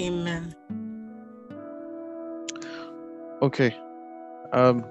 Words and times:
Amen. 0.00 0.54
Okay. 3.42 3.76
Um 4.52 4.84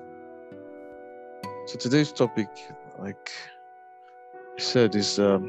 so 1.66 1.78
today's 1.78 2.12
topic, 2.12 2.48
like 3.00 3.32
I 4.58 4.62
said, 4.62 4.96
is 4.96 5.18
um 5.20 5.44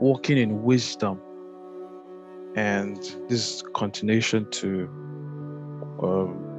walking 0.00 0.38
in 0.38 0.62
wisdom. 0.62 1.20
And 2.56 2.96
this 3.28 3.56
is 3.56 3.62
continuation 3.74 4.50
to 4.50 4.88
um 6.02 6.52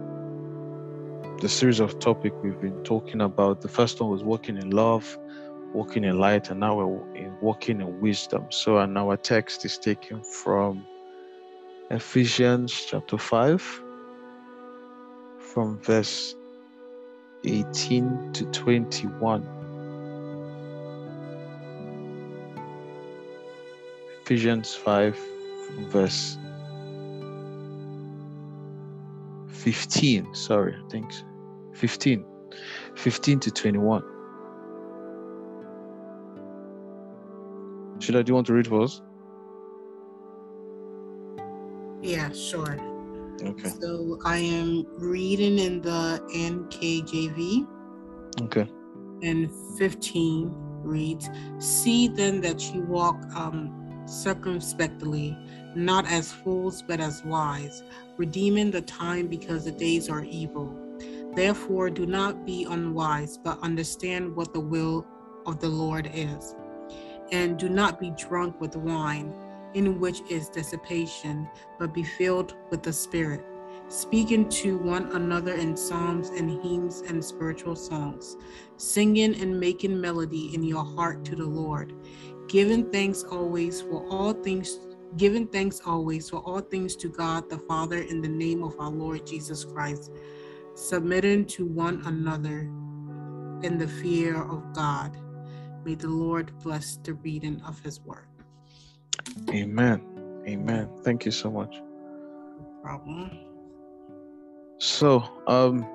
the 1.39 1.49
series 1.49 1.79
of 1.79 1.99
topic 1.99 2.31
we've 2.43 2.61
been 2.61 2.83
talking 2.83 3.21
about. 3.21 3.61
The 3.61 3.67
first 3.67 3.99
one 3.99 4.09
was 4.11 4.23
walking 4.23 4.57
in 4.57 4.69
love, 4.69 5.17
walking 5.73 6.03
in 6.03 6.19
light, 6.19 6.49
and 6.51 6.59
now 6.59 6.75
we're 6.77 7.15
in 7.15 7.35
walking 7.41 7.81
in 7.81 7.99
wisdom. 7.99 8.45
So, 8.49 8.77
and 8.77 8.97
our 8.97 9.17
text 9.17 9.65
is 9.65 9.77
taken 9.77 10.23
from 10.23 10.85
Ephesians 11.91 12.85
chapter 12.89 13.17
5, 13.17 13.83
from 15.37 15.77
verse 15.79 16.35
18 17.43 18.31
to 18.33 18.45
21. 18.45 19.47
Ephesians 24.23 24.73
5, 24.73 25.19
verse 25.89 26.37
15. 29.49 30.33
Sorry, 30.33 30.75
I 30.75 30.89
think 30.89 31.11
15. 31.73 32.25
15 32.95 33.39
to 33.41 33.51
21. 33.51 34.03
Should 37.99 38.15
I 38.15 38.21
do 38.21 38.31
you 38.31 38.35
want 38.35 38.47
to 38.47 38.53
read 38.53 38.67
for 38.67 38.81
us? 38.83 39.01
Sure. 42.33 42.77
Okay. 43.41 43.69
So 43.81 44.19
I 44.25 44.37
am 44.37 44.85
reading 44.97 45.59
in 45.59 45.81
the 45.81 46.21
NKJV, 46.33 47.67
Okay. 48.41 48.67
and 49.21 49.51
15 49.77 50.51
reads, 50.83 51.29
See 51.59 52.07
then 52.07 52.41
that 52.41 52.73
you 52.73 52.81
walk 52.81 53.21
um, 53.35 54.01
circumspectly, 54.05 55.37
not 55.75 56.05
as 56.07 56.31
fools, 56.31 56.83
but 56.87 56.99
as 56.99 57.23
wise, 57.25 57.83
redeeming 58.17 58.71
the 58.71 58.81
time 58.81 59.27
because 59.27 59.65
the 59.65 59.71
days 59.71 60.09
are 60.09 60.23
evil. 60.23 60.77
Therefore, 61.35 61.89
do 61.89 62.05
not 62.05 62.45
be 62.45 62.65
unwise, 62.69 63.37
but 63.37 63.59
understand 63.61 64.35
what 64.35 64.53
the 64.53 64.59
will 64.59 65.05
of 65.45 65.59
the 65.59 65.69
Lord 65.69 66.09
is. 66.13 66.55
And 67.31 67.57
do 67.57 67.69
not 67.69 67.99
be 67.99 68.11
drunk 68.11 68.61
with 68.61 68.75
wine, 68.75 69.33
in 69.73 69.99
which 69.99 70.21
is 70.29 70.49
dissipation, 70.49 71.47
but 71.79 71.93
be 71.93 72.03
filled 72.03 72.55
with 72.69 72.83
the 72.83 72.93
Spirit, 72.93 73.45
speaking 73.87 74.47
to 74.49 74.77
one 74.77 75.11
another 75.15 75.53
in 75.53 75.75
psalms 75.75 76.29
and 76.29 76.49
hymns 76.63 77.01
and 77.01 77.23
spiritual 77.23 77.75
songs, 77.75 78.37
singing 78.77 79.39
and 79.41 79.59
making 79.59 79.99
melody 79.99 80.53
in 80.53 80.63
your 80.63 80.83
heart 80.83 81.23
to 81.25 81.35
the 81.35 81.45
Lord, 81.45 81.93
giving 82.47 82.91
thanks 82.91 83.23
always 83.23 83.81
for 83.81 84.05
all 84.09 84.33
things. 84.33 84.79
Giving 85.15 85.45
thanks 85.45 85.79
always 85.85 86.27
for 86.27 86.37
all 86.37 86.59
things 86.59 86.95
to 86.95 87.07
God 87.07 87.47
the 87.47 87.59
Father 87.59 87.99
in 87.99 88.19
the 88.19 88.27
name 88.27 88.63
of 88.63 88.79
our 88.79 88.89
Lord 88.89 89.27
Jesus 89.27 89.63
Christ, 89.63 90.11
submitting 90.73 91.45
to 91.53 91.67
one 91.67 92.01
another 92.07 92.61
in 93.61 93.77
the 93.77 93.87
fear 93.87 94.41
of 94.41 94.73
God. 94.73 95.15
May 95.85 95.93
the 95.93 96.07
Lord 96.07 96.57
bless 96.63 96.97
the 96.97 97.13
reading 97.13 97.61
of 97.61 97.79
his 97.81 98.01
word. 98.01 98.32
Amen. 99.49 100.01
Amen. 100.47 100.89
Thank 101.03 101.25
you 101.25 101.31
so 101.31 101.51
much. 101.51 101.75
No 101.75 102.65
problem. 102.81 103.31
So, 104.79 105.23
um, 105.47 105.85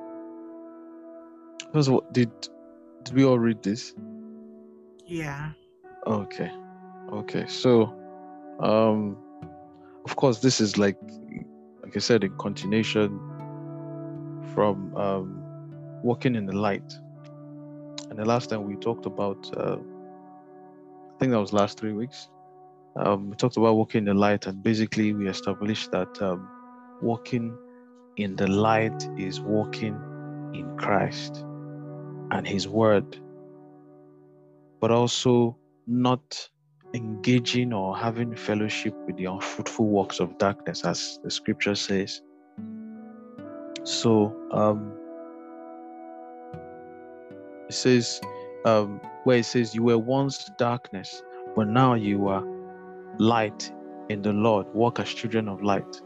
first 1.73 1.89
of 1.89 1.95
all, 1.95 2.05
did 2.13 2.31
did 3.05 3.15
we 3.15 3.25
all 3.25 3.39
read 3.39 3.63
this? 3.63 3.95
Yeah. 5.07 5.53
Okay. 6.07 6.51
Okay. 7.13 7.47
So, 7.47 7.95
um, 8.61 9.17
of 10.05 10.17
course, 10.17 10.39
this 10.41 10.61
is 10.61 10.79
like, 10.79 10.99
like 11.83 11.97
I 11.97 11.99
said, 11.99 12.25
a 12.25 12.29
continuation 12.29 13.19
from 14.55 14.97
um, 14.97 15.43
walking 16.03 16.35
in 16.35 16.47
the 16.47 16.57
light. 16.57 16.93
And 18.11 18.19
the 18.19 18.25
last 18.25 18.51
time 18.51 18.65
we 18.65 18.77
talked 18.77 19.07
about, 19.07 19.51
uh, 19.57 19.77
I 19.77 21.19
think 21.19 21.33
that 21.33 21.41
was 21.41 21.53
last 21.53 21.79
three 21.79 21.93
weeks. 21.93 22.29
Um, 22.99 23.31
we 23.31 23.37
talked 23.37 23.57
about 23.57 23.77
walking 23.77 24.01
in 24.01 24.05
the 24.07 24.15
light, 24.15 24.47
and 24.47 24.63
basically 24.63 25.13
we 25.13 25.29
established 25.29 25.93
that 25.93 26.21
um, 26.21 26.49
walking 27.01 27.57
in 28.17 28.35
the 28.35 28.49
light 28.49 29.09
is 29.17 29.41
walking 29.41 29.97
in 30.53 30.77
Christ 30.77 31.45
and 32.33 32.47
His 32.47 32.67
Word, 32.67 33.19
but 34.81 34.91
also 34.91 35.57
not 35.87 36.49
engaging 36.93 37.73
or 37.73 37.97
having 37.97 38.35
fellowship 38.35 38.95
with 39.07 39.17
the 39.17 39.27
unfruitful 39.27 39.87
works 39.87 40.19
of 40.19 40.37
darkness, 40.39 40.85
as 40.85 41.21
the 41.23 41.31
scripture 41.31 41.77
says. 41.77 42.21
So, 43.85 44.35
um, 44.51 44.93
it 47.69 47.75
says, 47.75 48.21
um, 48.65 49.01
where 49.23 49.39
it 49.39 49.45
says, 49.45 49.73
You 49.73 49.85
were 49.85 49.99
once 49.99 50.51
darkness, 50.59 51.23
but 51.55 51.69
now 51.69 51.95
you 51.95 52.27
are 52.27 52.43
light 53.19 53.71
in 54.09 54.23
the 54.23 54.33
Lord. 54.33 54.67
Walk 54.75 55.01
as 55.01 55.09
children 55.09 55.49
of 55.49 55.63
light. 55.63 56.01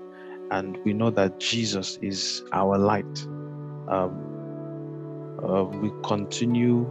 And 0.51 0.79
we 0.85 0.93
know 0.93 1.11
that 1.11 1.41
Jesus 1.41 1.99
is 2.03 2.43
our 2.53 2.79
light. 2.79 3.27
Um, 3.89 5.39
uh, 5.43 5.65
we 5.65 5.91
continue 6.05 6.91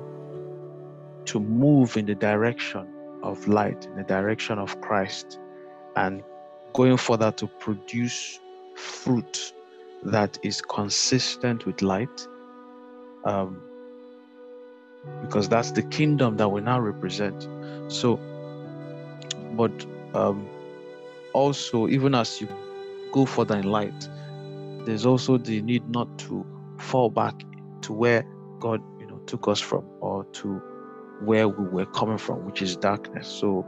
to 1.25 1.39
move 1.39 1.97
in 1.97 2.05
the 2.05 2.15
direction 2.15 2.87
of 3.23 3.47
light, 3.47 3.85
in 3.85 3.95
the 3.97 4.03
direction 4.03 4.57
of 4.57 4.79
Christ, 4.81 5.39
and 5.95 6.23
going 6.73 6.97
further 6.97 7.31
to 7.33 7.47
produce 7.47 8.39
fruit 8.75 9.53
that 10.03 10.39
is 10.43 10.61
consistent 10.61 11.65
with 11.65 11.81
light. 11.81 12.27
Um, 13.23 13.61
because 15.21 15.49
that's 15.49 15.71
the 15.71 15.83
kingdom 15.83 16.37
that 16.37 16.49
we 16.49 16.61
now 16.61 16.79
represent. 16.79 17.47
So, 17.91 18.19
but 19.53 19.71
um, 20.13 20.47
also, 21.33 21.87
even 21.87 22.15
as 22.15 22.41
you 22.41 22.47
go 23.11 23.25
further 23.25 23.57
in 23.57 23.65
light, 23.65 24.09
there's 24.85 25.05
also 25.05 25.37
the 25.37 25.61
need 25.61 25.87
not 25.89 26.17
to 26.19 26.45
fall 26.79 27.09
back 27.09 27.43
to 27.81 27.93
where 27.93 28.25
God, 28.59 28.81
you 28.99 29.07
know, 29.07 29.17
took 29.27 29.47
us 29.47 29.59
from, 29.59 29.85
or 29.99 30.25
to 30.25 30.61
where 31.23 31.47
we 31.47 31.65
were 31.67 31.85
coming 31.85 32.17
from, 32.17 32.45
which 32.45 32.61
is 32.61 32.75
darkness. 32.75 33.27
So, 33.27 33.65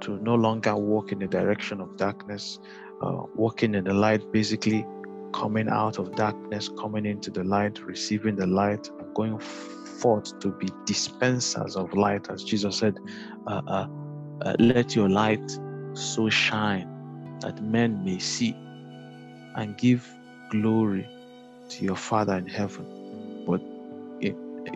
to 0.00 0.18
no 0.18 0.34
longer 0.34 0.76
walk 0.76 1.12
in 1.12 1.18
the 1.18 1.26
direction 1.26 1.80
of 1.80 1.96
darkness, 1.96 2.58
uh, 3.02 3.22
walking 3.34 3.74
in 3.74 3.84
the 3.84 3.94
light, 3.94 4.30
basically 4.32 4.86
coming 5.32 5.68
out 5.68 5.98
of 5.98 6.14
darkness, 6.14 6.68
coming 6.78 7.04
into 7.06 7.30
the 7.30 7.44
light, 7.44 7.80
receiving 7.84 8.36
the 8.36 8.46
light, 8.46 8.90
going 9.14 9.38
forth 9.38 10.38
to 10.40 10.50
be 10.52 10.68
dispensers 10.84 11.76
of 11.76 11.92
light, 11.94 12.28
as 12.30 12.44
Jesus 12.44 12.78
said, 12.78 12.98
uh, 13.46 13.62
uh, 13.66 13.86
uh, 14.42 14.54
"Let 14.58 14.94
your 14.94 15.08
light 15.08 15.58
so 15.98 16.30
shine 16.30 16.88
that 17.40 17.62
men 17.62 18.04
may 18.04 18.18
see 18.18 18.54
and 19.56 19.76
give 19.76 20.08
glory 20.50 21.08
to 21.70 21.84
your 21.84 21.96
Father 21.96 22.36
in 22.36 22.46
heaven." 22.46 23.44
But 23.46 23.60
it, 24.20 24.36
it, 24.66 24.74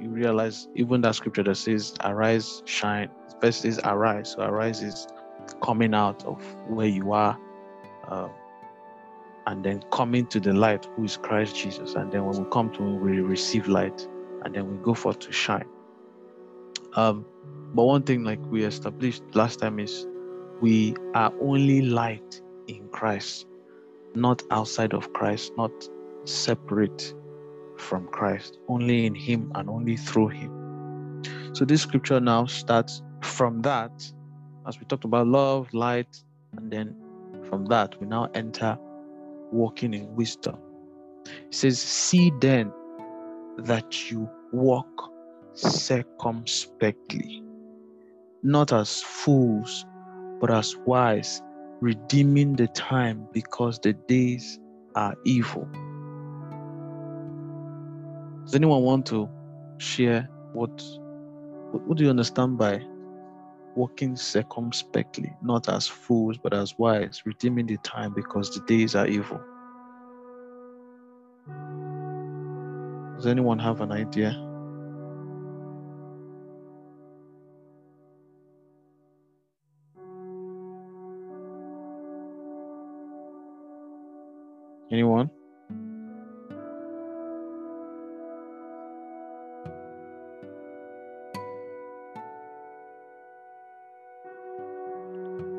you 0.00 0.08
realize 0.08 0.68
even 0.74 1.00
that 1.02 1.14
scripture 1.14 1.42
that 1.44 1.56
says, 1.56 1.94
"Arise, 2.04 2.62
shine." 2.66 3.10
First 3.40 3.64
is 3.64 3.80
arise. 3.84 4.32
So 4.32 4.42
arise 4.42 4.82
is 4.82 5.06
coming 5.62 5.94
out 5.94 6.24
of 6.26 6.42
where 6.68 6.86
you 6.86 7.12
are. 7.12 7.38
Uh, 8.06 8.28
and 9.46 9.64
then 9.64 9.82
coming 9.90 10.26
to 10.26 10.40
the 10.40 10.52
light, 10.52 10.86
who 10.96 11.04
is 11.04 11.16
Christ 11.16 11.56
Jesus. 11.56 11.94
And 11.94 12.12
then 12.12 12.24
when 12.24 12.42
we 12.42 12.50
come 12.50 12.70
to 12.72 12.78
Him, 12.82 13.00
we 13.00 13.20
receive 13.20 13.68
light, 13.68 14.06
and 14.44 14.54
then 14.54 14.70
we 14.70 14.76
go 14.84 14.94
forth 14.94 15.18
to 15.20 15.32
shine. 15.32 15.66
Um, 16.94 17.24
but 17.74 17.84
one 17.84 18.02
thing, 18.02 18.24
like 18.24 18.40
we 18.46 18.64
established 18.64 19.22
last 19.34 19.60
time, 19.60 19.78
is 19.78 20.06
we 20.60 20.94
are 21.14 21.32
only 21.40 21.82
light 21.82 22.40
in 22.66 22.88
Christ, 22.88 23.46
not 24.14 24.42
outside 24.50 24.92
of 24.92 25.12
Christ, 25.12 25.52
not 25.56 25.72
separate 26.24 27.14
from 27.76 28.06
Christ, 28.08 28.58
only 28.68 29.06
in 29.06 29.14
Him 29.14 29.52
and 29.54 29.70
only 29.70 29.96
through 29.96 30.28
Him. 30.28 31.22
So 31.52 31.64
this 31.64 31.82
scripture 31.82 32.20
now 32.20 32.46
starts 32.46 33.02
from 33.22 33.62
that, 33.62 33.92
as 34.66 34.78
we 34.78 34.86
talked 34.86 35.04
about 35.04 35.26
love, 35.26 35.72
light, 35.72 36.22
and 36.56 36.70
then 36.70 36.94
from 37.48 37.66
that 37.66 38.00
we 38.00 38.06
now 38.06 38.28
enter 38.34 38.78
walking 39.52 39.94
in 39.94 40.14
wisdom. 40.14 40.56
It 41.26 41.54
says, 41.54 41.80
See 41.80 42.32
then 42.40 42.72
that 43.58 44.10
you 44.10 44.28
walk 44.52 45.12
circumspectly, 45.54 47.42
not 48.42 48.72
as 48.72 49.02
fools, 49.02 49.84
but 50.40 50.50
as 50.50 50.76
wise, 50.86 51.42
redeeming 51.80 52.56
the 52.56 52.68
time 52.68 53.26
because 53.32 53.78
the 53.78 53.92
days 53.92 54.58
are 54.94 55.14
evil. 55.24 55.68
Does 58.44 58.54
anyone 58.54 58.82
want 58.82 59.06
to 59.06 59.28
share 59.78 60.28
what 60.52 60.70
what, 61.72 61.96
do 61.96 62.04
you 62.04 62.10
understand 62.10 62.58
by 62.58 62.82
walking 63.76 64.16
circumspectly, 64.16 65.32
not 65.40 65.68
as 65.68 65.86
fools 65.86 66.36
but 66.36 66.52
as 66.52 66.76
wise, 66.76 67.22
redeeming 67.24 67.66
the 67.66 67.76
time 67.78 68.12
because 68.12 68.52
the 68.52 68.60
days 68.66 68.96
are 68.96 69.06
evil? 69.06 69.40
Does 73.16 73.26
anyone 73.26 73.58
have 73.58 73.80
an 73.82 73.92
idea? 73.92 74.49
Anyone? 84.90 85.30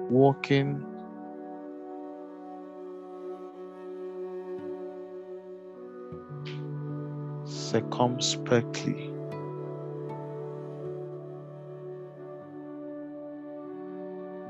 Walking 0.10 0.86
circumspectly. 7.46 9.10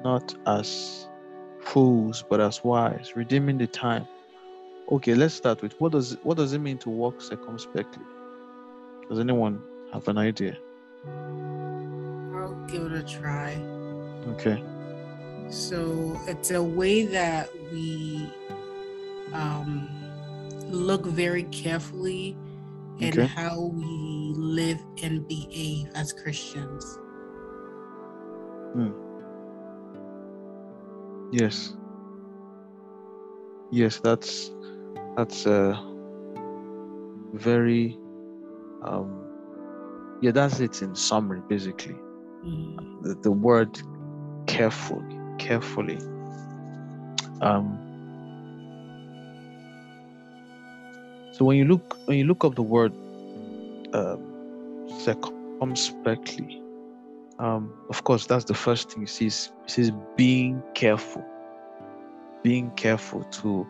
Not 0.03 0.33
as 0.47 1.07
fools, 1.59 2.23
but 2.27 2.41
as 2.41 2.63
wise, 2.63 3.11
redeeming 3.15 3.59
the 3.59 3.67
time. 3.67 4.07
Okay, 4.91 5.15
let's 5.15 5.33
start 5.33 5.61
with 5.61 5.79
what 5.79 5.93
does 5.93 6.17
what 6.23 6.35
does 6.35 6.51
it 6.51 6.59
mean 6.59 6.77
to 6.79 6.89
walk 6.89 7.21
circumspectly? 7.21 8.03
Does 9.07 9.19
anyone 9.19 9.61
have 9.93 10.05
an 10.09 10.17
idea? 10.17 10.57
I'll 12.35 12.65
give 12.67 12.91
it 12.91 12.91
a 12.91 13.03
try. 13.03 13.55
Okay. 14.33 14.61
So 15.49 16.19
it's 16.27 16.51
a 16.51 16.61
way 16.61 17.05
that 17.05 17.49
we 17.71 18.29
um, 19.33 19.87
look 20.67 21.05
very 21.05 21.43
carefully 21.43 22.35
in 22.99 23.13
Okay. 23.13 23.27
how 23.27 23.61
we 23.61 24.33
live 24.35 24.79
and 25.03 25.25
behave 25.25 25.87
as 25.95 26.11
Christians. 26.11 26.99
Yes. 31.31 31.75
Yes, 33.71 34.01
that's 34.03 34.51
that's 35.15 35.45
uh 35.45 35.77
very 37.33 37.97
um 38.83 39.17
yeah, 40.21 40.31
that's 40.31 40.59
it 40.59 40.81
in 40.81 40.95
summary 40.95 41.41
basically. 41.47 41.95
Mhm. 42.45 43.01
The, 43.01 43.15
the 43.23 43.31
word 43.31 43.81
carefully, 44.47 45.17
carefully. 45.37 45.97
Um 47.41 47.77
so 51.33 51.45
when 51.45 51.57
you 51.57 51.65
look 51.65 51.97
when 52.05 52.17
you 52.17 52.25
look 52.25 52.43
up 52.45 52.55
the 52.55 52.61
word 52.61 52.93
um 53.93 54.21
circumspectly, 54.99 56.61
um, 57.39 57.73
of 57.89 58.03
course 58.03 58.25
that's 58.25 58.45
the 58.45 58.53
first 58.53 58.91
thing 58.91 59.03
it 59.03 59.09
says 59.09 59.51
it 59.65 59.71
says 59.71 59.91
being 60.15 60.61
careful 60.75 61.25
being 62.43 62.69
careful 62.71 63.23
to 63.25 63.65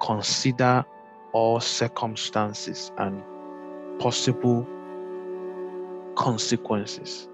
consider 0.00 0.84
all 1.32 1.60
circumstances 1.60 2.90
and 2.98 3.22
possible 3.98 4.66
consequences 6.16 7.28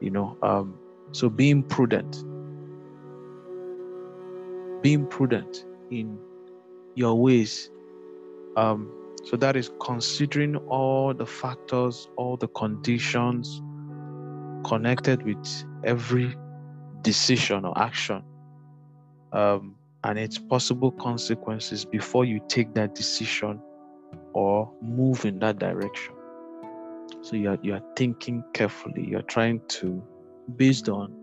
you 0.00 0.10
know 0.10 0.36
um 0.42 0.78
so 1.12 1.28
being 1.28 1.62
prudent 1.62 2.24
being 4.82 5.06
prudent 5.06 5.64
in 5.90 6.18
your 6.94 7.14
ways 7.20 7.70
um 8.56 8.90
so 9.24 9.36
that 9.36 9.56
is 9.56 9.70
considering 9.80 10.56
all 10.68 11.14
the 11.14 11.26
factors 11.26 12.08
all 12.16 12.36
the 12.36 12.48
conditions 12.48 13.62
connected 14.64 15.22
with 15.22 15.64
every 15.84 16.36
decision 17.02 17.64
or 17.64 17.76
action 17.78 18.22
um, 19.32 19.74
and 20.04 20.18
its 20.18 20.38
possible 20.38 20.90
consequences 20.92 21.84
before 21.84 22.24
you 22.24 22.40
take 22.46 22.74
that 22.74 22.94
decision 22.94 23.60
or 24.34 24.70
move 24.82 25.24
in 25.24 25.38
that 25.38 25.58
direction. 25.58 26.14
So 27.22 27.36
you 27.36 27.50
are 27.50 27.58
you 27.62 27.74
are 27.74 27.82
thinking 27.96 28.44
carefully. 28.52 29.06
You're 29.08 29.22
trying 29.22 29.60
to, 29.68 30.02
based 30.56 30.90
on, 30.90 31.14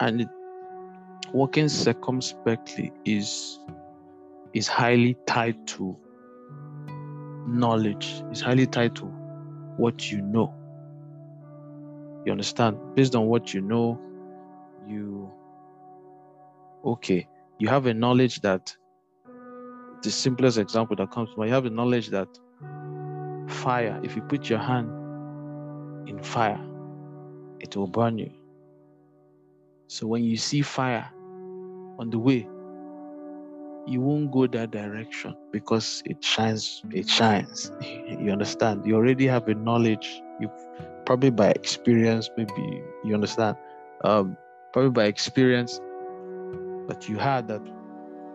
and 0.00 0.28
working 1.32 1.68
circumspectly 1.68 2.92
is 3.04 3.60
is 4.52 4.66
highly 4.66 5.16
tied 5.26 5.66
to 5.68 5.96
knowledge. 7.46 8.22
It's 8.30 8.40
highly 8.40 8.66
tied 8.66 8.96
to 8.96 9.04
what 9.76 10.10
you 10.10 10.22
know. 10.22 10.52
You 12.26 12.32
understand? 12.32 12.78
Based 12.96 13.14
on 13.14 13.26
what 13.26 13.54
you 13.54 13.60
know, 13.60 14.00
you 14.88 15.30
okay, 16.84 17.28
you 17.58 17.68
have 17.68 17.86
a 17.86 17.94
knowledge 17.94 18.40
that 18.40 18.74
the 20.02 20.10
simplest 20.10 20.58
example 20.58 20.96
that 20.96 21.10
comes 21.10 21.30
to 21.30 21.38
mind, 21.38 21.48
you 21.48 21.54
have 21.54 21.66
a 21.66 21.70
knowledge 21.70 22.08
that 22.10 22.28
fire, 23.48 23.98
if 24.02 24.16
you 24.16 24.22
put 24.22 24.48
your 24.48 24.58
hand 24.58 24.88
in 26.08 26.22
fire, 26.22 26.60
it 27.60 27.76
will 27.76 27.86
burn 27.86 28.18
you. 28.18 28.30
So 29.88 30.06
when 30.06 30.24
you 30.24 30.36
see 30.36 30.62
fire 30.62 31.08
on 31.98 32.10
the 32.10 32.18
way, 32.18 32.48
you 33.86 34.00
won't 34.00 34.32
go 34.32 34.46
that 34.46 34.70
direction 34.70 35.36
because 35.52 36.02
it 36.06 36.22
shines, 36.24 36.82
it 36.90 37.08
shines. 37.08 37.70
you 37.80 38.30
understand? 38.30 38.84
You 38.86 38.96
already 38.96 39.26
have 39.26 39.46
a 39.48 39.54
knowledge, 39.54 40.22
you 40.40 40.50
probably 41.06 41.30
by 41.30 41.48
experience, 41.50 42.30
maybe 42.36 42.82
you 43.04 43.14
understand. 43.14 43.56
Um, 44.04 44.36
probably 44.72 44.90
by 44.90 45.04
experience, 45.04 45.80
but 46.86 47.08
you 47.08 47.16
had 47.18 47.48
that 47.48 47.62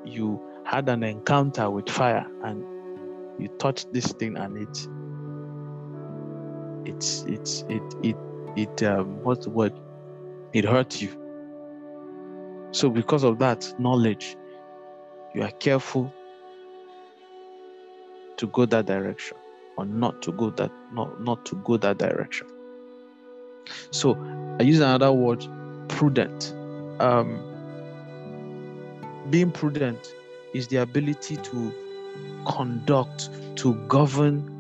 you 0.06 0.42
had 0.64 0.88
an 0.90 1.04
encounter 1.04 1.70
with 1.70 1.90
fire 1.90 2.26
and 2.44 2.64
you 3.40 3.48
touched 3.60 3.92
this 3.94 4.12
thing 4.14 4.38
and 4.38 4.58
it 4.58 4.88
it's 6.86 7.24
it's 7.28 7.64
it 7.70 7.82
it 8.04 8.16
it 8.56 8.84
um 8.84 9.24
what's 9.24 9.46
the 9.46 9.52
word? 9.52 9.74
It 10.54 10.66
hurt 10.66 11.02
you. 11.02 11.10
So 12.72 12.90
because 12.90 13.24
of 13.24 13.40
that 13.40 13.74
knowledge 13.80 14.36
you 15.34 15.44
are 15.44 15.52
careful 15.52 16.14
to 18.38 18.48
go 18.48 18.66
that 18.66 18.86
direction 18.86 19.38
or 19.78 19.86
not 19.86 20.22
to 20.24 20.32
go 20.32 20.50
that 20.52 20.72
not 20.94 21.22
not 21.22 21.46
to 21.48 21.56
go 21.58 21.78
that 21.78 21.98
direction. 21.98 22.48
So 23.92 24.16
i 24.60 24.64
use 24.64 24.80
another 24.80 25.12
word 25.12 25.46
prudent. 25.88 26.54
Um 27.00 27.49
being 29.30 29.52
prudent 29.52 30.16
is 30.54 30.68
the 30.68 30.78
ability 30.78 31.38
to 31.38 31.74
conduct, 32.48 33.30
to 33.58 33.74
govern, 33.88 34.56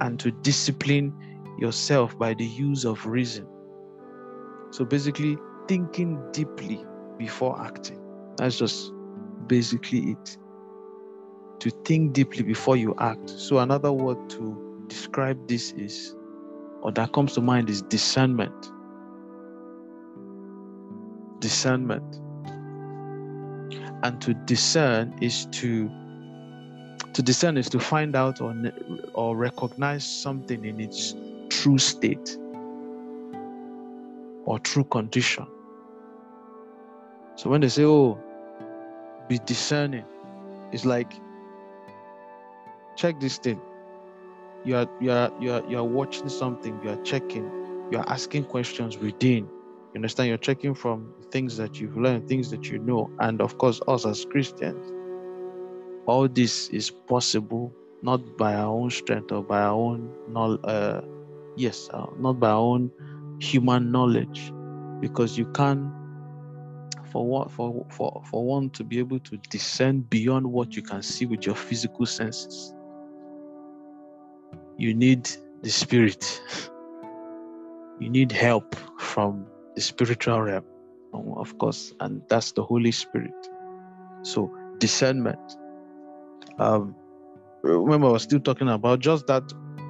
and 0.00 0.18
to 0.20 0.30
discipline 0.30 1.12
yourself 1.58 2.18
by 2.18 2.34
the 2.34 2.44
use 2.44 2.84
of 2.84 3.04
reason. 3.06 3.46
So 4.70 4.84
basically, 4.84 5.38
thinking 5.68 6.20
deeply 6.32 6.84
before 7.18 7.60
acting. 7.60 8.00
That's 8.36 8.58
just 8.58 8.92
basically 9.46 10.10
it. 10.12 10.38
To 11.60 11.70
think 11.84 12.12
deeply 12.12 12.42
before 12.42 12.76
you 12.76 12.94
act. 12.98 13.30
So, 13.30 13.58
another 13.58 13.92
word 13.92 14.28
to 14.30 14.84
describe 14.88 15.48
this 15.48 15.72
is, 15.72 16.14
or 16.82 16.92
that 16.92 17.12
comes 17.12 17.32
to 17.34 17.40
mind, 17.40 17.70
is 17.70 17.80
discernment. 17.82 18.72
Discernment 21.40 22.20
and 24.04 24.20
to 24.20 24.34
discern 24.34 25.14
is 25.20 25.46
to 25.46 25.90
to 27.14 27.22
discern 27.22 27.56
is 27.56 27.68
to 27.70 27.80
find 27.80 28.14
out 28.14 28.40
or 28.40 28.54
or 29.14 29.36
recognize 29.36 30.04
something 30.04 30.64
in 30.64 30.78
its 30.78 31.14
true 31.48 31.78
state 31.78 32.36
or 34.44 34.58
true 34.58 34.84
condition. 34.84 35.46
So 37.36 37.50
when 37.50 37.62
they 37.62 37.68
say 37.68 37.84
oh 37.84 38.20
be 39.28 39.38
discerning 39.46 40.04
it's 40.70 40.84
like 40.84 41.12
check 42.96 43.18
this 43.20 43.38
thing. 43.38 43.60
You 44.64 44.76
are 44.76 44.88
you 45.00 45.10
are 45.10 45.32
you 45.40 45.52
are 45.52 45.62
you 45.68 45.78
are 45.78 45.84
watching 45.84 46.28
something 46.28 46.78
you 46.84 46.90
are 46.90 47.02
checking 47.02 47.50
you 47.90 47.98
are 47.98 48.08
asking 48.08 48.44
questions 48.44 48.98
within 48.98 49.48
You 49.94 49.98
understand? 49.98 50.28
You're 50.28 50.38
checking 50.38 50.74
from 50.74 51.14
things 51.30 51.56
that 51.56 51.80
you've 51.80 51.96
learned, 51.96 52.28
things 52.28 52.50
that 52.50 52.68
you 52.68 52.80
know, 52.80 53.08
and 53.20 53.40
of 53.40 53.58
course, 53.58 53.80
us 53.86 54.04
as 54.04 54.24
Christians. 54.24 54.90
All 56.06 56.28
this 56.28 56.68
is 56.68 56.90
possible 56.90 57.72
not 58.02 58.36
by 58.36 58.54
our 58.54 58.74
own 58.74 58.90
strength 58.90 59.30
or 59.30 59.44
by 59.44 59.60
our 59.60 59.72
own. 59.72 60.10
Uh, 60.64 61.00
yes, 61.56 61.88
uh, 61.94 62.06
not 62.18 62.40
by 62.40 62.50
our 62.50 62.58
own 62.58 62.90
human 63.40 63.92
knowledge, 63.92 64.52
because 65.00 65.38
you 65.38 65.46
can 65.52 65.92
for 67.14 67.24
what 67.24 67.48
for 67.52 67.86
for 67.90 68.20
for 68.28 68.44
one 68.44 68.68
to 68.70 68.82
be 68.82 68.98
able 68.98 69.20
to 69.20 69.36
discern 69.48 70.00
beyond 70.00 70.44
what 70.44 70.74
you 70.74 70.82
can 70.82 71.00
see 71.00 71.26
with 71.26 71.46
your 71.46 71.54
physical 71.54 72.04
senses 72.04 72.74
you 74.76 74.92
need 74.92 75.30
the 75.62 75.70
spirit 75.70 76.42
you 78.00 78.10
need 78.10 78.32
help 78.32 78.74
from 78.98 79.46
the 79.74 79.80
spiritual 79.80 80.40
realm 80.40 80.64
of 81.36 81.56
course 81.58 81.94
and 82.00 82.22
that's 82.28 82.52
the 82.52 82.62
holy 82.62 82.90
spirit 82.90 83.48
so 84.22 84.50
discernment 84.78 85.56
um 86.58 86.94
remember 87.62 88.08
i 88.08 88.12
was 88.12 88.22
still 88.22 88.40
talking 88.40 88.68
about 88.68 88.98
just 88.98 89.26
that 89.26 89.42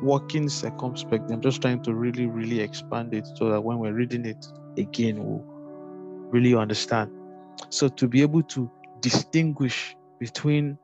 walking 0.02 0.48
circumspect 0.48 1.30
i'm 1.30 1.40
just 1.40 1.62
trying 1.62 1.82
to 1.82 1.94
really 1.94 2.26
really 2.26 2.60
expand 2.60 3.14
it 3.14 3.26
so 3.36 3.48
that 3.48 3.60
when 3.60 3.78
we're 3.78 3.92
reading 3.92 4.26
it 4.26 4.46
again 4.76 5.16
we'll 5.24 5.54
really 6.34 6.54
understand. 6.56 7.10
So 7.70 7.88
to 7.88 8.08
be 8.08 8.20
able 8.22 8.42
to 8.42 8.70
distinguish 9.00 9.96
between 10.18 10.76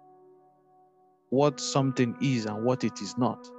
what 1.30 1.61
something 1.61 2.16
is 2.23 2.47
and 2.47 2.64
what 2.64 2.85
it 2.85 3.00
is 3.02 3.19
not. 3.19 3.50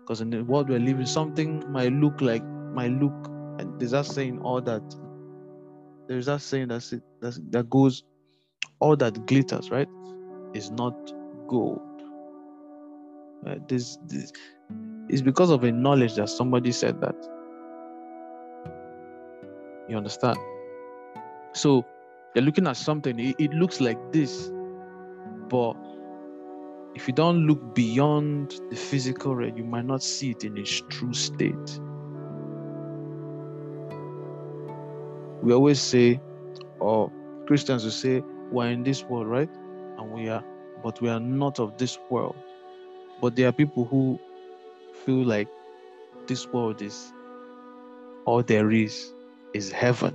Because 0.00 0.22
in 0.22 0.30
the 0.30 0.42
world 0.42 0.70
we're 0.70 0.78
living, 0.78 1.06
something 1.06 1.70
might 1.70 1.92
look 1.92 2.20
like 2.20 2.42
might 2.72 2.92
look 2.92 3.30
there's 3.78 3.92
that 3.92 4.06
saying 4.06 4.40
all 4.40 4.60
that 4.60 4.82
there's 6.08 6.26
that 6.26 6.40
saying 6.40 6.68
that's 6.68 6.92
it 6.92 7.02
that's, 7.20 7.40
that 7.50 7.68
goes 7.70 8.04
all 8.80 8.96
that 8.96 9.26
glitters, 9.26 9.70
right? 9.70 9.88
Is 10.54 10.70
not 10.70 10.94
gold. 11.46 11.80
Uh, 13.46 13.56
this, 13.68 13.98
this 14.06 14.32
is 15.08 15.22
because 15.22 15.50
of 15.50 15.64
a 15.64 15.72
knowledge 15.72 16.14
that 16.16 16.28
somebody 16.28 16.72
said 16.72 17.00
that. 17.00 17.14
You 19.88 19.96
understand? 19.96 20.38
So 21.52 21.84
you're 22.34 22.44
looking 22.44 22.66
at 22.66 22.76
something, 22.76 23.18
it, 23.18 23.36
it 23.38 23.52
looks 23.52 23.80
like 23.80 23.98
this, 24.12 24.50
but 25.48 25.74
if 26.94 27.06
you 27.06 27.14
don't 27.14 27.46
look 27.46 27.74
beyond 27.74 28.60
the 28.70 28.76
physical 28.76 29.34
realm, 29.34 29.56
you 29.56 29.64
might 29.64 29.84
not 29.84 30.02
see 30.02 30.30
it 30.30 30.44
in 30.44 30.56
its 30.56 30.82
true 30.88 31.12
state. 31.12 31.80
We 35.42 35.52
always 35.52 35.80
say, 35.80 36.20
or 36.78 37.10
Christians 37.46 37.84
will 37.84 37.90
say, 37.90 38.22
we're 38.50 38.68
in 38.68 38.82
this 38.82 39.04
world, 39.04 39.26
right? 39.26 39.50
And 39.98 40.10
we 40.12 40.28
are, 40.28 40.44
but 40.82 41.00
we 41.00 41.08
are 41.08 41.20
not 41.20 41.58
of 41.58 41.78
this 41.78 41.98
world. 42.10 42.36
But 43.20 43.36
there 43.36 43.48
are 43.48 43.52
people 43.52 43.84
who 43.84 44.18
feel 45.04 45.24
like 45.24 45.48
this 46.26 46.46
world 46.48 46.82
is 46.82 47.12
all 48.24 48.42
there 48.42 48.70
is, 48.70 49.12
is 49.54 49.70
heaven 49.70 50.14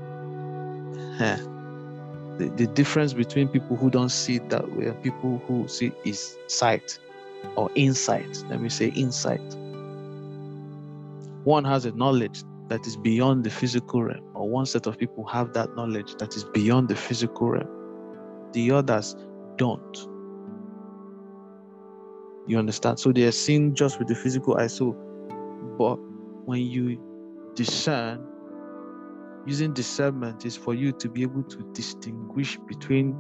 the, 2.38 2.50
the 2.50 2.68
difference 2.68 3.14
between 3.14 3.48
people 3.48 3.78
who 3.78 3.90
don't 3.90 4.10
see 4.10 4.36
it 4.36 4.50
that 4.50 4.70
way 4.76 4.88
and 4.88 5.02
people 5.04 5.42
who 5.48 5.68
see 5.68 5.92
is 6.04 6.38
sight 6.48 7.00
or 7.56 7.70
insight. 7.76 8.44
Let 8.50 8.62
me 8.62 8.70
say 8.70 8.88
insight. 8.90 9.42
One 11.44 11.64
has 11.64 11.86
a 11.86 11.92
knowledge 11.92 12.44
that 12.68 12.86
is 12.88 12.98
beyond 12.98 13.44
the 13.44 13.50
physical 13.50 14.04
realm, 14.04 14.24
or 14.46 14.50
one 14.50 14.66
set 14.68 14.86
of 14.86 14.96
people 14.96 15.26
have 15.26 15.54
that 15.54 15.76
knowledge 15.76 16.16
that 16.18 16.36
is 16.36 16.44
beyond 16.44 16.88
the 16.88 16.96
physical 16.96 17.50
realm. 17.50 17.68
The 18.54 18.72
others 18.72 19.16
don't. 19.56 20.08
You 22.46 22.60
understand? 22.60 23.00
So 23.00 23.12
they 23.12 23.24
are 23.24 23.32
seeing 23.32 23.74
just 23.74 23.98
with 23.98 24.08
the 24.08 24.14
physical 24.14 24.56
eye. 24.58 24.68
So, 24.68 24.92
but 25.80 25.96
when 26.46 26.62
you 26.62 27.02
discern 27.56 28.24
using 29.48 29.74
discernment 29.74 30.46
is 30.46 30.56
for 30.56 30.76
you 30.76 30.92
to 30.92 31.10
be 31.10 31.24
able 31.24 31.42
to 31.42 31.58
distinguish 31.74 32.60
between 32.68 33.14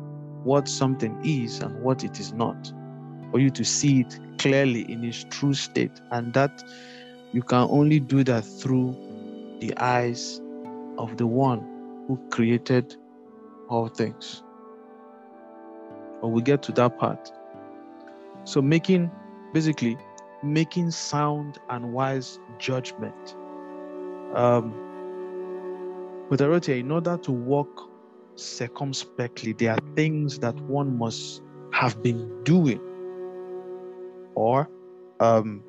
what 0.43 0.67
something 0.67 1.19
is 1.23 1.59
and 1.59 1.81
what 1.81 2.03
it 2.03 2.19
is 2.19 2.33
not, 2.33 2.71
for 3.31 3.39
you 3.39 3.49
to 3.49 3.65
see 3.65 4.01
it 4.01 4.19
clearly 4.37 4.81
in 4.91 5.03
its 5.03 5.25
true 5.31 5.55
state. 5.55 5.99
And 6.11 6.31
that 6.35 6.63
you 7.33 7.41
can 7.41 7.67
only 7.71 7.99
do 7.99 8.23
that 8.25 8.41
through 8.41 8.95
the 9.59 9.73
eyes 9.77 10.39
of 10.97 11.17
the 11.17 11.27
one 11.27 11.59
who 12.07 12.19
created 12.29 12.95
all 13.69 13.87
things. 13.87 14.43
But 16.21 16.29
we 16.29 16.41
get 16.41 16.63
to 16.63 16.71
that 16.73 16.97
part. 16.97 17.31
So, 18.43 18.61
making 18.61 19.11
basically 19.53 19.97
making 20.43 20.91
sound 20.91 21.59
and 21.69 21.93
wise 21.93 22.39
judgment. 22.59 23.35
Um, 24.35 24.73
with 26.29 26.39
Arotia, 26.41 26.79
in 26.79 26.91
order 26.91 27.17
to 27.17 27.31
walk 27.31 27.89
circumspectly, 28.35 29.53
there 29.53 29.71
are 29.71 29.79
things 29.95 30.39
that 30.39 30.59
one 30.61 30.97
must 30.97 31.41
have 31.71 32.01
been 32.01 32.43
doing 32.43 32.81
or 34.35 34.69
um, 35.19 35.63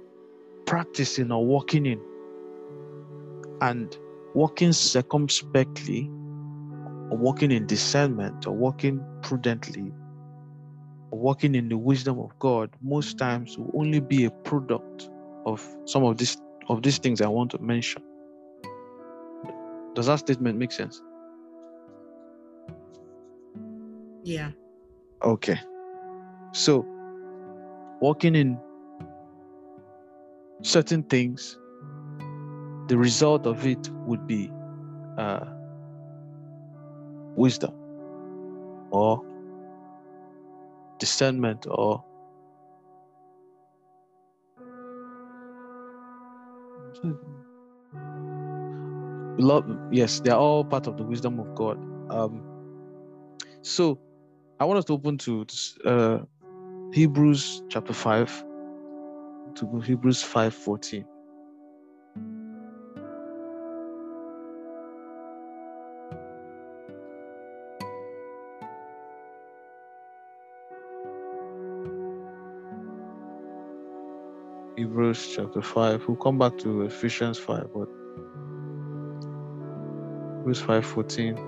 practicing 0.67 1.31
or 1.31 1.45
walking 1.45 1.87
in. 1.87 2.01
And 3.61 3.97
walking 4.37 4.71
circumspectly, 4.71 6.11
or 7.11 7.17
walking 7.17 7.51
in 7.51 7.67
discernment, 7.67 8.47
or 8.47 8.53
walking 8.55 9.03
prudently, 9.23 9.91
or 11.11 11.19
walking 11.19 11.55
in 11.55 11.71
the 11.71 11.79
wisdom 11.79 12.19
of 12.19 12.39
God, 12.39 12.69
most 12.83 13.17
times 13.17 13.57
will 13.57 13.71
only 13.75 13.99
be 13.99 14.27
a 14.27 14.31
product 14.31 15.09
of 15.47 15.67
some 15.87 16.05
of 16.05 16.19
these 16.19 16.37
of 16.69 16.83
these 16.83 16.99
things 16.99 17.23
I 17.23 17.29
want 17.29 17.51
to 17.53 17.59
mention. 17.59 18.03
Does 19.95 20.05
that 20.07 20.19
statement 20.19 20.59
make 20.59 20.73
sense? 20.73 21.01
Yeah. 24.23 24.51
Okay. 25.23 25.59
So, 26.53 26.85
walking 28.03 28.35
in 28.35 28.59
certain 30.63 31.05
things, 31.05 31.59
the 32.89 32.99
result 32.99 33.47
of 33.47 33.67
it 33.67 33.91
would 34.07 34.27
be 34.27 34.51
uh, 35.19 35.47
wisdom 37.37 37.75
or 38.91 39.23
discernment 40.99 41.67
or 41.71 42.05
love. 49.39 49.67
Yes 49.93 50.21
they're 50.21 50.37
all 50.37 50.65
part 50.65 50.87
of 50.87 50.97
the 50.99 51.05
wisdom 51.05 51.41
of 51.41 51.55
god. 51.55 51.79
Um 52.11 52.43
so 53.63 53.99
i 54.61 54.65
want 54.65 54.79
us 54.79 54.85
to 54.87 54.95
open 54.95 55.19
to 55.19 55.47
uh 55.85 56.19
hebrews 56.93 57.63
chapter 57.71 57.93
5 57.95 58.45
to 59.57 59.81
hebrews 59.81 60.23
5 60.23 60.55
14 60.55 61.07
Hebrews 75.07 75.37
chapter 75.37 75.63
5. 75.63 76.09
We'll 76.09 76.17
come 76.17 76.37
back 76.37 76.59
to 76.59 76.83
Ephesians 76.83 77.39
5, 77.39 77.69
but 77.73 77.89
Hebrews 80.39 80.61
5:14. 80.63 81.39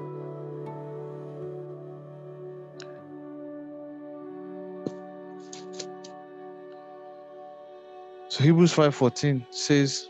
So 8.28 8.44
Hebrews 8.44 8.72
5:14 8.72 9.44
says, 9.50 10.08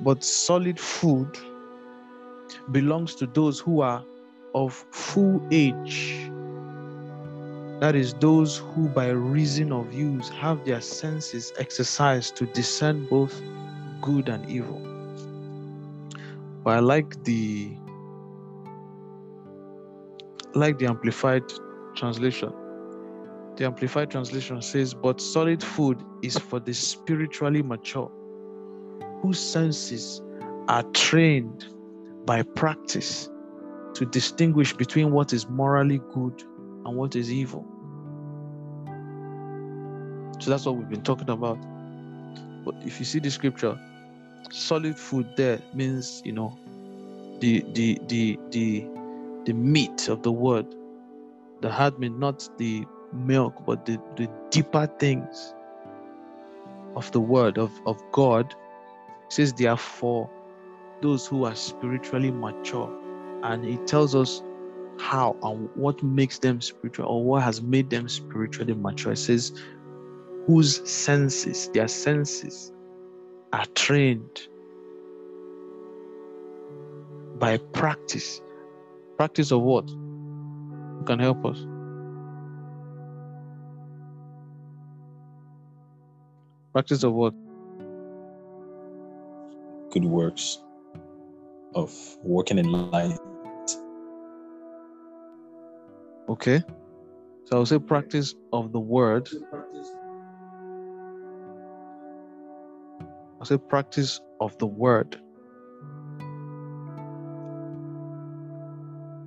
"But 0.00 0.24
solid 0.24 0.80
food 0.80 1.28
belongs 2.72 3.16
to 3.16 3.26
those 3.26 3.60
who 3.60 3.82
are 3.82 4.02
of 4.54 4.72
full 4.92 5.46
age. 5.50 6.25
That 7.80 7.94
is, 7.94 8.14
those 8.14 8.58
who 8.58 8.88
by 8.88 9.08
reason 9.10 9.72
of 9.72 9.92
use 9.92 10.28
have 10.30 10.64
their 10.64 10.80
senses 10.80 11.52
exercised 11.58 12.36
to 12.36 12.46
discern 12.46 13.06
both 13.06 13.40
good 14.02 14.28
and 14.28 14.48
evil." 14.48 14.80
But 16.64 16.70
I 16.76 16.80
like 16.80 17.22
the 17.24 17.76
like 20.54 20.78
the 20.78 20.86
Amplified 20.86 21.44
translation. 21.94 22.52
The 23.56 23.66
Amplified 23.66 24.10
translation 24.10 24.62
says, 24.62 24.94
But 24.94 25.20
solid 25.20 25.62
food 25.62 26.02
is 26.22 26.38
for 26.38 26.60
the 26.60 26.74
spiritually 26.74 27.62
mature, 27.62 28.10
whose 29.22 29.38
senses 29.38 30.22
are 30.68 30.82
trained 30.92 31.66
by 32.26 32.42
practice 32.42 33.30
to 33.94 34.06
distinguish 34.06 34.74
between 34.74 35.12
what 35.12 35.32
is 35.32 35.48
morally 35.48 36.00
good 36.14 36.42
and 36.86 36.96
what 36.96 37.16
is 37.16 37.32
evil. 37.32 37.66
So 40.38 40.50
that's 40.50 40.66
what 40.66 40.76
we've 40.76 40.88
been 40.88 41.02
talking 41.02 41.30
about. 41.30 41.58
But 42.64 42.76
if 42.84 42.98
you 42.98 43.04
see 43.04 43.18
the 43.18 43.30
scripture, 43.30 43.78
solid 44.50 44.96
food 44.98 45.36
there 45.36 45.60
means, 45.74 46.22
you 46.24 46.32
know, 46.32 46.58
the 47.40 47.64
the 47.72 48.00
the 48.08 48.38
the 48.50 48.88
the 49.44 49.52
meat 49.52 50.08
of 50.08 50.22
the 50.22 50.32
word. 50.32 50.66
The 51.62 51.70
hard 51.70 51.98
meat, 51.98 52.12
not 52.12 52.48
the 52.58 52.84
milk, 53.12 53.64
but 53.66 53.86
the, 53.86 53.98
the 54.16 54.30
deeper 54.50 54.86
things 54.98 55.54
of 56.94 57.10
the 57.12 57.20
word 57.20 57.58
of, 57.58 57.72
of 57.86 58.02
God. 58.12 58.54
It 59.26 59.32
says 59.32 59.52
therefore 59.54 60.30
those 61.02 61.26
who 61.26 61.44
are 61.44 61.54
spiritually 61.54 62.30
mature. 62.30 62.92
And 63.42 63.64
it 63.64 63.86
tells 63.86 64.14
us 64.14 64.42
how 64.98 65.36
and 65.42 65.68
what 65.74 66.02
makes 66.02 66.38
them 66.38 66.60
spiritual 66.60 67.06
or 67.06 67.24
what 67.24 67.42
has 67.42 67.62
made 67.62 67.90
them 67.90 68.08
spiritually 68.08 68.74
mature. 68.74 69.12
It 69.12 69.18
says, 69.18 69.52
whose 70.46 70.88
senses, 70.88 71.68
their 71.70 71.88
senses, 71.88 72.72
are 73.52 73.66
trained 73.74 74.48
by 77.38 77.58
practice. 77.58 78.40
Practice 79.16 79.50
of 79.50 79.62
what? 79.62 79.88
Who 79.88 81.04
can 81.06 81.18
help 81.18 81.44
us? 81.44 81.58
Practice 86.72 87.02
of 87.04 87.12
what? 87.12 87.34
Good 89.90 90.04
works 90.04 90.58
of 91.74 91.94
working 92.22 92.58
in 92.58 92.70
light. 92.70 93.18
Okay. 96.28 96.62
So 97.44 97.56
I'll 97.56 97.66
say 97.66 97.78
practice 97.78 98.34
of 98.52 98.72
the 98.72 98.80
word. 98.80 99.28
I'll 103.38 103.46
say 103.46 103.58
practice 103.58 104.20
of 104.40 104.56
the 104.58 104.66
word. 104.66 105.20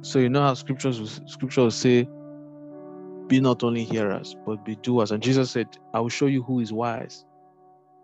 So 0.01 0.19
you 0.19 0.29
know 0.29 0.41
how 0.41 0.53
scriptures 0.53 1.21
scripture 1.27 1.61
will 1.61 1.71
say, 1.71 2.07
be 3.27 3.39
not 3.39 3.63
only 3.63 3.83
hearers, 3.83 4.35
but 4.45 4.65
be 4.65 4.75
doers. 4.77 5.11
And 5.11 5.21
Jesus 5.21 5.51
said, 5.51 5.67
I 5.93 5.99
will 5.99 6.09
show 6.09 6.25
you 6.25 6.41
who 6.41 6.59
is 6.59 6.73
wise. 6.73 7.25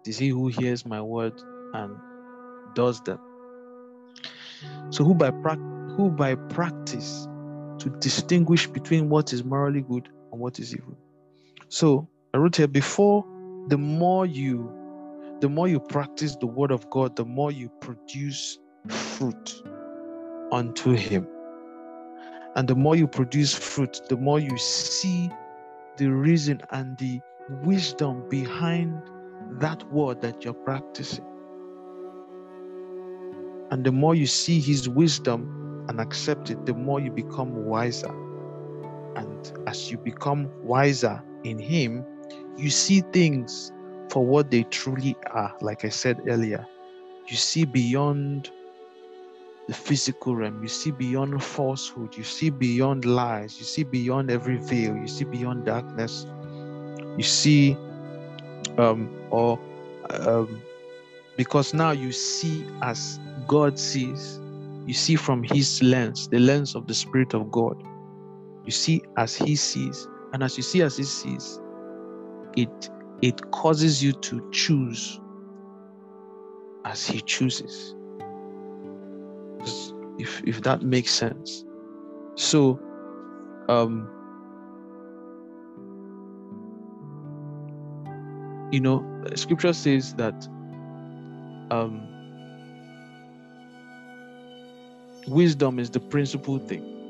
Is 0.05 0.17
he 0.17 0.29
who 0.29 0.47
hears 0.49 0.85
my 0.85 1.01
word 1.01 1.33
and 1.73 1.97
does 2.75 3.01
them. 3.01 3.19
So 4.91 5.03
who 5.03 5.15
by 5.15 5.31
who 5.97 6.11
by 6.11 6.35
practice 6.35 7.27
to 7.79 7.89
distinguish 7.99 8.67
between 8.67 9.09
what 9.09 9.33
is 9.33 9.43
morally 9.43 9.81
good 9.81 10.09
and 10.31 10.41
what 10.41 10.59
is 10.59 10.73
evil. 10.73 10.97
So 11.69 12.09
I 12.33 12.37
wrote 12.37 12.55
here 12.55 12.67
before 12.67 13.25
the 13.69 13.77
more 13.77 14.25
you 14.25 14.71
the 15.41 15.49
more 15.49 15.67
you 15.67 15.79
practice 15.81 16.37
the 16.37 16.47
word 16.47 16.71
of 16.71 16.89
God, 16.89 17.15
the 17.15 17.25
more 17.25 17.51
you 17.51 17.69
produce 17.81 18.57
fruit 18.87 19.61
unto 20.51 20.93
him. 20.93 21.27
And 22.55 22.67
the 22.67 22.75
more 22.75 22.95
you 22.95 23.07
produce 23.07 23.53
fruit, 23.53 24.01
the 24.07 24.15
more 24.15 24.39
you 24.39 24.57
see 24.57 25.29
the 25.97 26.07
reason 26.07 26.61
and 26.71 26.97
the 26.97 27.19
wisdom 27.63 28.27
behind 28.29 29.01
that 29.59 29.83
word 29.91 30.21
that 30.21 30.45
you're 30.45 30.53
practicing. 30.53 31.25
And 33.71 33.85
the 33.85 33.91
more 33.91 34.15
you 34.15 34.25
see 34.25 34.61
his 34.61 34.87
wisdom 34.87 35.64
and 35.87 35.99
accept 35.99 36.49
it, 36.49 36.65
the 36.65 36.73
more 36.73 36.99
you 36.99 37.11
become 37.11 37.65
wiser. 37.65 38.13
And 39.15 39.51
as 39.67 39.91
you 39.91 39.97
become 39.97 40.49
wiser 40.63 41.21
in 41.43 41.59
him, 41.59 42.03
you 42.57 42.69
see 42.69 43.01
things 43.01 43.71
for 44.09 44.25
what 44.25 44.51
they 44.51 44.63
truly 44.63 45.15
are. 45.31 45.55
Like 45.61 45.85
I 45.85 45.89
said 45.89 46.21
earlier, 46.27 46.65
you 47.27 47.35
see 47.35 47.65
beyond 47.65 48.51
the 49.67 49.73
physical 49.73 50.35
realm, 50.35 50.61
you 50.61 50.69
see 50.69 50.91
beyond 50.91 51.43
falsehood, 51.43 52.15
you 52.15 52.23
see 52.23 52.49
beyond 52.49 53.03
lies, 53.05 53.57
you 53.57 53.65
see 53.65 53.83
beyond 53.83 54.29
every 54.29 54.57
veil, 54.57 54.95
you 54.95 55.07
see 55.07 55.25
beyond 55.25 55.65
darkness, 55.65 56.27
you 57.17 57.23
see, 57.23 57.75
um, 58.77 59.09
or 59.31 59.59
um, 60.11 60.61
because 61.35 61.73
now 61.73 61.91
you 61.91 62.11
see 62.11 62.65
as 62.81 63.19
God 63.47 63.79
sees. 63.79 64.39
You 64.85 64.93
see 64.93 65.15
from 65.15 65.43
His 65.43 65.81
lens, 65.81 66.27
the 66.27 66.39
lens 66.39 66.75
of 66.75 66.87
the 66.87 66.93
Spirit 66.93 67.33
of 67.33 67.51
God. 67.51 67.81
You 68.65 68.71
see 68.71 69.01
as 69.17 69.35
He 69.35 69.55
sees. 69.55 70.07
And 70.33 70.43
as 70.43 70.57
you 70.57 70.63
see 70.63 70.81
as 70.81 70.97
He 70.97 71.03
sees, 71.03 71.59
it, 72.55 72.89
it 73.21 73.51
causes 73.51 74.03
you 74.03 74.13
to 74.13 74.49
choose 74.51 75.19
as 76.85 77.07
He 77.07 77.21
chooses. 77.21 77.95
If, 80.17 80.41
if 80.45 80.61
that 80.61 80.81
makes 80.81 81.11
sense. 81.11 81.65
So, 82.35 82.79
um, 83.69 84.09
you 88.71 88.79
know, 88.79 89.05
scripture 89.35 89.73
says 89.73 90.13
that 90.15 90.47
um, 91.71 92.14
wisdom 95.27 95.79
is 95.79 95.89
the 95.89 95.99
principal 95.99 96.59
thing. 96.59 97.01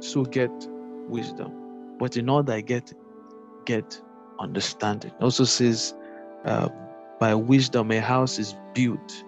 So 0.00 0.24
get 0.24 0.50
wisdom. 1.08 1.52
But 1.98 2.16
in 2.16 2.28
order 2.28 2.52
I 2.52 2.60
get 2.60 2.92
get 3.64 4.00
understanding. 4.38 5.12
It 5.18 5.22
also 5.22 5.44
says, 5.44 5.94
uh, 6.44 6.68
by 7.20 7.34
wisdom 7.34 7.90
a 7.90 8.00
house 8.00 8.38
is 8.38 8.54
built, 8.74 9.24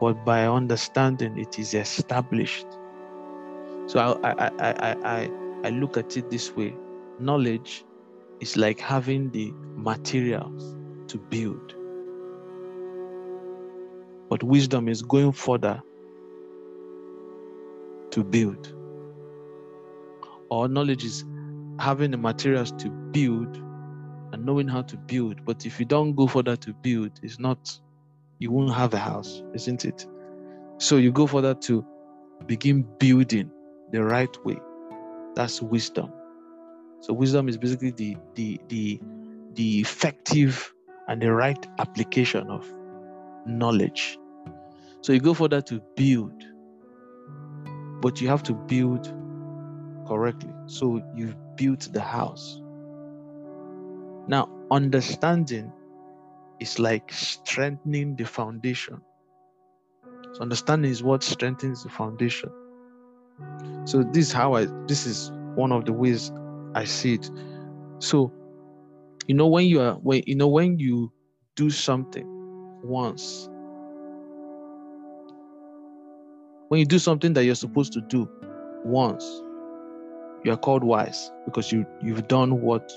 but 0.00 0.24
by 0.24 0.46
understanding 0.46 1.38
it 1.38 1.58
is 1.58 1.74
established. 1.74 2.66
So 3.86 3.98
I 4.22 4.30
I 4.30 4.50
I 4.58 4.72
I 4.72 4.96
I, 5.04 5.30
I 5.64 5.70
look 5.70 5.96
at 5.96 6.16
it 6.16 6.30
this 6.30 6.54
way: 6.56 6.74
knowledge 7.20 7.84
is 8.40 8.56
like 8.56 8.80
having 8.80 9.30
the 9.30 9.52
materials 9.76 10.76
to 11.08 11.18
build. 11.18 11.74
But 14.28 14.42
wisdom 14.42 14.88
is 14.88 15.02
going 15.02 15.32
further 15.32 15.82
to 18.12 18.24
build. 18.24 18.72
Or 20.50 20.68
knowledge 20.68 21.04
is 21.04 21.24
having 21.78 22.10
the 22.10 22.16
materials 22.16 22.72
to 22.72 22.90
build 22.90 23.56
and 24.32 24.46
knowing 24.46 24.68
how 24.68 24.82
to 24.82 24.96
build. 24.96 25.44
But 25.44 25.66
if 25.66 25.80
you 25.80 25.86
don't 25.86 26.14
go 26.14 26.26
further 26.26 26.56
to 26.56 26.72
build, 26.72 27.12
it's 27.22 27.38
not, 27.38 27.78
you 28.38 28.50
won't 28.50 28.74
have 28.74 28.94
a 28.94 28.98
house, 28.98 29.42
isn't 29.54 29.84
it? 29.84 30.06
So 30.78 30.96
you 30.96 31.12
go 31.12 31.26
further 31.26 31.54
to 31.54 31.84
begin 32.46 32.86
building 32.98 33.50
the 33.92 34.02
right 34.02 34.44
way. 34.44 34.58
That's 35.34 35.62
wisdom. 35.62 36.12
So 37.00 37.12
wisdom 37.12 37.48
is 37.48 37.56
basically 37.56 37.90
the 37.90 38.16
the 38.34 38.60
the 38.68 39.00
the 39.54 39.80
effective 39.80 40.72
and 41.08 41.20
the 41.20 41.32
right 41.32 41.66
application 41.78 42.48
of 42.48 42.66
knowledge. 43.46 44.18
So 45.00 45.12
you 45.12 45.20
go 45.20 45.34
further 45.34 45.60
to 45.62 45.80
build 45.96 46.44
but 48.02 48.20
you 48.20 48.28
have 48.28 48.42
to 48.42 48.52
build 48.52 49.06
correctly. 50.06 50.52
So 50.66 51.00
you've 51.14 51.36
built 51.56 51.88
the 51.92 52.00
house. 52.00 52.60
Now, 54.26 54.48
understanding 54.70 55.72
is 56.60 56.78
like 56.78 57.12
strengthening 57.12 58.16
the 58.16 58.24
foundation. 58.24 59.00
So 60.34 60.42
understanding 60.42 60.90
is 60.90 61.02
what 61.02 61.22
strengthens 61.22 61.84
the 61.84 61.90
foundation. 61.90 62.50
So 63.84 64.02
this 64.02 64.28
is 64.28 64.32
how 64.32 64.54
I 64.54 64.66
this 64.86 65.06
is 65.06 65.30
one 65.54 65.72
of 65.72 65.84
the 65.84 65.92
ways 65.92 66.32
I 66.74 66.84
see 66.84 67.14
it. 67.14 67.30
So 67.98 68.32
you 69.26 69.34
know 69.34 69.48
when 69.48 69.66
you 69.66 69.80
are 69.80 69.94
when 69.94 70.22
you 70.26 70.34
know 70.34 70.48
when 70.48 70.78
you 70.78 71.12
do 71.56 71.70
something 71.70 72.26
once 72.82 73.48
When 76.72 76.78
you 76.78 76.86
do 76.86 76.98
something 76.98 77.34
that 77.34 77.44
you're 77.44 77.54
supposed 77.54 77.92
to 77.92 78.00
do 78.00 78.26
once, 78.82 79.22
you 80.42 80.50
are 80.52 80.56
called 80.56 80.82
wise 80.82 81.30
because 81.44 81.70
you, 81.70 81.84
you've 82.00 82.26
done 82.28 82.62
what 82.62 82.90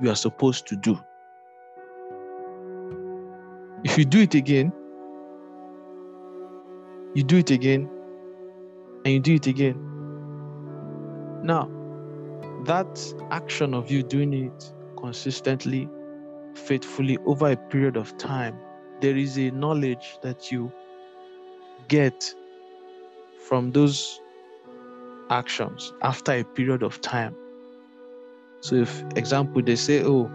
you 0.00 0.08
are 0.08 0.16
supposed 0.16 0.66
to 0.68 0.76
do. 0.76 0.98
If 3.84 3.98
you 3.98 4.06
do 4.06 4.22
it 4.22 4.34
again, 4.34 4.72
you 7.12 7.22
do 7.22 7.36
it 7.36 7.50
again, 7.50 7.90
and 9.04 9.12
you 9.12 9.20
do 9.20 9.34
it 9.34 9.46
again. 9.46 9.76
Now, 11.42 11.70
that 12.64 13.14
action 13.30 13.74
of 13.74 13.90
you 13.90 14.02
doing 14.02 14.32
it 14.32 14.72
consistently, 14.96 15.86
faithfully 16.54 17.18
over 17.26 17.50
a 17.50 17.56
period 17.58 17.98
of 17.98 18.16
time, 18.16 18.56
there 19.02 19.18
is 19.18 19.36
a 19.36 19.50
knowledge 19.50 20.16
that 20.22 20.50
you 20.50 20.72
get 21.92 22.34
from 23.46 23.70
those 23.72 24.20
actions 25.30 25.92
after 26.02 26.32
a 26.32 26.44
period 26.44 26.82
of 26.82 27.00
time. 27.00 27.34
So, 28.60 28.76
if 28.76 29.02
example, 29.16 29.60
they 29.62 29.76
say, 29.76 30.02
"Oh, 30.04 30.30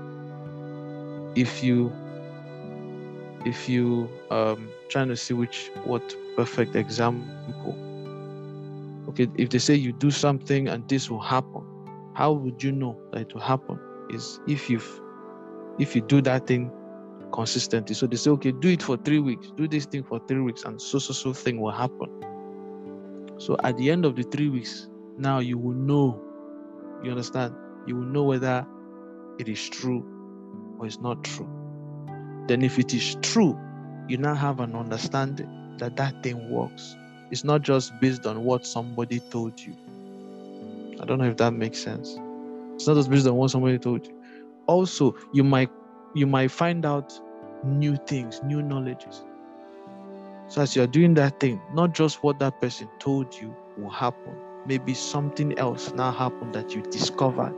if 1.36 1.64
you 1.64 1.92
if 3.46 3.70
you 3.70 4.10
um 4.32 4.70
trying 4.90 5.08
to 5.08 5.16
see 5.16 5.34
which 5.34 5.72
what 5.86 6.04
perfect 6.36 6.76
example 6.76 7.76
okay 9.10 9.28
if 9.36 9.50
they 9.50 9.60
say 9.60 9.74
you 9.76 9.94
do 9.94 10.12
something 10.12 10.68
and 10.68 10.88
this 10.90 11.10
will 11.10 11.22
happen 11.22 11.64
how 12.14 12.32
would 12.34 12.62
you 12.62 12.72
know 12.72 13.00
that 13.12 13.22
it 13.22 13.34
will 13.34 13.42
happen 13.54 13.80
is 14.10 14.40
if 14.48 14.70
you've 14.70 15.02
if 15.80 15.96
you 15.96 16.02
do 16.02 16.22
that 16.22 16.48
thing 16.48 16.72
consistently. 17.32 17.96
So 17.96 18.08
they 18.08 18.16
say 18.18 18.32
okay 18.32 18.52
do 18.52 18.70
it 18.70 18.84
for 18.84 18.98
three 18.98 19.20
weeks. 19.20 19.52
Do 19.56 19.68
this 19.68 19.86
thing 19.86 20.04
for 20.04 20.20
three 20.28 20.42
weeks 20.42 20.64
and 20.64 20.82
so 20.82 21.00
so 21.00 21.14
so 21.14 21.34
thing 21.34 21.60
will 21.60 21.72
happen. 21.72 22.10
So 23.38 23.58
at 23.64 23.78
the 23.78 23.92
end 23.92 24.06
of 24.06 24.16
the 24.16 24.24
three 24.24 24.50
weeks 24.50 24.88
now 25.18 25.40
you 25.40 25.58
will 25.58 25.76
know 25.76 26.22
you 27.04 27.12
understand? 27.12 27.54
You 27.86 27.96
will 27.96 28.06
know 28.06 28.24
whether 28.24 28.66
it 29.40 29.48
is 29.48 29.70
true 29.70 30.06
or 30.80 30.86
it's 30.86 31.00
not 31.00 31.24
true. 31.24 31.50
Then 32.48 32.64
if 32.64 32.80
it 32.80 32.94
is 32.94 33.16
true 33.22 33.58
you 34.08 34.18
now 34.18 34.34
have 34.34 34.60
an 34.60 34.76
understanding 34.76 35.76
that 35.80 35.96
that 35.98 36.24
thing 36.24 36.50
works. 36.50 36.96
It's 37.30 37.44
not 37.44 37.62
just 37.62 37.92
based 38.00 38.26
on 38.26 38.44
what 38.44 38.66
somebody 38.66 39.20
told 39.20 39.60
you. 39.60 39.76
I 41.02 41.06
don't 41.06 41.20
know 41.20 41.26
if 41.26 41.38
that 41.38 41.52
makes 41.52 41.80
sense. 41.84 42.18
It's 42.76 42.88
not 42.88 42.96
just 42.96 43.10
based 43.10 43.28
on 43.28 43.36
what 43.36 43.52
somebody 43.52 43.78
told 43.78 44.06
you. 44.08 44.14
Also 44.66 45.16
you 45.34 45.44
might 45.44 45.70
you 46.14 46.28
might 46.28 46.52
find 46.52 46.86
out 46.86 47.14
new 47.64 47.96
things 48.08 48.42
new 48.44 48.62
knowledges 48.62 49.26
so 50.48 50.62
as 50.62 50.76
you're 50.76 50.88
doing 50.88 51.14
that 51.14 51.40
thing 51.40 51.60
not 51.74 51.94
just 51.94 52.24
what 52.24 52.40
that 52.40 52.60
person 52.62 52.88
told 53.00 53.34
you 53.36 53.54
will 53.78 53.90
happen 53.90 54.36
maybe 54.66 54.94
something 54.94 55.58
else 55.58 55.94
now 55.94 56.12
happened 56.12 56.54
that 56.54 56.74
you 56.74 56.82
discovered 56.92 57.54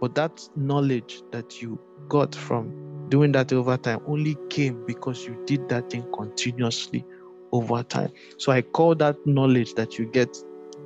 but 0.00 0.14
that 0.14 0.48
knowledge 0.56 1.22
that 1.32 1.62
you 1.62 1.78
got 2.08 2.34
from 2.34 3.08
doing 3.08 3.32
that 3.32 3.52
over 3.52 3.76
time 3.76 4.00
only 4.06 4.36
came 4.50 4.84
because 4.86 5.24
you 5.26 5.36
did 5.46 5.68
that 5.68 5.90
thing 5.90 6.04
continuously 6.12 7.04
over 7.52 7.82
time. 7.84 8.10
So 8.38 8.52
I 8.52 8.62
call 8.62 8.94
that 8.96 9.16
knowledge 9.26 9.74
that 9.74 9.98
you 9.98 10.06
get 10.06 10.36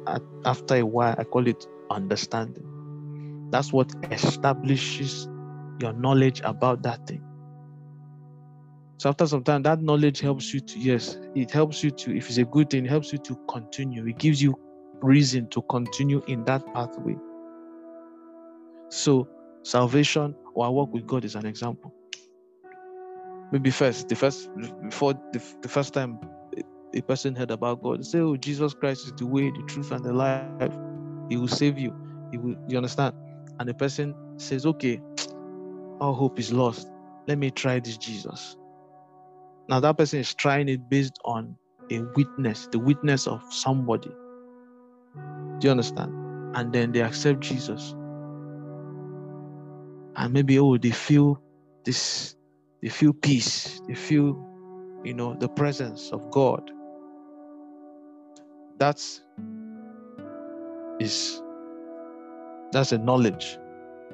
at, 0.06 0.22
after 0.44 0.76
a 0.76 0.82
while, 0.86 1.14
I 1.18 1.24
call 1.24 1.46
it 1.46 1.66
understanding. 1.90 2.64
That's 3.50 3.72
what 3.72 3.92
establishes 4.10 5.28
your 5.80 5.92
knowledge 5.92 6.40
about 6.44 6.82
that 6.82 7.06
thing. 7.06 7.22
So 8.98 9.08
after 9.08 9.26
some 9.26 9.44
time, 9.44 9.62
that 9.62 9.80
knowledge 9.80 10.20
helps 10.20 10.52
you 10.52 10.60
to, 10.60 10.78
yes, 10.78 11.18
it 11.36 11.50
helps 11.52 11.84
you 11.84 11.90
to, 11.92 12.16
if 12.16 12.28
it's 12.28 12.38
a 12.38 12.44
good 12.44 12.70
thing, 12.70 12.84
it 12.84 12.88
helps 12.88 13.12
you 13.12 13.18
to 13.18 13.36
continue. 13.48 14.06
It 14.06 14.18
gives 14.18 14.42
you 14.42 14.58
reason 15.00 15.48
to 15.50 15.62
continue 15.62 16.22
in 16.26 16.44
that 16.46 16.66
pathway. 16.74 17.16
So 18.88 19.28
salvation 19.62 20.34
or 20.54 20.66
our 20.66 20.72
work 20.72 20.92
with 20.92 21.06
God 21.06 21.24
is 21.24 21.36
an 21.36 21.46
example. 21.46 21.94
Maybe 23.52 23.70
first, 23.70 24.08
the 24.08 24.16
first 24.16 24.50
before 24.82 25.14
the, 25.32 25.42
the 25.62 25.68
first 25.68 25.94
time 25.94 26.18
a 26.94 27.00
person 27.02 27.34
heard 27.34 27.50
about 27.50 27.82
God, 27.82 28.04
say, 28.04 28.18
"Oh, 28.18 28.36
Jesus 28.36 28.74
Christ 28.74 29.06
is 29.06 29.12
the 29.12 29.26
way, 29.26 29.50
the 29.50 29.62
truth, 29.68 29.92
and 29.92 30.04
the 30.04 30.12
life. 30.12 30.72
He 31.28 31.36
will 31.36 31.48
save 31.48 31.78
you. 31.78 31.94
He 32.30 32.38
will." 32.38 32.56
You 32.68 32.76
understand? 32.76 33.14
And 33.58 33.68
the 33.68 33.74
person 33.74 34.14
says, 34.36 34.66
"Okay, 34.66 35.00
all 36.00 36.14
hope 36.14 36.38
is 36.38 36.52
lost. 36.52 36.88
Let 37.26 37.38
me 37.38 37.50
try 37.50 37.80
this 37.80 37.96
Jesus." 37.96 38.56
Now 39.68 39.80
that 39.80 39.98
person 39.98 40.20
is 40.20 40.34
trying 40.34 40.68
it 40.68 40.88
based 40.88 41.18
on 41.24 41.56
a 41.90 42.00
witness, 42.16 42.68
the 42.70 42.78
witness 42.78 43.26
of 43.26 43.42
somebody. 43.52 44.10
Do 45.58 45.66
you 45.66 45.70
understand? 45.70 46.12
And 46.56 46.72
then 46.72 46.92
they 46.92 47.00
accept 47.02 47.40
Jesus. 47.40 47.94
And 50.16 50.32
maybe 50.32 50.58
oh, 50.58 50.76
they 50.78 50.90
feel 50.90 51.40
this, 51.84 52.34
they 52.82 52.88
feel 52.88 53.12
peace, 53.12 53.80
they 53.86 53.94
feel, 53.94 54.36
you 55.04 55.14
know, 55.14 55.34
the 55.38 55.48
presence 55.48 56.10
of 56.12 56.30
God 56.30 56.70
that's 58.78 59.22
is 61.00 61.42
that's 62.72 62.92
a 62.92 62.98
knowledge 62.98 63.58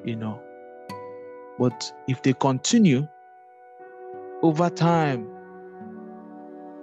you 0.03 0.15
know 0.15 0.41
but 1.59 1.91
if 2.07 2.21
they 2.23 2.33
continue 2.33 3.07
over 4.43 4.69
time 4.69 5.27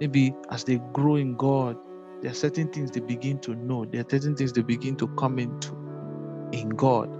maybe 0.00 0.34
as 0.50 0.64
they 0.64 0.78
grow 0.92 1.16
in 1.16 1.36
god 1.36 1.76
there 2.22 2.30
are 2.30 2.34
certain 2.34 2.68
things 2.68 2.92
they 2.92 3.00
begin 3.00 3.40
to 3.40 3.54
know. 3.56 3.84
There 3.84 4.00
are 4.00 4.08
certain 4.08 4.36
things 4.36 4.52
they 4.52 4.62
begin 4.62 4.94
to 4.96 5.08
come 5.16 5.40
into 5.40 5.72
in 6.52 6.68
god. 6.70 7.10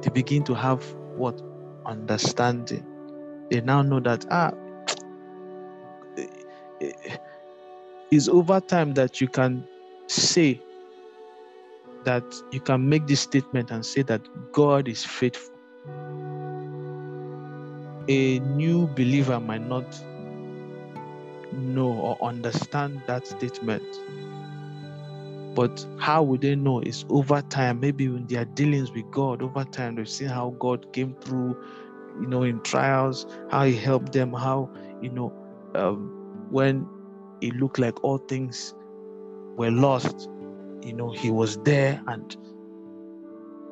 They 0.00 0.10
begin 0.10 0.44
to 0.44 0.54
have 0.54 0.82
what? 1.16 1.42
Understanding. 1.84 2.86
They 3.50 3.60
now 3.60 3.82
know 3.82 3.98
that 4.00 4.24
ah 4.30 4.52
it's 8.12 8.28
over 8.28 8.60
time 8.60 8.94
that 8.94 9.20
you 9.20 9.26
can 9.26 9.66
say 10.06 10.60
that 12.04 12.24
you 12.52 12.60
can 12.60 12.88
make 12.88 13.08
this 13.08 13.20
statement 13.20 13.72
and 13.72 13.84
say 13.84 14.02
that 14.02 14.22
God 14.52 14.86
is 14.86 15.04
faithful. 15.04 15.51
A 18.08 18.38
new 18.40 18.86
believer 18.88 19.40
might 19.40 19.66
not 19.66 19.84
know 21.52 21.92
or 21.92 22.18
understand 22.22 23.02
that 23.06 23.26
statement. 23.26 23.82
But 25.54 25.86
how 25.98 26.22
would 26.22 26.40
they 26.40 26.54
know? 26.54 26.80
Is 26.80 27.04
over 27.10 27.42
time, 27.42 27.80
maybe 27.80 28.06
in 28.06 28.26
their 28.26 28.44
dealings 28.44 28.90
with 28.92 29.10
God, 29.10 29.42
over 29.42 29.64
time, 29.64 29.96
they've 29.96 30.08
seen 30.08 30.28
how 30.28 30.54
God 30.58 30.92
came 30.92 31.14
through, 31.20 31.56
you 32.20 32.26
know, 32.26 32.42
in 32.42 32.60
trials, 32.62 33.26
how 33.50 33.64
He 33.64 33.76
helped 33.76 34.12
them, 34.12 34.32
how, 34.32 34.70
you 35.02 35.10
know, 35.10 35.32
um, 35.74 36.46
when 36.50 36.86
it 37.42 37.54
looked 37.56 37.78
like 37.78 38.02
all 38.02 38.18
things 38.18 38.74
were 39.56 39.70
lost, 39.70 40.28
you 40.82 40.94
know, 40.94 41.10
he 41.12 41.30
was 41.30 41.58
there. 41.58 42.02
And 42.06 42.36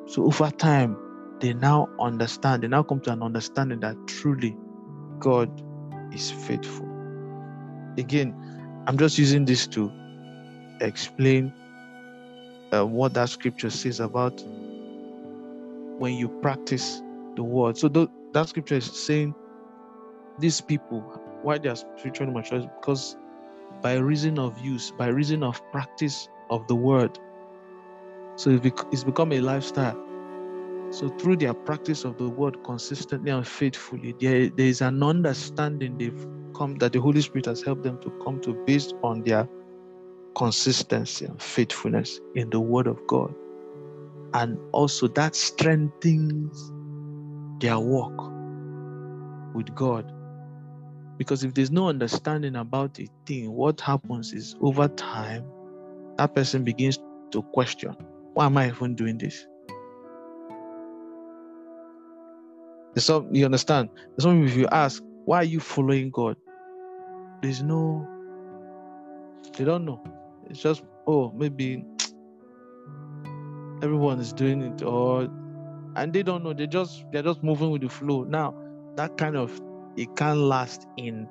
so 0.05 0.25
over 0.25 0.51
time, 0.51 0.97
they 1.41 1.53
now 1.53 1.89
understand, 1.99 2.63
they 2.63 2.69
now 2.69 2.83
come 2.83 3.01
to 3.01 3.11
an 3.13 3.23
understanding 3.23 3.81
that 3.81 3.97
truly 4.07 4.57
God 5.19 5.49
is 6.13 6.31
faithful. 6.31 6.87
Again, 7.97 8.35
I'm 8.87 8.97
just 8.97 9.17
using 9.17 9.45
this 9.45 9.67
to 9.67 9.91
explain 10.81 11.53
uh, 12.73 12.85
what 12.85 13.13
that 13.15 13.29
scripture 13.29 13.69
says 13.69 13.99
about 13.99 14.43
when 15.99 16.15
you 16.15 16.29
practice 16.41 17.01
the 17.35 17.43
word. 17.43 17.77
So 17.77 17.89
th- 17.89 18.09
that 18.33 18.49
scripture 18.49 18.75
is 18.75 18.85
saying 18.85 19.35
these 20.39 20.61
people, 20.61 21.01
why 21.43 21.57
they 21.57 21.69
are 21.69 21.75
spiritually 21.75 22.33
mature, 22.33 22.61
because 22.79 23.17
by 23.81 23.95
reason 23.97 24.39
of 24.39 24.57
use, 24.59 24.91
by 24.91 25.07
reason 25.07 25.43
of 25.43 25.61
practice 25.71 26.29
of 26.49 26.67
the 26.67 26.75
word. 26.75 27.19
So 28.35 28.59
it's 28.91 29.03
become 29.03 29.31
a 29.33 29.41
lifestyle. 29.41 30.10
So 30.91 31.09
through 31.17 31.37
their 31.37 31.53
practice 31.53 32.03
of 32.05 32.17
the 32.17 32.29
word 32.29 32.57
consistently 32.65 33.31
and 33.31 33.47
faithfully, 33.47 34.15
there, 34.19 34.49
there 34.49 34.67
is 34.67 34.81
an 34.81 35.01
understanding 35.03 35.97
they've 35.97 36.27
come 36.55 36.75
that 36.79 36.93
the 36.93 36.99
Holy 37.01 37.21
Spirit 37.21 37.45
has 37.45 37.63
helped 37.63 37.83
them 37.83 37.99
to 38.01 38.11
come 38.23 38.41
to 38.41 38.53
based 38.65 38.93
on 39.03 39.23
their 39.23 39.47
consistency 40.35 41.25
and 41.25 41.41
faithfulness 41.41 42.19
in 42.35 42.49
the 42.49 42.59
word 42.59 42.87
of 42.87 42.99
God. 43.07 43.33
And 44.33 44.57
also 44.73 45.07
that 45.09 45.35
strengthens 45.35 46.71
their 47.61 47.79
walk 47.79 48.33
with 49.53 49.73
God 49.75 50.11
because 51.21 51.43
if 51.43 51.53
there's 51.53 51.71
no 51.71 51.87
understanding 51.87 52.55
about 52.55 52.99
a 52.99 53.07
thing, 53.27 53.51
what 53.51 53.79
happens 53.79 54.33
is 54.33 54.55
over 54.59 54.87
time, 54.87 55.45
that 56.17 56.33
person 56.33 56.63
begins 56.63 56.97
to 57.31 57.43
question 57.53 57.95
why 58.33 58.47
am 58.47 58.57
I 58.57 58.69
even 58.69 58.95
doing 58.95 59.19
this? 59.19 59.45
So 62.97 63.27
you 63.31 63.45
understand? 63.45 63.89
Some 64.19 64.45
if 64.45 64.55
you 64.55 64.67
ask, 64.71 65.01
why 65.25 65.37
are 65.37 65.43
you 65.43 65.59
following 65.59 66.09
God? 66.11 66.35
There's 67.41 67.63
no, 67.63 68.07
they 69.57 69.63
don't 69.63 69.85
know. 69.85 70.01
It's 70.49 70.61
just, 70.61 70.83
oh, 71.07 71.31
maybe 71.31 71.85
everyone 73.81 74.19
is 74.19 74.33
doing 74.33 74.61
it, 74.61 74.83
or 74.83 75.29
and 75.95 76.13
they 76.13 76.23
don't 76.23 76.43
know. 76.43 76.53
They 76.53 76.67
just 76.67 77.05
they're 77.11 77.23
just 77.23 77.43
moving 77.43 77.71
with 77.71 77.81
the 77.81 77.89
flow. 77.89 78.23
Now, 78.23 78.53
that 78.95 79.17
kind 79.17 79.35
of 79.35 79.59
it 79.95 80.15
can't 80.15 80.39
last 80.39 80.87
in 80.97 81.27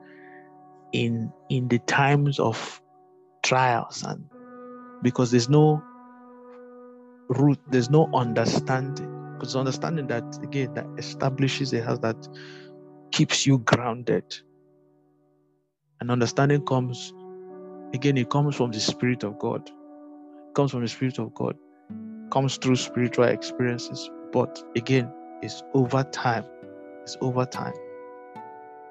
in 0.92 1.32
in 1.48 1.68
the 1.68 1.78
times 1.80 2.38
of 2.38 2.80
trials 3.42 4.02
and 4.02 4.24
because 5.02 5.30
there's 5.30 5.48
no 5.48 5.82
root 7.28 7.58
there's 7.70 7.90
no 7.90 8.10
understanding 8.14 9.09
because 9.40 9.56
understanding 9.56 10.06
that 10.08 10.38
again 10.42 10.74
that 10.74 10.86
establishes 10.98 11.72
a 11.72 11.82
house 11.82 11.98
that 12.00 12.28
keeps 13.10 13.46
you 13.46 13.58
grounded 13.58 14.24
and 16.00 16.10
understanding 16.10 16.64
comes 16.64 17.14
again, 17.94 18.16
it 18.16 18.30
comes 18.30 18.56
from 18.56 18.70
the 18.70 18.80
Spirit 18.80 19.24
of 19.24 19.38
God. 19.38 19.68
It 19.68 20.54
comes 20.54 20.70
from 20.70 20.82
the 20.82 20.88
Spirit 20.88 21.18
of 21.18 21.34
God. 21.34 21.56
It 21.90 22.30
comes 22.30 22.56
through 22.56 22.76
spiritual 22.76 23.24
experiences. 23.24 24.10
But 24.32 24.62
again, 24.76 25.12
it's 25.42 25.62
over 25.74 26.02
time. 26.04 26.44
It's 27.02 27.16
over 27.20 27.44
time. 27.46 27.74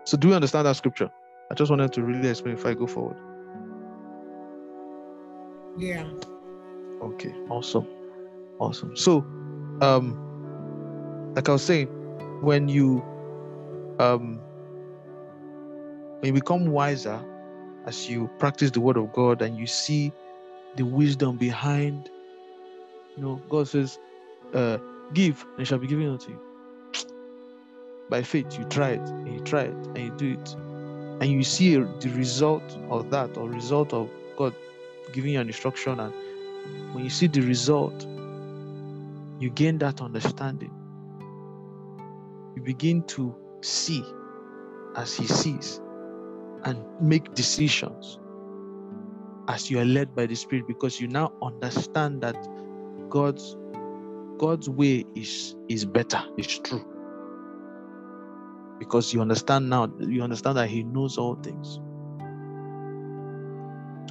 So 0.05 0.17
do 0.17 0.29
you 0.29 0.33
understand 0.33 0.65
that 0.65 0.75
scripture? 0.75 1.09
I 1.51 1.55
just 1.55 1.69
wanted 1.69 1.93
to 1.93 2.03
really 2.03 2.29
explain 2.29 2.55
if 2.55 2.65
I 2.65 2.73
go 2.73 2.87
forward. 2.87 3.17
Yeah. 5.77 6.05
Okay, 7.01 7.33
awesome. 7.49 7.87
Awesome. 8.59 8.95
So 8.97 9.19
um 9.81 10.28
like 11.35 11.47
I 11.47 11.53
was 11.53 11.63
saying, 11.63 11.87
when 12.41 12.67
you 12.67 13.03
um 13.99 14.39
when 16.19 16.33
you 16.33 16.33
become 16.33 16.67
wiser 16.67 17.23
as 17.85 18.09
you 18.09 18.29
practice 18.39 18.71
the 18.71 18.81
word 18.81 18.97
of 18.97 19.11
God 19.13 19.41
and 19.41 19.57
you 19.57 19.67
see 19.67 20.11
the 20.75 20.83
wisdom 20.83 21.37
behind 21.37 22.09
you 23.15 23.23
know 23.23 23.41
God 23.49 23.67
says 23.67 23.99
uh 24.53 24.77
give 25.13 25.45
and 25.53 25.61
it 25.61 25.65
shall 25.65 25.79
be 25.79 25.87
given 25.87 26.09
unto 26.09 26.31
you. 26.31 26.39
By 28.09 28.23
faith 28.23 28.57
you 28.57 28.65
try 28.65 28.91
it 28.91 29.09
and 29.09 29.33
you 29.33 29.39
try 29.41 29.63
it 29.63 29.87
and 29.95 29.97
you 29.97 30.11
do 30.17 30.33
it. 30.33 30.55
And 31.21 31.29
you 31.31 31.43
see 31.43 31.75
the 31.75 32.11
result 32.15 32.63
of 32.89 33.09
that 33.11 33.37
or 33.37 33.49
result 33.49 33.93
of 33.93 34.09
God 34.37 34.55
giving 35.11 35.33
you 35.33 35.39
an 35.41 35.47
instruction. 35.47 35.99
And 35.99 36.13
when 36.93 37.03
you 37.03 37.09
see 37.09 37.27
the 37.27 37.41
result 37.41 38.05
you 39.39 39.49
gain 39.49 39.77
that 39.79 40.01
understanding 40.01 40.71
you 42.59 42.65
begin 42.65 43.01
to 43.03 43.33
see 43.61 44.03
as 44.97 45.15
he 45.15 45.25
sees 45.25 45.79
and 46.65 46.83
make 47.01 47.33
decisions 47.33 48.19
as 49.47 49.71
you 49.71 49.79
are 49.79 49.85
led 49.85 50.13
by 50.13 50.25
the 50.25 50.35
spirit 50.35 50.67
because 50.67 50.99
you 50.99 51.07
now 51.07 51.31
understand 51.41 52.21
that 52.21 52.35
god's 53.09 53.55
god's 54.37 54.69
way 54.69 55.05
is 55.15 55.55
is 55.69 55.85
better 55.85 56.21
it's 56.37 56.59
true. 56.59 56.85
Because 58.77 59.13
you 59.13 59.21
understand 59.21 59.69
now 59.69 59.91
you 59.99 60.21
understand 60.21 60.57
that 60.57 60.69
he 60.69 60.83
knows 60.83 61.17
all 61.17 61.35
things. 61.35 61.79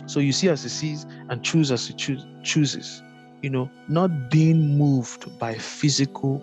So 0.07 0.21
you 0.21 0.33
see 0.33 0.49
as 0.49 0.63
he 0.63 0.69
sees 0.69 1.07
and 1.31 1.43
choose 1.43 1.71
as 1.71 1.87
he 1.87 1.95
choose, 1.95 2.25
chooses 2.43 3.03
you 3.43 3.51
know 3.51 3.71
not 3.89 4.31
being 4.31 4.79
moved 4.79 5.39
by 5.39 5.55
physical 5.55 6.43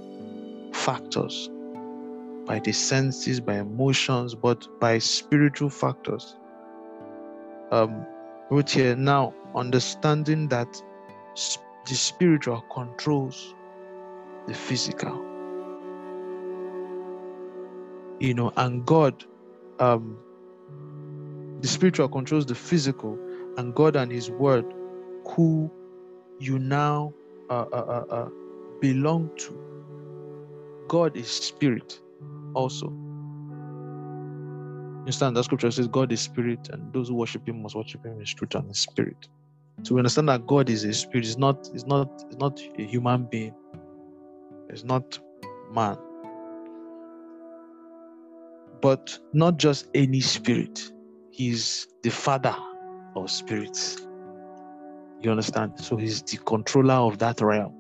factors 0.74 1.50
by 2.46 2.60
the 2.60 2.72
senses, 2.72 3.40
by 3.40 3.56
emotions, 3.56 4.36
but 4.36 4.68
by 4.80 5.00
spiritual 5.00 5.70
factors. 5.70 6.36
Um, 7.72 8.06
right 8.52 8.70
here 8.70 8.96
now, 8.96 9.34
understanding 9.56 10.48
that 10.50 10.82
the 11.86 11.96
spiritual 11.96 12.64
controls 12.72 13.56
the 14.48 14.54
physical. 14.54 15.24
You 18.20 18.34
know, 18.34 18.54
and 18.58 18.86
God, 18.86 19.26
um, 19.80 20.18
the 21.62 21.68
spiritual 21.68 22.08
controls 22.10 22.46
the 22.46 22.56
physical, 22.56 23.18
and 23.58 23.74
God 23.74 23.96
and 23.96 24.12
His 24.12 24.30
Word, 24.30 24.66
who 25.30 25.72
you 26.40 26.60
now 26.60 27.14
uh, 27.50 27.66
uh, 27.72 28.04
uh, 28.10 28.14
uh 28.14 28.30
belong 28.80 29.32
to. 29.38 29.62
God 30.88 31.18
is 31.18 31.28
spirit 31.28 32.00
also. 32.54 32.88
You 32.88 33.12
understand 35.02 35.36
that 35.38 35.44
scripture 35.46 35.72
says 35.72 35.88
God 35.88 36.12
is 36.12 36.22
spirit, 36.22 36.70
and 36.70 36.92
those 36.94 37.10
who 37.10 37.16
worship 37.16 37.48
him 37.48 37.62
must 37.62 37.76
worship 37.76 38.06
him 38.06 38.20
in 38.20 38.26
truth 38.26 38.56
and 38.56 38.68
in 38.68 38.74
spirit. 38.74 39.28
So 39.84 39.96
we 39.96 40.00
understand 40.00 40.30
that 40.30 40.48
God 40.48 40.70
is 40.70 40.84
a 40.84 40.94
spirit, 40.94 41.26
is 41.26 41.38
not, 41.38 41.70
is 41.74 41.86
not, 41.86 42.10
is 42.30 42.38
not 42.38 42.60
a 42.80 42.84
human 42.84 43.26
being, 43.26 43.54
it's 44.70 44.84
not 44.84 45.20
man. 45.72 45.98
But 48.82 49.18
not 49.34 49.58
just 49.58 49.88
any 49.94 50.22
spirit, 50.22 50.92
he's 51.32 51.88
the 52.04 52.10
father 52.10 52.56
of 53.16 53.32
spirits. 53.32 53.98
You 55.22 55.32
understand? 55.32 55.80
So 55.80 55.98
he's 55.98 56.22
the 56.24 56.38
controller 56.38 56.94
of 56.94 57.18
that 57.20 57.42
realm. 57.42 57.74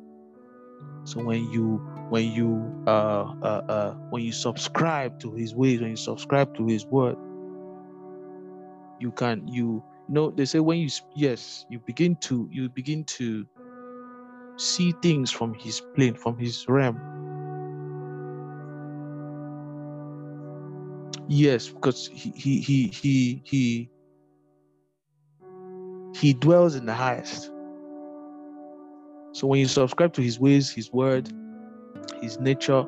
So 1.06 1.24
when 1.24 1.52
you 1.52 1.82
when 2.10 2.26
you 2.32 2.74
uh, 2.88 3.34
uh, 3.41 3.62
uh, 3.70 3.94
when 4.12 4.24
you 4.24 4.32
subscribe 4.32 5.20
to 5.20 5.34
his 5.34 5.56
ways 5.56 5.82
when 5.82 5.91
you 5.91 5.98
subscribe 5.98 6.56
to 6.56 6.65
his 6.68 6.86
word 6.88 7.18
you 9.00 9.12
can 9.12 9.48
you, 9.48 9.84
you 10.08 10.13
know 10.13 10.32
they 10.32 10.46
say 10.46 10.60
when 10.60 10.80
you 10.80 10.89
yes 11.15 11.65
you 11.70 11.80
begin 11.80 12.15
to 12.18 12.48
you 12.52 12.70
begin 12.70 13.04
to 13.06 13.48
see 14.58 14.94
things 15.02 15.32
from 15.32 15.54
his 15.56 15.82
plane 15.96 16.15
from 16.15 16.38
his 16.38 16.65
realm. 16.68 17.02
Yes 21.28 21.70
because 21.70 22.08
he 22.08 22.32
he 22.32 22.62
he 22.62 22.88
he 22.88 23.41
he, 23.46 23.91
he 26.15 26.34
dwells 26.34 26.76
in 26.76 26.86
the 26.86 26.94
highest. 26.94 27.52
So 29.34 29.48
when 29.48 29.60
you 29.60 29.68
subscribe 29.68 30.13
to 30.13 30.22
his 30.22 30.39
ways 30.39 30.72
his 30.72 30.91
word 30.91 31.30
his 32.26 32.40
nature 32.40 32.86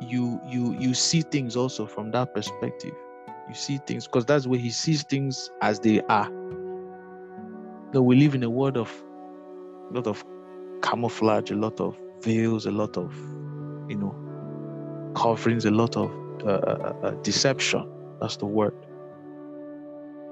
you 0.00 0.40
you 0.46 0.74
you 0.78 0.94
see 0.94 1.22
things 1.22 1.56
also 1.56 1.86
from 1.86 2.10
that 2.12 2.34
perspective. 2.34 2.94
You 3.48 3.54
see 3.54 3.78
things 3.86 4.06
because 4.06 4.24
that's 4.24 4.46
where 4.46 4.58
he 4.58 4.70
sees 4.70 5.02
things 5.02 5.50
as 5.60 5.78
they 5.78 6.00
are. 6.02 6.28
Though 7.92 8.02
we 8.02 8.16
live 8.16 8.34
in 8.34 8.42
a 8.42 8.50
world 8.50 8.76
of 8.76 8.90
a 9.90 9.94
lot 9.94 10.06
of 10.06 10.24
camouflage 10.82 11.50
a 11.50 11.54
lot 11.54 11.78
of 11.80 11.96
veils 12.22 12.66
a 12.66 12.70
lot 12.70 12.96
of 12.96 13.14
you 13.88 13.96
know 13.96 14.14
coverings 15.14 15.64
a 15.64 15.70
lot 15.70 15.96
of 15.96 16.10
uh, 16.44 16.48
uh, 16.48 16.94
uh, 17.02 17.06
uh 17.06 17.10
deception 17.22 17.88
that's 18.20 18.36
the 18.36 18.46
word. 18.46 18.74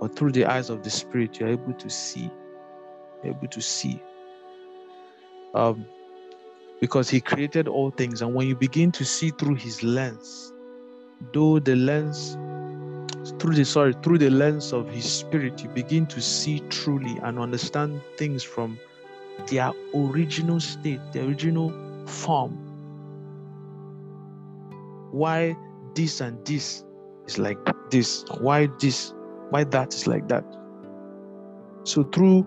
But 0.00 0.16
through 0.16 0.32
the 0.32 0.46
eyes 0.46 0.70
of 0.70 0.82
the 0.82 0.90
spirit 0.90 1.38
you're 1.38 1.50
able 1.50 1.74
to 1.74 1.90
see. 1.90 2.30
Able 3.22 3.48
to 3.48 3.60
see. 3.60 4.02
Um 5.54 5.84
because 6.80 7.10
he 7.10 7.20
created 7.20 7.68
all 7.68 7.90
things. 7.90 8.22
And 8.22 8.34
when 8.34 8.48
you 8.48 8.56
begin 8.56 8.90
to 8.92 9.04
see 9.04 9.30
through 9.30 9.56
his 9.56 9.82
lens, 9.82 10.52
though 11.32 11.58
the 11.58 11.76
lens 11.76 12.36
through 13.38 13.54
the 13.54 13.64
sorry 13.64 13.94
through 14.02 14.18
the 14.18 14.30
lens 14.30 14.72
of 14.72 14.88
his 14.88 15.04
spirit 15.04 15.62
you 15.62 15.68
begin 15.70 16.06
to 16.06 16.20
see 16.22 16.60
truly 16.70 17.18
and 17.22 17.38
understand 17.38 18.00
things 18.16 18.42
from 18.42 18.78
their 19.48 19.72
original 19.94 20.58
state 20.58 21.00
their 21.12 21.24
original 21.24 21.70
form. 22.06 22.52
Why 25.10 25.56
this 25.94 26.20
and 26.20 26.44
this 26.46 26.84
is 27.26 27.38
like 27.38 27.58
this? 27.90 28.24
Why 28.40 28.68
this? 28.78 29.12
Why 29.50 29.64
that 29.64 29.92
is 29.92 30.06
like 30.06 30.28
that? 30.28 30.44
So 31.84 32.04
through 32.04 32.46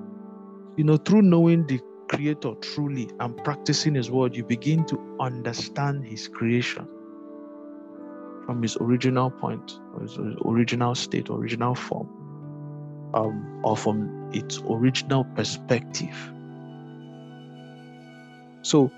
you 0.77 0.83
know 0.83 0.97
through 0.97 1.23
knowing 1.23 1.67
the 1.67 1.79
Creator 2.13 2.53
truly 2.61 3.09
and 3.19 3.35
practicing 3.43 3.95
His 3.95 4.11
word, 4.11 4.35
you 4.35 4.43
begin 4.43 4.85
to 4.85 5.17
understand 5.19 6.05
His 6.05 6.27
creation 6.27 6.87
from 8.45 8.61
His 8.61 8.77
original 8.77 9.31
point, 9.31 9.79
His 10.01 10.17
original 10.45 10.95
state, 10.95 11.29
original 11.29 11.75
form, 11.75 12.09
um, 13.13 13.61
or 13.63 13.75
from 13.75 14.29
its 14.33 14.61
original 14.69 15.23
perspective. 15.35 16.15
So, 18.61 18.91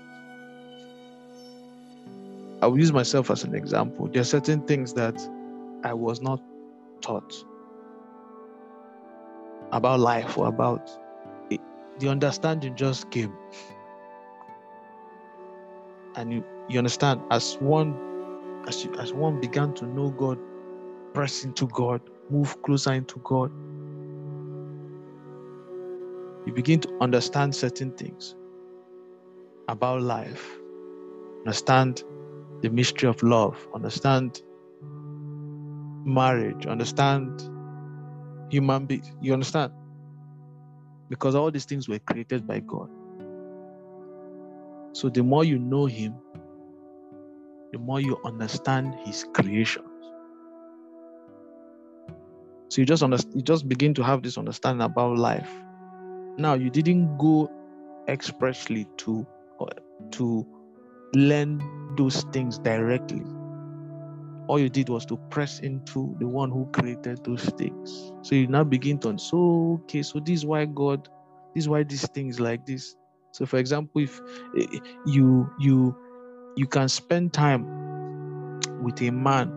I 2.62 2.66
will 2.66 2.78
use 2.78 2.92
myself 2.92 3.30
as 3.30 3.44
an 3.44 3.54
example. 3.54 4.08
There 4.08 4.20
are 4.20 4.24
certain 4.24 4.62
things 4.62 4.92
that 4.94 5.16
I 5.84 5.94
was 5.94 6.20
not 6.20 6.40
taught 7.00 7.34
about 9.72 10.00
life 10.00 10.38
or 10.38 10.48
about 10.48 10.90
the 11.98 12.08
understanding 12.08 12.76
just 12.76 13.10
came. 13.10 13.32
And 16.16 16.32
you, 16.32 16.44
you 16.68 16.78
understand, 16.78 17.20
as 17.30 17.56
one 17.60 17.94
as 18.66 18.84
you, 18.84 18.92
as 18.96 19.12
one 19.12 19.40
began 19.40 19.74
to 19.74 19.86
know 19.86 20.10
God, 20.10 20.38
press 21.14 21.44
into 21.44 21.66
God, 21.68 22.00
move 22.30 22.60
closer 22.62 22.92
into 22.92 23.20
God, 23.20 23.50
you 26.46 26.52
begin 26.52 26.80
to 26.80 26.98
understand 27.00 27.54
certain 27.54 27.92
things 27.92 28.34
about 29.68 30.02
life, 30.02 30.58
understand 31.40 32.02
the 32.62 32.70
mystery 32.70 33.08
of 33.08 33.22
love, 33.22 33.68
understand 33.74 34.42
marriage, 36.04 36.66
understand 36.66 37.42
human 38.50 38.86
beings. 38.86 39.10
You 39.20 39.32
understand? 39.32 39.72
Because 41.08 41.34
all 41.34 41.50
these 41.50 41.64
things 41.64 41.88
were 41.88 41.98
created 41.98 42.46
by 42.46 42.60
mm. 42.60 42.66
God. 42.66 42.90
So 44.96 45.08
the 45.08 45.22
more 45.22 45.44
you 45.44 45.58
know 45.58 45.86
Him, 45.86 46.14
the 47.72 47.78
more 47.78 48.00
you 48.00 48.18
understand 48.24 48.94
His 49.04 49.26
creations. 49.34 49.86
So 52.68 52.80
you 52.80 52.86
just 52.86 53.02
understand, 53.02 53.36
you 53.36 53.42
just 53.42 53.68
begin 53.68 53.94
to 53.94 54.02
have 54.02 54.22
this 54.22 54.38
understanding 54.38 54.82
about 54.82 55.18
life. 55.18 55.50
Now 56.38 56.54
you 56.54 56.70
didn't 56.70 57.18
go 57.18 57.50
expressly 58.08 58.86
to 58.98 59.26
to 60.12 60.46
learn 61.14 61.62
those 61.96 62.24
things 62.32 62.58
directly. 62.58 63.22
All 64.48 64.58
you 64.58 64.68
did 64.68 64.88
was 64.88 65.04
to 65.06 65.16
press 65.30 65.60
into 65.60 66.16
the 66.20 66.26
one 66.26 66.50
who 66.50 66.66
created 66.72 67.24
those 67.24 67.44
things. 67.44 68.12
So 68.22 68.34
you 68.34 68.46
now 68.46 68.64
begin 68.64 68.98
to 69.00 69.18
so 69.18 69.80
okay, 69.84 70.02
so 70.02 70.20
this 70.20 70.40
is 70.40 70.46
why 70.46 70.64
God, 70.66 71.08
this 71.54 71.64
is 71.64 71.68
why 71.68 71.82
these 71.82 72.08
things 72.08 72.38
like 72.38 72.64
this. 72.66 72.96
So 73.32 73.46
for 73.46 73.58
example, 73.58 74.02
if 74.02 74.20
eh, 74.58 74.78
you 75.04 75.50
you 75.58 75.96
you 76.56 76.66
can 76.66 76.88
spend 76.88 77.32
time 77.32 77.64
with 78.82 79.00
a 79.02 79.10
man, 79.10 79.50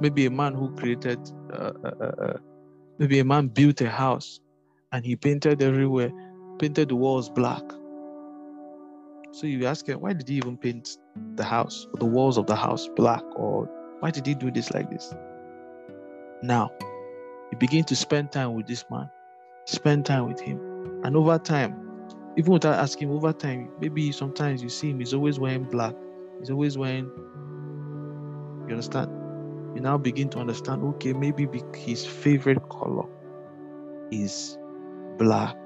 maybe 0.00 0.26
a 0.26 0.30
man 0.30 0.54
who 0.54 0.74
created, 0.76 1.18
uh, 1.52 1.72
uh, 1.84 1.90
uh, 2.00 2.22
uh 2.22 2.38
maybe 2.98 3.18
a 3.18 3.24
man 3.24 3.48
built 3.48 3.80
a 3.80 3.90
house 3.90 4.40
and 4.92 5.04
he 5.04 5.16
painted 5.16 5.62
everywhere, 5.62 6.10
painted 6.58 6.88
the 6.88 6.96
walls 6.96 7.28
black 7.28 7.62
so 9.36 9.46
you 9.46 9.66
ask 9.66 9.86
him, 9.86 10.00
why 10.00 10.14
did 10.14 10.26
he 10.30 10.36
even 10.36 10.56
paint 10.56 10.96
the 11.34 11.44
house 11.44 11.86
the 11.98 12.06
walls 12.06 12.38
of 12.38 12.46
the 12.46 12.56
house 12.56 12.88
black? 12.96 13.22
Or 13.34 13.68
why 14.06 14.12
did 14.12 14.24
he 14.24 14.36
do 14.36 14.52
this 14.52 14.72
like 14.72 14.88
this? 14.88 15.12
Now, 16.40 16.70
you 17.50 17.58
begin 17.58 17.82
to 17.86 17.96
spend 17.96 18.30
time 18.30 18.54
with 18.54 18.68
this 18.68 18.84
man, 18.88 19.10
spend 19.64 20.06
time 20.06 20.28
with 20.28 20.38
him. 20.38 20.60
And 21.02 21.16
over 21.16 21.40
time, 21.40 21.74
even 22.36 22.52
without 22.52 22.78
asking, 22.78 23.10
over 23.10 23.32
time, 23.32 23.68
maybe 23.80 24.12
sometimes 24.12 24.62
you 24.62 24.68
see 24.68 24.90
him, 24.90 25.00
he's 25.00 25.12
always 25.12 25.40
wearing 25.40 25.64
black. 25.64 25.92
He's 26.38 26.50
always 26.50 26.78
wearing, 26.78 27.10
you 28.68 28.74
understand? 28.76 29.10
You 29.74 29.80
now 29.80 29.98
begin 29.98 30.28
to 30.28 30.38
understand, 30.38 30.84
okay, 30.84 31.12
maybe 31.12 31.48
his 31.74 32.06
favorite 32.06 32.62
color 32.68 33.08
is 34.12 34.56
black. 35.18 35.56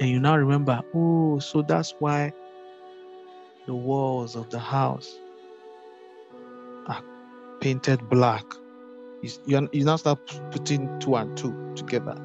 And 0.00 0.10
you 0.10 0.18
now 0.18 0.36
remember, 0.36 0.80
oh, 0.96 1.38
so 1.38 1.62
that's 1.62 1.94
why 2.00 2.32
the 3.66 3.74
walls 3.76 4.34
of 4.34 4.50
the 4.50 4.58
house 4.58 5.16
painted 7.60 8.08
black. 8.08 8.44
You, 9.22 9.30
you, 9.72 9.84
now 9.84 9.96
start 9.96 10.18
putting 10.52 10.98
two 11.00 11.16
and 11.16 11.36
two 11.36 11.74
together. 11.76 12.16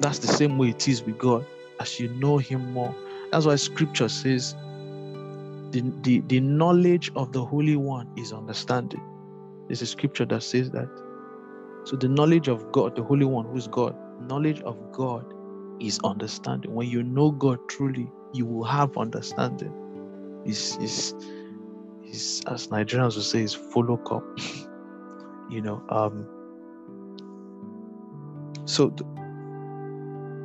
That's 0.00 0.18
the 0.18 0.28
same 0.28 0.58
way 0.58 0.70
it 0.70 0.88
is 0.88 1.02
with 1.02 1.18
God. 1.18 1.46
As 1.80 2.00
you 2.00 2.08
know 2.08 2.38
Him 2.38 2.72
more, 2.72 2.94
that's 3.30 3.46
why 3.46 3.56
Scripture 3.56 4.08
says 4.08 4.54
the, 5.72 5.82
the, 6.02 6.20
the 6.28 6.40
knowledge 6.40 7.10
of 7.16 7.32
the 7.32 7.44
Holy 7.44 7.76
One 7.76 8.08
is 8.16 8.32
understanding. 8.32 9.02
There's 9.66 9.82
a 9.82 9.86
scripture 9.86 10.24
that 10.26 10.42
says 10.42 10.70
that. 10.70 10.88
So 11.84 11.96
the 11.96 12.08
knowledge 12.08 12.48
of 12.48 12.70
God, 12.72 12.96
the 12.96 13.02
Holy 13.02 13.24
One, 13.24 13.46
who 13.46 13.56
is 13.56 13.68
God, 13.68 13.94
knowledge 14.20 14.60
of 14.62 14.78
God 14.92 15.24
is 15.80 15.98
understanding. 16.04 16.74
When 16.74 16.88
you 16.88 17.02
know 17.02 17.30
God 17.32 17.58
truly, 17.68 18.10
you 18.32 18.46
will 18.46 18.64
have 18.64 18.96
understanding. 18.96 19.72
Is 20.44 20.78
is 20.80 21.14
is 22.10 22.42
as 22.46 22.68
Nigerians 22.68 23.16
would 23.16 23.24
say, 23.24 23.42
is 23.42 23.54
follow 23.54 24.00
up. 24.10 24.24
you 25.50 25.60
know, 25.60 25.82
um 25.88 26.26
so 28.64 28.90
th- 28.90 29.08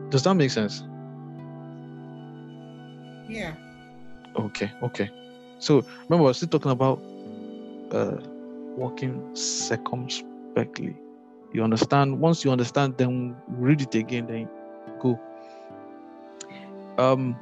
does 0.09 0.23
that 0.23 0.35
make 0.35 0.51
sense? 0.51 0.83
Yeah. 3.29 3.55
Okay, 4.35 4.71
okay. 4.83 5.09
So 5.59 5.83
remember, 6.07 6.25
I 6.25 6.27
was 6.27 6.37
still 6.37 6.49
talking 6.49 6.71
about 6.71 7.01
uh 7.91 8.17
walking 8.75 9.35
circumspectly. 9.35 10.95
You 11.53 11.63
understand? 11.63 12.19
Once 12.19 12.45
you 12.45 12.51
understand, 12.51 12.97
then 12.97 13.35
read 13.47 13.81
it 13.81 13.95
again, 13.95 14.27
then 14.27 14.49
go. 14.99 15.19
Um 16.97 17.35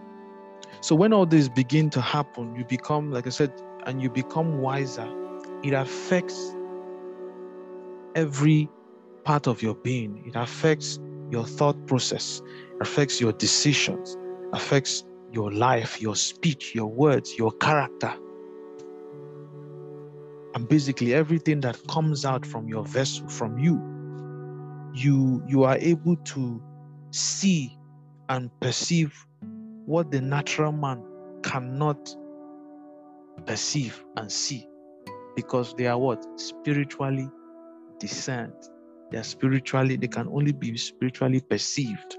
so 0.81 0.95
when 0.95 1.11
all 1.11 1.25
this 1.25 1.49
begin 1.49 1.89
to 1.91 2.01
happen, 2.01 2.55
you 2.55 2.63
become, 2.63 3.11
like 3.11 3.27
I 3.27 3.31
said, 3.31 3.51
and 3.85 4.01
you 4.01 4.09
become 4.09 4.59
wiser. 4.59 5.07
It 5.63 5.73
affects 5.73 6.55
every 8.15 8.69
part 9.23 9.47
of 9.47 9.61
your 9.61 9.75
being. 9.75 10.23
It 10.25 10.35
affects 10.35 10.99
your 11.29 11.45
thought 11.45 11.87
process, 11.87 12.41
affects 12.81 13.21
your 13.21 13.31
decisions, 13.33 14.17
affects 14.53 15.03
your 15.31 15.51
life, 15.51 16.01
your 16.01 16.15
speech, 16.15 16.73
your 16.73 16.87
words, 16.87 17.37
your 17.37 17.51
character. 17.53 18.13
And 20.55 20.67
basically 20.67 21.13
everything 21.13 21.61
that 21.61 21.79
comes 21.87 22.25
out 22.25 22.45
from 22.45 22.67
your 22.67 22.83
vessel, 22.83 23.27
from 23.29 23.59
you, 23.59 23.79
you 24.93 25.43
you 25.47 25.63
are 25.63 25.77
able 25.77 26.15
to 26.15 26.61
see 27.11 27.77
and 28.29 28.49
perceive 28.59 29.27
what 29.85 30.11
the 30.11 30.21
natural 30.21 30.71
man 30.71 31.03
cannot 31.43 32.15
perceive 33.45 34.03
and 34.17 34.31
see. 34.31 34.67
Because 35.35 35.73
they 35.75 35.87
are 35.87 35.97
what? 35.97 36.25
Spiritually 36.39 37.29
discerned. 37.99 38.53
They 39.11 39.17
are 39.19 39.23
spiritually 39.23 39.97
they 39.97 40.07
can 40.07 40.27
only 40.29 40.53
be 40.53 40.77
spiritually 40.77 41.41
perceived. 41.41 42.17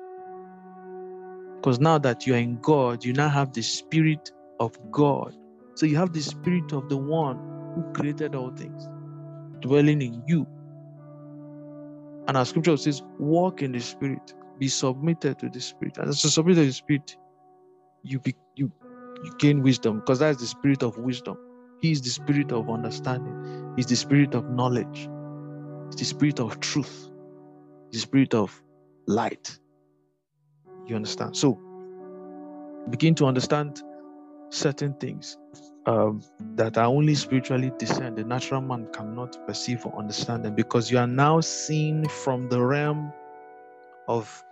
Because 1.57 1.81
now 1.81 1.99
that 1.99 2.27
you 2.27 2.35
are 2.35 2.39
in 2.39 2.61
god 2.61 3.05
you 3.05 3.13
now 3.13 3.29
have 3.29 3.53
the 3.53 3.63
spirit 3.63 4.33
of 4.61 4.77
god. 4.91 5.37
So 5.75 5.87
you 5.87 5.97
have 5.97 6.13
the 6.13 6.23
spirit 6.23 6.73
of 6.73 6.89
the 6.89 6.97
one 6.97 7.39
who 7.75 7.93
created 7.93 8.35
all 8.35 8.51
things 8.51 8.89
dwelling 9.61 10.03
in 10.03 10.23
you. 10.27 10.47
And 12.29 12.37
our 12.37 12.45
scripture 12.47 12.77
says 12.77 13.03
walk 13.19 13.63
in 13.63 13.73
the 13.73 13.81
spirit. 13.81 14.35
Be 14.59 14.69
submitted 14.69 15.39
to 15.41 15.49
the 15.51 15.61
spirit. 15.61 15.99
And 15.99 16.09
as 16.11 16.23
you 16.25 16.31
submit 16.31 16.57
to 16.57 16.67
the 16.67 16.73
spirit 16.73 17.17
you 18.05 18.21
be 18.21 18.35
you 18.57 18.73
you 19.25 19.33
gain 19.39 19.63
wisdom 19.63 20.01
because 20.01 20.21
that's 20.21 20.41
the 20.41 20.47
spirit 20.47 20.83
of 20.83 20.99
wisdom. 20.99 21.39
He 21.81 21.93
is 21.93 22.03
the 22.03 22.11
spirit 22.11 22.53
of 22.53 22.71
understanding. 22.71 23.75
He's 23.77 23.87
the 23.87 23.97
spirit 23.97 24.35
of 24.35 24.51
knowledge. 24.51 25.09
He's 25.89 25.97
the 25.97 26.05
spirit 26.05 26.41
of 26.41 26.61
truth. 26.61 27.11
The 27.93 27.99
spirit 27.99 28.35
of 28.35 28.63
light. 29.07 29.59
You 30.87 30.97
understand? 30.97 31.37
So 31.37 31.61
begin 32.91 33.15
to 33.17 33.27
understand 33.27 33.83
certain 34.51 34.95
things 34.95 35.39
um, 35.87 36.23
that 36.57 36.79
are 36.79 36.87
only 36.87 37.15
spiritually 37.15 37.73
discerned. 37.79 38.17
The 38.19 38.25
natural 38.25 38.61
man 38.61 38.89
cannot 38.93 39.37
perceive 39.47 39.85
or 39.87 39.99
understand 39.99 40.45
them 40.45 40.55
because 40.55 40.91
you 40.91 40.99
are 40.99 41.07
now 41.07 41.41
seen 41.41 42.09
from 42.09 42.49
the 42.49 42.63
realm 42.63 43.13
of 44.09 44.45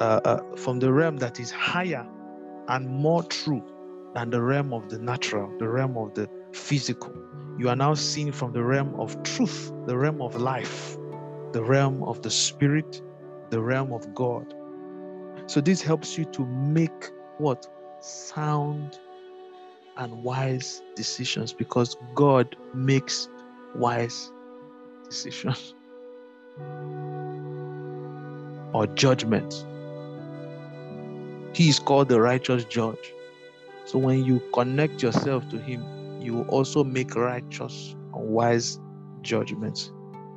uh, 0.00 0.20
uh, 0.24 0.56
from 0.56 0.80
the 0.80 0.92
realm 0.92 1.18
that 1.18 1.40
is 1.40 1.50
higher 1.50 2.06
and 2.68 2.88
more 2.88 3.22
true 3.24 3.64
than 4.14 4.30
the 4.30 4.40
realm 4.40 4.72
of 4.72 4.88
the 4.88 4.98
natural, 4.98 5.52
the 5.58 5.68
realm 5.68 5.96
of 5.96 6.14
the 6.14 6.28
physical. 6.52 7.12
You 7.58 7.68
are 7.68 7.76
now 7.76 7.94
seeing 7.94 8.32
from 8.32 8.52
the 8.52 8.62
realm 8.62 8.94
of 8.98 9.22
truth, 9.22 9.72
the 9.86 9.96
realm 9.96 10.20
of 10.22 10.36
life, 10.36 10.96
the 11.52 11.62
realm 11.62 12.02
of 12.04 12.22
the 12.22 12.30
spirit, 12.30 13.02
the 13.50 13.60
realm 13.60 13.92
of 13.92 14.14
God. 14.14 14.54
So 15.46 15.60
this 15.60 15.82
helps 15.82 16.16
you 16.16 16.24
to 16.26 16.46
make 16.46 17.10
what? 17.38 17.66
Sound 18.00 18.98
and 19.96 20.22
wise 20.24 20.82
decisions 20.96 21.52
because 21.52 21.96
God 22.14 22.56
makes 22.74 23.28
wise 23.76 24.32
decisions 25.08 25.74
or 28.72 28.86
judgments 28.94 29.64
he 31.54 31.68
is 31.68 31.78
called 31.78 32.08
the 32.08 32.20
righteous 32.20 32.64
judge. 32.64 33.13
So 33.84 33.98
when 33.98 34.24
you 34.24 34.40
connect 34.52 35.02
yourself 35.02 35.48
to 35.50 35.58
Him, 35.58 35.84
you 36.20 36.42
also 36.42 36.84
make 36.84 37.14
righteous 37.14 37.94
and 38.14 38.28
wise 38.28 38.80
judgments 39.22 39.92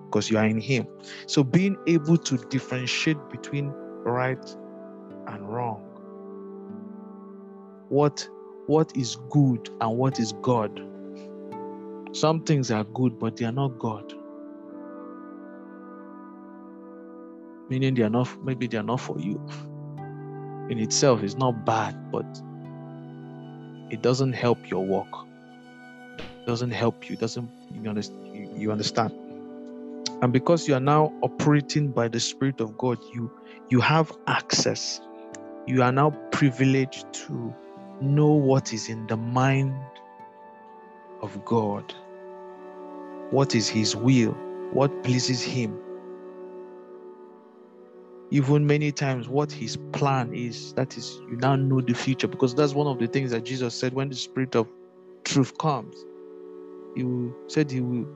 because 0.05 0.29
you 0.29 0.37
are 0.37 0.45
in 0.45 0.59
Him. 0.59 0.87
So 1.27 1.43
being 1.43 1.77
able 1.87 2.17
to 2.17 2.37
differentiate 2.37 3.17
between 3.29 3.69
right 4.03 4.43
and 5.27 5.49
wrong, 5.49 5.83
what 7.89 8.27
what 8.67 8.95
is 8.97 9.15
good 9.29 9.69
and 9.79 9.97
what 9.97 10.19
is 10.19 10.33
God. 10.41 10.81
Some 12.11 12.43
things 12.43 12.71
are 12.71 12.83
good, 12.83 13.17
but 13.19 13.37
they 13.37 13.45
are 13.45 13.51
not 13.51 13.79
God. 13.79 14.13
Meaning 17.69 17.95
they 17.95 18.03
are 18.03 18.09
not, 18.09 18.27
maybe 18.43 18.67
they 18.67 18.77
are 18.77 18.83
not 18.83 18.99
for 18.99 19.19
you 19.19 19.41
in 20.69 20.79
itself 20.79 21.23
is 21.23 21.37
not 21.37 21.65
bad, 21.65 22.11
but 22.11 22.25
it 23.89 24.01
doesn't 24.01 24.33
help 24.33 24.69
your 24.69 24.85
walk. 24.85 25.27
It 26.41 26.45
doesn't 26.45 26.71
help 26.71 27.09
you. 27.09 27.15
doesn't 27.15 27.49
you 27.73 27.89
understand? 27.89 28.61
You 28.61 28.71
understand? 28.71 29.13
And 30.21 30.33
because 30.33 30.67
you 30.67 30.73
are 30.73 30.79
now 30.79 31.13
operating 31.21 31.91
by 31.91 32.07
the 32.07 32.19
Spirit 32.19 32.59
of 32.61 32.77
God, 32.77 32.97
you 33.13 33.31
you 33.69 33.81
have 33.81 34.11
access. 34.27 35.01
You 35.67 35.83
are 35.83 35.91
now 35.91 36.11
privileged 36.31 37.11
to 37.13 37.53
know 38.01 38.31
what 38.31 38.73
is 38.73 38.89
in 38.89 39.05
the 39.07 39.17
mind 39.17 39.75
of 41.21 41.43
God. 41.45 41.93
What 43.31 43.55
is 43.55 43.67
His 43.67 43.95
will? 43.95 44.35
what 44.71 45.03
pleases 45.03 45.41
Him. 45.41 45.79
Even 48.31 48.67
many 48.67 48.91
times, 48.91 49.29
what 49.29 49.51
His 49.51 49.77
plan 49.93 50.33
is. 50.33 50.73
That 50.73 50.97
is, 50.97 51.21
you 51.29 51.37
now 51.37 51.55
know 51.55 51.81
the 51.81 51.93
future 51.93 52.27
because 52.27 52.55
that's 52.55 52.73
one 52.73 52.87
of 52.87 52.99
the 52.99 53.07
things 53.07 53.31
that 53.31 53.45
Jesus 53.45 53.75
said 53.75 53.93
when 53.93 54.09
the 54.09 54.15
Spirit 54.15 54.55
of 54.55 54.67
truth 55.25 55.57
comes. 55.57 55.95
He 56.95 57.03
will, 57.03 57.35
said 57.47 57.71
He 57.71 57.81
will 57.81 58.07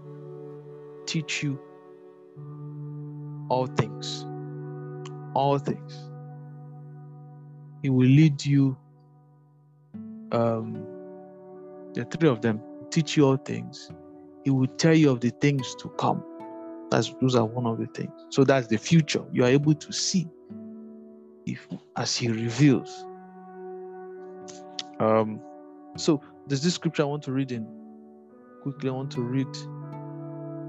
teach 1.07 1.43
you 1.43 1.59
all 3.49 3.67
things. 3.67 4.25
All 5.35 5.59
things. 5.59 6.09
He 7.83 7.89
will 7.89 8.07
lead 8.07 8.45
you. 8.45 8.77
Um, 10.31 10.85
the 11.93 12.05
three 12.05 12.29
of 12.29 12.41
them 12.41 12.61
teach 12.91 13.17
you 13.17 13.25
all 13.27 13.37
things. 13.37 13.91
He 14.45 14.51
will 14.51 14.67
tell 14.67 14.95
you 14.95 15.11
of 15.11 15.21
the 15.21 15.31
things 15.41 15.75
to 15.75 15.89
come. 15.91 16.23
That's 16.91 17.13
those 17.21 17.35
are 17.35 17.45
one 17.45 17.65
of 17.65 17.79
the 17.79 17.85
things. 17.87 18.11
So 18.29 18.43
that's 18.43 18.67
the 18.67 18.77
future. 18.77 19.23
You 19.31 19.45
are 19.45 19.49
able 19.49 19.73
to 19.73 19.93
see 19.93 20.27
if 21.45 21.67
as 21.95 22.15
he 22.15 22.27
reveals. 22.27 23.05
Um, 24.99 25.39
so 25.95 26.21
there's 26.47 26.61
this 26.61 26.75
scripture 26.75 27.03
I 27.03 27.05
want 27.05 27.23
to 27.23 27.31
read 27.31 27.51
in. 27.53 27.65
Quickly, 28.61 28.89
I 28.89 28.93
want 28.93 29.11
to 29.13 29.21
read. 29.21 29.47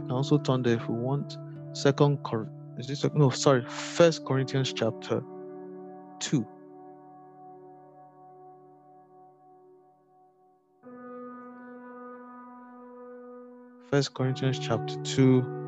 I 0.09 0.15
also 0.15 0.39
turn 0.39 0.63
there 0.63 0.77
if 0.77 0.89
we 0.89 0.95
want. 0.95 1.37
Second 1.73 2.23
Cor 2.23 2.49
is 2.79 2.87
this 2.87 3.05
no 3.15 3.31
sorry, 3.31 3.65
first 3.67 4.25
Corinthians 4.25 4.73
chapter 4.73 5.23
two. 6.21 6.47
First 13.91 14.15
Corinthians 14.15 14.59
chapter 14.59 14.97
2 15.03 15.62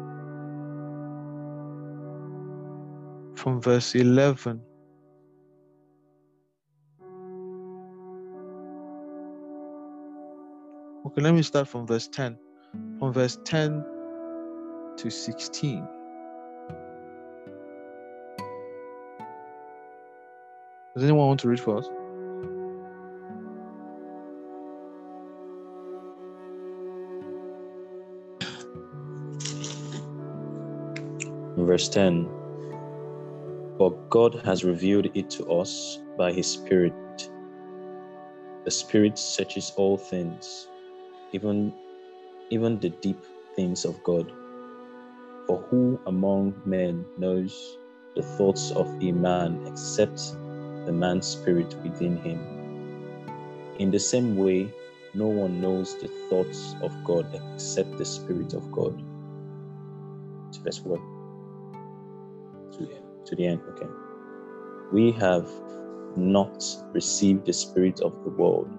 from 3.44 3.60
verse 3.60 3.94
11. 3.94 4.58
Okay, 11.04 11.20
let 11.20 11.34
me 11.34 11.42
start 11.42 11.68
from 11.68 11.86
verse 11.86 12.08
10. 12.08 12.38
From 12.98 13.12
verse 13.12 13.38
10 13.44 13.84
to 14.96 15.10
16. 15.10 15.86
Does 20.94 21.02
anyone 21.02 21.26
want 21.26 21.40
to 21.40 21.48
read 21.48 21.60
for 21.60 21.76
us? 21.76 21.88
Verse 31.58 31.90
10 31.90 32.43
But 33.84 34.08
God 34.08 34.40
has 34.46 34.64
revealed 34.64 35.10
it 35.12 35.28
to 35.36 35.44
us 35.60 35.98
by 36.16 36.32
His 36.32 36.46
Spirit. 36.46 36.94
The 38.64 38.70
Spirit 38.70 39.18
searches 39.18 39.74
all 39.76 39.98
things, 39.98 40.68
even, 41.32 41.70
even 42.48 42.80
the 42.80 42.88
deep 42.88 43.22
things 43.54 43.84
of 43.84 44.02
God. 44.02 44.32
For 45.46 45.58
who 45.68 46.00
among 46.06 46.62
men 46.64 47.04
knows 47.18 47.76
the 48.16 48.22
thoughts 48.22 48.70
of 48.70 48.88
a 49.02 49.12
man 49.12 49.60
except 49.66 50.32
the 50.86 50.92
man's 50.92 51.26
spirit 51.26 51.76
within 51.82 52.16
him? 52.16 52.40
In 53.78 53.90
the 53.90 54.00
same 54.00 54.34
way, 54.38 54.72
no 55.12 55.26
one 55.26 55.60
knows 55.60 55.94
the 55.98 56.08
thoughts 56.30 56.74
of 56.80 56.90
God 57.04 57.26
except 57.52 57.98
the 57.98 58.06
Spirit 58.06 58.54
of 58.54 58.72
God. 58.72 58.96
To 60.52 60.60
verse 60.60 60.80
1 60.80 61.13
to, 63.26 63.36
the 63.36 63.46
end. 63.46 63.60
Okay. 63.70 63.88
We 64.92 65.12
have 65.12 65.50
not 66.16 66.64
received 66.92 67.46
the 67.46 67.52
spirit 67.52 68.00
of 68.00 68.12
the 68.24 68.30
world, 68.30 68.70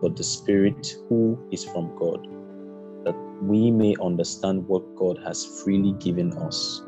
but 0.00 0.16
the 0.16 0.24
spirit 0.24 0.96
who 1.08 1.38
is 1.50 1.64
from 1.64 1.96
God, 1.96 2.26
that 3.04 3.16
we 3.42 3.70
may 3.70 3.96
understand 4.02 4.66
what 4.68 4.94
God 4.96 5.18
has 5.24 5.62
freely 5.62 5.92
given 5.92 6.32
us. 6.38 6.82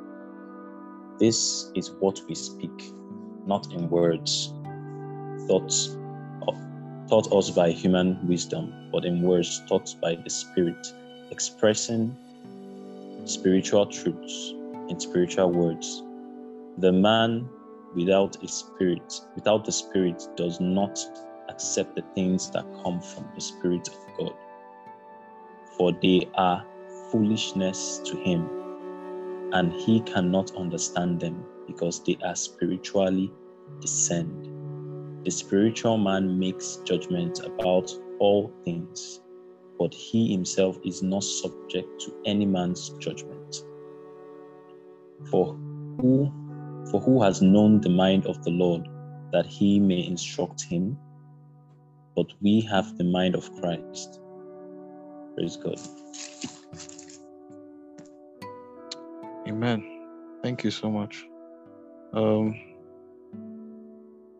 This 1.18 1.70
is 1.74 1.92
what 2.00 2.20
we 2.28 2.34
speak, 2.34 2.92
not 3.46 3.72
in 3.72 3.88
words, 3.88 4.52
thoughts 5.46 5.96
taught 7.08 7.32
us 7.32 7.50
by 7.50 7.70
human 7.70 8.18
wisdom, 8.26 8.72
but 8.90 9.04
in 9.04 9.22
words 9.22 9.62
taught 9.68 9.94
by 10.00 10.14
the 10.14 10.30
Spirit, 10.30 10.86
expressing 11.30 12.16
spiritual 13.24 13.86
truths 13.86 14.54
in 14.88 15.00
spiritual 15.00 15.50
words. 15.50 16.02
The 16.78 16.92
man 16.92 17.48
without 17.94 18.42
a 18.42 18.48
spirit, 18.48 19.20
without 19.34 19.64
the 19.64 19.72
spirit, 19.72 20.26
does 20.36 20.60
not 20.60 20.98
accept 21.48 21.94
the 21.94 22.02
things 22.14 22.50
that 22.50 22.64
come 22.82 23.00
from 23.00 23.28
the 23.34 23.40
Spirit 23.40 23.88
of 23.88 23.96
God, 24.18 24.34
for 25.76 25.92
they 26.02 26.28
are 26.34 26.64
foolishness 27.10 28.00
to 28.04 28.16
him, 28.16 28.48
and 29.52 29.72
he 29.72 30.00
cannot 30.00 30.56
understand 30.56 31.20
them 31.20 31.44
because 31.66 32.02
they 32.02 32.16
are 32.24 32.34
spiritually 32.34 33.30
discerned. 33.80 34.50
The 35.24 35.30
spiritual 35.30 35.96
man 35.96 36.38
makes 36.38 36.76
judgment 36.84 37.40
about 37.44 37.90
all 38.18 38.52
things, 38.64 39.20
but 39.78 39.94
he 39.94 40.32
himself 40.32 40.78
is 40.84 41.02
not 41.02 41.24
subject 41.24 42.00
to 42.00 42.14
any 42.26 42.46
man's 42.46 42.90
judgment. 42.98 43.33
For 45.30 45.54
who 46.00 46.32
for 46.90 47.00
who 47.00 47.22
has 47.22 47.42
known 47.42 47.80
the 47.80 47.88
mind 47.90 48.26
of 48.26 48.42
the 48.44 48.50
Lord 48.50 48.88
that 49.32 49.46
he 49.46 49.80
may 49.80 50.06
instruct 50.06 50.62
him? 50.62 50.98
But 52.16 52.26
we 52.40 52.60
have 52.62 52.96
the 52.98 53.04
mind 53.04 53.34
of 53.34 53.50
Christ. 53.60 54.20
Praise 55.34 55.56
God. 55.56 55.78
Amen. 59.48 59.84
Thank 60.42 60.64
you 60.64 60.70
so 60.70 60.90
much. 60.90 61.24
Um, 62.12 62.54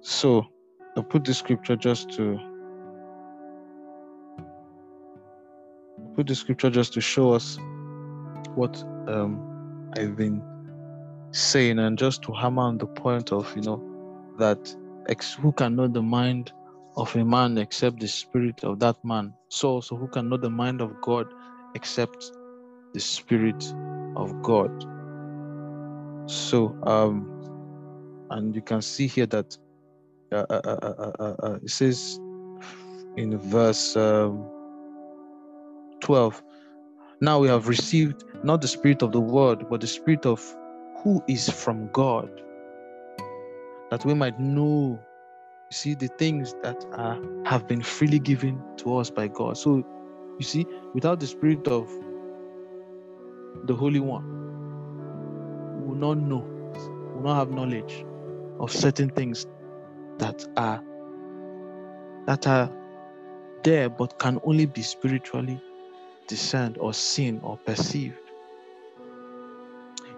so 0.01 0.47
I 0.97 1.03
put 1.03 1.25
the 1.25 1.35
scripture 1.35 1.77
just 1.77 2.11
to 2.13 2.39
put 6.17 6.27
the 6.27 6.35
scripture 6.35 6.71
just 6.71 6.93
to 6.95 7.01
show 7.01 7.33
us 7.33 7.59
what 8.55 8.83
um, 9.09 9.91
I've 9.97 10.17
been 10.17 10.43
saying 11.35 11.81
and 11.81 11.99
just 11.99 12.23
to 12.23 12.33
hammer 12.33 12.63
on 12.63 12.79
the 12.79 12.87
point 12.87 13.33
of 13.33 13.55
you 13.57 13.63
know 13.63 13.83
that 14.39 14.75
ex- 15.09 15.35
who 15.35 15.53
can 15.53 15.75
know 15.75 15.89
the 15.89 16.03
mind 16.03 16.53
of 16.97 17.15
a 17.17 17.25
man 17.25 17.59
except 17.59 17.99
the 17.99 18.07
spirit 18.07 18.63
of 18.63 18.79
that 18.79 18.97
man? 19.05 19.35
So 19.49 19.71
also 19.71 19.97
who 19.97 20.07
can 20.07 20.29
know 20.29 20.37
the 20.37 20.51
mind 20.51 20.81
of 20.81 21.01
god 21.01 21.27
except 21.75 22.31
the 22.93 23.01
spirit 23.01 23.75
of 24.17 24.43
god? 24.43 24.71
So 26.31 26.77
um 26.85 27.29
and 28.31 28.55
you 28.55 28.63
can 28.63 28.81
see 28.81 29.09
here 29.09 29.27
that 29.27 29.59
uh, 30.33 30.47
uh, 30.49 30.61
uh, 30.65 31.13
uh, 31.19 31.35
uh 31.43 31.59
it 31.63 31.71
says 31.71 32.21
in 33.17 33.37
verse 33.39 33.97
um, 33.97 34.45
12 36.01 36.43
now 37.21 37.39
we 37.39 37.49
have 37.49 37.69
received 37.69 38.25
not 38.43 38.61
the 38.61 38.69
spirit 38.69 39.03
of 39.03 39.13
the 39.13 39.21
world 39.21 39.69
but 39.69 39.81
the 39.81 39.87
spirit 39.87 40.27
of 40.27 40.41
who 41.05 41.23
is 41.29 41.51
from 41.51 41.89
God, 41.93 42.31
that 43.91 44.05
we 44.07 44.15
might 44.15 44.41
know, 44.41 44.99
see, 45.71 45.95
the 45.95 46.09
things 46.09 46.55
that 46.63 46.85
are, 46.95 47.21
have 47.45 47.69
been 47.69 47.83
freely 47.83 48.19
given 48.19 48.61
to 48.79 48.97
us 48.97 49.11
by 49.11 49.29
God. 49.29 49.59
So, 49.59 49.77
you 50.39 50.45
see, 50.45 50.67
without 50.95 51.21
the 51.21 51.27
Spirit 51.29 51.69
of 51.69 51.89
the 53.67 53.75
Holy 53.75 54.01
One, 54.01 54.43
we 55.67 55.89
will 55.89 55.97
not 55.97 56.19
know, 56.19 56.39
we 56.41 57.15
will 57.17 57.23
not 57.23 57.37
have 57.37 57.51
knowledge 57.51 58.05
of 58.59 58.73
certain 58.73 59.11
things 59.11 59.47
that 60.19 60.47
are 60.57 60.83
that 62.27 62.47
are 62.47 62.71
there 63.63 63.91
but 63.91 64.19
can 64.19 64.41
only 64.45 64.67
be 64.67 64.83
spiritually 64.83 65.61
discerned 66.29 66.79
or 66.79 66.95
seen 66.95 67.41
or 67.43 67.59
perceived. 67.59 68.17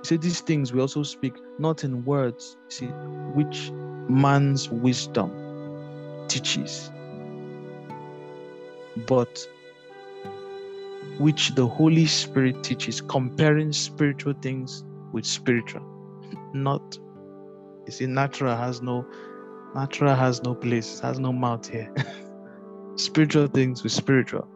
See, 0.06 0.16
these 0.16 0.40
things 0.40 0.72
we 0.72 0.80
also 0.80 1.02
speak 1.02 1.34
not 1.58 1.82
in 1.82 2.04
words, 2.04 2.56
see, 2.68 2.86
which 3.34 3.72
man's 4.08 4.70
wisdom 4.70 5.32
teaches, 6.28 6.92
but 9.08 9.44
which 11.18 11.56
the 11.56 11.66
Holy 11.66 12.06
Spirit 12.06 12.62
teaches, 12.62 13.00
comparing 13.00 13.72
spiritual 13.72 14.34
things 14.34 14.84
with 15.10 15.26
spiritual. 15.26 15.82
Not, 16.54 16.96
you 17.86 17.90
see, 17.90 18.06
natural 18.06 18.56
has 18.56 18.80
no 18.80 19.04
natural 19.74 20.14
has 20.14 20.40
no 20.44 20.54
place, 20.54 21.00
has 21.00 21.18
no 21.18 21.32
mouth 21.32 21.68
here. 21.68 21.92
spiritual 22.94 23.48
things 23.48 23.82
with 23.82 23.90
spiritual. 23.90 24.46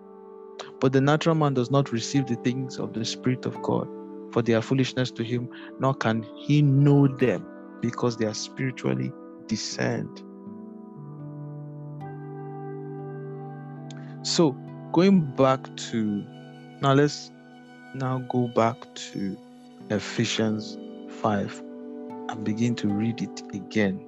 But 0.79 0.93
the 0.93 1.01
natural 1.01 1.35
man 1.35 1.55
does 1.55 1.73
not 1.73 1.91
receive 1.91 2.29
the 2.29 2.37
things 2.37 2.79
of 2.79 2.93
the 2.93 3.05
Spirit 3.05 3.47
of 3.47 3.61
God, 3.63 3.89
for 4.33 4.43
they 4.43 4.55
are 4.55 4.63
foolishness 4.63 5.11
to 5.13 5.23
him, 5.23 5.49
nor 5.79 5.95
can 5.95 6.25
he 6.37 6.63
know 6.63 7.07
them 7.07 7.47
because 7.81 8.17
they 8.17 8.27
are 8.27 8.35
spiritually 8.35 9.13
discerned. 9.47 10.23
So, 14.23 14.53
going 14.93 15.23
back 15.37 15.75
to 15.91 16.25
now, 16.83 16.95
let's 16.95 17.31
now 17.95 18.19
go 18.31 18.49
back 18.49 18.95
to 18.95 19.37
Ephesians 19.91 20.79
5 21.21 21.63
and 22.29 22.45
begin 22.45 22.75
to 22.77 22.89
read 22.89 23.21
it 23.21 23.43
again. 23.53 24.07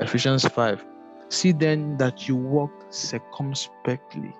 Ephesians 0.00 0.44
5. 0.46 0.84
See 1.28 1.52
then 1.52 1.96
that 1.96 2.28
you 2.28 2.36
walk 2.36 2.70
circumspectly, 2.90 4.34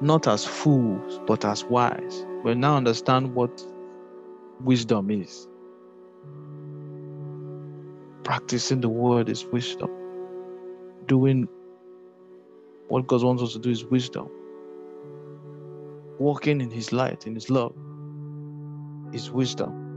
not 0.00 0.28
as 0.28 0.44
fools, 0.46 1.20
but 1.26 1.44
as 1.44 1.64
wise. 1.64 2.26
We 2.44 2.54
now 2.54 2.76
understand 2.76 3.34
what 3.34 3.62
wisdom 4.60 5.10
is. 5.10 5.48
Practicing 8.24 8.80
the 8.80 8.88
word 8.88 9.28
is 9.28 9.46
wisdom. 9.46 9.90
Doing 11.06 11.48
what 12.88 13.06
God 13.06 13.22
wants 13.24 13.42
us 13.42 13.54
to 13.54 13.58
do 13.58 13.70
is 13.70 13.84
wisdom. 13.84 14.28
Walking 16.18 16.60
in 16.60 16.70
His 16.70 16.92
light, 16.92 17.26
in 17.26 17.34
His 17.34 17.50
love, 17.50 17.74
is 19.12 19.30
wisdom. 19.30 19.92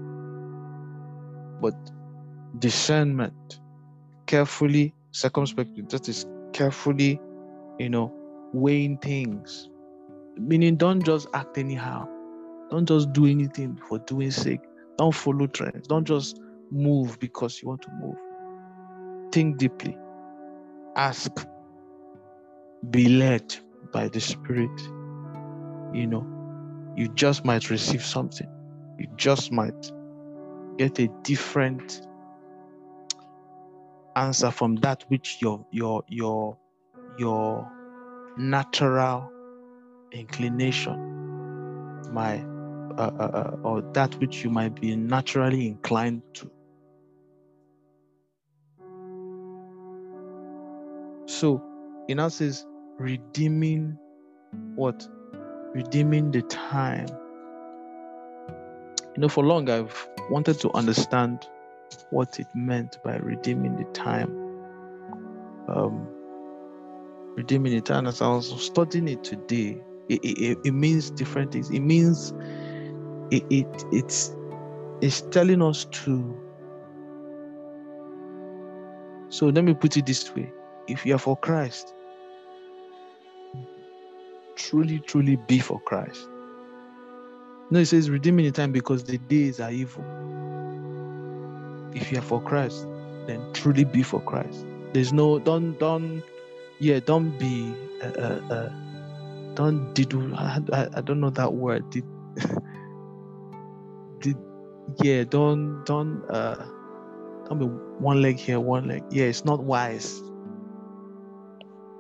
But 1.61 1.75
discernment, 2.59 3.61
carefully, 4.27 4.95
circumspectly, 5.11 5.83
that 5.89 6.09
is 6.09 6.25
carefully, 6.53 7.21
you 7.79 7.89
know, 7.89 8.13
weighing 8.53 8.97
things. 8.99 9.69
Meaning, 10.37 10.77
don't 10.77 11.03
just 11.03 11.27
act 11.33 11.57
anyhow. 11.57 12.07
Don't 12.69 12.87
just 12.87 13.13
do 13.13 13.25
anything 13.25 13.79
for 13.87 13.99
doing 13.99 14.31
sake. 14.31 14.61
Don't 14.97 15.13
follow 15.13 15.47
trends. 15.47 15.87
Don't 15.87 16.05
just 16.05 16.39
move 16.71 17.19
because 17.19 17.61
you 17.61 17.69
want 17.69 17.81
to 17.83 17.91
move. 18.01 18.17
Think 19.31 19.57
deeply. 19.57 19.97
Ask 20.95 21.31
be 22.89 23.07
led 23.09 23.55
by 23.91 24.07
the 24.09 24.19
Spirit, 24.19 24.81
you 25.93 26.07
know, 26.07 26.25
you 26.95 27.07
just 27.09 27.45
might 27.45 27.69
receive 27.69 28.03
something. 28.03 28.47
You 28.99 29.07
just 29.15 29.51
might 29.51 29.91
get 30.77 30.99
a 30.99 31.07
different 31.23 32.07
answer 34.15 34.51
from 34.51 34.75
that 34.77 35.03
which 35.07 35.37
your 35.39 35.65
your 35.71 36.03
your 36.07 36.57
your 37.17 37.71
natural 38.37 39.31
inclination 40.13 40.99
my 42.11 42.39
uh, 42.97 43.11
uh, 43.19 43.23
uh, 43.23 43.57
or 43.63 43.81
that 43.93 44.13
which 44.15 44.43
you 44.43 44.49
might 44.49 44.79
be 44.79 44.95
naturally 44.95 45.67
inclined 45.67 46.21
to 46.33 46.49
so 51.25 51.61
in 52.07 52.19
us 52.19 52.41
is 52.41 52.65
redeeming 52.99 53.97
what? 54.75 55.07
Redeeming 55.73 56.31
the 56.31 56.41
time. 56.43 57.07
You 59.15 59.21
know, 59.21 59.29
for 59.29 59.43
long 59.43 59.69
I've 59.69 60.07
wanted 60.29 60.59
to 60.61 60.71
understand 60.73 61.47
what 62.09 62.39
it 62.39 62.47
meant 62.55 62.97
by 63.03 63.17
redeeming 63.17 63.75
the 63.75 63.85
time. 63.85 64.31
Um, 65.67 66.07
redeeming 67.35 67.73
the 67.73 67.81
time. 67.81 68.07
As 68.07 68.21
I 68.21 68.27
was 68.27 68.63
studying 68.63 69.07
it 69.07 69.23
today, 69.23 69.81
it, 70.09 70.23
it, 70.23 70.57
it 70.63 70.71
means 70.71 71.09
different 71.11 71.51
things. 71.51 71.69
It 71.69 71.79
means 71.79 72.33
it, 73.31 73.43
it 73.49 73.85
it's 73.91 74.35
it's 75.01 75.21
telling 75.21 75.61
us 75.61 75.85
to. 75.85 76.39
So 79.29 79.47
let 79.47 79.63
me 79.63 79.73
put 79.73 79.97
it 79.97 80.05
this 80.05 80.33
way: 80.35 80.51
if 80.87 81.05
you 81.05 81.15
are 81.15 81.19
for 81.19 81.37
Christ, 81.37 81.93
truly, 84.55 84.99
truly 84.99 85.37
be 85.47 85.59
for 85.59 85.79
Christ. 85.81 86.27
No, 87.71 87.79
it 87.79 87.85
says 87.85 88.09
redeeming 88.09 88.45
the 88.45 88.51
time 88.51 88.71
because 88.71 89.03
the 89.03 89.17
days 89.17 89.59
are 89.59 89.71
evil. 89.71 90.03
If 91.95 92.11
you 92.11 92.19
are 92.19 92.21
for 92.21 92.41
Christ, 92.41 92.85
then 93.25 93.41
truly 93.53 93.85
be 93.85 94.03
for 94.03 94.21
Christ. 94.21 94.65
There's 94.93 95.13
no 95.13 95.39
don't 95.39 95.79
don't 95.79 96.21
yeah 96.79 96.99
don't 96.99 97.37
be 97.39 97.73
uh, 98.03 98.07
uh, 98.07 98.53
uh 98.53 98.82
don't 99.55 99.93
did 99.93 100.13
I, 100.33 100.61
I, 100.73 100.87
I 100.97 101.01
don't 101.01 101.19
know 101.19 101.29
that 101.31 101.53
word 101.53 101.89
did 101.89 102.05
did 104.19 104.37
yeah 105.03 105.23
don't 105.23 105.85
don't 105.85 106.23
uh 106.29 106.65
don't 107.47 107.59
be 107.59 107.65
one 107.65 108.21
leg 108.21 108.37
here 108.37 108.59
one 108.59 108.87
leg 108.87 109.03
yeah 109.11 109.25
it's 109.25 109.45
not 109.45 109.63
wise 109.63 110.21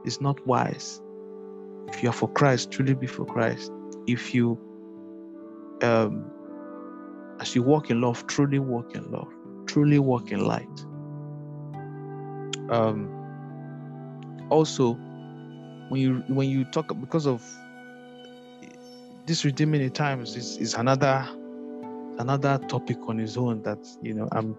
it's 0.05 0.19
not 0.21 0.45
wise 0.47 1.01
if 1.93 2.01
you 2.01 2.09
are 2.09 2.13
for 2.13 2.27
Christ, 2.29 2.71
truly 2.71 2.95
be 2.95 3.05
for 3.05 3.25
Christ. 3.25 3.71
If 4.07 4.33
you, 4.33 4.59
um, 5.83 6.25
as 7.39 7.55
you 7.55 7.61
walk 7.61 7.91
in 7.91 8.01
love, 8.01 8.25
truly 8.25 8.57
walk 8.57 8.95
in 8.95 9.11
love, 9.11 9.31
truly 9.67 9.99
walk 9.99 10.31
in 10.31 10.43
light. 10.43 10.85
Um, 12.71 13.09
also, 14.49 14.97
when 15.93 16.01
you 16.01 16.23
when 16.27 16.49
you 16.49 16.65
talk 16.65 16.87
because 16.99 17.27
of 17.27 17.43
this 19.27 19.45
redeeming 19.45 19.87
times 19.91 20.35
is, 20.35 20.57
is 20.57 20.73
another 20.73 21.23
another 22.17 22.57
topic 22.67 22.97
on 23.07 23.19
its 23.19 23.37
own 23.37 23.61
that 23.61 23.77
you 24.01 24.15
know 24.15 24.27
I'm 24.31 24.57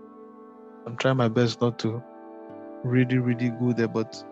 I'm 0.86 0.96
trying 0.96 1.16
my 1.16 1.26
best 1.26 1.60
not 1.60 1.80
to 1.80 2.00
really 2.84 3.18
really 3.18 3.48
go 3.50 3.72
there, 3.72 3.88
but 3.88 4.24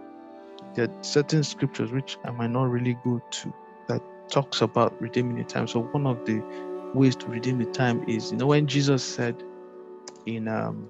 there 0.74 0.88
are 0.88 1.02
certain 1.02 1.42
scriptures 1.42 1.90
which 1.90 2.18
I 2.24 2.30
might 2.30 2.50
not 2.50 2.70
really 2.70 2.96
go 3.04 3.20
to 3.32 3.54
that 3.88 4.00
talks 4.30 4.60
about 4.60 4.94
redeeming 5.02 5.38
the 5.38 5.44
time. 5.44 5.66
So 5.66 5.80
one 5.80 6.06
of 6.06 6.24
the 6.24 6.40
ways 6.94 7.16
to 7.16 7.26
redeem 7.26 7.58
the 7.58 7.72
time 7.72 8.08
is, 8.08 8.30
you 8.30 8.38
know, 8.38 8.46
when 8.46 8.68
Jesus 8.68 9.02
said 9.02 9.42
in 10.26 10.46
um, 10.46 10.88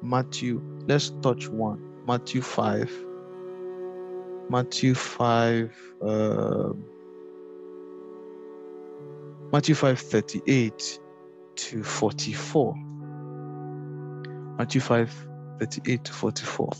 Matthew, 0.00 0.62
let's 0.86 1.10
touch 1.20 1.46
one, 1.48 2.06
Matthew 2.06 2.40
5, 2.40 3.05
Matthew 4.48 4.94
5, 4.94 5.94
uh, 6.02 6.72
Matthew 9.52 9.74
5 9.74 9.98
38 9.98 11.00
to 11.56 11.82
44. 11.82 12.74
Matthew 14.58 14.80
5 14.80 15.28
38 15.58 16.04
to 16.04 16.12
44. 16.12 16.72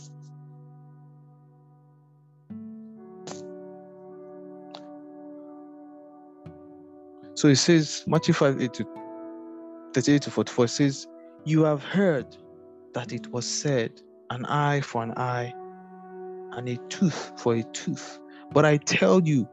So 7.33 7.49
it 7.49 7.57
says, 7.57 8.03
Matthew 8.07 8.33
5 8.33 8.61
8 8.61 8.73
to 8.73 8.85
38 9.93 10.21
to 10.23 10.31
44 10.31 10.65
it 10.65 10.67
says, 10.69 11.07
You 11.45 11.63
have 11.65 11.83
heard 11.83 12.35
that 12.93 13.13
it 13.13 13.27
was 13.27 13.45
said, 13.45 14.01
an 14.29 14.45
eye 14.45 14.81
for 14.81 15.03
an 15.03 15.11
eye 15.17 15.53
and 16.57 16.67
a 16.67 16.75
tooth 16.89 17.31
for 17.37 17.55
a 17.55 17.63
tooth. 17.71 18.19
But 18.51 18.65
I 18.65 18.77
tell 18.77 19.21
you 19.21 19.47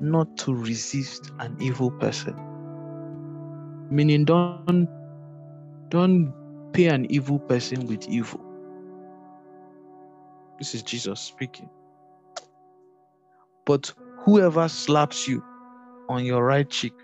not 0.00 0.36
to 0.38 0.54
resist 0.54 1.32
an 1.40 1.56
evil 1.60 1.90
person. 1.90 2.34
Meaning 3.90 4.24
don't 4.24 4.88
don't 5.88 6.32
pay 6.72 6.86
an 6.86 7.10
evil 7.10 7.38
person 7.40 7.86
with 7.86 8.08
evil. 8.08 8.40
This 10.58 10.74
is 10.74 10.82
Jesus 10.82 11.20
speaking. 11.20 11.68
But 13.64 13.92
whoever 14.20 14.68
slaps 14.68 15.26
you 15.28 15.42
on 16.08 16.24
your 16.24 16.44
right 16.44 16.68
cheek, 16.68 16.94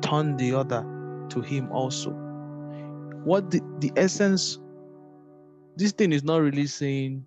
turn 0.00 0.36
the 0.36 0.54
other 0.54 0.84
to 1.30 1.40
him 1.42 1.70
also. 1.70 2.10
What 3.24 3.50
the, 3.50 3.60
the 3.80 3.92
essence, 3.96 4.58
this 5.76 5.92
thing 5.92 6.12
is 6.12 6.24
not 6.24 6.40
really 6.40 6.66
saying 6.66 7.26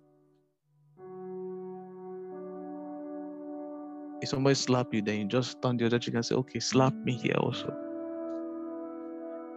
if 4.22 4.28
somebody 4.28 4.54
slap 4.54 4.94
you, 4.94 5.02
then 5.02 5.18
you 5.18 5.24
just 5.26 5.60
turn 5.60 5.76
the 5.76 5.86
other 5.86 5.98
cheek 5.98 6.14
and 6.14 6.24
say, 6.24 6.36
okay, 6.36 6.60
slap 6.60 6.94
me 6.94 7.12
here 7.12 7.34
also. 7.38 7.74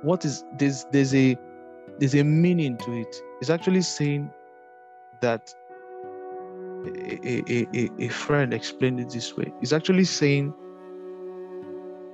What 0.01 0.25
is 0.25 0.43
there's 0.57 0.85
there's 0.91 1.13
a 1.13 1.37
there's 1.99 2.15
a 2.15 2.23
meaning 2.23 2.77
to 2.79 2.93
it. 2.93 3.15
It's 3.39 3.51
actually 3.51 3.81
saying 3.81 4.29
that 5.21 5.53
a, 6.85 7.43
a, 7.51 7.67
a, 7.73 7.89
a 7.99 8.07
friend 8.09 8.53
explained 8.53 8.99
it 8.99 9.09
this 9.09 9.37
way. 9.37 9.53
It's 9.61 9.71
actually 9.71 10.05
saying 10.05 10.53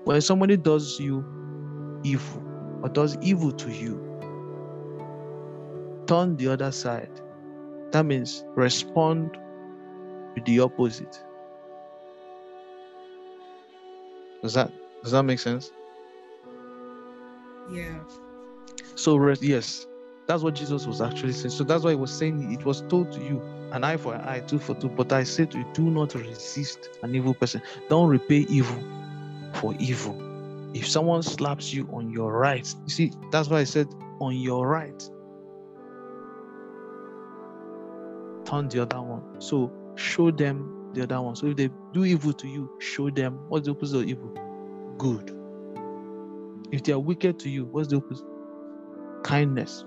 when 0.04 0.22
somebody 0.22 0.58
does 0.58 0.99
you 0.99 1.26
evil 2.04 2.43
or 2.84 2.89
does 2.89 3.18
evil 3.22 3.52
to 3.54 3.72
you, 3.72 3.97
turn 6.08 6.36
the 6.36 6.49
other 6.49 6.72
side. 6.72 7.12
That 7.91 8.06
means 8.06 8.43
respond 8.56 9.38
with 10.36 10.45
the 10.45 10.60
opposite. 10.60 11.22
Does 14.42 14.54
that 14.54 14.72
does 15.04 15.12
that 15.12 15.24
make 15.24 15.39
sense? 15.39 15.72
Yeah. 17.72 18.00
So 18.96 19.28
yes, 19.42 19.88
that's 20.28 20.44
what 20.44 20.56
Jesus 20.56 20.86
was 20.86 21.02
actually 21.02 21.34
saying. 21.34 21.52
So 21.52 21.64
that's 21.64 21.84
why 21.84 21.92
he 21.92 21.96
was 21.96 22.12
saying 22.12 22.52
it 22.54 22.66
was 22.66 22.82
told 22.82 23.12
to 23.14 23.20
you, 23.20 23.42
an 23.72 23.84
eye 23.84 23.98
for 23.98 24.14
an 24.14 24.22
eye, 24.22 24.39
two 24.42 24.60
for 24.60 24.76
two. 24.76 24.89
But 24.89 25.12
I 25.14 25.24
say 25.24 25.46
to 25.46 25.58
you, 25.58 25.66
do 25.74 25.84
not 25.84 26.14
resist 26.16 26.89
an 27.04 27.16
evil 27.16 27.34
person. 27.34 27.62
Don't 27.89 28.10
repay 28.10 28.46
evil 28.50 28.82
for 29.54 29.74
evil. 29.80 30.20
If 30.74 30.88
someone 30.88 31.22
slaps 31.22 31.74
you 31.74 31.88
on 31.92 32.10
your 32.10 32.32
right, 32.32 32.74
you 32.86 32.89
see, 32.89 33.12
that's 33.32 33.50
why 33.50 33.60
I 33.60 33.64
said 33.64 33.88
on 34.20 34.36
your 34.36 34.68
right. 34.68 35.10
Turn 38.46 38.70
the 38.70 38.82
other 38.82 39.02
one. 39.02 39.42
So 39.42 39.72
show 39.96 40.32
them 40.32 40.81
the 40.94 41.04
other 41.04 41.22
one. 41.22 41.36
So 41.36 41.48
if 41.48 41.58
they 41.58 41.70
do 41.94 42.06
evil 42.06 42.34
to 42.34 42.48
you, 42.48 42.70
show 42.80 43.10
them 43.10 43.39
what's 43.50 43.66
the 43.66 43.72
opposite 43.72 43.98
of 43.98 44.08
evil? 44.08 44.34
Good. 44.98 45.38
If 46.72 46.84
they 46.84 46.94
are 46.94 47.00
wicked 47.00 47.39
to 47.39 47.50
you, 47.50 47.66
what's 47.66 47.89
the 47.89 47.98
opposite? 47.98 48.26
Kindness. 49.24 49.86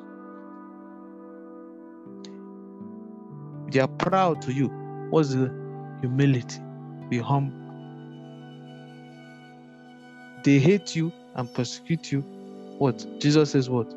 If 3.66 3.72
they 3.74 3.80
are 3.80 3.88
proud 3.88 4.42
to 4.42 4.52
you, 4.52 4.68
what's 5.10 5.30
the 5.30 5.50
humility? 6.00 6.60
Be 7.08 7.18
humble. 7.18 7.64
They 10.44 10.58
hate 10.58 10.94
you 10.94 11.12
and 11.34 11.52
persecute 11.54 12.12
you. 12.12 12.20
What? 12.78 13.06
Jesus 13.18 13.52
says 13.52 13.70
what? 13.70 13.94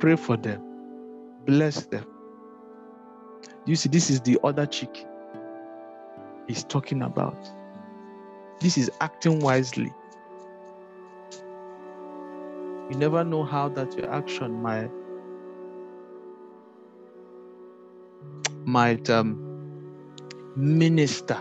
Pray 0.00 0.16
for 0.16 0.36
them. 0.36 0.62
Bless 1.44 1.86
them. 1.86 2.06
You 3.66 3.76
see, 3.76 3.88
this 3.90 4.10
is 4.10 4.20
the 4.22 4.38
other 4.42 4.64
cheek 4.66 5.04
he's 6.48 6.64
talking 6.64 7.02
about. 7.02 7.36
This 8.60 8.76
is 8.76 8.90
acting 9.00 9.40
wisely. 9.40 9.92
You 12.90 12.96
never 12.96 13.22
know 13.22 13.44
how 13.44 13.68
that 13.68 13.96
your 13.96 14.10
action 14.12 14.60
might 14.62 14.90
might 18.64 19.08
um, 19.08 19.38
minister 20.56 21.40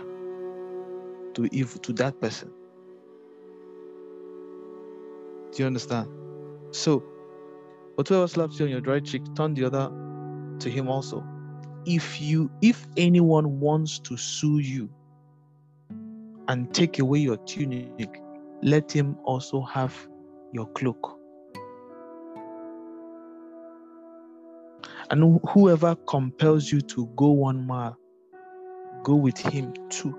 to 1.33 1.47
evil 1.51 1.79
to 1.81 1.93
that 1.93 2.19
person. 2.21 2.51
Do 5.51 5.63
you 5.63 5.67
understand? 5.67 6.09
So, 6.71 6.99
whatever 7.95 8.27
slaps 8.27 8.59
you 8.59 8.65
on 8.65 8.71
your 8.71 8.81
dry 8.81 8.99
cheek, 8.99 9.23
turn 9.35 9.53
the 9.53 9.65
other 9.65 9.91
to 10.59 10.69
him 10.69 10.87
also. 10.89 11.25
If 11.89 12.19
you, 12.19 12.51
if 12.61 12.85
anyone 12.97 13.61
wants 13.61 13.97
to 13.99 14.17
sue 14.17 14.59
you 14.59 14.89
and 16.49 16.73
take 16.73 16.99
away 16.99 17.19
your 17.19 17.37
tunic, 17.37 18.21
let 18.61 18.91
him 18.91 19.15
also 19.23 19.61
have 19.61 19.95
your 20.51 20.67
cloak. 20.73 21.17
And 25.09 25.39
whoever 25.49 25.95
compels 25.95 26.69
you 26.69 26.81
to 26.81 27.05
go 27.15 27.29
one 27.29 27.65
mile, 27.65 27.97
go 29.03 29.15
with 29.15 29.37
him 29.37 29.73
too. 29.87 30.13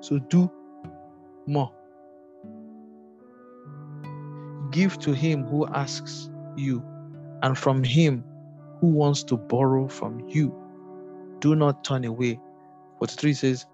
So 0.00 0.18
do 0.18 0.50
more. 1.46 1.70
Give 4.70 4.98
to 5.00 5.12
him 5.12 5.44
who 5.44 5.66
asks 5.66 6.30
you, 6.56 6.82
and 7.42 7.58
from 7.58 7.84
him 7.84 8.24
who 8.80 8.86
wants 8.86 9.24
to 9.24 9.36
borrow 9.36 9.86
from 9.86 10.26
you. 10.26 10.56
Do 11.40 11.54
not 11.54 11.84
turn 11.84 12.04
away. 12.04 12.38
43 12.98 13.34
says, 13.34 13.66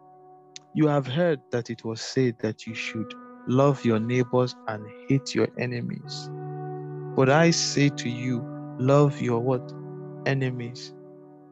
You 0.75 0.87
have 0.89 1.07
heard 1.07 1.41
that 1.53 1.71
it 1.71 1.85
was 1.85 2.01
said 2.01 2.37
that 2.41 2.67
you 2.67 2.75
should 2.75 3.13
love 3.49 3.85
your 3.85 3.99
neighbors 3.99 4.55
and 4.69 4.85
hate 5.09 5.35
your 5.35 5.49
enemies. 5.59 6.31
But 7.17 7.31
I 7.31 7.51
say 7.51 7.89
to 7.91 8.09
you, 8.09 8.45
love 8.79 9.21
your 9.21 9.41
what? 9.41 9.73
enemies. 10.27 10.93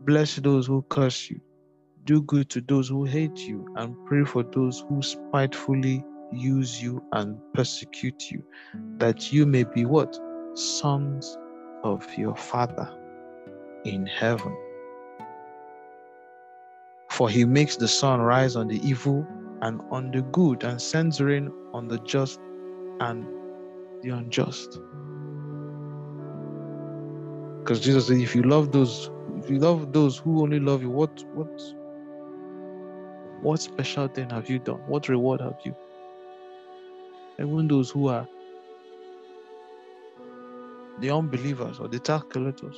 Bless 0.01 0.37
those 0.37 0.67
who 0.67 0.83
curse 0.91 1.31
you. 1.31 1.41
Do 2.05 2.21
good 2.23 2.51
to 2.51 2.61
those 2.61 2.89
who 2.89 3.05
hate 3.05 3.39
you, 3.39 3.67
and 3.77 3.97
pray 4.07 4.25
for 4.25 4.43
those 4.43 4.85
who 4.89 5.01
spitefully 5.01 6.05
use 6.33 6.83
you 6.83 7.03
and 7.13 7.39
persecute 7.55 8.31
you, 8.31 8.45
that 8.99 9.33
you 9.33 9.47
may 9.47 9.65
be 9.65 9.87
what? 9.87 10.15
Sons 10.55 11.39
of 11.83 12.07
your 12.19 12.37
Father 12.37 12.93
in 13.85 14.05
heaven. 14.07 14.55
For 17.15 17.29
he 17.31 17.45
makes 17.45 17.77
the 17.77 17.87
sun 17.87 18.21
rise 18.21 18.57
on 18.57 18.67
the 18.67 18.81
evil 18.85 19.25
and 19.63 19.81
on 19.93 20.11
the 20.11 20.23
good, 20.23 20.65
and 20.65 20.83
sends 20.83 21.21
rain 21.21 21.49
on 21.73 21.87
the 21.87 21.99
just 21.99 22.41
and 22.99 23.25
the 24.03 24.11
unjust. 24.11 24.81
Because 27.61 27.81
Jesus 27.81 28.09
said, 28.09 28.17
if 28.17 28.35
you 28.35 28.43
love 28.43 28.73
those, 28.73 29.13
if 29.37 29.49
you 29.49 29.61
love 29.61 29.93
those 29.93 30.19
who 30.19 30.43
only 30.43 30.59
love 30.59 30.83
you, 30.83 30.91
what 30.91 31.23
what 31.35 31.63
what 33.43 33.61
special 33.61 34.09
thing 34.09 34.31
have 34.31 34.51
you 34.51 34.59
done? 34.59 34.81
What 34.89 35.09
reward 35.09 35.41
have 35.41 35.61
you? 35.65 35.77
Even 37.39 37.69
those 37.69 37.91
who 37.91 38.09
are 38.09 38.27
the 40.99 41.11
unbelievers 41.11 41.79
or 41.79 41.87
the 41.87 42.01
tax 42.01 42.25
collectors. 42.31 42.77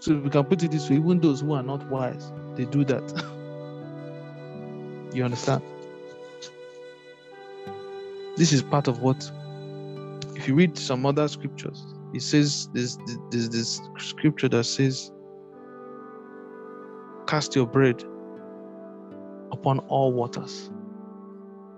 So 0.00 0.16
we 0.16 0.30
can 0.30 0.44
put 0.44 0.62
it 0.62 0.70
this 0.70 0.88
way, 0.88 0.96
even 0.96 1.20
those 1.20 1.40
who 1.40 1.52
are 1.54 1.62
not 1.62 1.84
wise, 1.88 2.32
they 2.54 2.64
do 2.64 2.84
that. 2.84 3.02
you 5.14 5.24
understand? 5.24 5.62
This 8.36 8.52
is 8.52 8.62
part 8.62 8.86
of 8.86 9.00
what 9.00 9.30
if 10.38 10.46
you 10.46 10.54
read 10.54 10.78
some 10.78 11.04
other 11.04 11.26
scriptures, 11.26 11.84
it 12.14 12.22
says 12.22 12.68
there's, 12.72 12.96
there's 13.30 13.48
this 13.48 13.80
scripture 13.98 14.48
that 14.48 14.64
says, 14.64 15.10
Cast 17.26 17.56
your 17.56 17.66
bread 17.66 18.02
upon 19.50 19.80
all 19.88 20.12
waters. 20.12 20.70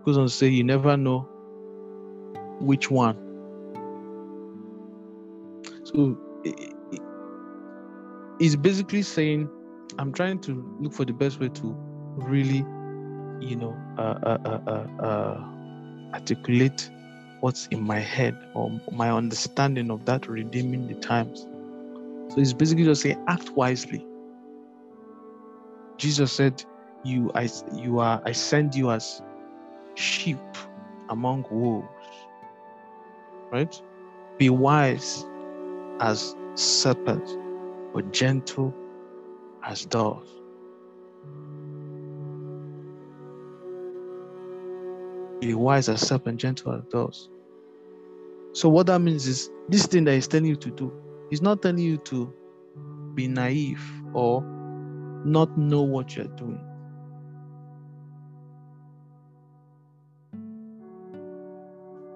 It 0.00 0.04
goes 0.04 0.18
on 0.18 0.26
to 0.26 0.30
say, 0.30 0.48
You 0.48 0.62
never 0.62 0.94
know 0.98 1.20
which 2.60 2.90
one. 2.90 3.16
So 5.84 6.18
it's 8.40 8.56
basically 8.56 9.02
saying, 9.02 9.48
I'm 9.98 10.12
trying 10.12 10.40
to 10.40 10.76
look 10.80 10.94
for 10.94 11.04
the 11.04 11.12
best 11.12 11.38
way 11.40 11.50
to 11.50 11.76
really, 12.16 12.64
you 13.40 13.56
know, 13.56 13.76
uh, 13.98 14.18
uh, 14.22 14.38
uh, 14.44 14.60
uh, 14.66 15.02
uh 15.02 15.44
articulate 16.14 16.90
what's 17.40 17.66
in 17.68 17.82
my 17.82 17.98
head 17.98 18.36
or 18.54 18.80
my 18.92 19.10
understanding 19.10 19.90
of 19.90 20.04
that 20.06 20.26
redeeming 20.26 20.88
the 20.88 20.94
times. 20.94 21.46
So 22.30 22.40
it's 22.40 22.52
basically 22.52 22.84
just 22.84 23.02
saying 23.02 23.22
act 23.28 23.50
wisely. 23.50 24.06
Jesus 25.98 26.32
said, 26.32 26.64
You 27.04 27.30
I 27.34 27.48
you 27.74 27.98
are 27.98 28.22
I 28.24 28.32
send 28.32 28.74
you 28.74 28.90
as 28.90 29.22
sheep 29.94 30.38
among 31.08 31.44
wolves. 31.50 31.88
Right? 33.52 33.82
Be 34.38 34.48
wise 34.48 35.26
as 36.00 36.34
serpents, 36.54 37.36
but 37.92 38.12
gentle 38.12 38.74
as 39.64 39.84
doves. 39.86 40.28
Be 45.40 45.54
wise 45.54 45.88
as 45.88 46.06
serpent, 46.06 46.38
gentle 46.38 46.74
as 46.74 46.84
doves. 46.86 47.30
So 48.52 48.68
what 48.68 48.86
that 48.86 49.00
means 49.00 49.26
is 49.26 49.50
this 49.68 49.86
thing 49.86 50.04
that 50.04 50.14
he's 50.14 50.28
telling 50.28 50.46
you 50.46 50.56
to 50.56 50.70
do, 50.70 50.92
he's 51.30 51.42
not 51.42 51.62
telling 51.62 51.78
you 51.78 51.96
to 51.98 52.32
be 53.14 53.28
naive 53.28 53.82
or 54.12 54.42
not 55.24 55.56
know 55.56 55.82
what 55.82 56.16
you're 56.16 56.26
doing. 56.26 56.60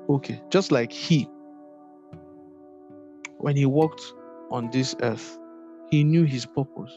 Okay, 0.08 0.42
just 0.50 0.70
like 0.70 0.92
he, 0.92 1.28
when 3.38 3.56
he 3.56 3.64
walked 3.64 4.02
on 4.50 4.70
this 4.70 4.94
earth, 5.00 5.38
he 5.90 6.04
knew 6.04 6.24
his 6.24 6.46
purpose 6.46 6.92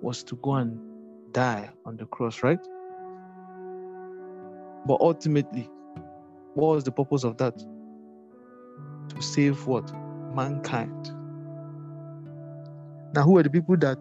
was 0.00 0.22
to 0.24 0.36
go 0.36 0.54
and 0.54 0.78
die 1.32 1.70
on 1.86 1.96
the 1.96 2.06
cross, 2.06 2.42
right? 2.42 2.60
But 4.86 5.00
ultimately, 5.00 5.70
what 6.54 6.74
was 6.74 6.84
the 6.84 6.92
purpose 6.92 7.24
of 7.24 7.36
that? 7.38 7.58
To 7.58 9.22
save 9.22 9.66
what? 9.66 9.92
Mankind. 10.34 11.10
Now, 13.14 13.22
who 13.24 13.32
were 13.32 13.42
the 13.42 13.50
people 13.50 13.76
that 13.78 13.98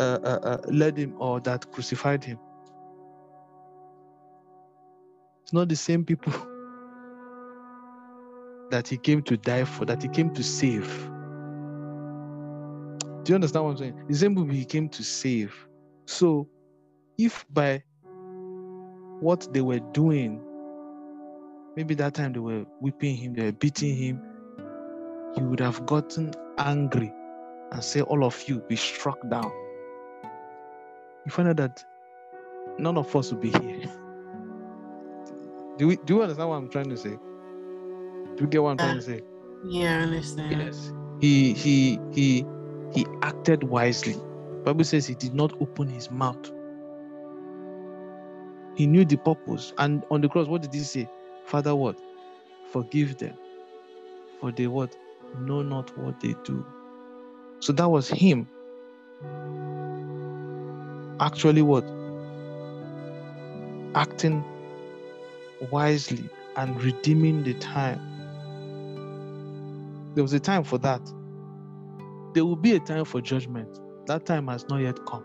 uh, 0.00 0.18
uh, 0.24 0.40
uh, 0.42 0.58
led 0.68 0.98
him 0.98 1.14
or 1.18 1.40
that 1.40 1.70
crucified 1.72 2.24
him? 2.24 2.38
It's 5.42 5.52
not 5.52 5.68
the 5.68 5.76
same 5.76 6.04
people 6.04 6.32
that 8.70 8.88
he 8.88 8.98
came 8.98 9.22
to 9.22 9.36
die 9.36 9.64
for, 9.64 9.84
that 9.86 10.02
he 10.02 10.08
came 10.08 10.34
to 10.34 10.42
save. 10.42 11.10
Do 13.28 13.32
you 13.32 13.34
understand 13.34 13.66
what 13.66 13.70
I'm 13.72 13.76
saying? 13.76 14.04
The 14.08 14.14
same 14.14 14.34
people 14.34 14.54
he 14.54 14.64
came 14.64 14.88
to 14.88 15.04
save. 15.04 15.54
So, 16.06 16.48
if 17.18 17.44
by 17.50 17.82
what 19.20 19.52
they 19.52 19.60
were 19.60 19.80
doing, 19.92 20.40
maybe 21.76 21.94
that 21.96 22.14
time 22.14 22.32
they 22.32 22.38
were 22.38 22.64
whipping 22.80 23.16
him, 23.16 23.34
they 23.34 23.44
were 23.44 23.52
beating 23.52 23.94
him, 23.94 24.22
he 25.34 25.42
would 25.42 25.60
have 25.60 25.84
gotten 25.84 26.32
angry 26.56 27.12
and 27.70 27.84
say, 27.84 28.00
All 28.00 28.24
of 28.24 28.42
you 28.48 28.60
be 28.60 28.76
struck 28.76 29.18
down. 29.28 29.52
You 31.26 31.30
find 31.30 31.50
out 31.50 31.58
that 31.58 31.84
none 32.78 32.96
of 32.96 33.14
us 33.14 33.30
will 33.30 33.40
be 33.40 33.50
here. 33.50 33.92
Do 35.76 35.86
we 35.88 35.96
do 35.96 36.14
you 36.14 36.22
understand 36.22 36.48
what 36.48 36.56
I'm 36.56 36.70
trying 36.70 36.88
to 36.88 36.96
say? 36.96 37.10
Do 37.10 38.38
you 38.40 38.46
get 38.46 38.62
what 38.62 38.70
I'm 38.70 38.78
trying 38.78 39.00
to 39.00 39.04
uh, 39.04 39.16
say? 39.18 39.20
Yeah, 39.66 39.98
I 39.98 40.02
understand. 40.04 40.62
Yes. 40.62 40.94
He 41.20 41.52
he 41.52 42.00
he 42.12 42.46
he 42.92 43.06
acted 43.22 43.64
wisely. 43.64 44.16
Bible 44.64 44.84
says 44.84 45.06
he 45.06 45.14
did 45.14 45.34
not 45.34 45.60
open 45.60 45.88
his 45.88 46.10
mouth. 46.10 46.50
He 48.74 48.86
knew 48.86 49.04
the 49.04 49.16
purpose. 49.16 49.72
And 49.78 50.04
on 50.10 50.20
the 50.20 50.28
cross, 50.28 50.46
what 50.46 50.62
did 50.62 50.72
he 50.74 50.80
say? 50.80 51.08
Father, 51.44 51.74
what? 51.74 52.00
Forgive 52.70 53.18
them. 53.18 53.34
For 54.40 54.52
they 54.52 54.66
what? 54.66 54.96
Know 55.40 55.62
not 55.62 55.96
what 55.98 56.20
they 56.20 56.34
do. 56.44 56.64
So 57.60 57.72
that 57.72 57.88
was 57.88 58.08
him. 58.08 58.46
Actually, 61.20 61.62
what? 61.62 61.84
Acting 63.94 64.44
wisely 65.70 66.28
and 66.56 66.80
redeeming 66.82 67.42
the 67.42 67.54
time. 67.54 68.00
There 70.14 70.22
was 70.22 70.32
a 70.32 70.40
time 70.40 70.64
for 70.64 70.78
that. 70.78 71.00
There 72.38 72.44
will 72.44 72.54
be 72.54 72.76
a 72.76 72.78
time 72.78 73.04
for 73.04 73.20
judgment. 73.20 73.80
That 74.06 74.24
time 74.24 74.46
has 74.46 74.64
not 74.68 74.76
yet 74.76 75.04
come. 75.06 75.24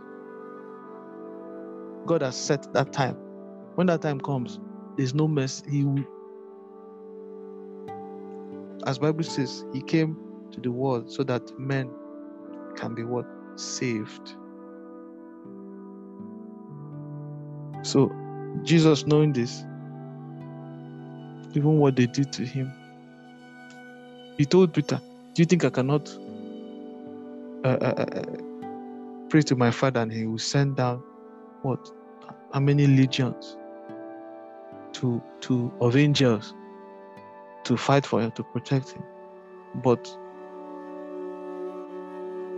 God 2.08 2.24
has 2.24 2.36
set 2.36 2.74
that 2.74 2.92
time. 2.92 3.16
When 3.76 3.86
that 3.86 4.02
time 4.02 4.20
comes, 4.20 4.60
there's 4.98 5.14
no 5.14 5.28
mercy. 5.28 5.70
He 5.70 5.84
will, 5.84 6.04
as 8.88 8.98
Bible 8.98 9.24
says, 9.24 9.64
He 9.74 9.84
came 9.84 10.18
to 10.54 10.60
the 10.60 10.72
world 10.72 11.12
so 11.12 11.22
that 11.26 11.52
men 11.60 11.88
can 12.76 12.96
be 12.96 13.04
what 13.04 13.28
saved. 13.58 14.34
So 17.84 18.12
Jesus, 18.64 19.06
knowing 19.06 19.34
this, 19.34 19.64
even 21.54 21.78
what 21.78 21.96
they 21.96 22.08
did 22.08 22.34
to 22.34 22.44
him, 22.44 22.72
he 24.36 24.46
told 24.46 24.74
Peter, 24.74 25.00
"Do 25.36 25.44
you 25.44 25.46
think 25.46 25.64
I 25.64 25.70
cannot 25.70 26.10
uh, 27.64 27.78
uh, 27.82 28.06
uh, 28.16 28.24
pray 29.30 29.42
to 29.42 29.56
my 29.56 29.72
Father 29.72 30.02
and 30.02 30.12
He 30.12 30.26
will 30.26 30.38
send 30.38 30.76
down 30.76 31.04
what? 31.62 31.92
How 32.54 32.60
many 32.60 32.88
legions 32.88 33.58
to 34.94 35.22
to 35.42 35.74
of 35.82 35.96
angels 35.96 36.54
to 37.64 37.78
fight 37.78 38.06
for 38.06 38.22
him 38.22 38.32
to 38.32 38.44
protect 38.44 38.92
him? 38.92 39.04
But 39.84 40.06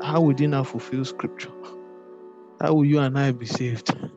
how 0.01 0.21
would 0.21 0.39
he 0.39 0.47
now 0.47 0.63
fulfill 0.63 1.05
Scripture? 1.05 1.51
How 2.61 2.73
will 2.73 2.85
you 2.85 2.99
and 2.99 3.17
I 3.17 3.31
be 3.31 3.45
saved? 3.45 3.95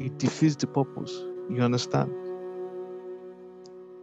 It 0.00 0.18
defeats 0.18 0.56
the 0.56 0.66
purpose. 0.66 1.12
You 1.48 1.62
understand? 1.62 2.10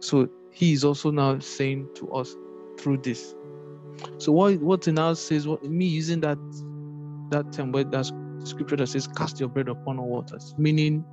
So 0.00 0.28
he 0.50 0.72
is 0.72 0.82
also 0.84 1.10
now 1.10 1.38
saying 1.40 1.88
to 1.96 2.10
us 2.12 2.34
through 2.78 2.98
this. 2.98 3.34
So 4.18 4.32
what 4.32 4.60
what 4.60 4.84
he 4.84 4.92
now 4.92 5.14
says, 5.14 5.46
what 5.46 5.64
me 5.64 5.86
using 5.86 6.20
that 6.20 6.38
that 7.30 7.52
term 7.52 7.72
where 7.72 7.84
that 7.84 8.10
scripture 8.44 8.76
that 8.76 8.88
says, 8.88 9.06
cast 9.06 9.40
your 9.40 9.48
bread 9.48 9.68
upon 9.68 9.96
the 9.96 10.02
waters, 10.02 10.54
meaning 10.58 11.04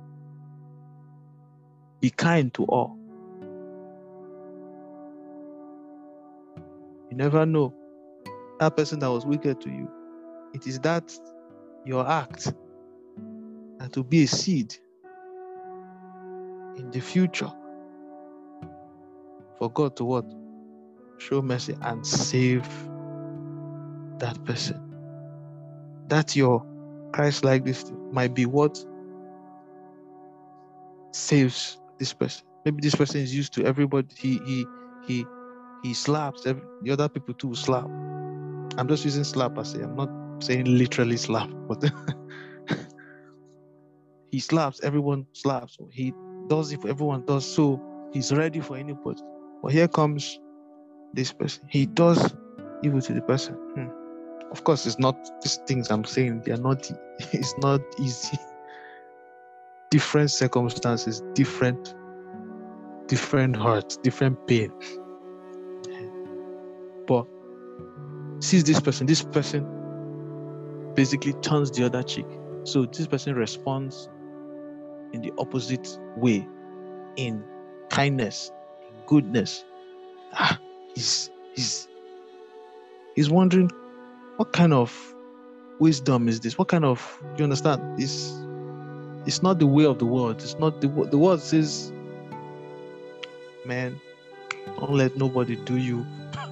be 2.00 2.10
kind 2.10 2.52
to 2.54 2.64
all. 2.64 2.98
You 7.10 7.16
never 7.16 7.46
know 7.46 7.74
that 8.60 8.76
person 8.76 8.98
that 9.00 9.10
was 9.10 9.24
wicked 9.26 9.60
to 9.62 9.70
you. 9.70 9.90
It 10.54 10.66
is 10.66 10.78
that 10.80 11.12
your 11.84 12.08
act 12.08 12.52
and 13.16 13.92
to 13.92 14.02
be 14.04 14.24
a 14.24 14.26
seed 14.26 14.74
in 16.76 16.90
the 16.90 17.00
future 17.00 17.50
for 19.58 19.70
God 19.70 19.96
to 19.96 20.04
what? 20.04 20.24
Show 21.18 21.42
mercy 21.42 21.76
and 21.82 22.06
save 22.06 22.66
that 24.18 24.42
person. 24.44 24.80
That 26.08 26.34
your 26.36 26.64
Christ 27.12 27.44
like 27.44 27.64
this 27.64 27.90
might 28.12 28.34
be 28.34 28.46
what 28.46 28.84
saves 31.12 31.78
this 31.98 32.12
person. 32.12 32.44
Maybe 32.64 32.80
this 32.82 32.94
person 32.94 33.20
is 33.20 33.34
used 33.34 33.52
to 33.54 33.64
everybody. 33.64 34.08
He 34.16 34.38
he 34.44 34.66
he 35.06 35.26
he 35.82 35.94
slaps 35.94 36.46
every, 36.46 36.62
the 36.82 36.92
other 36.92 37.08
people 37.08 37.34
too 37.34 37.54
slap. 37.54 37.84
I'm 38.76 38.88
just 38.88 39.04
using 39.04 39.24
slap 39.24 39.58
as. 39.58 39.74
I'm 39.74 39.96
not 39.96 40.10
saying 40.42 40.66
literally 40.66 41.16
slap, 41.16 41.50
but 41.68 41.90
he 44.30 44.40
slaps. 44.40 44.80
Everyone 44.82 45.26
slaps. 45.32 45.78
He 45.90 46.12
does 46.48 46.72
if 46.72 46.84
Everyone 46.84 47.24
does. 47.26 47.46
So 47.46 47.80
he's 48.12 48.32
ready 48.32 48.60
for 48.60 48.76
anybody. 48.76 49.22
But 49.62 49.72
here 49.72 49.88
comes 49.88 50.38
this 51.14 51.32
person. 51.32 51.64
He 51.68 51.86
does 51.86 52.34
evil 52.82 53.00
to 53.00 53.12
the 53.12 53.22
person. 53.22 53.54
Hmm. 53.54 53.88
Of 54.50 54.64
course, 54.64 54.86
it's 54.86 54.98
not 54.98 55.16
these 55.42 55.56
things 55.66 55.90
I'm 55.90 56.04
saying. 56.04 56.42
They 56.44 56.52
are 56.52 56.58
not. 56.58 56.90
It's 57.32 57.56
not 57.58 57.80
easy. 57.98 58.38
Different 59.90 60.30
circumstances, 60.30 61.22
different, 61.34 61.94
different 63.06 63.56
hurts, 63.56 63.96
different 63.96 64.46
pain. 64.46 64.70
But 67.06 67.26
sees 68.40 68.64
this 68.64 68.80
person. 68.80 69.06
This 69.06 69.22
person 69.22 69.66
basically 70.94 71.32
turns 71.34 71.70
the 71.70 71.84
other 71.84 72.02
cheek. 72.02 72.26
So 72.64 72.84
this 72.84 73.06
person 73.06 73.34
responds 73.34 74.08
in 75.12 75.22
the 75.22 75.32
opposite 75.38 75.98
way, 76.16 76.46
in 77.16 77.42
kindness, 77.88 78.50
in 78.88 78.94
goodness. 79.06 79.64
Ah, 80.34 80.58
he's 80.98 81.30
he's 81.54 81.88
he's 83.14 83.30
wondering 83.30 83.70
what 84.36 84.52
kind 84.52 84.72
of 84.72 85.14
wisdom 85.78 86.28
is 86.28 86.40
this? 86.40 86.58
What 86.58 86.68
kind 86.68 86.84
of 86.84 87.22
you 87.36 87.44
understand? 87.44 88.00
It's 88.00 88.34
it's 89.26 89.42
not 89.42 89.60
the 89.60 89.66
way 89.66 89.84
of 89.84 89.98
the 89.98 90.06
world. 90.06 90.42
It's 90.42 90.58
not 90.58 90.80
the 90.80 90.88
the 90.88 91.18
world 91.18 91.40
says, 91.40 91.92
man, 93.64 94.00
don't 94.78 94.94
let 94.94 95.16
nobody 95.16 95.54
do 95.54 95.76
you 95.76 96.04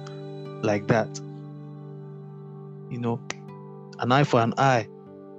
like 0.63 0.87
that. 0.87 1.19
You 2.89 2.99
know, 2.99 3.19
an 3.99 4.13
eye 4.13 4.23
for 4.23 4.39
an 4.39 4.53
eye. 4.57 4.87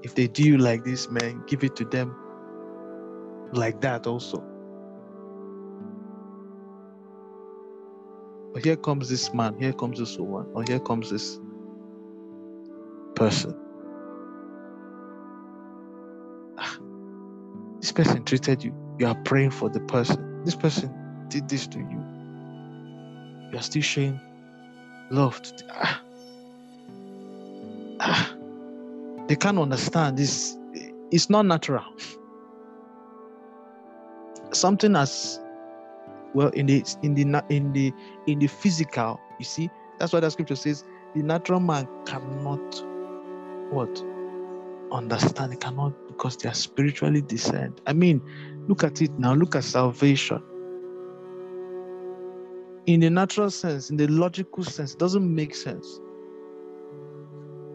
If 0.03 0.15
they 0.15 0.29
do 0.29 0.43
you 0.43 0.59
like 0.59 0.85
this, 0.85 1.11
man, 1.11 1.43
give 1.47 1.65
it 1.65 1.75
to 1.77 1.85
them 1.85 2.15
like 3.53 3.81
that 3.81 4.07
also. 4.07 4.45
Here 8.59 8.77
comes 8.77 9.09
this 9.09 9.33
man, 9.35 9.59
here 9.59 9.73
comes 9.73 9.99
this 9.99 10.17
woman, 10.17 10.51
or 10.55 10.63
here 10.63 10.81
comes 10.81 11.11
this 11.11 11.39
person. 13.15 13.55
Ah, 16.59 16.79
this 17.81 17.93
person 17.93 18.25
treated 18.25 18.63
you. 18.65 18.75
You 18.99 19.07
are 19.07 19.15
praying 19.25 19.51
for 19.51 19.69
the 19.69 19.81
person. 19.81 20.45
This 20.45 20.57
person 20.57 20.93
did 21.29 21.49
this 21.49 21.67
to 21.69 21.79
you. 21.79 22.05
You 23.53 23.59
are 23.59 23.63
still 23.63 23.83
showing 23.83 24.21
love 25.11 25.41
to 25.43 25.53
the, 25.53 25.65
ah. 25.71 26.03
Ah. 28.01 28.35
They 29.27 29.37
can't 29.37 29.59
understand 29.59 30.17
this. 30.19 30.57
It's 31.11 31.29
not 31.29 31.45
natural. 31.45 31.85
Something 34.53 34.97
as 34.97 35.39
well 36.35 36.49
in 36.51 36.66
the 36.66 36.85
in 37.03 37.14
the 37.14 37.45
in 37.49 37.72
the 37.72 37.93
in 38.26 38.39
the 38.39 38.47
physical 38.47 39.20
you 39.39 39.45
see 39.45 39.70
that's 39.99 40.12
why 40.12 40.20
the 40.20 40.31
scripture 40.31 40.57
says 40.57 40.85
the 41.14 41.22
natural 41.22 41.61
man 41.61 41.89
cannot 42.07 42.85
what? 43.70 44.03
Understand 44.91 45.53
it 45.53 45.61
cannot 45.61 45.93
because 46.09 46.37
they 46.39 46.49
are 46.49 46.55
spiritually 46.55 47.20
discerned. 47.20 47.81
I 47.87 47.93
mean 47.93 48.22
look 48.68 48.83
at 48.83 49.03
it 49.03 49.11
now 49.18 49.35
look 49.35 49.55
at 49.55 49.64
salvation. 49.64 50.43
In 52.87 53.01
the 53.01 53.11
natural 53.11 53.51
sense 53.51 53.91
in 53.91 53.97
the 53.97 54.07
logical 54.07 54.64
sense 54.64 54.95
it 54.95 54.99
doesn't 54.99 55.35
make 55.35 55.55
sense. 55.55 56.01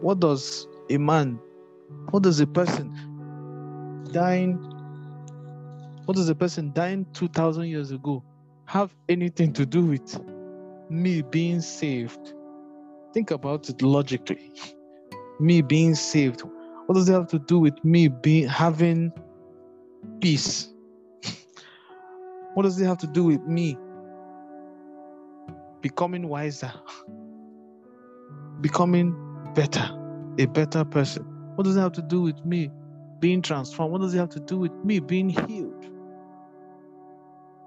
What 0.00 0.20
does 0.20 0.66
a 0.90 0.96
man 0.98 1.38
what 2.10 2.22
does 2.24 2.40
a 2.40 2.46
person 2.46 2.92
dying 4.12 4.54
what 6.04 6.16
does 6.16 6.28
a 6.28 6.34
person 6.34 6.72
dying 6.72 7.06
2000 7.14 7.64
years 7.66 7.92
ago 7.92 8.22
have 8.66 8.94
anything 9.08 9.52
to 9.54 9.66
do 9.66 9.84
with 9.84 10.20
me 10.90 11.22
being 11.22 11.60
saved. 11.60 12.34
Think 13.12 13.30
about 13.30 13.68
it 13.68 13.82
logically. 13.82 14.52
Me 15.40 15.62
being 15.62 15.94
saved. 15.94 16.42
What 16.86 16.94
does 16.94 17.08
it 17.08 17.12
have 17.12 17.28
to 17.28 17.38
do 17.38 17.58
with 17.58 17.82
me 17.84 18.08
being 18.08 18.48
having 18.48 19.12
peace? 20.20 20.68
what 22.54 22.62
does 22.64 22.80
it 22.80 22.86
have 22.86 22.98
to 22.98 23.06
do 23.06 23.24
with 23.24 23.42
me 23.42 23.76
becoming 25.80 26.28
wiser? 26.28 26.72
Becoming 28.60 29.14
better, 29.54 29.88
a 30.38 30.46
better 30.46 30.84
person? 30.84 31.24
What 31.56 31.64
does 31.64 31.76
it 31.76 31.80
have 31.80 31.92
to 31.92 32.02
do 32.02 32.22
with 32.22 32.44
me 32.44 32.70
being 33.20 33.42
transformed? 33.42 33.92
What 33.92 34.00
does 34.00 34.14
it 34.14 34.18
have 34.18 34.30
to 34.30 34.40
do 34.40 34.58
with 34.58 34.72
me 34.84 35.00
being 35.00 35.28
healed? 35.28 35.73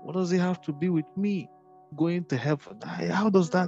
What 0.07 0.15
does 0.15 0.31
it 0.31 0.39
have 0.39 0.61
to 0.61 0.71
be 0.71 0.87
with 0.87 1.05
me 1.17 1.49
going 1.97 2.23
to 2.29 2.37
heaven? 2.37 2.79
How 2.81 3.29
does 3.29 3.49
that? 3.49 3.67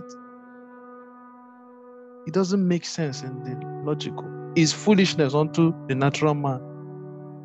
It 2.25 2.33
doesn't 2.33 2.65
make 2.65 2.85
sense 2.85 3.23
in 3.23 3.43
the 3.43 3.83
logical. 3.83 4.53
It's 4.55 4.71
foolishness 4.71 5.33
unto 5.33 5.73
the 5.89 5.95
natural 5.95 6.33
man. 6.35 6.61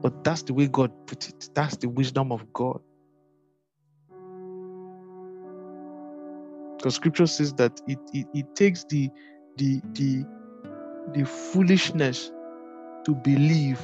But 0.00 0.22
that's 0.22 0.42
the 0.44 0.54
way 0.54 0.68
God 0.68 0.92
put 1.08 1.28
it. 1.28 1.50
That's 1.56 1.76
the 1.76 1.88
wisdom 1.88 2.30
of 2.30 2.52
God. 2.52 2.80
Because 6.76 6.94
scripture 6.94 7.26
says 7.26 7.52
that 7.54 7.80
it, 7.88 7.98
it, 8.12 8.28
it 8.32 8.54
takes 8.54 8.84
the 8.84 9.10
the 9.56 9.82
the 9.94 10.24
the 11.14 11.26
foolishness 11.26 12.30
to 13.06 13.14
believe 13.24 13.80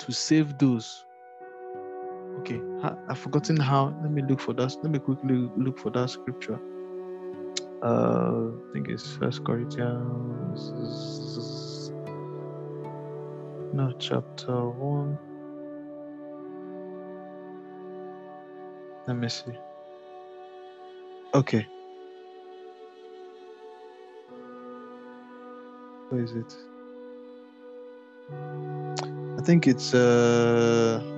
to 0.00 0.12
save 0.12 0.58
those 0.58 1.05
okay 2.46 2.60
i've 3.08 3.18
forgotten 3.18 3.56
how 3.56 3.94
let 4.02 4.12
me 4.12 4.22
look 4.22 4.40
for 4.40 4.52
that 4.52 4.72
let 4.82 4.92
me 4.92 4.98
quickly 4.98 5.50
look 5.56 5.78
for 5.78 5.90
that 5.90 6.08
scripture. 6.08 6.58
Uh 7.82 8.50
i 8.68 8.72
think 8.72 8.88
it's 8.88 9.16
first 9.16 9.44
corinthians 9.44 10.72
no 13.72 13.92
chapter 13.98 14.70
one. 14.70 15.18
Let 19.06 19.16
me 19.18 19.28
see. 19.28 19.52
Okay. 21.34 21.66
Where 26.08 26.22
is 26.22 26.32
it? 26.32 26.56
I 29.38 29.42
think 29.42 29.66
it's 29.66 29.92
uh 29.92 31.15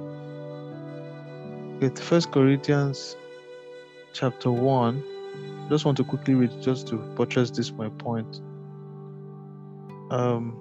with 1.81 1.99
First 1.99 2.33
Corinthians 2.33 3.17
chapter 4.13 4.51
1. 4.51 5.05
I 5.65 5.69
just 5.69 5.85
want 5.85 5.97
to 5.99 6.05
quickly 6.05 6.35
read 6.35 6.51
just 6.61 6.89
to 6.89 6.97
buttress 6.97 7.51
this 7.51 7.71
my 7.71 7.89
point. 7.89 8.41
Um, 10.11 10.57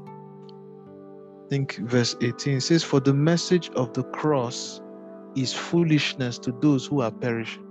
I 1.46 1.50
think 1.50 1.78
verse 1.78 2.16
18 2.22 2.62
says, 2.62 2.84
For 2.84 3.00
the 3.00 3.14
message 3.14 3.70
of 3.72 3.94
the 3.94 4.04
cross 4.04 4.82
is 5.36 5.54
foolishness 5.54 6.38
to 6.40 6.52
those 6.62 6.86
who 6.86 7.02
are 7.02 7.12
perishing. 7.12 7.66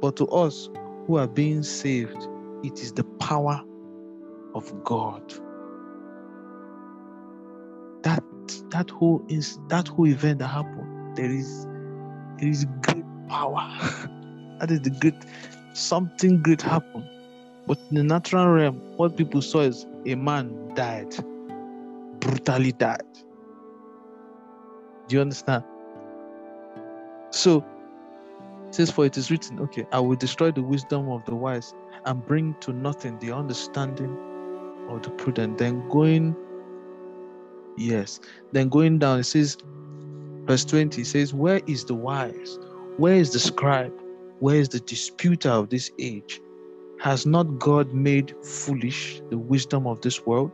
But 0.00 0.16
to 0.16 0.26
us 0.28 0.68
who 1.06 1.16
are 1.16 1.28
being 1.28 1.62
saved, 1.62 2.28
it 2.62 2.80
is 2.80 2.92
the 2.92 3.04
power 3.18 3.60
of 4.54 4.84
God. 4.84 5.32
That 8.02 8.22
that 8.70 8.88
whole 8.90 9.24
is 9.28 9.58
that 9.68 9.88
whole 9.88 10.06
event 10.06 10.38
that 10.38 10.48
happened 10.48 10.89
there 11.20 11.30
is 11.30 11.66
there 12.38 12.48
is 12.48 12.64
great 12.80 13.04
power. 13.28 13.68
that 14.58 14.70
is 14.70 14.80
the 14.80 14.90
great 14.90 15.14
something 15.74 16.42
great 16.42 16.62
happened. 16.62 17.04
But 17.66 17.78
in 17.90 17.96
the 17.96 18.02
natural 18.02 18.48
realm, 18.48 18.80
what 18.96 19.16
people 19.16 19.42
saw 19.42 19.60
is 19.60 19.86
a 20.06 20.14
man 20.14 20.74
died, 20.74 21.14
brutally 22.20 22.72
died. 22.72 23.02
Do 25.08 25.16
you 25.16 25.20
understand? 25.20 25.62
So 27.30 27.64
says, 28.70 28.90
For 28.90 29.04
it 29.04 29.16
is 29.18 29.30
written, 29.30 29.60
okay, 29.60 29.84
I 29.92 30.00
will 30.00 30.16
destroy 30.16 30.52
the 30.52 30.62
wisdom 30.62 31.10
of 31.10 31.24
the 31.26 31.34
wise 31.34 31.74
and 32.06 32.24
bring 32.24 32.54
to 32.60 32.72
nothing 32.72 33.18
the 33.18 33.32
understanding 33.32 34.16
of 34.88 35.02
the 35.02 35.10
prudent. 35.10 35.58
Then 35.58 35.86
going, 35.90 36.34
yes, 37.76 38.20
then 38.52 38.68
going 38.68 38.98
down, 39.00 39.20
it 39.20 39.24
says, 39.24 39.58
Verse 40.50 40.64
20 40.64 41.04
says, 41.04 41.32
Where 41.32 41.60
is 41.68 41.84
the 41.84 41.94
wise? 41.94 42.58
Where 42.96 43.14
is 43.14 43.32
the 43.32 43.38
scribe? 43.38 43.92
Where 44.40 44.56
is 44.56 44.68
the 44.68 44.80
disputer 44.80 45.48
of 45.48 45.70
this 45.70 45.92
age? 46.00 46.40
Has 46.98 47.24
not 47.24 47.60
God 47.60 47.94
made 47.94 48.34
foolish 48.44 49.22
the 49.30 49.38
wisdom 49.38 49.86
of 49.86 50.00
this 50.00 50.26
world? 50.26 50.50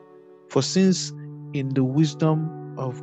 For 0.51 0.61
since 0.61 1.15
in 1.55 1.71
the 1.71 1.83
wisdom 1.83 2.79
of 2.79 3.03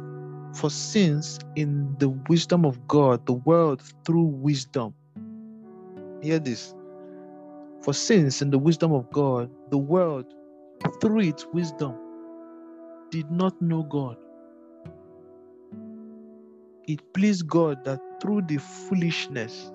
for 0.55 0.69
since 0.69 1.39
in 1.55 1.95
the 1.97 2.09
wisdom 2.29 2.63
of 2.63 2.87
God, 2.87 3.25
the 3.25 3.33
world 3.33 3.81
through 4.05 4.25
wisdom. 4.25 4.93
Hear 6.21 6.37
this. 6.37 6.75
For 7.81 7.95
since 7.95 8.43
in 8.43 8.51
the 8.51 8.59
wisdom 8.59 8.93
of 8.93 9.09
God, 9.09 9.49
the 9.71 9.79
world 9.79 10.31
through 11.01 11.21
its 11.21 11.43
wisdom 11.53 11.95
did 13.09 13.31
not 13.31 13.59
know 13.63 13.81
God 13.81 14.17
it 16.87 17.13
pleased 17.13 17.47
God 17.47 17.83
that 17.85 17.99
through 18.21 18.43
the 18.43 18.57
foolishness 18.57 19.71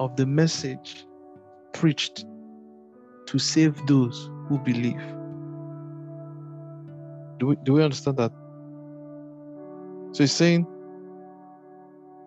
of 0.00 0.16
the 0.16 0.26
message 0.26 1.06
preached 1.72 2.24
to 3.26 3.38
save 3.38 3.86
those 3.86 4.30
who 4.48 4.58
believe. 4.58 5.02
Do 7.38 7.48
we, 7.48 7.56
do 7.64 7.74
we 7.74 7.82
understand 7.82 8.16
that? 8.18 8.32
So 10.12 10.22
he's 10.22 10.32
saying 10.32 10.66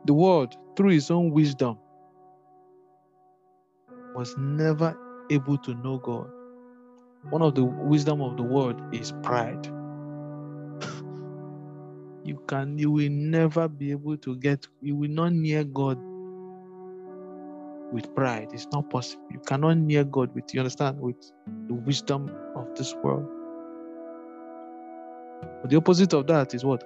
the 0.06 0.14
world, 0.14 0.56
through 0.76 0.90
his 0.90 1.12
own 1.12 1.32
wisdom, 1.32 1.78
was 4.16 4.36
never 4.38 4.98
able 5.30 5.58
to 5.60 5.74
know 5.76 5.98
God. 5.98 6.30
One 7.30 7.42
of 7.42 7.56
the 7.56 7.64
wisdom 7.64 8.22
of 8.22 8.38
the 8.38 8.44
world 8.44 8.82
is 8.94 9.14
pride 9.24 9.70
you 12.28 12.42
can 12.48 12.78
you 12.78 12.92
will 12.92 13.10
never 13.10 13.68
be 13.70 13.92
able 13.92 14.18
to 14.18 14.36
get 14.36 14.68
you 14.82 14.96
will 14.96 15.10
not 15.10 15.32
near 15.32 15.64
god 15.64 15.98
with 17.92 18.14
pride. 18.16 18.50
It's 18.54 18.68
not 18.74 18.90
possible. 18.90 19.24
You 19.32 19.40
cannot 19.40 19.78
near 19.78 20.04
god 20.04 20.36
with 20.36 20.54
you 20.54 20.60
understand 20.60 21.00
with 21.00 21.16
the 21.68 21.74
wisdom 21.74 22.30
of 22.56 22.68
this 22.76 22.94
world. 22.96 23.26
But 25.62 25.70
the 25.70 25.78
opposite 25.78 26.14
of 26.14 26.28
that 26.28 26.54
is 26.54 26.66
what? 26.66 26.84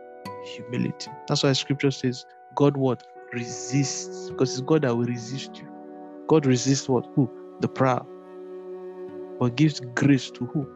Humility. 0.55 1.09
That's 1.27 1.43
why 1.43 1.53
scripture 1.53 1.89
says 1.89 2.25
god 2.55 2.77
what? 2.77 3.03
Resists. 3.33 4.29
Because 4.29 4.51
it's 4.51 4.61
god 4.61 4.83
that 4.83 4.95
will 4.95 5.05
resist 5.05 5.57
you. 5.57 5.67
God 6.27 6.45
resists 6.45 6.87
what? 6.87 7.07
Who? 7.15 7.29
The 7.61 7.67
proud. 7.67 8.05
But 9.39 9.55
gives 9.55 9.79
grace 9.79 10.29
to 10.31 10.45
who? 10.45 10.67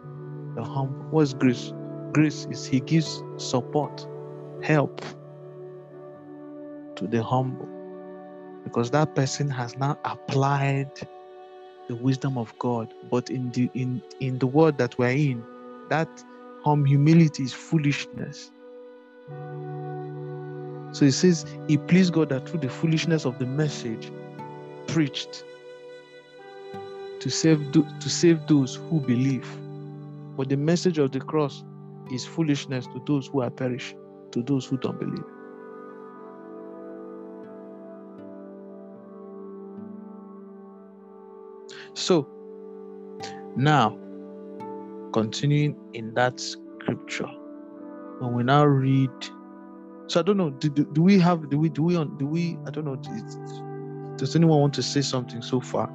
The 0.55 0.63
humble. 0.63 1.05
What's 1.11 1.35
grace? 1.35 1.71
Grace 2.13 2.47
is 2.49 2.65
he 2.65 2.79
gives 2.79 3.21
support 3.37 4.07
help 4.65 5.01
to 6.95 7.07
the 7.07 7.21
humble 7.21 7.69
because 8.63 8.89
that 8.91 9.13
person 9.13 9.49
has 9.49 9.77
now 9.77 9.97
applied 10.05 10.91
the 11.87 11.95
wisdom 11.95 12.37
of 12.37 12.57
God. 12.57 12.91
But 13.11 13.29
in 13.29 13.51
the 13.51 13.69
in 13.75 14.01
in 14.19 14.39
the 14.39 14.47
world 14.47 14.77
that 14.79 14.97
we're 14.97 15.09
in, 15.09 15.43
that 15.89 16.09
hum 16.63 16.83
humility 16.85 17.43
is 17.43 17.53
foolishness. 17.53 18.51
So 20.93 21.05
he 21.05 21.11
says 21.11 21.45
he 21.67 21.77
pleased 21.77 22.13
God 22.13 22.29
that 22.29 22.49
through 22.49 22.61
the 22.61 22.69
foolishness 22.69 23.25
of 23.25 23.37
the 23.37 23.45
message 23.45 24.11
preached 24.87 25.43
to 27.19 27.29
save 27.29 27.71
to 27.71 28.09
save 28.09 28.47
those 28.47 28.75
who 28.75 28.99
believe. 28.99 29.47
But 30.37 30.49
the 30.49 30.57
message 30.57 30.97
of 30.97 31.11
the 31.11 31.19
cross 31.19 31.63
is 32.11 32.25
foolishness 32.25 32.87
to 32.87 33.01
those 33.05 33.27
who 33.27 33.41
are 33.41 33.51
perishing 33.51 34.04
to 34.35 34.43
those 34.43 34.65
who 34.65 34.77
don't 34.77 34.99
believe. 34.99 35.23
So, 41.93 42.27
now, 43.55 43.97
continuing 45.13 45.77
in 45.93 46.13
that 46.15 46.37
scripture, 46.41 47.29
when 48.19 48.33
we 48.33 48.43
now 48.43 48.65
read, 48.65 49.09
so 50.07 50.19
I 50.19 50.23
don't 50.23 50.35
know, 50.35 50.49
do, 50.49 50.69
do, 50.69 50.83
do 50.91 51.01
we 51.01 51.17
have, 51.19 51.49
do 51.49 51.57
we, 51.57 51.69
do 51.69 51.83
we, 51.83 51.93
do 51.95 52.25
we, 52.25 52.57
I 52.67 52.71
don't 52.71 52.83
know, 52.83 52.97
does 54.17 54.35
anyone 54.35 54.59
want 54.59 54.73
to 54.73 54.83
say 54.83 55.01
something 55.01 55.41
so 55.41 55.61
far? 55.61 55.89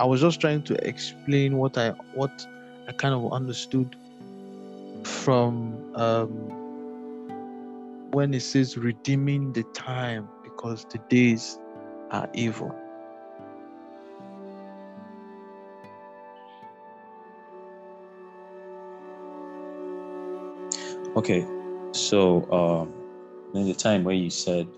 I 0.00 0.04
was 0.04 0.20
just 0.20 0.40
trying 0.40 0.64
to 0.64 0.74
explain 0.88 1.56
what 1.56 1.78
I, 1.78 1.90
what 2.14 2.44
I 2.88 2.92
kind 2.92 3.14
of 3.14 3.32
understood 3.32 3.94
from 5.04 5.94
um, 5.94 6.59
when 8.12 8.34
it 8.34 8.42
says 8.42 8.76
redeeming 8.76 9.52
the 9.52 9.62
time 9.74 10.28
because 10.42 10.84
the 10.90 10.98
days 11.08 11.58
are 12.10 12.28
evil. 12.34 12.74
Okay, 21.16 21.46
so 21.92 22.50
um, 22.52 22.92
in 23.54 23.66
the 23.66 23.74
time 23.74 24.04
where 24.04 24.14
you 24.14 24.30
said 24.30 24.68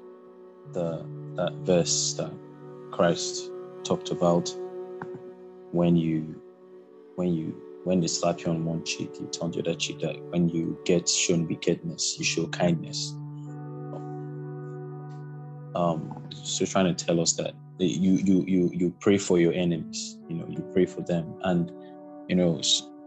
the 0.72 1.04
that 1.36 1.52
verse 1.62 2.14
that 2.14 2.32
Christ 2.90 3.50
talked 3.84 4.10
about 4.10 4.54
when 5.72 5.96
you 5.96 6.40
when 7.16 7.34
you 7.34 7.54
when 7.84 8.00
they 8.00 8.06
slap 8.06 8.40
you 8.42 8.50
on 8.50 8.64
one 8.64 8.84
cheek, 8.84 9.10
you 9.20 9.26
turn 9.26 9.50
the 9.50 9.60
other 9.60 9.74
cheek. 9.74 10.00
That 10.00 10.20
when 10.30 10.48
you 10.48 10.78
get 10.84 11.08
shown 11.08 11.46
wickedness, 11.48 12.18
you 12.18 12.24
show 12.24 12.46
kindness. 12.46 13.14
Um, 15.74 16.28
so 16.30 16.64
trying 16.66 16.94
to 16.94 17.04
tell 17.04 17.20
us 17.20 17.32
that 17.34 17.54
you 17.78 18.12
you 18.12 18.44
you 18.46 18.70
you 18.72 18.94
pray 19.00 19.18
for 19.18 19.38
your 19.38 19.52
enemies. 19.52 20.18
You 20.28 20.36
know, 20.36 20.46
you 20.48 20.60
pray 20.72 20.86
for 20.86 21.00
them, 21.02 21.34
and 21.42 21.70
you 22.28 22.36
know, 22.36 22.60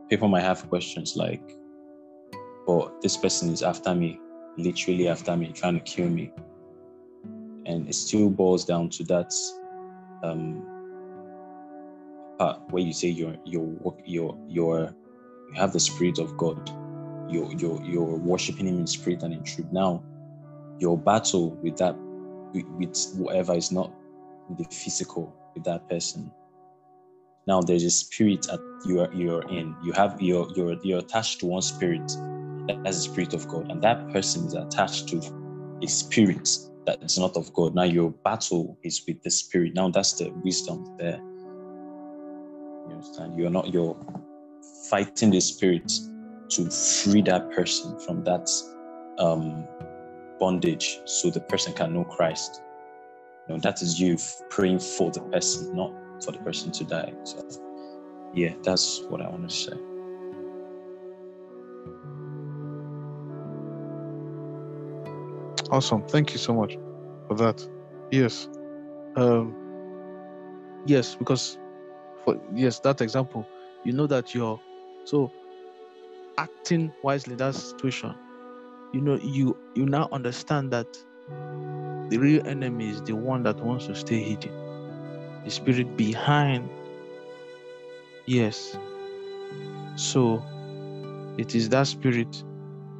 people 0.10 0.28
might 0.28 0.42
have 0.44 0.68
questions 0.70 1.16
like, 1.16 1.42
"But 2.68 3.02
this 3.02 3.18
person 3.18 3.52
is 3.52 3.62
after 3.64 3.94
me, 3.96 4.20
literally 4.58 5.08
after 5.08 5.36
me, 5.38 5.52
trying 5.54 5.76
to 5.76 5.80
kill 5.82 6.10
me," 6.10 6.32
and 7.66 7.88
it 7.88 7.96
still 7.96 8.30
boils 8.30 8.66
down 8.66 8.90
to 8.90 9.04
that 9.06 9.34
um, 10.24 10.64
part 12.38 12.60
where 12.72 12.84
you 12.84 12.94
say 12.94 13.10
you're 13.10 13.36
you're 13.46 13.94
you 14.06 15.54
have 15.56 15.72
the 15.72 15.80
spirit 15.80 16.20
of 16.20 16.36
God, 16.38 16.70
you're 17.30 17.52
you're 17.54 17.82
you're 17.84 18.18
worshiping 18.18 18.68
Him 18.68 18.80
in 18.80 18.88
spirit 18.88 19.24
and 19.24 19.34
in 19.34 19.44
truth. 19.44 19.68
Now, 19.72 20.04
your 20.80 20.98
battle 20.98 21.52
with 21.62 21.78
that 21.78 21.96
with, 22.64 23.14
whatever 23.18 23.54
is 23.56 23.72
not 23.72 23.92
the 24.58 24.64
physical 24.66 25.36
with 25.54 25.64
that 25.66 25.88
person. 25.90 26.32
Now 27.48 27.62
there's 27.62 27.84
a 27.84 27.92
spirit 27.92 28.44
that 28.44 28.60
you're 28.86 29.12
you're 29.14 29.48
in. 29.50 29.76
You 29.84 29.94
have 29.94 30.22
you're 30.22 30.48
you're 30.56 30.78
you're 30.84 31.00
attached 31.00 31.40
to 31.42 31.48
one 31.48 31.62
spirit. 31.62 32.12
That's 32.68 32.98
the 32.98 33.12
spirit 33.12 33.34
of 33.34 33.48
God, 33.48 33.72
and 33.72 33.82
that 33.84 34.12
person 34.12 34.46
is 34.46 34.56
attached 34.56 35.08
to 35.10 35.22
a 35.84 35.88
spirit 35.88 36.50
that 36.86 37.04
is 37.04 37.18
not 37.18 37.38
of 37.38 37.54
God. 37.54 37.76
Now 37.76 37.84
your 37.84 38.12
battle 38.12 38.78
is 38.84 39.04
with 39.08 39.22
the 39.24 39.30
spirit. 39.30 39.76
Now 39.76 39.90
that's 39.90 40.14
the 40.14 40.32
wisdom 40.44 40.96
there. 40.98 41.20
You 42.88 42.94
understand? 42.94 43.38
You're 43.38 43.52
not 43.52 43.74
you're 43.74 43.98
fighting 44.90 45.32
the 45.32 45.42
spirit 45.42 45.92
to 46.50 46.70
free 46.70 47.22
that 47.24 47.52
person 47.52 48.00
from 48.00 48.24
that 48.24 48.48
um, 49.20 49.68
bondage 50.40 51.00
so 51.06 51.30
the 51.30 51.40
person 51.42 51.74
can 51.74 51.94
know 51.94 52.04
Christ. 52.04 52.62
You 53.48 53.56
know, 53.56 53.62
that 53.62 53.82
is 53.82 54.00
you 54.00 54.18
praying 54.50 54.80
for 54.80 55.12
the 55.12 55.22
person, 55.22 55.76
not 55.76 55.92
for 56.24 56.32
the 56.32 56.40
person 56.40 56.72
to 56.72 56.84
die. 56.84 57.14
So 57.24 57.46
yeah, 58.34 58.54
that's 58.64 59.02
what 59.10 59.22
I 59.22 59.30
want 59.30 59.50
to 59.50 59.56
say. 59.56 59.74
Awesome. 65.72 66.04
Thank 66.08 66.34
you 66.34 66.40
so 66.40 66.54
much 66.54 66.78
for 67.28 67.36
that. 67.36 67.68
Yes. 68.12 68.48
Um, 69.16 69.56
yes, 70.86 71.16
because 71.16 71.58
for 72.24 72.40
yes, 72.54 72.80
that 72.80 73.02
example, 73.02 73.48
you 73.84 73.94
know 73.94 74.08
that 74.08 74.34
you're 74.34 74.60
so 75.06 75.32
acting 76.38 76.92
wisely 77.04 77.36
that 77.36 77.56
situation. 77.56 78.14
You 78.94 79.02
know, 79.02 79.16
you 79.22 79.58
you 79.76 79.86
now 79.86 80.08
understand 80.12 80.72
that 80.72 80.88
the 82.10 82.18
real 82.18 82.46
enemy 82.48 82.90
is 82.90 83.02
the 83.02 83.16
one 83.16 83.44
that 83.44 83.60
wants 83.60 83.88
to 83.88 83.96
stay 83.96 84.22
hidden. 84.22 84.54
The 85.44 85.52
spirit 85.52 85.98
behind. 85.98 86.70
Yes. 88.26 88.78
So 89.96 90.44
it 91.38 91.56
is 91.56 91.70
that 91.70 91.88
spirit 91.88 92.44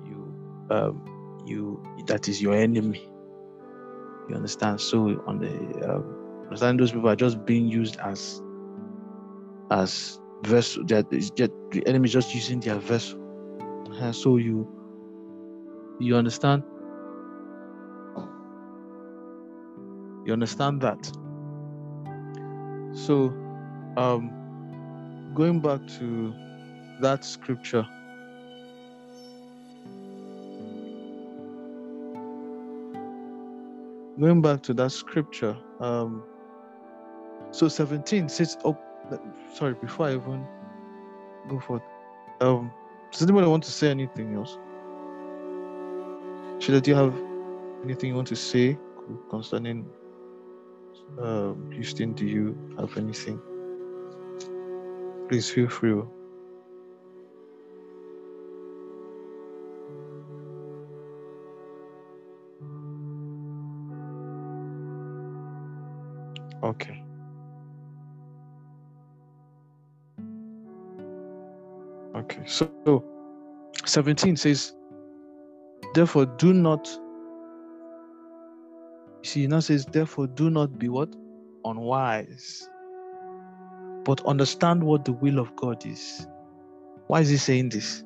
you 0.06 0.36
um 0.70 1.44
you 1.46 1.84
that 2.08 2.28
is 2.28 2.42
your 2.42 2.56
enemy. 2.56 3.10
You 4.30 4.36
understand? 4.36 4.82
So 4.82 5.24
on 5.28 5.40
the 5.40 5.50
um, 5.90 6.44
understand 6.46 6.80
those 6.80 6.92
people 6.92 7.10
are 7.10 7.16
just 7.16 7.46
being 7.46 7.68
used 7.68 7.98
as 7.98 8.42
as 9.72 10.20
vessel. 10.44 10.84
That 10.86 11.12
is 11.12 11.32
just 11.32 11.52
the 11.72 11.86
enemy 11.88 12.06
is 12.08 12.14
just 12.14 12.34
using 12.34 12.60
their 12.60 12.76
vessel. 12.78 13.22
Uh, 14.02 14.12
so 14.12 14.38
you 14.38 14.75
you 16.00 16.16
understand? 16.16 16.64
You 20.26 20.34
understand 20.34 20.82
that? 20.82 21.06
So 22.94 23.34
um 23.98 24.32
going 25.36 25.60
back 25.60 25.86
to 26.00 26.34
that 27.02 27.26
scripture 27.26 27.86
going 34.20 34.42
back 34.42 34.62
to 34.64 34.74
that 34.74 34.92
scripture, 34.92 35.58
um, 35.80 36.24
so 37.52 37.68
17 37.68 38.30
says, 38.30 38.58
oh, 38.66 38.78
sorry, 39.54 39.74
before 39.76 40.08
I 40.08 40.16
even 40.16 40.46
go 41.50 41.60
forward, 41.60 41.84
um, 42.42 42.72
does 43.12 43.22
anybody 43.22 43.48
want 43.48 43.64
to 43.64 43.72
say 43.72 43.90
anything 43.90 44.36
else? 44.36 44.58
Sheila, 46.60 46.82
do 46.82 46.92
you 46.92 46.96
have 46.98 47.14
anything 47.84 48.10
you 48.10 48.16
want 48.16 48.28
to 48.30 48.36
say 48.36 48.78
concerning 49.30 49.88
um, 51.22 51.70
Houston? 51.72 52.14
Do 52.14 52.26
you 52.26 52.58
have 52.80 52.98
anything? 52.98 53.40
Please 55.30 55.50
feel 55.50 55.70
free. 55.70 56.02
Okay. 66.64 67.04
Okay. 72.16 72.44
So 72.48 73.04
17 73.86 74.36
says, 74.36 74.74
therefore 75.96 76.26
do 76.26 76.54
not 76.54 76.88
see 79.24 79.48
now 79.48 79.60
says, 79.62 79.86
therefore 79.86 80.28
do 80.28 80.50
not 80.50 80.78
be 80.78 80.90
what? 80.90 81.10
Unwise. 81.66 82.70
But 84.04 84.24
understand 84.26 84.84
what 84.84 85.06
the 85.06 85.14
will 85.14 85.40
of 85.40 85.56
God 85.56 85.86
is. 85.86 86.28
Why 87.08 87.22
is 87.22 87.30
he 87.30 87.38
saying 87.38 87.70
this? 87.70 88.04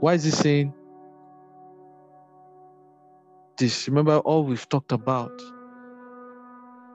Why 0.00 0.14
is 0.14 0.24
he 0.24 0.30
saying 0.30 0.72
this? 3.58 3.88
Remember 3.88 4.18
all 4.18 4.44
we've 4.44 4.68
talked 4.68 4.92
about. 4.92 5.32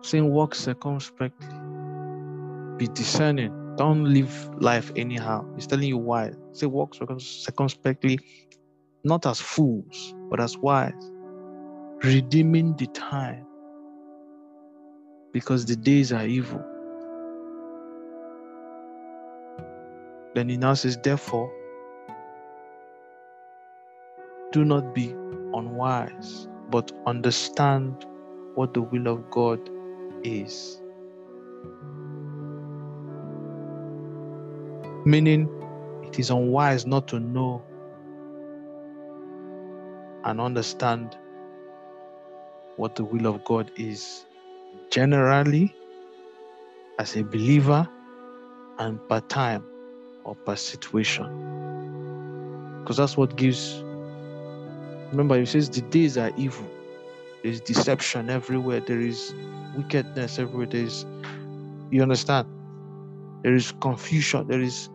Saying 0.01 0.29
walk 0.31 0.55
circumspectly. 0.55 1.47
Be 2.83 2.89
discerning. 2.89 3.77
Don't 3.77 4.13
live 4.13 4.49
life 4.61 4.91
anyhow. 4.97 5.45
He's 5.55 5.65
telling 5.65 5.87
you 5.87 5.97
why. 5.97 6.33
Say 6.51 6.65
walk 6.65 6.95
circumspectly, 7.17 8.19
not 9.05 9.25
as 9.25 9.39
fools, 9.39 10.13
but 10.29 10.41
as 10.41 10.57
wise. 10.57 10.91
Redeeming 12.03 12.75
the 12.75 12.87
time. 12.87 13.45
Because 15.31 15.65
the 15.65 15.77
days 15.77 16.11
are 16.11 16.25
evil. 16.25 16.61
Then 20.35 20.49
he 20.49 20.57
now 20.57 20.73
says, 20.73 20.97
therefore, 20.97 21.49
do 24.51 24.65
not 24.65 24.93
be 24.93 25.11
unwise, 25.53 26.49
but 26.69 26.91
understand 27.05 28.05
what 28.55 28.73
the 28.73 28.81
will 28.81 29.07
of 29.07 29.31
God 29.31 29.69
is. 30.25 30.81
Meaning, 35.05 35.49
it 36.03 36.19
is 36.19 36.29
unwise 36.29 36.85
not 36.85 37.07
to 37.09 37.19
know 37.19 37.63
and 40.23 40.39
understand 40.39 41.17
what 42.77 42.95
the 42.95 43.03
will 43.03 43.27
of 43.27 43.43
God 43.43 43.71
is 43.75 44.25
generally 44.89 45.75
as 46.99 47.15
a 47.15 47.23
believer 47.23 47.87
and 48.79 48.99
per 49.09 49.19
time 49.21 49.63
or 50.23 50.35
per 50.35 50.55
situation. 50.55 51.49
Because 52.81 52.97
that's 52.97 53.17
what 53.17 53.35
gives 53.35 53.83
Remember, 55.13 55.39
he 55.39 55.45
says 55.45 55.69
the 55.69 55.81
days 55.81 56.17
are 56.17 56.31
evil. 56.37 56.67
There's 57.43 57.61
deception 57.61 58.31
everywhere. 58.31 58.79
There 58.79 58.99
is 58.99 59.35
wickedness 59.75 60.39
everywhere. 60.39 60.65
There 60.65 60.81
is, 60.81 61.05
you 61.91 62.01
understand? 62.01 62.47
There 63.43 63.53
is 63.53 63.73
confusion. 63.79 64.47
There 64.47 64.59
is. 64.59 64.89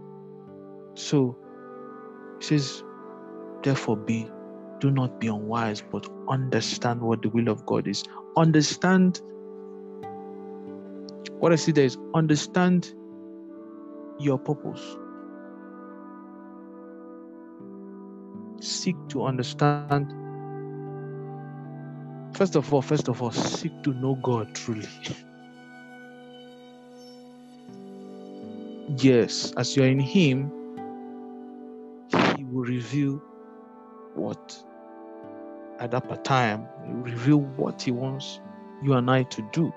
So, 0.98 1.38
he 2.40 2.44
says, 2.44 2.84
therefore, 3.62 3.96
be, 3.96 4.30
do 4.80 4.90
not 4.90 5.20
be 5.20 5.28
unwise, 5.28 5.82
but 5.82 6.08
understand 6.28 7.00
what 7.00 7.22
the 7.22 7.30
will 7.30 7.48
of 7.48 7.66
God 7.66 7.88
is. 7.88 8.04
Understand 8.36 9.20
What 11.40 11.52
I 11.52 11.56
see 11.56 11.72
there 11.72 11.84
is 11.84 11.98
understand 12.14 12.94
your 14.18 14.38
purpose. 14.38 14.96
Seek 18.60 18.96
to 19.10 19.24
understand. 19.24 20.12
First 22.36 22.56
of 22.56 22.72
all, 22.74 22.82
first 22.82 23.08
of 23.08 23.22
all, 23.22 23.30
seek 23.30 23.72
to 23.84 23.94
know 23.94 24.16
God 24.16 24.54
truly. 24.54 24.88
yes, 28.98 29.52
as 29.56 29.76
you're 29.76 29.86
in 29.86 30.00
Him, 30.00 30.52
will 32.52 32.64
reveal 32.64 33.22
what 34.14 34.62
at 35.80 35.90
that 35.92 36.24
time, 36.24 36.66
reveal 37.02 37.40
what 37.40 37.82
He 37.82 37.90
wants 37.90 38.40
you 38.82 38.94
and 38.94 39.10
I 39.10 39.24
to 39.24 39.42
do. 39.52 39.72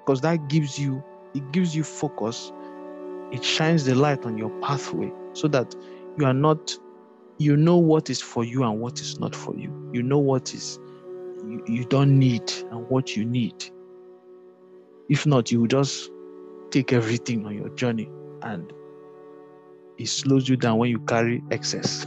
Because 0.00 0.20
that 0.22 0.48
gives 0.48 0.78
you, 0.78 1.02
it 1.34 1.52
gives 1.52 1.74
you 1.74 1.84
focus. 1.84 2.52
It 3.30 3.44
shines 3.44 3.84
the 3.84 3.94
light 3.94 4.24
on 4.26 4.36
your 4.36 4.50
pathway 4.60 5.12
so 5.32 5.48
that 5.48 5.74
you 6.18 6.26
are 6.26 6.34
not, 6.34 6.76
you 7.38 7.56
know 7.56 7.76
what 7.76 8.10
is 8.10 8.20
for 8.20 8.44
you 8.44 8.64
and 8.64 8.80
what 8.80 9.00
is 9.00 9.18
not 9.18 9.34
for 9.34 9.54
you. 9.56 9.90
You 9.92 10.02
know 10.02 10.18
what 10.18 10.52
is 10.54 10.78
you, 11.44 11.64
you 11.66 11.84
don't 11.84 12.18
need 12.18 12.52
and 12.70 12.88
what 12.88 13.16
you 13.16 13.24
need. 13.24 13.64
If 15.08 15.26
not, 15.26 15.50
you 15.50 15.60
will 15.60 15.66
just 15.68 16.10
take 16.70 16.92
everything 16.92 17.46
on 17.46 17.54
your 17.54 17.68
journey 17.70 18.10
and 18.42 18.72
it 20.02 20.08
slows 20.08 20.48
you 20.48 20.56
down 20.56 20.78
when 20.78 20.90
you 20.90 20.98
carry 20.98 21.40
excess, 21.52 22.04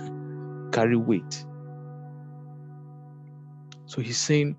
carry 0.73 0.97
weight. 0.97 1.45
So 3.85 4.01
he's 4.01 4.17
saying, 4.17 4.57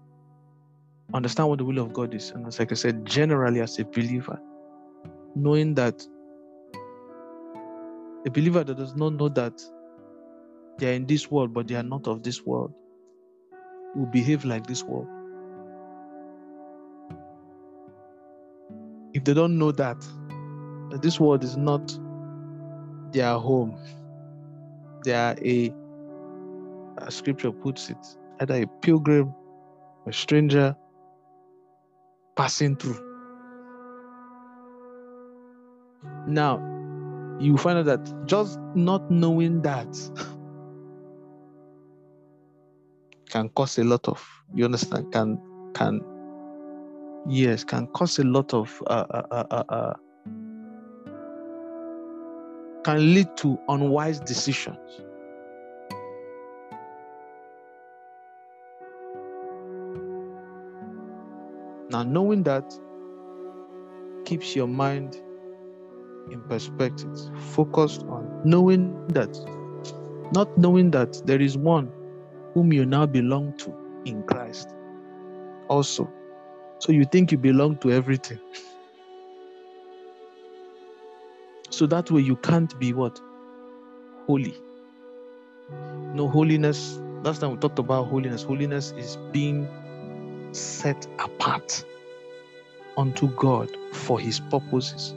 understand 1.12 1.50
what 1.50 1.58
the 1.58 1.64
will 1.66 1.78
of 1.78 1.92
God 1.92 2.14
is. 2.14 2.30
And 2.30 2.46
as 2.46 2.58
like 2.58 2.72
I 2.72 2.74
said, 2.74 3.04
generally 3.04 3.60
as 3.60 3.78
a 3.78 3.84
believer, 3.84 4.40
knowing 5.34 5.74
that 5.74 6.02
a 8.26 8.30
believer 8.30 8.64
that 8.64 8.78
does 8.78 8.94
not 8.96 9.12
know 9.12 9.28
that 9.28 9.60
they 10.78 10.92
are 10.92 10.94
in 10.94 11.04
this 11.04 11.30
world, 11.30 11.52
but 11.52 11.68
they 11.68 11.74
are 11.74 11.82
not 11.82 12.08
of 12.08 12.22
this 12.22 12.42
world, 12.42 12.72
will 13.94 14.06
behave 14.06 14.46
like 14.46 14.66
this 14.66 14.82
world. 14.82 15.08
If 19.12 19.24
they 19.24 19.34
don't 19.34 19.58
know 19.58 19.72
that, 19.72 20.00
that 20.90 21.02
this 21.02 21.20
world 21.20 21.44
is 21.44 21.58
not 21.58 21.98
their 23.12 23.38
home, 23.38 23.76
they 25.04 25.14
are 25.14 25.36
a, 25.44 25.72
as 27.02 27.14
scripture 27.14 27.52
puts 27.52 27.90
it, 27.90 27.96
either 28.40 28.62
a 28.62 28.66
pilgrim, 28.80 29.34
a 30.06 30.12
stranger 30.12 30.76
passing 32.36 32.76
through. 32.76 33.02
Now, 36.26 36.58
you 37.38 37.56
find 37.56 37.78
out 37.78 37.84
that 37.86 38.26
just 38.26 38.58
not 38.74 39.10
knowing 39.10 39.62
that 39.62 39.86
can 43.30 43.48
cause 43.50 43.78
a 43.78 43.84
lot 43.84 44.08
of 44.08 44.26
you 44.54 44.64
understand 44.64 45.12
can 45.12 45.38
can 45.74 46.00
yes 47.28 47.64
can 47.64 47.86
cause 47.88 48.18
a 48.18 48.24
lot 48.24 48.54
of 48.54 48.82
uh, 48.86 49.04
uh, 49.10 49.22
uh, 49.30 49.44
uh, 49.50 49.64
uh 49.68 49.94
can 52.86 53.14
lead 53.14 53.36
to 53.36 53.58
unwise 53.68 54.20
decisions 54.20 55.02
Now, 61.96 62.02
knowing 62.02 62.42
that 62.42 62.78
keeps 64.26 64.54
your 64.54 64.66
mind 64.66 65.16
in 66.30 66.42
perspective, 66.42 67.16
focused 67.54 68.02
on 68.02 68.42
knowing 68.44 69.06
that, 69.08 69.34
not 70.34 70.58
knowing 70.58 70.90
that 70.90 71.22
there 71.24 71.40
is 71.40 71.56
one 71.56 71.90
whom 72.52 72.72
you 72.72 72.84
now 72.84 73.06
belong 73.06 73.56
to 73.58 73.74
in 74.04 74.22
Christ. 74.24 74.74
Also, 75.68 76.12
so 76.80 76.92
you 76.92 77.04
think 77.04 77.32
you 77.32 77.38
belong 77.38 77.78
to 77.78 77.90
everything. 77.92 78.40
So 81.76 81.84
that 81.88 82.10
way 82.10 82.22
you 82.22 82.36
can't 82.36 82.78
be 82.80 82.94
what? 82.94 83.20
Holy. 84.26 84.54
No 86.14 86.26
holiness. 86.26 86.98
Last 87.22 87.42
time 87.42 87.50
we 87.50 87.58
talked 87.58 87.78
about 87.78 88.06
holiness. 88.06 88.42
Holiness 88.42 88.94
is 88.96 89.18
being 89.30 89.68
set 90.52 91.06
apart 91.18 91.84
unto 92.96 93.28
God 93.36 93.70
for 93.92 94.18
his 94.18 94.40
purposes. 94.40 95.14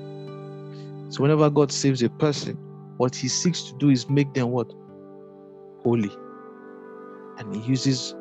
So 1.07 1.22
whenever 1.22 1.49
God 1.49 1.72
saves 1.72 2.03
a 2.03 2.10
person, 2.10 2.57
what 2.97 3.16
he 3.16 3.30
seeks 3.30 3.62
to 3.62 3.74
do 3.78 3.89
is 3.89 4.10
make 4.10 4.34
them 4.34 4.51
what? 4.51 4.70
Holy. 5.82 6.12
And 7.38 7.55
he 7.55 7.62
uses 7.62 8.16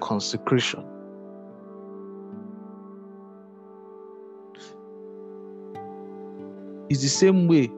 consecration. 0.00 0.84
It's 6.88 7.02
the 7.02 7.08
same 7.08 7.48
way 7.48 7.68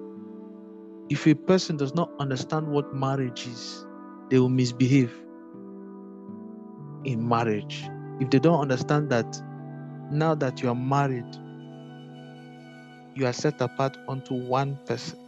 if 1.08 1.26
a 1.26 1.34
person 1.34 1.76
does 1.76 1.94
not 1.94 2.10
understand 2.18 2.66
what 2.66 2.94
marriage 2.94 3.46
is, 3.46 3.84
they 4.30 4.38
will 4.38 4.48
misbehave 4.48 5.12
in 7.04 7.26
marriage 7.26 7.84
if 8.22 8.30
they 8.30 8.38
don't 8.38 8.60
understand 8.60 9.10
that 9.10 9.42
now 10.12 10.34
that 10.36 10.62
you 10.62 10.68
are 10.68 10.76
married, 10.76 11.26
you 13.16 13.26
are 13.26 13.32
set 13.32 13.60
apart 13.60 13.96
unto 14.08 14.34
one 14.34 14.78
person, 14.86 15.18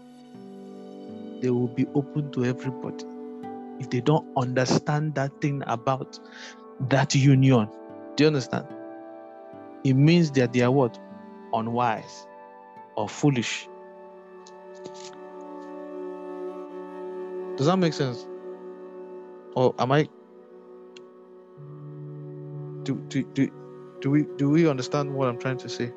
they 1.40 1.50
will 1.50 1.66
be 1.66 1.86
open 1.94 2.30
to 2.30 2.44
everybody. 2.44 3.04
If 3.80 3.90
they 3.90 4.00
don't 4.00 4.26
understand 4.36 5.16
that 5.16 5.40
thing 5.40 5.64
about 5.66 6.20
that 6.88 7.16
union, 7.16 7.68
do 8.14 8.24
you 8.24 8.28
understand? 8.28 8.66
It 9.82 9.94
means 9.94 10.30
that 10.32 10.52
they 10.52 10.60
are 10.60 10.70
what? 10.70 10.96
Unwise 11.52 12.28
or 12.96 13.08
foolish. 13.08 13.68
Does 17.56 17.66
that 17.66 17.76
make 17.76 17.92
sense? 17.92 18.26
Or 19.54 19.74
am 19.78 19.92
I 19.92 20.08
do, 22.82 22.96
do, 23.08 23.22
do, 23.34 23.48
do 24.00 24.10
we 24.10 24.26
do 24.36 24.50
we 24.50 24.68
understand 24.68 25.14
what 25.14 25.28
I'm 25.28 25.38
trying 25.38 25.58
to 25.58 25.68
say? 25.68 25.92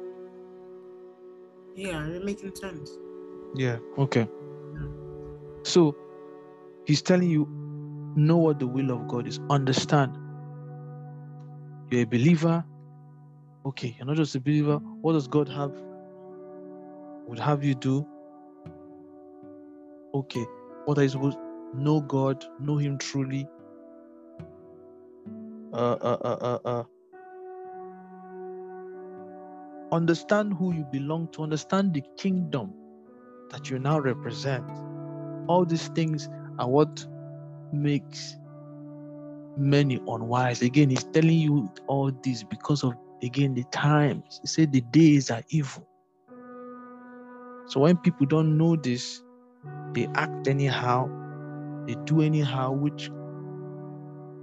Yeah, 1.76 2.08
you're 2.08 2.24
making 2.24 2.56
sense. 2.56 2.92
Yeah, 3.56 3.78
okay. 3.98 4.28
Yeah. 4.74 4.88
So 5.64 5.96
he's 6.86 7.02
telling 7.02 7.30
you 7.30 7.48
know 8.16 8.38
what 8.38 8.60
the 8.60 8.68
will 8.68 8.92
of 8.92 9.08
God 9.08 9.28
is. 9.28 9.40
Understand. 9.50 10.18
You're 11.90 12.02
a 12.02 12.06
believer. 12.06 12.64
Okay, 13.66 13.96
you're 13.98 14.08
not 14.08 14.16
just 14.16 14.36
a 14.36 14.40
believer. 14.40 14.78
What 14.78 15.14
does 15.14 15.28
God 15.28 15.50
have 15.50 15.74
would 17.28 17.40
have 17.40 17.64
you 17.64 17.76
do? 17.76 18.08
Okay, 20.14 20.46
what 20.86 20.98
are 20.98 21.04
you 21.04 21.10
supposed 21.10 21.38
know 21.74 22.02
God, 22.02 22.44
know 22.60 22.78
him 22.78 22.98
truly, 22.98 23.48
uh, 25.74 25.98
uh, 26.02 26.18
uh, 26.42 26.60
uh, 26.66 26.84
understand 29.92 30.54
who 30.54 30.74
you 30.74 30.86
belong 30.92 31.30
to, 31.30 31.44
understand 31.44 31.94
the 31.94 32.04
kingdom 32.18 32.74
that 33.52 33.70
you 33.70 33.80
now 33.80 34.00
represent. 34.00 34.66
All 35.48 35.66
these 35.66 35.88
things 35.90 36.30
are 36.60 36.70
what 36.70 37.06
makes 37.74 38.38
many 39.58 40.00
unwise. 40.08 40.62
Again, 40.62 40.90
he's 40.90 41.04
telling 41.06 41.40
you 41.40 41.72
all 41.88 42.12
this 42.24 42.44
because 42.44 42.84
of 42.84 42.94
again 43.24 43.54
the 43.54 43.64
times. 43.66 44.40
He 44.42 44.48
said 44.48 44.72
the 44.72 44.82
days 44.82 45.32
are 45.32 45.44
evil. 45.50 45.88
So 47.68 47.82
when 47.82 47.98
people 47.98 48.26
don't 48.26 48.58
know 48.58 48.76
this, 48.76 49.22
they 49.94 50.08
act 50.16 50.48
anyhow, 50.48 51.10
they 51.88 51.96
do 52.04 52.22
anyhow, 52.22 52.72
which 52.72 53.10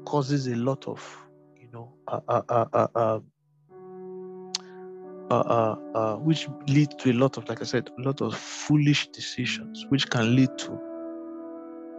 causes 0.07 0.47
a 0.47 0.57
lot 0.57 0.89
of, 0.89 1.01
you 1.61 1.69
know, 1.71 1.93
uh, 2.09 2.21
uh, 5.31 5.77
uh, 5.95 6.16
which 6.16 6.49
leads 6.69 6.95
to 6.97 7.11
a 7.11 7.12
lot 7.12 7.37
of, 7.37 7.47
like 7.49 7.61
I 7.61 7.65
said, 7.65 7.91
a 7.99 8.03
lot 8.03 8.23
of 8.23 8.35
foolish 8.35 9.09
decisions, 9.09 9.85
which 9.91 10.09
can 10.09 10.35
lead 10.35 10.57
to 10.59 10.81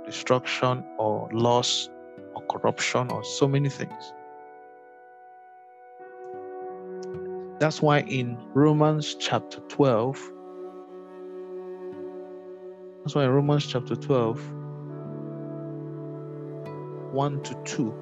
destruction 0.05 0.83
or 0.97 1.29
loss 1.31 1.89
or 2.35 2.41
corruption 2.47 3.11
or 3.11 3.23
so 3.23 3.47
many 3.47 3.69
things. 3.69 4.13
That's 7.59 7.81
why 7.81 7.99
in 8.01 8.37
Romans 8.53 9.15
chapter 9.15 9.59
12, 9.69 10.31
that's 13.03 13.15
why 13.15 13.23
in 13.23 13.29
Romans 13.29 13.65
chapter 13.67 13.95
12, 13.95 14.64
1 17.15 17.43
to 17.43 17.55
2, 17.63 17.93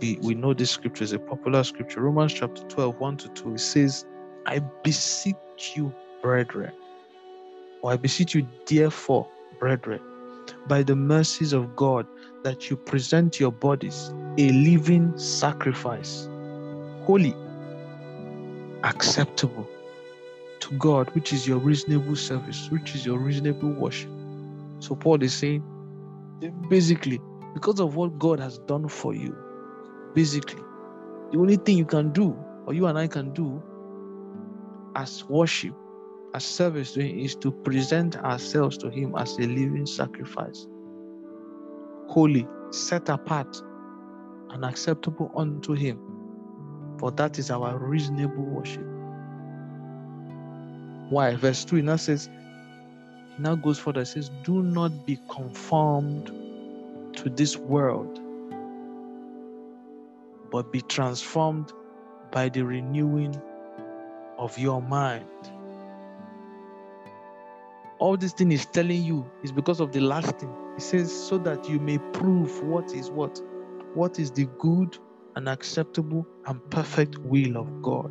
we, 0.00 0.18
we 0.20 0.34
know 0.34 0.52
this 0.52 0.70
scripture 0.70 1.02
is 1.02 1.12
a 1.12 1.18
popular 1.18 1.64
scripture. 1.64 2.02
Romans 2.02 2.34
chapter 2.34 2.62
12, 2.64 3.00
1 3.00 3.16
to 3.16 3.28
2, 3.30 3.54
it 3.54 3.58
says, 3.58 4.04
I 4.44 4.58
beseech 4.84 5.36
you, 5.74 5.94
brethren, 6.20 6.72
or 7.80 7.92
I 7.92 7.96
beseech 7.96 8.34
you, 8.34 8.46
therefore, 8.66 9.26
brethren, 9.58 10.00
by 10.68 10.82
the 10.82 10.94
mercies 10.94 11.54
of 11.54 11.74
God, 11.74 12.06
that 12.44 12.68
you 12.68 12.76
present 12.76 13.40
your 13.40 13.50
bodies 13.50 14.12
a 14.36 14.50
living 14.50 15.16
sacrifice, 15.16 16.28
holy, 17.04 17.34
acceptable 18.84 19.66
to 20.60 20.74
God, 20.78 21.08
which 21.14 21.32
is 21.32 21.48
your 21.48 21.58
reasonable 21.58 22.16
service, 22.16 22.68
which 22.70 22.94
is 22.94 23.06
your 23.06 23.18
reasonable 23.18 23.70
worship. 23.70 24.10
So, 24.80 24.94
Paul 24.96 25.22
is 25.22 25.32
saying, 25.32 25.62
basically, 26.68 27.20
because 27.54 27.80
of 27.80 27.96
what 27.96 28.18
God 28.18 28.40
has 28.40 28.58
done 28.58 28.88
for 28.88 29.14
you, 29.14 29.36
basically, 30.14 30.62
the 31.32 31.38
only 31.38 31.56
thing 31.56 31.78
you 31.78 31.84
can 31.84 32.12
do, 32.12 32.36
or 32.66 32.74
you 32.74 32.86
and 32.86 32.98
I 32.98 33.06
can 33.06 33.32
do, 33.32 33.62
as 34.96 35.24
worship, 35.28 35.74
as 36.34 36.44
service 36.44 36.92
to 36.92 37.02
Him, 37.02 37.18
is 37.18 37.34
to 37.36 37.50
present 37.50 38.16
ourselves 38.16 38.76
to 38.78 38.90
Him 38.90 39.14
as 39.16 39.36
a 39.38 39.42
living 39.42 39.86
sacrifice, 39.86 40.66
holy, 42.08 42.46
set 42.70 43.08
apart, 43.08 43.60
and 44.50 44.64
acceptable 44.64 45.30
unto 45.36 45.72
Him. 45.72 45.98
For 46.98 47.10
that 47.12 47.38
is 47.38 47.50
our 47.50 47.78
reasonable 47.78 48.44
worship. 48.44 48.86
Why? 51.08 51.34
Verse 51.36 51.64
2 51.64 51.82
now 51.82 51.96
says, 51.96 52.28
now 53.38 53.54
goes 53.54 53.78
further, 53.78 54.04
says, 54.04 54.30
Do 54.44 54.62
not 54.62 55.06
be 55.06 55.18
conformed 55.28 56.30
to 57.22 57.30
this 57.30 57.56
world, 57.56 58.20
but 60.50 60.72
be 60.72 60.80
transformed 60.82 61.72
by 62.30 62.48
the 62.48 62.62
renewing 62.62 63.40
of 64.38 64.58
your 64.58 64.82
mind. 64.82 65.26
All 67.98 68.16
this 68.16 68.32
thing 68.32 68.50
is 68.50 68.66
telling 68.66 69.02
you 69.02 69.30
is 69.42 69.52
because 69.52 69.80
of 69.80 69.92
the 69.92 70.00
last 70.00 70.38
thing. 70.38 70.52
It 70.76 70.82
says, 70.82 71.12
so 71.12 71.38
that 71.38 71.68
you 71.68 71.78
may 71.78 71.98
prove 72.12 72.62
what 72.64 72.92
is 72.92 73.10
what? 73.10 73.40
What 73.94 74.18
is 74.18 74.30
the 74.30 74.46
good 74.58 74.98
and 75.36 75.48
acceptable 75.48 76.26
and 76.46 76.70
perfect 76.70 77.18
will 77.18 77.56
of 77.56 77.82
God. 77.82 78.10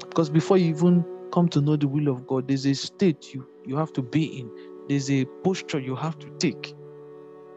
Because 0.00 0.30
before 0.30 0.58
you 0.58 0.70
even 0.70 1.04
come 1.32 1.48
to 1.50 1.60
know 1.60 1.76
the 1.76 1.88
will 1.88 2.08
of 2.08 2.26
God, 2.26 2.48
there's 2.48 2.66
a 2.66 2.74
state 2.74 3.32
you, 3.34 3.46
you 3.66 3.76
have 3.76 3.92
to 3.94 4.02
be 4.02 4.40
in, 4.40 4.50
there's 4.88 5.10
a 5.10 5.24
posture 5.42 5.78
you 5.78 5.96
have 5.96 6.18
to 6.18 6.30
take, 6.38 6.74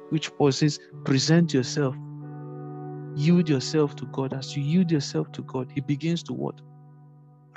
which 0.09 0.31
Paul 0.38 0.51
says, 0.51 0.79
present 1.05 1.53
yourself, 1.53 1.95
yield 3.15 3.49
yourself 3.49 3.95
to 3.97 4.05
God. 4.07 4.34
As 4.34 4.55
you 4.55 4.63
yield 4.63 4.91
yourself 4.91 5.31
to 5.34 5.41
God, 5.43 5.71
He 5.73 5.81
begins 5.81 6.23
to 6.23 6.34
what? 6.34 6.61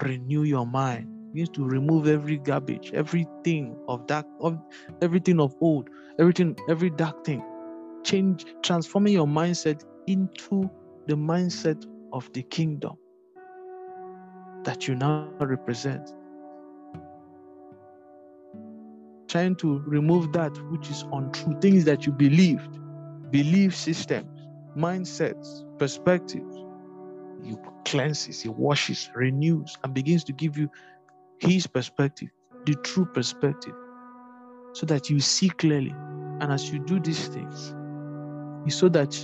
Renew 0.03 0.43
your 0.45 0.67
mind. 0.67 1.09
Begins 1.33 1.51
to 1.51 1.65
remove 1.65 2.09
every 2.09 2.39
garbage, 2.39 2.91
everything 2.93 3.77
of 3.89 4.07
dark, 4.07 4.27
of 4.41 4.59
everything 5.03 5.41
of 5.41 5.55
old, 5.61 5.89
everything, 6.19 6.57
every 6.69 6.91
dark 6.91 7.25
thing. 7.25 7.43
Change, 8.05 8.47
transforming 8.63 9.13
your 9.13 9.27
mindset 9.27 9.85
into 10.07 10.69
the 11.07 11.15
mindset 11.15 11.87
of 12.13 12.33
the 12.33 12.43
kingdom 12.45 12.97
that 14.65 14.89
you 14.89 14.95
now 14.95 15.29
represent. 15.41 16.13
Trying 19.31 19.55
to 19.57 19.79
remove 19.87 20.33
that 20.33 20.51
which 20.73 20.91
is 20.91 21.05
untrue, 21.13 21.57
things 21.61 21.85
that 21.85 22.05
you 22.05 22.11
believed, 22.11 22.81
belief 23.31 23.77
systems, 23.77 24.49
mindsets, 24.77 25.65
perspectives. 25.79 26.65
He 27.45 27.55
cleanses, 27.85 28.43
he 28.43 28.49
washes, 28.49 29.09
renews, 29.15 29.79
and 29.85 29.95
begins 29.95 30.25
to 30.25 30.33
give 30.33 30.59
you 30.59 30.69
his 31.39 31.65
perspective, 31.69 32.29
the 32.67 32.75
true 32.83 33.05
perspective, 33.05 33.73
so 34.73 34.85
that 34.87 35.09
you 35.09 35.21
see 35.21 35.49
clearly. 35.49 35.95
And 36.41 36.51
as 36.51 36.73
you 36.73 36.81
do 36.81 36.99
these 36.99 37.29
things, 37.29 37.73
it's 38.67 38.75
so 38.75 38.89
that 38.89 39.15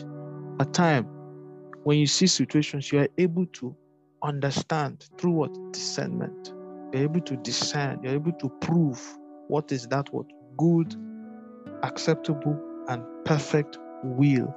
at 0.60 0.72
time 0.72 1.06
when 1.82 1.98
you 1.98 2.06
see 2.06 2.28
situations, 2.28 2.92
you 2.92 3.00
are 3.00 3.08
able 3.18 3.46
to 3.46 3.74
understand 4.22 5.08
through 5.18 5.32
what 5.32 5.72
discernment. 5.72 6.54
You're 6.92 7.02
able 7.02 7.22
to 7.22 7.36
discern, 7.38 7.98
you're 8.04 8.14
able 8.14 8.34
to 8.34 8.48
prove 8.60 9.02
what 9.48 9.72
is 9.72 9.86
that 9.88 10.12
what 10.12 10.26
good, 10.56 10.94
acceptable, 11.82 12.58
and 12.88 13.02
perfect 13.24 13.78
will 14.02 14.54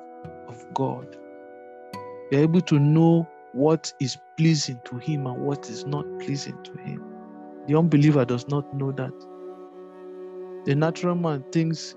of 0.48 0.66
God. 0.74 1.18
You're 2.32 2.42
able 2.42 2.62
to 2.62 2.80
know 2.80 3.28
what 3.54 3.92
is 4.00 4.18
pleasing 4.38 4.80
to 4.86 4.98
Him 4.98 5.26
and 5.26 5.42
what 5.42 5.70
is 5.70 5.86
not 5.86 6.06
pleasing 6.20 6.58
to 6.64 6.72
Him. 6.78 7.04
The 7.68 7.76
unbeliever 7.78 8.26
does 8.26 8.48
not 8.48 8.72
know 8.76 8.92
that. 8.94 9.14
The 10.66 10.76
natural 10.76 11.16
man 11.16 11.44
thinks 11.52 11.96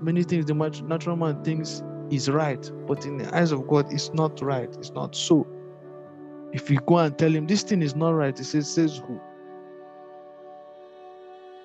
many 0.00 0.22
things, 0.22 0.46
the 0.46 0.54
natural 0.54 1.16
man 1.16 1.42
thinks 1.44 1.82
is 2.10 2.30
right, 2.30 2.70
but 2.86 3.04
in 3.04 3.18
the 3.18 3.36
eyes 3.36 3.52
of 3.52 3.66
God, 3.66 3.92
it's 3.92 4.12
not 4.14 4.40
right. 4.40 4.68
It's 4.78 4.92
not 4.92 5.14
so. 5.14 5.46
If 6.52 6.70
you 6.70 6.78
go 6.86 6.98
and 6.98 7.16
tell 7.18 7.34
him 7.34 7.46
this 7.46 7.62
thing 7.62 7.82
is 7.82 7.96
not 7.96 8.10
right, 8.10 8.36
he 8.36 8.44
says, 8.44 8.72
says 8.72 8.98
who? 9.06 9.20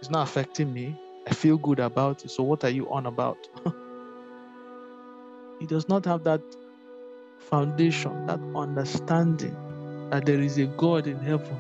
It's 0.02 0.10
not 0.10 0.28
affecting 0.28 0.74
me. 0.74 0.96
I 1.28 1.34
feel 1.34 1.58
good 1.58 1.80
about 1.80 2.26
it. 2.26 2.32
So 2.32 2.44
what 2.44 2.64
are 2.64 2.70
you 2.70 2.92
on 2.92 3.06
about? 3.06 3.48
he 5.60 5.68
does 5.68 5.88
not 5.88 6.06
have 6.06 6.24
that 6.24 6.42
foundation, 7.38 8.26
that 8.26 8.40
understanding 8.56 9.56
that 10.10 10.26
there 10.26 10.42
is 10.42 10.58
a 10.58 10.66
God 10.66 11.08
in 11.08 11.20
heaven 11.20 11.58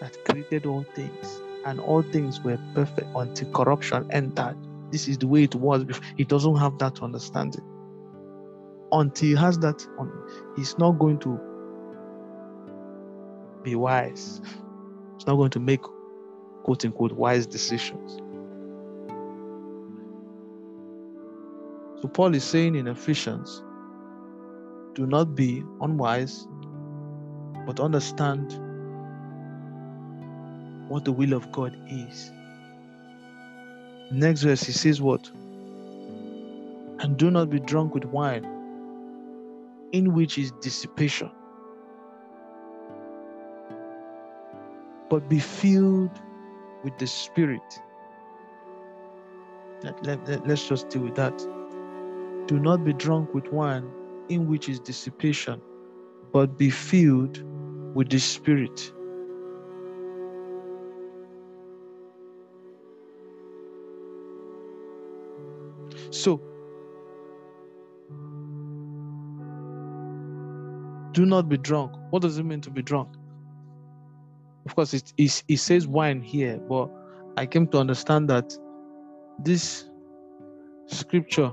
that 0.00 0.16
created 0.24 0.66
all 0.66 0.84
things 0.94 1.40
and 1.66 1.78
all 1.78 2.02
things 2.02 2.40
were 2.40 2.58
perfect 2.74 3.08
until 3.14 3.50
corruption 3.52 4.06
entered 4.10 4.56
this 4.94 5.08
is 5.08 5.18
the 5.18 5.26
way 5.26 5.42
it 5.42 5.56
was. 5.56 5.84
He 6.16 6.22
doesn't 6.24 6.56
have 6.56 6.78
that 6.78 7.02
understanding. 7.02 7.64
Until 8.92 9.28
he 9.28 9.34
has 9.34 9.58
that, 9.58 9.84
he's 10.54 10.78
not 10.78 11.00
going 11.00 11.18
to 11.18 11.40
be 13.64 13.74
wise. 13.74 14.40
He's 15.16 15.26
not 15.26 15.34
going 15.34 15.50
to 15.50 15.58
make 15.58 15.80
quote 16.64 16.84
unquote 16.84 17.12
wise 17.12 17.46
decisions. 17.46 18.18
So 22.02 22.08
Paul 22.08 22.34
is 22.34 22.44
saying 22.44 22.74
in 22.74 22.88
Ephesians, 22.88 23.62
do 24.94 25.06
not 25.06 25.34
be 25.34 25.64
unwise, 25.80 26.46
but 27.66 27.80
understand 27.80 28.60
what 30.88 31.04
the 31.04 31.12
will 31.12 31.32
of 31.32 31.50
God 31.52 31.76
is. 31.88 32.32
Next 34.12 34.42
verse, 34.42 34.62
he 34.62 34.72
says, 34.72 35.00
What? 35.00 35.30
And 37.00 37.16
do 37.16 37.30
not 37.30 37.50
be 37.50 37.58
drunk 37.58 37.94
with 37.94 38.04
wine, 38.04 38.44
in 39.92 40.14
which 40.14 40.38
is 40.38 40.52
dissipation, 40.60 41.30
but 45.10 45.28
be 45.28 45.38
filled 45.40 46.10
with 46.84 46.98
the 46.98 47.06
Spirit. 47.06 47.80
Let, 49.82 50.04
let, 50.06 50.28
let, 50.28 50.46
let's 50.46 50.68
just 50.68 50.88
deal 50.90 51.02
with 51.02 51.16
that. 51.16 51.36
Do 52.46 52.60
not 52.60 52.84
be 52.84 52.92
drunk 52.92 53.34
with 53.34 53.48
wine, 53.48 53.90
in 54.28 54.46
which 54.46 54.68
is 54.68 54.80
dissipation, 54.80 55.60
but 56.32 56.58
be 56.58 56.70
filled 56.70 57.42
with 57.94 58.10
the 58.10 58.18
Spirit. 58.18 58.92
So, 66.10 66.40
do 71.12 71.26
not 71.26 71.48
be 71.48 71.56
drunk. 71.56 71.92
What 72.10 72.22
does 72.22 72.38
it 72.38 72.44
mean 72.44 72.60
to 72.62 72.70
be 72.70 72.82
drunk? 72.82 73.08
Of 74.66 74.74
course, 74.74 74.94
it, 74.94 75.12
it, 75.18 75.42
it 75.48 75.56
says 75.58 75.86
wine 75.86 76.22
here, 76.22 76.58
but 76.58 76.90
I 77.36 77.46
came 77.46 77.66
to 77.68 77.78
understand 77.78 78.30
that 78.30 78.56
this 79.38 79.90
scripture, 80.86 81.50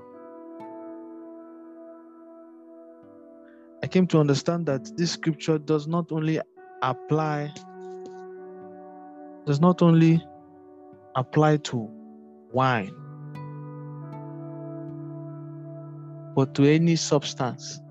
I 3.84 3.88
came 3.88 4.08
to 4.08 4.20
understand 4.20 4.66
that 4.68 4.96
this 4.98 5.12
scripture 5.12 5.58
does 5.58 5.88
not 5.88 6.12
only 6.12 6.40
apply, 6.82 7.54
does 9.46 9.60
not 9.60 9.82
only 9.82 10.24
apply 11.16 11.58
to 11.58 11.90
wine, 12.54 12.94
but 16.36 16.56
to 16.56 16.64
any 16.66 16.96
substance. 16.96 17.82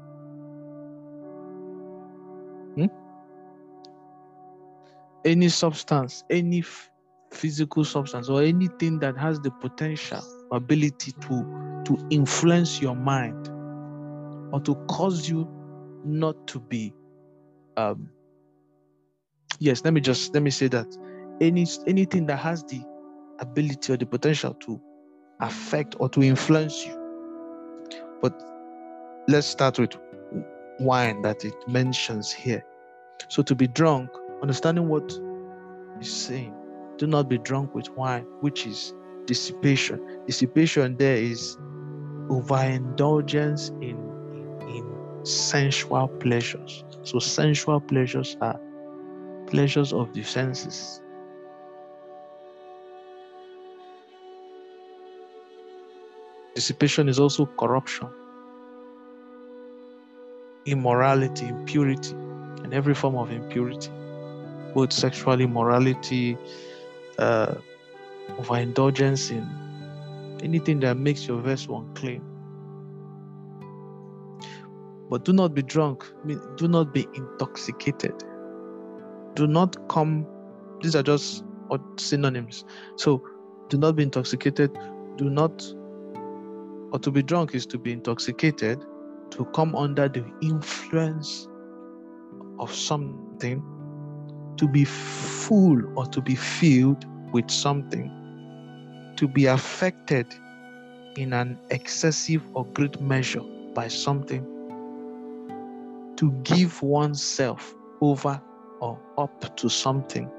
Any 5.25 5.49
substance, 5.49 6.25
any 6.31 6.61
f- 6.61 6.91
physical 7.33 7.85
substance, 7.85 8.29
or 8.29 8.43
anything 8.43 8.99
that 9.01 9.17
has 9.17 9.41
the 9.41 9.51
potential 9.51 10.23
ability 10.53 11.13
to, 11.21 11.83
to 11.85 12.07
influence 12.11 12.81
your 12.81 12.97
mind 12.97 13.49
or 14.53 14.61
to 14.61 14.75
cause 14.89 15.29
you 15.29 15.49
not 16.05 16.47
to 16.49 16.61
be 16.61 16.93
um, 17.77 18.11
yes, 19.59 19.83
let 19.85 19.95
me 19.95 20.01
just 20.01 20.35
let 20.35 20.43
me 20.43 20.51
say 20.51 20.69
that 20.69 20.87
any 21.41 21.67
anything 21.87 22.27
that 22.27 22.37
has 22.39 22.65
the 22.65 22.81
ability 23.41 23.93
or 23.93 23.97
the 23.97 24.07
potential 24.07 24.55
to 24.55 24.81
affect 25.41 25.97
or 25.99 26.09
to 26.11 26.23
influence 26.23 26.85
you. 26.87 26.97
But 28.21 28.41
let's 29.29 29.47
start 29.47 29.79
with 29.79 29.93
wine 30.81 31.23
that 31.23 31.45
it 31.45 31.55
mentions 31.69 32.33
here. 32.33 32.65
So 33.29 33.43
to 33.43 33.55
be 33.55 33.67
drunk, 33.67 34.11
understanding 34.43 34.89
what 34.89 35.19
he's 35.99 36.13
saying, 36.13 36.55
do 36.99 37.07
not 37.07 37.29
be 37.29 37.39
drunk 37.39 37.75
with 37.75 37.89
wine, 37.91 38.27
which 38.41 38.67
is 38.67 38.95
dissipation. 39.27 40.01
Dissipation 40.27 40.97
there 40.97 41.17
is 41.17 41.57
overindulgence 42.29 43.69
in, 43.81 43.97
in, 44.33 44.69
in 44.69 45.25
sensual 45.25 46.09
pleasures. 46.09 46.85
So 47.03 47.19
sensual 47.19 47.81
pleasures 47.81 48.37
are 48.41 48.61
pleasures 49.47 49.93
of 49.93 50.13
the 50.15 50.23
senses. 50.23 51.03
Dissipation 56.55 57.09
is 57.09 57.19
also 57.19 57.47
corruption, 57.47 58.09
immorality, 60.67 61.47
impurity, 61.47 62.13
and 62.63 62.75
every 62.75 62.95
form 62.95 63.17
of 63.17 63.31
impurity, 63.31 63.91
both 64.75 64.93
sexual 64.93 65.41
immorality, 65.41 66.37
uh, 67.19 67.55
overindulgence 68.39 69.31
in 69.31 69.49
anything 70.43 70.81
that 70.81 70.97
makes 70.97 71.27
your 71.27 71.41
vessel 71.41 71.79
unclean. 71.81 72.23
But 75.11 75.25
do 75.25 75.33
not 75.33 75.55
be 75.55 75.63
drunk, 75.63 76.05
do 76.57 76.69
not 76.69 76.95
be 76.95 77.07
intoxicated. 77.15 78.15
Do 79.35 79.47
not 79.47 79.89
come, 79.89 80.27
these 80.83 80.95
are 80.95 81.03
just 81.03 81.45
synonyms. 81.97 82.65
So 82.97 83.23
do 83.69 83.79
not 83.79 83.97
be 83.97 84.05
intoxicated, 84.05 84.73
do 85.17 85.29
not, 85.29 85.63
or 86.93 86.99
to 87.01 87.11
be 87.11 87.23
drunk 87.23 87.55
is 87.55 87.67
to 87.67 87.79
be 87.79 87.93
intoxicated, 87.93 88.85
to 89.31 89.45
come 89.47 89.75
under 89.75 90.09
the 90.09 90.25
influence 90.43 91.49
of 92.59 92.73
something, 92.73 93.63
to 94.61 94.69
be 94.69 94.85
full 94.85 95.79
or 95.99 96.07
to 96.07 96.21
be 96.21 96.35
filled 96.35 97.05
with 97.33 97.51
something 97.51 98.11
to 99.21 99.29
be 99.29 99.45
affected 99.45 100.27
in 101.17 101.35
an 101.35 101.59
excessive 101.69 102.43
or 102.55 102.65
great 102.69 102.99
measure 103.03 103.43
by 103.75 103.87
something, 103.87 104.43
to 106.17 106.33
give 106.43 106.83
oneself 106.83 107.75
over 108.01 108.41
or 108.81 108.99
up 109.19 109.55
to 109.59 109.69
something, 109.69 110.31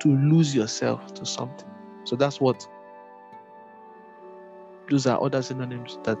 to 0.00 0.08
lose 0.08 0.52
yourself 0.52 1.14
to 1.14 1.24
something. 1.24 1.68
So 2.02 2.16
that's 2.16 2.40
what 2.40 2.66
those 4.90 5.06
are 5.06 5.22
other 5.22 5.40
synonyms 5.40 5.96
that 6.02 6.18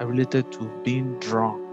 are 0.00 0.06
related 0.06 0.50
to 0.52 0.70
being 0.84 1.20
drunk. 1.20 1.67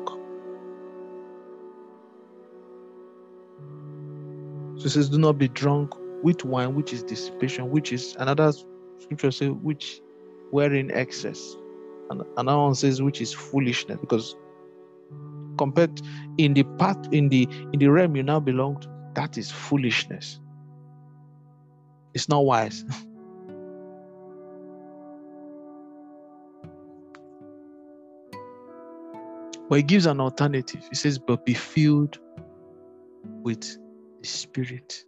So 4.77 4.85
it 4.85 4.89
says, 4.89 5.09
Do 5.09 5.17
not 5.17 5.37
be 5.37 5.47
drunk 5.47 5.93
with 6.23 6.43
wine, 6.43 6.75
which 6.75 6.91
is 6.91 7.03
dissipation, 7.03 7.69
which 7.69 7.93
is 7.93 8.15
another 8.19 8.51
scripture 8.99 9.31
says 9.31 9.51
which 9.51 10.01
were 10.51 10.73
in 10.73 10.91
excess. 10.91 11.55
And 12.09 12.23
another 12.37 12.59
one 12.59 12.75
says 12.75 13.01
which 13.01 13.21
is 13.21 13.33
foolishness 13.33 13.97
because 13.99 14.35
compared 15.57 16.01
in 16.37 16.53
the 16.53 16.63
path 16.77 16.97
in 17.11 17.29
the 17.29 17.47
in 17.73 17.79
the 17.79 17.87
realm 17.87 18.15
you 18.15 18.23
now 18.23 18.39
belong 18.39 18.79
to 18.81 18.89
that 19.15 19.37
is 19.37 19.49
foolishness. 19.51 20.39
It's 22.13 22.29
not 22.29 22.45
wise. 22.45 22.83
But 29.67 29.77
he 29.77 29.83
gives 29.83 30.05
an 30.05 30.21
alternative. 30.21 30.85
He 30.89 30.95
says 30.95 31.17
but 31.17 31.43
be 31.43 31.55
filled 31.55 32.19
with 33.41 33.77
spirit. 34.29 35.05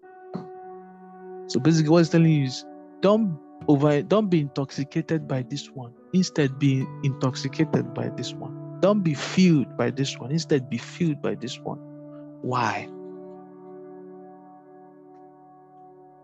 So 1.48 1.60
basically 1.60 1.89
what 1.89 1.99
he's 1.99 2.10
telling 2.10 2.31
you 2.31 2.45
is 2.45 2.65
don't 3.02 3.39
over 3.68 4.02
don't 4.02 4.30
be 4.30 4.41
intoxicated 4.41 5.27
by 5.27 5.44
this 5.44 5.69
one. 5.69 5.94
Instead 6.14 6.60
be 6.60 6.85
intoxicated 7.03 7.94
by 7.94 8.10
this 8.10 8.34
one. 8.34 8.80
Don't 8.81 9.02
be 9.02 9.14
filled 9.14 9.76
by 9.77 9.89
this 9.91 10.18
one. 10.18 10.31
Instead 10.31 10.69
be 10.69 10.77
filled 10.77 11.22
by 11.22 11.35
this 11.35 11.60
one. 11.60 11.80
Why? 12.41 12.88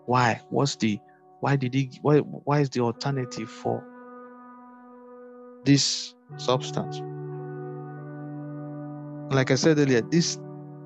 Why? 0.06 0.42
What's 0.50 0.76
the 0.76 1.00
why 1.40 1.56
did 1.56 1.74
he 1.74 1.90
why 2.02 2.20
why 2.20 2.60
is 2.60 2.70
the 2.70 2.82
alternative 2.82 3.50
for 3.50 3.84
this 5.66 6.16
substance? 6.38 7.02
Like 9.34 9.52
i 9.52 9.56
said 9.56 9.80
earlier 9.80 10.02
this 10.02 10.38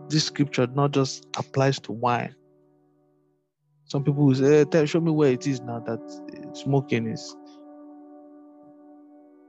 this 0.10 0.26
scripture 0.26 0.68
not 0.68 0.92
just 0.92 1.26
applies 1.38 1.80
to 1.80 1.92
wine 1.92 2.36
some 3.88 4.04
people 4.04 4.26
will 4.26 4.36
say, 4.36 4.66
hey, 4.70 4.86
show 4.86 5.00
me 5.00 5.12
where 5.12 5.32
it 5.32 5.48
is 5.48 5.62
now 5.62 5.80
that 5.80 6.52
smoking 6.54 7.08
is 7.08 7.38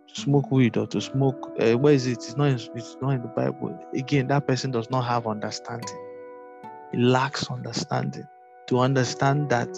to 0.06 0.20
smoke 0.20 0.50
weed 0.52 0.76
or 0.76 0.86
to 0.86 1.00
smoke. 1.00 1.52
Uh, 1.60 1.72
where 1.72 1.92
is 1.92 2.06
it? 2.06 2.12
It's 2.12 2.36
not. 2.36 2.48
In, 2.48 2.54
it's 2.76 2.96
not 3.02 3.10
in 3.10 3.22
the 3.22 3.28
Bible. 3.28 3.76
Again, 3.94 4.28
that 4.28 4.46
person 4.46 4.70
does 4.70 4.90
not 4.90 5.02
have 5.02 5.26
understanding. 5.26 5.98
He 6.92 6.98
lacks 6.98 7.50
understanding 7.50 8.26
to 8.68 8.78
understand 8.78 9.50
that 9.50 9.68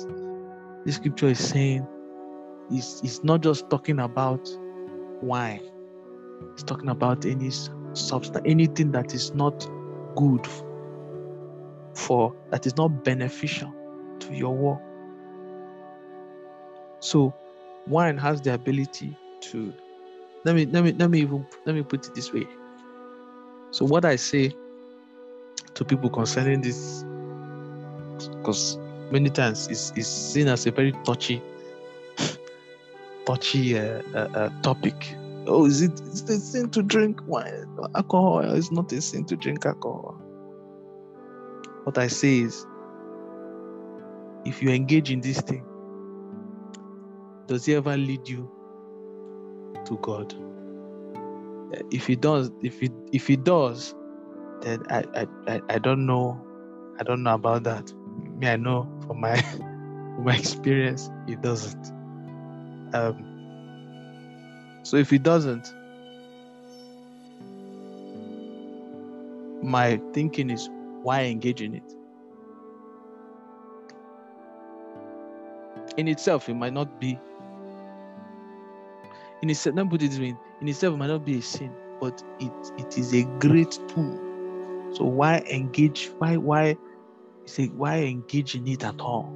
this 0.85 0.97
scripture 0.97 1.29
is 1.29 1.39
saying 1.39 1.87
it's, 2.71 3.01
it's 3.03 3.25
not 3.25 3.41
just 3.41 3.71
talking 3.71 3.99
about 3.99 4.47
wine. 5.23 5.63
It's 6.53 6.63
talking 6.63 6.91
about 6.91 7.25
any 7.25 7.51
substance, 7.95 8.43
anything 8.45 8.93
that 8.93 9.15
is 9.15 9.35
not 9.35 9.67
good 10.17 10.47
for 11.95 12.35
that 12.51 12.67
is 12.67 12.77
not 12.77 13.05
beneficial 13.05 13.73
to 14.21 14.35
your 14.35 14.55
work. 14.55 14.81
So 17.01 17.35
wine 17.87 18.19
has 18.19 18.41
the 18.41 18.55
ability 18.55 19.17
to 19.41 19.73
let 20.45 20.55
me 20.55 20.67
let 20.67 20.85
me 20.85 20.93
let 20.93 21.11
me 21.11 21.21
even 21.21 21.47
let 21.65 21.75
me 21.75 21.83
put 21.83 22.07
it 22.07 22.15
this 22.15 22.33
way. 22.33 22.47
So 23.71 23.85
what 23.85 24.05
I 24.05 24.17
say 24.17 24.55
to 25.75 25.85
people 25.85 26.11
concerning 26.11 26.61
this 26.61 27.05
because 28.37 28.79
many 29.11 29.31
times 29.31 29.69
it's, 29.69 29.93
it's 29.97 30.07
seen 30.07 30.49
as 30.49 30.67
a 30.67 30.71
very 30.71 30.93
touchy 31.05 31.43
touchy 33.27 33.79
uh, 33.79 34.03
uh, 34.15 34.29
uh, 34.35 34.49
topic 34.63 35.17
oh 35.47 35.67
is 35.67 35.83
it 35.83 35.93
is 36.01 36.23
it 36.23 36.31
a 36.31 36.39
sin 36.39 36.71
to 36.71 36.83
drink 36.83 37.21
wine 37.27 37.67
alcohol 37.95 38.41
it's 38.41 38.71
not 38.71 38.93
a 38.93 39.01
sin 39.01 39.25
to 39.25 39.37
drink 39.37 39.65
alcohol 39.65 40.20
what 41.91 41.99
i 41.99 42.07
say 42.07 42.39
is 42.39 42.67
if 44.45 44.63
you 44.63 44.71
engage 44.71 45.11
in 45.11 45.21
this 45.21 45.41
thing, 45.41 45.65
does 47.47 47.67
he 47.67 47.75
ever 47.75 47.97
lead 47.97 48.29
you 48.29 48.51
to 49.85 49.99
God? 49.99 50.33
If 51.91 52.07
he 52.07 52.17
does, 52.17 52.51
if 52.63 52.81
he 52.81 52.91
if 53.13 53.27
he 53.27 53.37
does, 53.37 53.95
then 54.61 54.85
I 54.89 55.27
I, 55.47 55.61
I 55.69 55.79
don't 55.79 56.07
know, 56.07 56.41
I 56.99 57.03
don't 57.03 57.25
know 57.25 57.35
about 57.35 57.65
that. 57.65 57.93
Me, 58.39 58.49
I 58.49 58.57
know 58.57 58.89
from 59.07 59.21
my 59.21 59.37
from 59.43 60.25
my 60.25 60.37
experience, 60.37 61.11
he 61.27 61.37
doesn't. 61.37 61.93
Um, 62.95 63.27
so 64.85 64.97
if 64.97 65.11
he 65.11 65.19
doesn't, 65.19 65.75
my 69.63 70.01
thinking 70.13 70.51
is 70.51 70.69
why 71.03 71.25
engage 71.25 71.63
in 71.63 71.75
it? 71.75 71.97
in 75.97 76.09
itself 76.09 76.49
it 76.49 76.55
might 76.55 76.73
not 76.73 77.01
be 77.01 77.19
in 79.43 79.51
itself 79.51 79.77
it 79.93 80.01
this 80.01 80.19
way 80.19 80.35
in 80.61 80.69
itself 80.69 80.95
it 80.95 80.97
might 80.97 81.09
not 81.09 81.25
be 81.25 81.39
a 81.39 81.43
sin 81.43 81.73
but 82.01 82.23
it 82.41 82.53
it 82.79 82.97
is 82.99 83.13
a 83.15 83.25
great 83.39 83.79
tool. 83.89 84.19
So 84.95 85.05
why 85.05 85.45
engage 85.51 86.11
why 86.19 86.37
why 86.39 86.77
say 87.45 87.67
why 87.69 87.99
engage 87.99 88.55
in 88.55 88.67
it 88.67 88.85
at 88.85 89.01
all? 89.01 89.31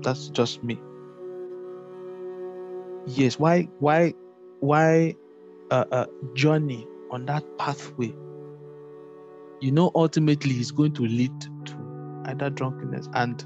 That's 0.00 0.28
just 0.28 0.64
me. 0.64 0.80
Yes 3.06 3.38
why 3.38 3.68
why 3.78 4.14
why 4.60 5.14
uh, 5.70 5.84
uh 5.92 6.06
journey 6.34 6.86
on 7.10 7.26
that 7.26 7.44
pathway 7.58 8.14
you 9.60 9.72
know 9.72 9.90
ultimately 9.94 10.54
it's 10.54 10.70
going 10.70 10.92
to 10.94 11.02
lead 11.02 11.40
to 11.40 12.22
either 12.26 12.50
drunkenness 12.50 13.08
and 13.14 13.44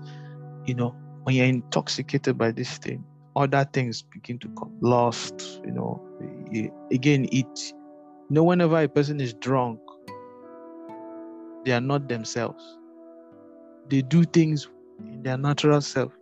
you 0.66 0.74
know 0.74 0.95
when 1.24 1.37
you're 1.37 1.47
intoxicated 1.47 2.39
by 2.39 2.51
this 2.51 2.78
thing, 2.78 3.05
other 3.37 3.65
things 3.73 4.03
begin 4.03 4.39
to 4.41 4.49
come. 4.59 4.73
Lost, 4.81 5.61
you 5.65 5.73
know. 5.73 6.03
Again, 6.93 7.27
it, 7.32 7.73
you 7.73 8.31
know, 8.31 8.45
whenever 8.45 8.81
a 8.82 8.89
person 8.89 9.20
is 9.20 9.35
drunk, 9.35 9.81
they 11.65 11.73
are 11.73 11.81
not 11.81 12.09
themselves. 12.09 12.78
they 13.91 14.03
do 14.03 14.24
things 14.24 14.69
in 15.01 15.23
their 15.23 15.39
natural 15.39 15.81
self. 15.81 16.12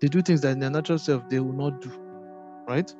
They 0.00 0.08
do 0.08 0.22
things 0.22 0.40
that 0.42 0.50
in 0.50 0.60
their 0.60 0.70
natural 0.70 0.98
self 0.98 1.28
they 1.28 1.40
will 1.40 1.52
not 1.52 1.80
do. 1.80 1.90
Right? 2.68 2.92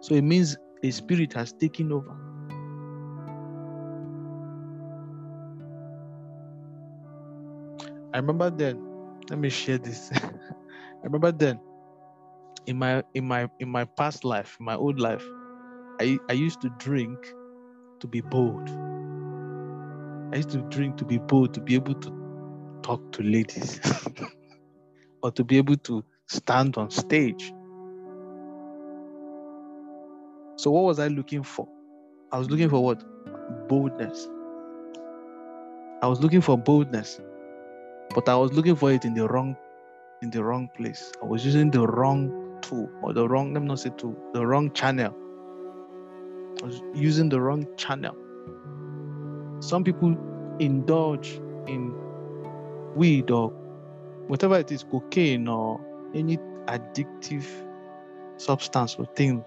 So 0.00 0.14
it 0.14 0.22
means 0.22 0.56
a 0.82 0.90
spirit 0.90 1.32
has 1.34 1.52
taken 1.52 1.92
over. 1.92 2.16
I 8.16 8.18
remember 8.20 8.48
then, 8.48 8.80
let 9.28 9.38
me 9.38 9.50
share 9.50 9.76
this. 9.76 10.10
I 10.14 11.04
remember 11.04 11.32
then 11.32 11.60
in 12.66 12.78
my 12.78 13.02
in 13.12 13.28
my 13.28 13.46
in 13.60 13.68
my 13.68 13.84
past 13.84 14.24
life, 14.24 14.56
my 14.58 14.74
old 14.74 14.98
life, 14.98 15.22
I, 16.00 16.18
I 16.30 16.32
used 16.32 16.62
to 16.62 16.70
drink 16.78 17.18
to 18.00 18.06
be 18.06 18.22
bold. 18.22 18.70
I 20.32 20.36
used 20.36 20.48
to 20.52 20.62
drink 20.70 20.96
to 20.96 21.04
be 21.04 21.18
bold, 21.18 21.52
to 21.52 21.60
be 21.60 21.74
able 21.74 21.92
to 21.92 22.80
talk 22.82 23.12
to 23.12 23.22
ladies 23.22 23.82
or 25.22 25.30
to 25.32 25.44
be 25.44 25.58
able 25.58 25.76
to 25.76 26.02
stand 26.26 26.78
on 26.78 26.90
stage. 26.90 27.52
So, 30.56 30.70
what 30.70 30.84
was 30.84 31.00
I 31.00 31.08
looking 31.08 31.42
for? 31.42 31.68
I 32.32 32.38
was 32.38 32.48
looking 32.48 32.70
for 32.70 32.82
what? 32.82 33.04
Boldness. 33.68 34.26
I 36.02 36.06
was 36.06 36.22
looking 36.22 36.40
for 36.40 36.56
boldness, 36.56 37.20
but 38.14 38.28
I 38.28 38.36
was 38.36 38.52
looking 38.52 38.76
for 38.76 38.92
it 38.92 39.04
in 39.04 39.14
the 39.14 39.26
wrong, 39.28 39.56
in 40.22 40.30
the 40.30 40.42
wrong 40.42 40.68
place. 40.76 41.12
I 41.22 41.26
was 41.26 41.44
using 41.44 41.70
the 41.70 41.86
wrong 41.86 42.58
tool 42.62 42.90
or 43.02 43.12
the 43.12 43.28
wrong, 43.28 43.52
let 43.54 43.62
me 43.62 43.68
not 43.68 43.80
say 43.80 43.90
tool, 43.96 44.16
the 44.32 44.46
wrong 44.46 44.72
channel. 44.72 45.14
I 46.62 46.66
was 46.66 46.82
using 46.94 47.28
the 47.28 47.40
wrong 47.40 47.66
channel. 47.76 48.16
Some 49.60 49.84
people 49.84 50.16
indulge 50.58 51.40
in 51.66 51.94
weed 52.94 53.30
or 53.30 53.50
whatever 54.26 54.58
it 54.58 54.72
is, 54.72 54.82
cocaine 54.84 55.48
or 55.48 55.80
any 56.14 56.38
addictive 56.66 57.44
substance 58.38 58.96
or 58.96 59.06
thing 59.06 59.44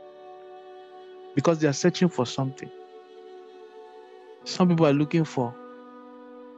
because 1.35 1.59
they 1.59 1.67
are 1.67 1.73
searching 1.73 2.09
for 2.09 2.25
something. 2.25 2.69
Some 4.43 4.69
people 4.69 4.87
are 4.87 4.93
looking 4.93 5.25
for 5.25 5.53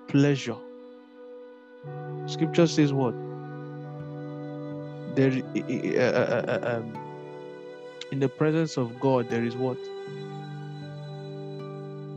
pleasure. 0.07 0.57
Scripture 2.27 2.67
says 2.67 2.93
what? 2.93 3.15
There, 5.15 5.31
uh, 5.31 6.01
uh, 6.01 6.45
uh, 6.47 6.59
um, 6.63 6.97
in 8.11 8.19
the 8.19 8.29
presence 8.29 8.77
of 8.77 8.99
God, 8.99 9.29
there 9.29 9.43
is 9.43 9.55
what? 9.55 9.77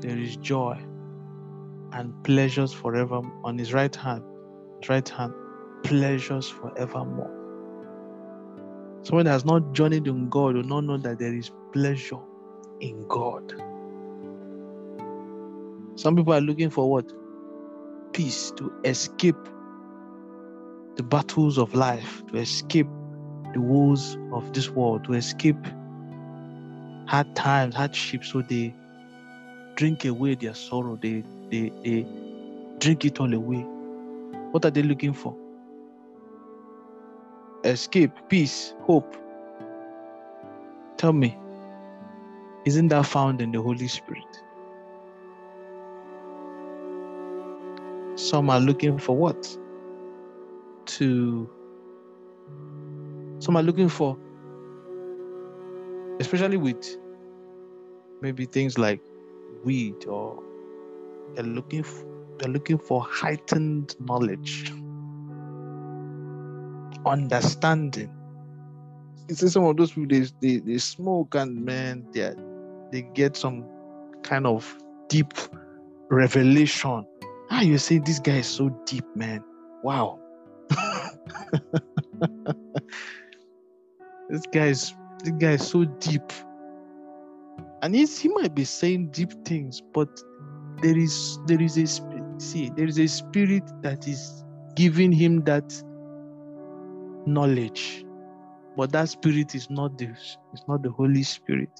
There 0.00 0.18
is 0.18 0.36
joy 0.36 0.78
and 1.92 2.24
pleasures 2.24 2.72
forever 2.72 3.22
on 3.44 3.58
his 3.58 3.72
right 3.72 3.94
hand. 3.94 4.22
His 4.80 4.88
right 4.88 5.08
hand, 5.08 5.32
pleasures 5.82 6.48
forevermore. 6.48 7.30
Someone 9.02 9.26
that 9.26 9.32
has 9.32 9.44
not 9.44 9.72
journeyed 9.72 10.06
in 10.06 10.28
God 10.28 10.56
will 10.56 10.62
not 10.62 10.84
know 10.84 10.96
that 10.98 11.18
there 11.18 11.34
is 11.34 11.50
pleasure 11.72 12.20
in 12.80 13.06
God. 13.08 13.54
Some 15.96 16.16
people 16.16 16.34
are 16.34 16.40
looking 16.40 16.70
for 16.70 16.90
what? 16.90 17.12
Peace 18.12 18.52
to 18.56 18.72
escape 18.84 19.36
the 20.96 21.02
battles 21.02 21.58
of 21.58 21.74
life, 21.74 22.24
to 22.28 22.36
escape 22.36 22.86
the 23.52 23.60
woes 23.60 24.16
of 24.32 24.52
this 24.52 24.70
world, 24.70 25.04
to 25.04 25.14
escape 25.14 25.64
hard 27.06 27.34
times, 27.34 27.74
hardships. 27.74 28.30
So 28.30 28.42
they 28.42 28.74
drink 29.74 30.04
away 30.04 30.34
their 30.34 30.54
sorrow, 30.54 30.98
they, 31.00 31.24
they, 31.50 31.72
they 31.84 32.06
drink 32.78 33.04
it 33.04 33.20
all 33.20 33.32
away. 33.32 33.64
What 34.52 34.64
are 34.64 34.70
they 34.70 34.82
looking 34.82 35.12
for? 35.12 35.36
Escape, 37.64 38.12
peace, 38.28 38.74
hope. 38.82 39.16
Tell 40.96 41.12
me, 41.12 41.36
isn't 42.64 42.88
that 42.88 43.06
found 43.06 43.40
in 43.40 43.52
the 43.52 43.60
Holy 43.60 43.88
Spirit? 43.88 44.42
Some 48.16 48.48
are 48.48 48.60
looking 48.60 48.98
for 48.98 49.16
what? 49.16 49.58
To 50.86 51.48
some 53.38 53.56
are 53.56 53.62
looking 53.62 53.88
for, 53.88 54.18
especially 56.20 56.56
with 56.56 56.96
maybe 58.20 58.46
things 58.46 58.78
like 58.78 59.00
weed 59.64 60.06
or 60.06 60.42
they're 61.34 61.44
looking 61.44 61.82
for, 61.82 62.06
they're 62.38 62.50
looking 62.50 62.78
for 62.78 63.02
heightened 63.02 63.94
knowledge, 64.00 64.72
understanding. 67.06 68.10
You 69.28 69.34
see 69.34 69.48
some 69.48 69.64
of 69.64 69.76
those 69.76 69.92
people 69.92 70.08
they, 70.08 70.26
they, 70.40 70.58
they 70.58 70.78
smoke 70.78 71.34
and 71.34 71.64
man 71.64 72.06
they 72.12 72.34
they 72.92 73.02
get 73.14 73.36
some 73.36 73.64
kind 74.22 74.46
of 74.46 74.76
deep 75.08 75.32
revelation. 76.10 77.06
Ah, 77.50 77.60
you 77.60 77.78
say 77.78 77.98
this 77.98 78.18
guy 78.18 78.38
is 78.38 78.46
so 78.46 78.68
deep, 78.86 79.04
man. 79.16 79.42
Wow. 79.82 80.18
this 84.28 84.42
guy 84.52 84.66
is 84.66 84.94
this 85.22 85.32
guy 85.38 85.52
is 85.52 85.66
so 85.66 85.84
deep. 85.84 86.32
And 87.82 87.94
he's, 87.94 88.18
he 88.18 88.28
might 88.28 88.54
be 88.54 88.64
saying 88.64 89.10
deep 89.10 89.32
things 89.44 89.82
but 89.92 90.08
there 90.82 90.96
is 90.96 91.38
there 91.46 91.60
is 91.60 91.78
a 91.78 91.86
see 92.38 92.70
there 92.76 92.86
is 92.86 92.98
a 92.98 93.06
spirit 93.06 93.62
that 93.82 94.08
is 94.08 94.44
giving 94.74 95.12
him 95.12 95.42
that 95.44 95.72
knowledge. 97.26 98.04
But 98.76 98.90
that 98.92 99.08
spirit 99.08 99.54
is 99.54 99.70
not 99.70 99.98
the 99.98 100.10
it's 100.52 100.64
not 100.66 100.82
the 100.82 100.90
holy 100.90 101.22
spirit. 101.22 101.70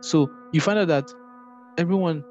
So 0.00 0.30
you 0.52 0.60
find 0.60 0.78
out 0.78 0.88
that 0.88 1.12
everyone 1.78 2.24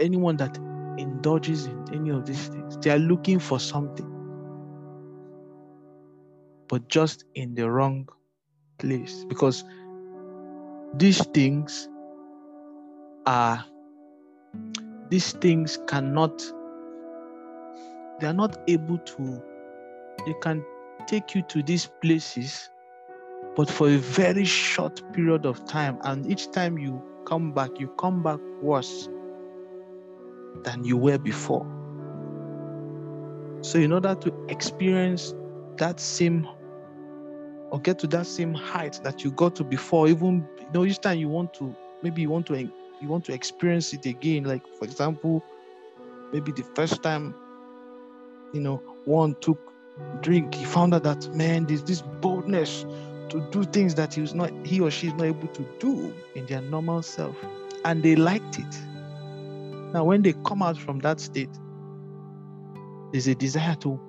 anyone 0.00 0.36
that 0.36 0.56
indulges 0.98 1.66
in 1.66 1.84
any 1.92 2.10
of 2.10 2.26
these 2.26 2.48
things 2.48 2.76
they 2.78 2.90
are 2.90 2.98
looking 2.98 3.38
for 3.38 3.58
something 3.58 4.13
but 6.68 6.88
just 6.88 7.24
in 7.34 7.54
the 7.54 7.70
wrong 7.70 8.08
place. 8.78 9.24
Because 9.28 9.64
these 10.96 11.24
things 11.28 11.88
are 13.26 13.64
these 15.08 15.32
things 15.32 15.78
cannot 15.86 16.42
they 18.20 18.26
are 18.26 18.32
not 18.34 18.56
able 18.68 18.98
to 18.98 19.42
they 20.24 20.34
can 20.40 20.64
take 21.06 21.34
you 21.34 21.42
to 21.42 21.62
these 21.62 21.88
places 22.00 22.70
but 23.56 23.70
for 23.70 23.88
a 23.88 23.96
very 23.96 24.44
short 24.44 25.00
period 25.12 25.46
of 25.46 25.64
time. 25.64 25.98
And 26.02 26.26
each 26.30 26.50
time 26.50 26.78
you 26.78 27.02
come 27.24 27.52
back 27.52 27.70
you 27.78 27.88
come 27.98 28.22
back 28.22 28.40
worse 28.60 29.08
than 30.62 30.84
you 30.84 30.96
were 30.96 31.18
before. 31.18 31.66
So 33.62 33.78
in 33.78 33.92
order 33.92 34.14
to 34.14 34.46
experience 34.48 35.34
that 35.78 36.00
same 36.00 36.48
or 37.70 37.80
get 37.80 37.98
to 37.98 38.06
that 38.06 38.26
same 38.26 38.54
height 38.54 39.00
that 39.02 39.24
you 39.24 39.30
got 39.32 39.56
to 39.56 39.64
before 39.64 40.08
even 40.08 40.46
you 40.58 40.66
know 40.72 40.84
each 40.84 41.00
time 41.00 41.18
you 41.18 41.28
want 41.28 41.52
to 41.54 41.74
maybe 42.02 42.22
you 42.22 42.30
want 42.30 42.46
to 42.46 42.58
you 42.58 43.08
want 43.08 43.24
to 43.24 43.32
experience 43.32 43.92
it 43.92 44.06
again 44.06 44.44
like 44.44 44.66
for 44.78 44.84
example 44.84 45.44
maybe 46.32 46.52
the 46.52 46.62
first 46.74 47.02
time 47.02 47.34
you 48.52 48.60
know 48.60 48.76
one 49.04 49.34
took 49.40 49.72
drink 50.20 50.54
he 50.54 50.64
found 50.64 50.94
out 50.94 51.02
that 51.02 51.34
man 51.34 51.64
there's 51.66 51.82
this 51.82 52.02
boldness 52.02 52.84
to 53.28 53.40
do 53.50 53.64
things 53.64 53.94
that 53.94 54.14
he 54.14 54.20
was 54.20 54.34
not 54.34 54.50
he 54.64 54.80
or 54.80 54.90
she 54.90 55.08
is 55.08 55.14
not 55.14 55.24
able 55.24 55.48
to 55.48 55.66
do 55.78 56.14
in 56.34 56.46
their 56.46 56.60
normal 56.62 57.02
self 57.02 57.36
and 57.84 58.02
they 58.02 58.16
liked 58.16 58.58
it. 58.58 58.74
Now 59.92 60.04
when 60.04 60.22
they 60.22 60.34
come 60.44 60.62
out 60.62 60.76
from 60.76 61.00
that 61.00 61.20
state 61.20 61.50
there's 63.12 63.26
a 63.26 63.34
desire 63.34 63.76
to 63.76 64.00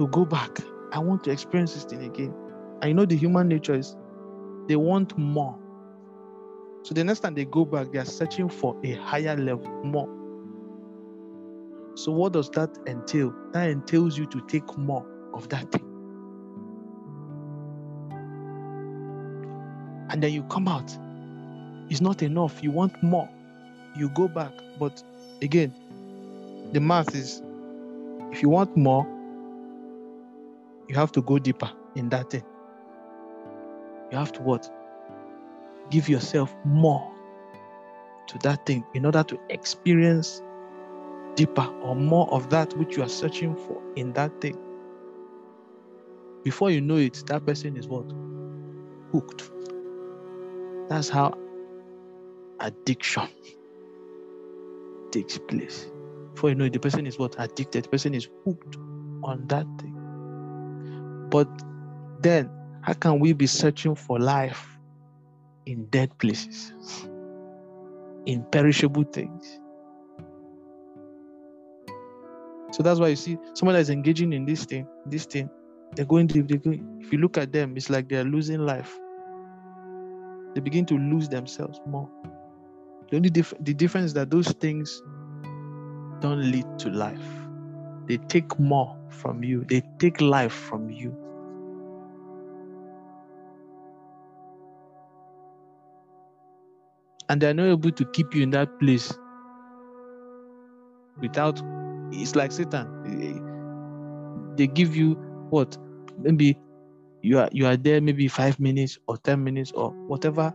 to 0.00 0.08
go 0.08 0.24
back 0.24 0.58
I 0.92 0.98
want 0.98 1.24
to 1.24 1.30
experience 1.30 1.74
this 1.74 1.84
thing 1.84 2.04
again. 2.04 2.34
I 2.82 2.92
know 2.92 3.04
the 3.04 3.16
human 3.16 3.48
nature 3.48 3.74
is 3.74 3.96
they 4.66 4.76
want 4.76 5.16
more. 5.16 5.56
So 6.82 6.94
the 6.94 7.04
next 7.04 7.20
time 7.20 7.34
they 7.34 7.44
go 7.44 7.64
back, 7.64 7.92
they 7.92 7.98
are 7.98 8.04
searching 8.04 8.48
for 8.48 8.76
a 8.82 8.92
higher 8.94 9.36
level, 9.36 9.68
more. 9.84 10.08
So 11.94 12.12
what 12.12 12.32
does 12.32 12.48
that 12.50 12.76
entail? 12.86 13.34
That 13.52 13.68
entails 13.68 14.16
you 14.16 14.26
to 14.26 14.40
take 14.46 14.76
more 14.78 15.06
of 15.34 15.48
that 15.50 15.70
thing. 15.70 15.84
And 20.10 20.22
then 20.22 20.32
you 20.32 20.42
come 20.44 20.66
out. 20.66 20.96
It's 21.88 22.00
not 22.00 22.22
enough. 22.22 22.62
You 22.62 22.70
want 22.70 23.00
more. 23.02 23.28
You 23.96 24.08
go 24.10 24.28
back. 24.28 24.52
But 24.78 25.02
again, 25.42 25.74
the 26.72 26.80
math 26.80 27.14
is 27.14 27.42
if 28.32 28.42
you 28.42 28.48
want 28.48 28.76
more, 28.76 29.06
you 30.90 30.96
have 30.96 31.12
to 31.12 31.22
go 31.22 31.38
deeper 31.38 31.70
in 31.94 32.08
that 32.08 32.30
thing. 32.30 32.42
You 34.10 34.18
have 34.18 34.32
to 34.32 34.42
what? 34.42 34.68
Give 35.88 36.08
yourself 36.08 36.52
more 36.64 37.14
to 38.26 38.38
that 38.38 38.66
thing 38.66 38.84
in 38.94 39.06
order 39.06 39.22
to 39.22 39.38
experience 39.50 40.42
deeper 41.36 41.64
or 41.82 41.94
more 41.94 42.28
of 42.32 42.50
that 42.50 42.76
which 42.76 42.96
you 42.96 43.04
are 43.04 43.08
searching 43.08 43.54
for 43.54 43.80
in 43.94 44.12
that 44.14 44.40
thing. 44.40 44.58
Before 46.42 46.72
you 46.72 46.80
know 46.80 46.96
it, 46.96 47.22
that 47.28 47.46
person 47.46 47.76
is 47.76 47.86
what? 47.86 48.10
Hooked. 49.12 49.48
That's 50.88 51.08
how 51.08 51.38
addiction 52.58 53.28
takes 55.12 55.38
place. 55.38 55.86
Before 56.34 56.48
you 56.48 56.56
know 56.56 56.64
it, 56.64 56.72
the 56.72 56.80
person 56.80 57.06
is 57.06 57.16
what? 57.16 57.36
Addicted. 57.38 57.84
The 57.84 57.88
person 57.90 58.12
is 58.12 58.28
hooked 58.44 58.76
on 59.22 59.46
that 59.46 59.66
thing. 59.78 59.99
But 61.30 61.48
then, 62.20 62.50
how 62.82 62.94
can 62.94 63.20
we 63.20 63.32
be 63.32 63.46
searching 63.46 63.94
for 63.94 64.18
life 64.18 64.66
in 65.66 65.86
dead 65.86 66.16
places, 66.18 66.82
in 68.26 68.44
perishable 68.50 69.04
things? 69.04 69.60
So 72.72 72.82
that's 72.82 73.00
why 73.00 73.08
you 73.08 73.16
see 73.16 73.36
someone 73.54 73.74
that's 73.74 73.90
engaging 73.90 74.32
in 74.32 74.44
this 74.44 74.64
thing, 74.64 74.86
this 75.06 75.26
thing, 75.26 75.50
they're 75.94 76.04
going 76.04 76.28
to, 76.28 76.42
they're 76.42 76.58
going, 76.58 77.00
if 77.00 77.12
you 77.12 77.18
look 77.18 77.36
at 77.36 77.52
them, 77.52 77.76
it's 77.76 77.90
like 77.90 78.08
they're 78.08 78.24
losing 78.24 78.60
life. 78.60 78.96
They 80.54 80.60
begin 80.60 80.86
to 80.86 80.94
lose 80.94 81.28
themselves 81.28 81.80
more. 81.86 82.08
The 83.10 83.16
only 83.16 83.30
diff- 83.30 83.54
the 83.60 83.74
difference 83.74 84.06
is 84.06 84.14
that 84.14 84.30
those 84.30 84.48
things 84.52 85.02
don't 86.20 86.50
lead 86.50 86.66
to 86.78 86.90
life. 86.90 87.24
They 88.06 88.18
take 88.18 88.58
more 88.58 88.99
from 89.10 89.44
you. 89.44 89.64
They 89.68 89.82
take 89.98 90.20
life 90.20 90.52
from 90.52 90.90
you. 90.90 91.16
And 97.28 97.40
they're 97.40 97.54
not 97.54 97.66
able 97.66 97.92
to 97.92 98.04
keep 98.06 98.34
you 98.34 98.42
in 98.42 98.50
that 98.50 98.78
place 98.80 99.12
without 101.20 101.62
it's 102.12 102.34
like 102.34 102.50
Satan. 102.50 102.88
They 104.56 104.66
give 104.66 104.96
you 104.96 105.14
what? 105.50 105.76
Maybe 106.18 106.58
you 107.22 107.38
are 107.38 107.48
you 107.52 107.66
are 107.66 107.76
there 107.76 108.00
maybe 108.00 108.28
five 108.28 108.58
minutes 108.58 108.98
or 109.06 109.16
ten 109.16 109.44
minutes 109.44 109.72
or 109.72 109.90
whatever. 110.08 110.52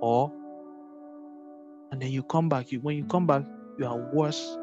Or 0.00 0.30
and 1.90 2.02
then 2.02 2.10
you 2.10 2.22
come 2.22 2.48
back. 2.48 2.72
You 2.72 2.80
when 2.80 2.96
you 2.96 3.04
come 3.04 3.26
back, 3.26 3.44
you 3.78 3.86
are 3.86 3.96
worse. 4.12 4.58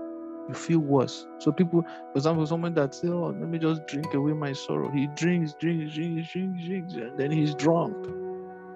You 0.49 0.55
feel 0.55 0.80
worse. 0.80 1.27
So 1.38 1.51
people, 1.51 1.84
for 1.84 2.17
example, 2.17 2.45
someone 2.47 2.73
that 2.73 2.95
say, 2.95 3.07
"Oh, 3.07 3.27
let 3.27 3.47
me 3.47 3.59
just 3.59 3.85
drink 3.85 4.15
away 4.15 4.34
my 4.34 4.51
sorrow." 4.51 4.89
He 4.89 5.05
drinks, 5.15 5.53
drinks, 5.53 5.93
drinks, 5.93 6.31
drinks, 6.34 6.65
drinks, 6.65 6.93
and 6.95 7.17
then 7.19 7.30
he's 7.30 7.53
drunk. 7.53 7.95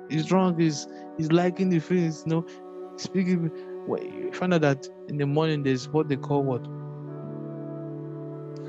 He's 0.07 0.27
drunk. 0.27 0.59
He's 0.59 0.87
he's 1.17 1.31
liking 1.31 1.69
the 1.69 1.79
feelings. 1.79 2.23
You 2.27 2.31
know, 2.31 2.45
speaking 2.97 3.49
well, 3.87 4.03
you 4.03 4.31
find 4.33 4.53
out 4.53 4.61
that 4.61 4.87
in 5.07 5.17
the 5.17 5.25
morning 5.25 5.63
there's 5.63 5.89
what 5.89 6.07
they 6.07 6.15
call 6.15 6.43
what 6.43 6.63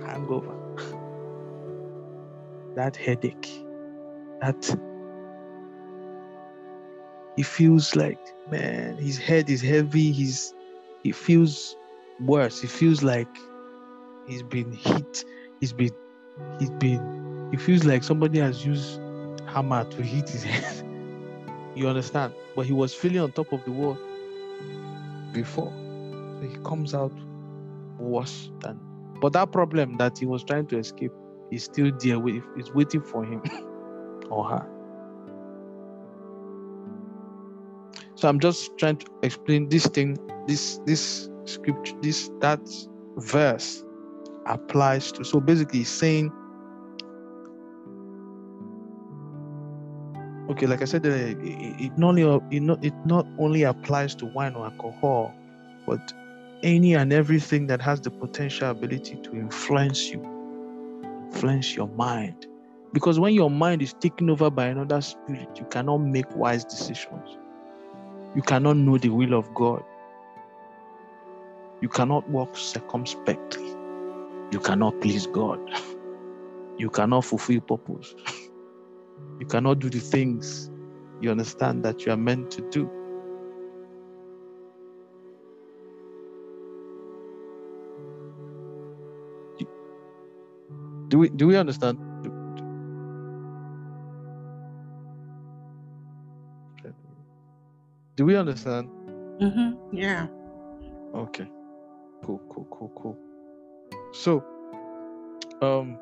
hangover 0.07 0.57
that 2.75 2.97
headache 2.97 3.51
that 4.41 4.81
he 7.37 7.43
feels 7.43 7.95
like 7.97 8.19
man 8.51 8.97
his 8.97 9.19
head 9.19 9.51
is 9.51 9.61
heavy 9.61 10.11
he's 10.11 10.55
he 11.03 11.13
feels 11.13 11.77
worse 12.21 12.61
he 12.61 12.67
feels 12.67 13.03
like 13.03 13.29
he's 14.27 14.43
been 14.43 14.73
hit 14.73 15.25
he's 15.61 15.73
been 15.73 15.91
he's 16.59 16.71
been 16.71 17.49
he 17.51 17.57
feels 17.57 17.85
like 17.85 18.03
somebody 18.03 18.39
has 18.39 18.65
used 18.65 19.01
hammer 19.47 19.85
to 19.85 20.03
hit 20.03 20.29
his 20.29 20.43
head 20.45 20.89
you 21.75 21.89
understand 21.89 22.33
but 22.55 22.67
he 22.67 22.73
was 22.73 22.95
feeling 22.95 23.21
on 23.21 23.33
top 23.33 23.53
of 23.53 23.65
the 23.65 23.71
world 23.71 23.99
before. 25.35 25.73
So 26.41 26.49
he 26.49 26.57
comes 26.65 26.95
out 26.95 27.13
worse 27.99 28.51
than. 28.61 28.81
But 29.21 29.35
that 29.35 29.53
problem 29.53 29.97
that 29.99 30.19
he 30.19 30.27
was 30.27 30.45
trying 30.45 30.67
to 30.69 30.79
escape 30.79 31.13
is 31.51 31.65
still 31.65 31.91
there. 31.99 32.19
With 32.19 32.43
it's 32.57 32.73
waiting 32.73 33.03
for 33.03 33.25
him 33.25 33.43
or 34.31 34.49
her. 34.49 34.67
So 38.15 38.29
I'm 38.29 38.41
just 38.41 38.77
trying 38.79 38.97
to 38.99 39.07
explain 39.23 39.69
this 39.69 39.87
thing, 39.87 40.17
this 40.47 40.81
this 40.87 41.29
scripture, 41.45 41.95
this 42.03 42.31
that 42.41 42.61
verse 43.17 43.85
applies 44.47 45.13
to. 45.13 45.25
So 45.25 45.41
basically, 45.41 45.85
saying 45.85 46.33
okay, 50.51 50.67
like 50.67 50.83
I 50.83 50.85
said, 50.85 51.07
uh, 51.07 51.11
it, 51.11 51.39
it, 51.43 51.99
not 51.99 52.19
only 52.19 52.23
it 52.83 52.95
not 53.07 53.27
only 53.39 53.63
applies 53.63 54.15
to 54.17 54.27
wine 54.27 54.55
or 54.55 54.67
alcohol, 54.67 55.35
but 55.87 56.13
any 56.63 56.95
and 56.95 57.13
everything 57.13 57.67
that 57.67 57.81
has 57.81 58.01
the 58.01 58.11
potential 58.11 58.71
ability 58.71 59.17
to 59.23 59.33
influence 59.33 60.11
you, 60.11 60.23
influence 61.33 61.75
your 61.75 61.89
mind. 61.89 62.47
Because 62.93 63.19
when 63.19 63.35
your 63.35 63.51
mind 63.51 63.83
is 63.83 63.93
taken 63.95 64.31
over 64.31 64.51
by 64.51 64.67
another 64.67 65.01
spirit, 65.01 65.49
you 65.57 65.65
cannot 65.67 65.99
make 65.99 66.35
wise 66.37 66.65
decisions. 66.65 67.37
You 68.37 68.43
cannot 68.43 68.77
know 68.77 68.99
the 68.99 69.09
will 69.09 69.35
of 69.35 69.53
God. 69.55 69.83
You 71.85 71.91
cannot 71.91 72.27
walk 72.31 72.57
circumspectly. 72.57 73.69
You 74.51 74.59
cannot 74.59 75.03
please 75.03 75.27
God. 75.27 75.61
You 76.79 76.89
cannot 76.89 77.27
fulfill 77.27 77.61
purpose. 77.61 78.15
You 79.39 79.45
cannot 79.45 79.81
do 79.81 79.91
the 79.91 80.01
things 80.01 80.71
you 81.21 81.31
understand 81.31 81.85
that 81.85 82.07
you 82.07 82.13
are 82.13 82.17
meant 82.17 82.51
to 82.53 82.63
do. 82.71 82.91
Do 91.09 91.19
we 91.19 91.29
do 91.29 91.49
we 91.49 91.57
understand? 91.59 91.99
Do 98.17 98.25
we 98.25 98.37
understand? 98.37 98.89
Mm-hmm. 99.39 99.95
Yeah. 99.95 100.29
Okay. 101.15 101.47
Cool, 102.25 102.41
cool, 102.51 102.67
cool, 102.71 102.93
cool. 102.97 103.19
So, 104.13 104.45
um, 105.63 105.99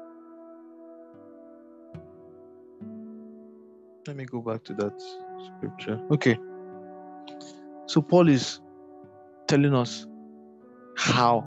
Let 4.07 4.17
me 4.17 4.25
go 4.25 4.41
back 4.41 4.65
to 4.65 4.75
that 4.75 5.01
scripture. 5.57 6.01
Okay. 6.11 6.37
So 7.87 8.03
Paul 8.03 8.29
is 8.29 8.61
telling 9.47 9.75
us 9.75 10.07
how 10.97 11.45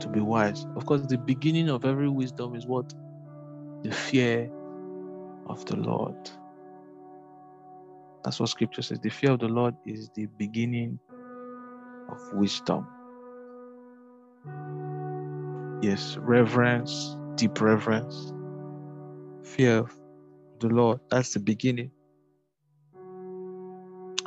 to 0.00 0.08
be 0.08 0.20
wise. 0.20 0.66
Of 0.74 0.86
course, 0.86 1.02
the 1.02 1.18
beginning 1.18 1.68
of 1.68 1.84
every 1.84 2.08
wisdom 2.08 2.54
is 2.54 2.66
what? 2.66 2.94
The 3.82 3.92
fear 3.92 4.50
of 5.46 5.64
the 5.66 5.76
Lord. 5.76 6.30
That's 8.24 8.40
what 8.40 8.48
scripture 8.48 8.82
says. 8.82 9.00
The 9.00 9.10
fear 9.10 9.32
of 9.32 9.40
the 9.40 9.48
Lord 9.48 9.74
is 9.84 10.08
the 10.14 10.26
beginning 10.38 10.98
of 12.08 12.18
wisdom. 12.32 12.86
Yes, 15.82 16.16
reverence, 16.20 17.16
deep 17.36 17.60
reverence, 17.60 18.32
fear 19.42 19.78
of 19.78 19.92
the 20.60 20.68
Lord. 20.68 21.00
That's 21.10 21.32
the 21.34 21.40
beginning. 21.40 21.90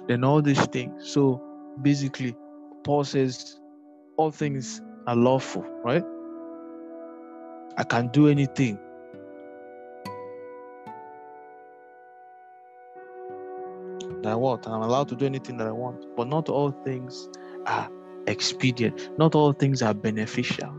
Then 0.07 0.23
all 0.23 0.41
these 0.41 0.65
things. 0.67 1.09
So 1.11 1.41
basically, 1.81 2.35
Paul 2.83 3.03
says 3.03 3.59
all 4.17 4.31
things 4.31 4.81
are 5.07 5.15
lawful, 5.15 5.63
right? 5.83 6.03
I 7.77 7.83
can 7.83 8.07
do 8.09 8.27
anything. 8.27 8.77
That 14.23 14.39
want. 14.39 14.67
I'm 14.67 14.81
allowed 14.83 15.07
to 15.09 15.15
do 15.15 15.25
anything 15.25 15.57
that 15.57 15.67
I 15.67 15.71
want. 15.71 16.15
But 16.15 16.27
not 16.27 16.49
all 16.49 16.71
things 16.71 17.27
are 17.65 17.89
expedient. 18.27 19.17
Not 19.17 19.35
all 19.35 19.53
things 19.53 19.81
are 19.81 19.93
beneficial. 19.93 20.69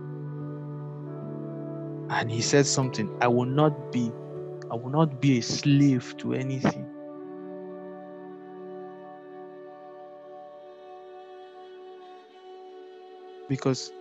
And 2.11 2.31
he 2.31 2.41
said 2.41 2.67
something 2.67 3.11
I 3.21 3.29
will 3.29 3.47
not 3.47 3.93
be 3.93 4.11
I 4.71 4.75
will 4.75 4.91
not 4.91 5.21
be 5.21 5.39
a 5.39 5.43
slave 5.43 6.15
to 6.19 6.33
anything. 6.33 6.87
Because 13.49 13.93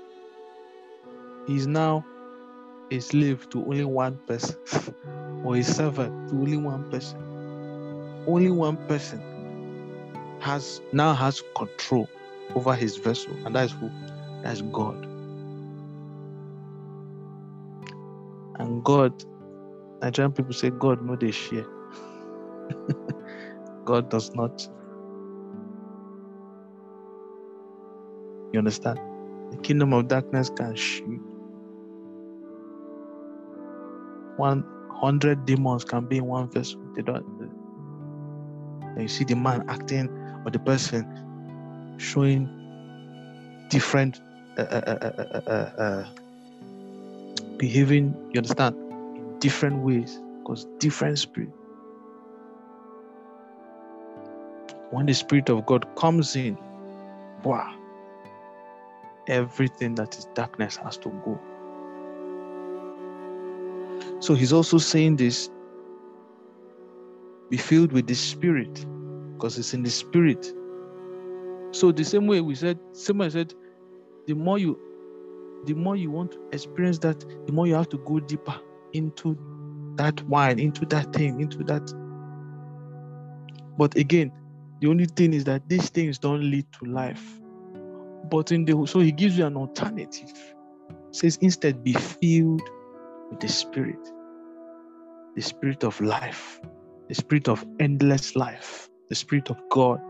he's 1.48 1.68
now 1.68 2.06
a 2.90 3.00
slave 3.00 3.50
to 3.50 3.66
only 3.66 3.84
one 3.86 4.18
person 4.28 4.56
or 5.44 5.58
a 5.58 5.64
servant 5.64 6.30
to 6.30 6.36
only 6.36 6.58
one 6.58 6.90
person. 6.90 7.20
Only 8.28 8.52
one 8.52 8.78
person 8.88 9.22
has 10.40 10.82
now 10.94 11.14
has 11.14 11.44
control 11.56 12.08
over 12.56 12.76
his 12.76 12.98
vessel, 12.98 13.34
and 13.46 13.56
that 13.56 13.66
is 13.66 13.72
who? 13.74 13.92
That's 14.44 14.62
God. 14.62 15.08
And 18.60 18.84
God 18.84 19.14
Nigerian 20.02 20.32
people 20.32 20.54
say 20.54 20.70
God 20.72 21.02
no 21.04 21.16
they 21.16 21.32
share. 21.32 21.66
God 23.86 24.10
does 24.10 24.34
not. 24.36 24.68
You 28.54 28.60
understand? 28.60 29.00
The 29.52 29.58
kingdom 29.58 29.94
of 29.94 30.08
darkness 30.08 30.50
can 30.50 30.76
shoot. 30.76 31.22
One 34.38 34.66
hundred 34.92 35.46
demons 35.46 35.86
can 35.86 36.08
be 36.08 36.18
in 36.18 36.26
one 36.26 36.50
vessel. 36.50 36.82
They 36.96 37.04
don't. 37.04 37.26
And 38.82 39.02
you 39.02 39.08
see 39.08 39.24
the 39.26 39.36
man 39.36 39.66
acting 39.70 40.10
or 40.46 40.52
the 40.52 40.60
person 40.60 41.31
showing 42.02 42.50
different 43.70 44.20
uh, 44.58 44.62
uh, 44.62 45.52
uh, 45.52 46.06
behaving. 47.58 48.16
You 48.34 48.40
understand? 48.40 48.76
In 49.16 49.40
different 49.40 49.84
ways 49.84 50.20
because 50.40 50.68
different 50.80 51.20
spirit. 51.20 51.52
When 54.90 55.06
the 55.06 55.14
spirit 55.14 55.50
of 55.50 55.66
God 55.66 55.88
comes 55.96 56.36
in, 56.36 56.58
wow, 57.44 57.74
everything 59.28 59.96
that 59.96 60.18
is 60.18 60.26
darkness 60.34 60.76
has 60.78 60.98
to 60.98 61.10
go. 61.10 61.40
So 64.20 64.34
he's 64.36 64.52
also 64.54 64.78
saying 64.78 65.16
this 65.16 65.50
be 67.50 67.58
filled 67.58 67.92
with 67.92 68.08
the 68.08 68.16
spirit 68.16 68.86
because 69.34 69.58
it's 69.58 69.74
in 69.74 69.84
the 69.84 69.90
spirit. 69.90 70.54
So 71.72 71.92
the 71.92 72.04
same 72.06 72.28
way 72.28 72.42
we 72.42 72.56
said, 72.56 72.80
I 73.22 73.30
said, 73.30 73.54
the 74.28 74.36
more 74.36 74.58
you 74.60 74.80
the 75.66 75.74
more 75.76 75.96
you 75.96 76.12
want 76.12 76.32
to 76.34 76.40
experience 76.54 77.00
that, 77.00 77.20
the 77.48 77.54
more 77.54 77.68
you 77.68 77.76
have 77.76 77.90
to 77.90 77.98
go 78.00 78.20
deeper 78.20 78.56
into 78.94 79.38
that 79.98 80.22
wine, 80.24 80.60
into 80.60 80.86
that 80.88 81.14
thing, 81.14 81.42
into 81.42 81.64
that. 81.66 81.94
But 83.78 83.96
again, 83.98 84.32
the 84.82 84.90
only 84.90 85.06
thing 85.06 85.34
is 85.34 85.46
that 85.46 85.70
these 85.70 85.90
things 85.90 86.20
don't 86.20 86.50
lead 86.50 86.66
to 86.80 86.86
life. 86.86 87.42
But 88.32 88.52
in 88.52 88.66
the 88.66 88.86
so 88.88 89.00
he 89.00 89.12
gives 89.12 89.38
you 89.38 89.46
an 89.46 89.58
alternative. 89.58 90.34
says 91.12 91.38
instead 91.42 91.84
be 91.84 91.94
filled 91.94 92.64
with 93.32 93.40
the 93.42 93.50
spirit. 93.50 94.00
The 95.36 95.42
spirit 95.44 95.84
of 95.84 96.00
life, 96.02 96.62
the 97.10 97.16
spirit 97.16 97.50
of 97.50 97.66
endless 97.80 98.36
life, 98.36 98.90
the 99.10 99.16
spirit 99.16 99.50
of 99.52 99.58
God. 99.72 100.02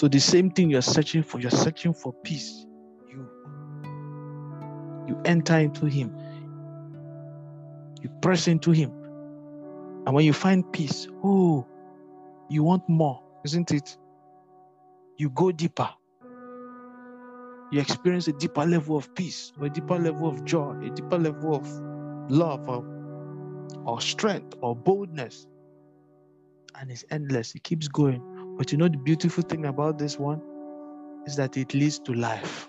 So 0.00 0.08
the 0.08 0.18
same 0.18 0.50
thing 0.50 0.70
you're 0.70 0.80
searching 0.80 1.22
for, 1.22 1.40
you're 1.40 1.50
searching 1.50 1.92
for 1.92 2.14
peace. 2.24 2.64
You 3.06 3.28
you 5.06 5.20
enter 5.26 5.58
into 5.58 5.84
him. 5.84 6.16
You 8.00 8.08
press 8.22 8.48
into 8.48 8.70
him. 8.70 8.92
And 10.06 10.14
when 10.14 10.24
you 10.24 10.32
find 10.32 10.64
peace, 10.72 11.06
oh, 11.22 11.66
you 12.48 12.62
want 12.62 12.88
more, 12.88 13.22
isn't 13.44 13.72
it? 13.72 13.98
You 15.18 15.28
go 15.28 15.52
deeper. 15.52 15.90
You 17.70 17.78
experience 17.78 18.26
a 18.26 18.32
deeper 18.32 18.64
level 18.64 18.96
of 18.96 19.14
peace, 19.14 19.52
or 19.60 19.66
a 19.66 19.68
deeper 19.68 19.98
level 19.98 20.30
of 20.30 20.46
joy, 20.46 20.78
a 20.82 20.88
deeper 20.88 21.18
level 21.18 21.54
of 21.54 21.68
love, 22.30 22.66
or, 22.70 22.86
or 23.84 24.00
strength, 24.00 24.56
or 24.62 24.74
boldness. 24.74 25.46
And 26.80 26.90
it's 26.90 27.04
endless, 27.10 27.54
it 27.54 27.64
keeps 27.64 27.86
going. 27.86 28.29
But 28.60 28.72
you 28.72 28.76
know, 28.76 28.88
the 28.88 28.98
beautiful 28.98 29.42
thing 29.42 29.64
about 29.64 29.96
this 29.96 30.18
one 30.18 30.42
is 31.24 31.34
that 31.36 31.56
it 31.56 31.72
leads 31.72 31.98
to 32.00 32.12
life. 32.12 32.68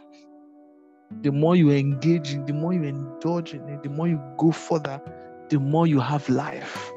The 1.22 1.34
more 1.34 1.58
you 1.58 1.72
engage 1.72 2.32
in, 2.32 2.46
the 2.46 2.54
more 2.54 2.72
you 2.74 2.84
indulge 2.84 3.54
in 3.54 3.68
it, 3.68 3.84
the 3.84 3.90
more 3.90 4.08
you 4.08 4.22
go 4.38 4.52
further, 4.52 5.02
the 5.50 5.60
more 5.60 5.88
you 5.88 6.00
have 6.00 6.30
life 6.30 6.94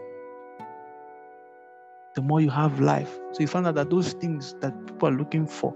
the 2.14 2.22
more 2.22 2.40
you 2.40 2.50
have 2.50 2.80
life. 2.80 3.12
So 3.32 3.40
you 3.40 3.46
find 3.46 3.66
out 3.66 3.74
that 3.74 3.90
those 3.90 4.12
things 4.14 4.54
that 4.60 4.72
people 4.86 5.08
are 5.08 5.12
looking 5.12 5.46
for 5.46 5.74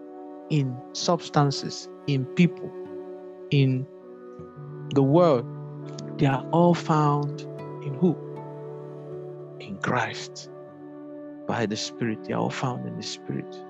in 0.50 0.76
substances, 0.92 1.88
in 2.06 2.24
people, 2.24 2.70
in 3.50 3.86
the 4.94 5.02
world, 5.02 5.44
they 6.18 6.26
are 6.26 6.44
all 6.50 6.74
found 6.74 7.42
in 7.84 7.94
who? 7.94 8.16
In 9.60 9.78
Christ. 9.78 10.50
By 11.48 11.66
the 11.66 11.76
Spirit. 11.76 12.24
They 12.26 12.34
are 12.34 12.40
all 12.40 12.50
found 12.50 12.86
in 12.86 12.96
the 12.96 13.04
Spirit. 13.04 13.60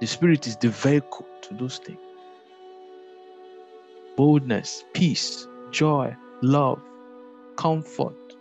The 0.00 0.08
Spirit 0.08 0.48
is 0.48 0.56
the 0.56 0.70
vehicle 0.70 1.26
to 1.42 1.54
those 1.54 1.78
things 1.78 2.00
boldness, 4.16 4.84
peace, 4.94 5.46
joy, 5.70 6.16
love, 6.42 6.80
comfort, 7.56 8.36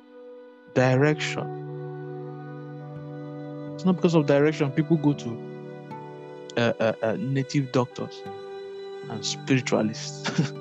direction, 0.76 1.68
it's 3.78 3.86
not 3.86 3.95
because 3.98 4.15
of 4.15 4.26
direction. 4.26 4.72
People 4.72 4.98
go 4.98 5.14
to 5.14 5.57
uh, 6.57 6.74
uh, 6.80 6.94
uh, 7.03 7.18
native 7.19 7.72
doctors 7.72 8.24
and 9.11 9.24
spiritualists. 9.24 10.52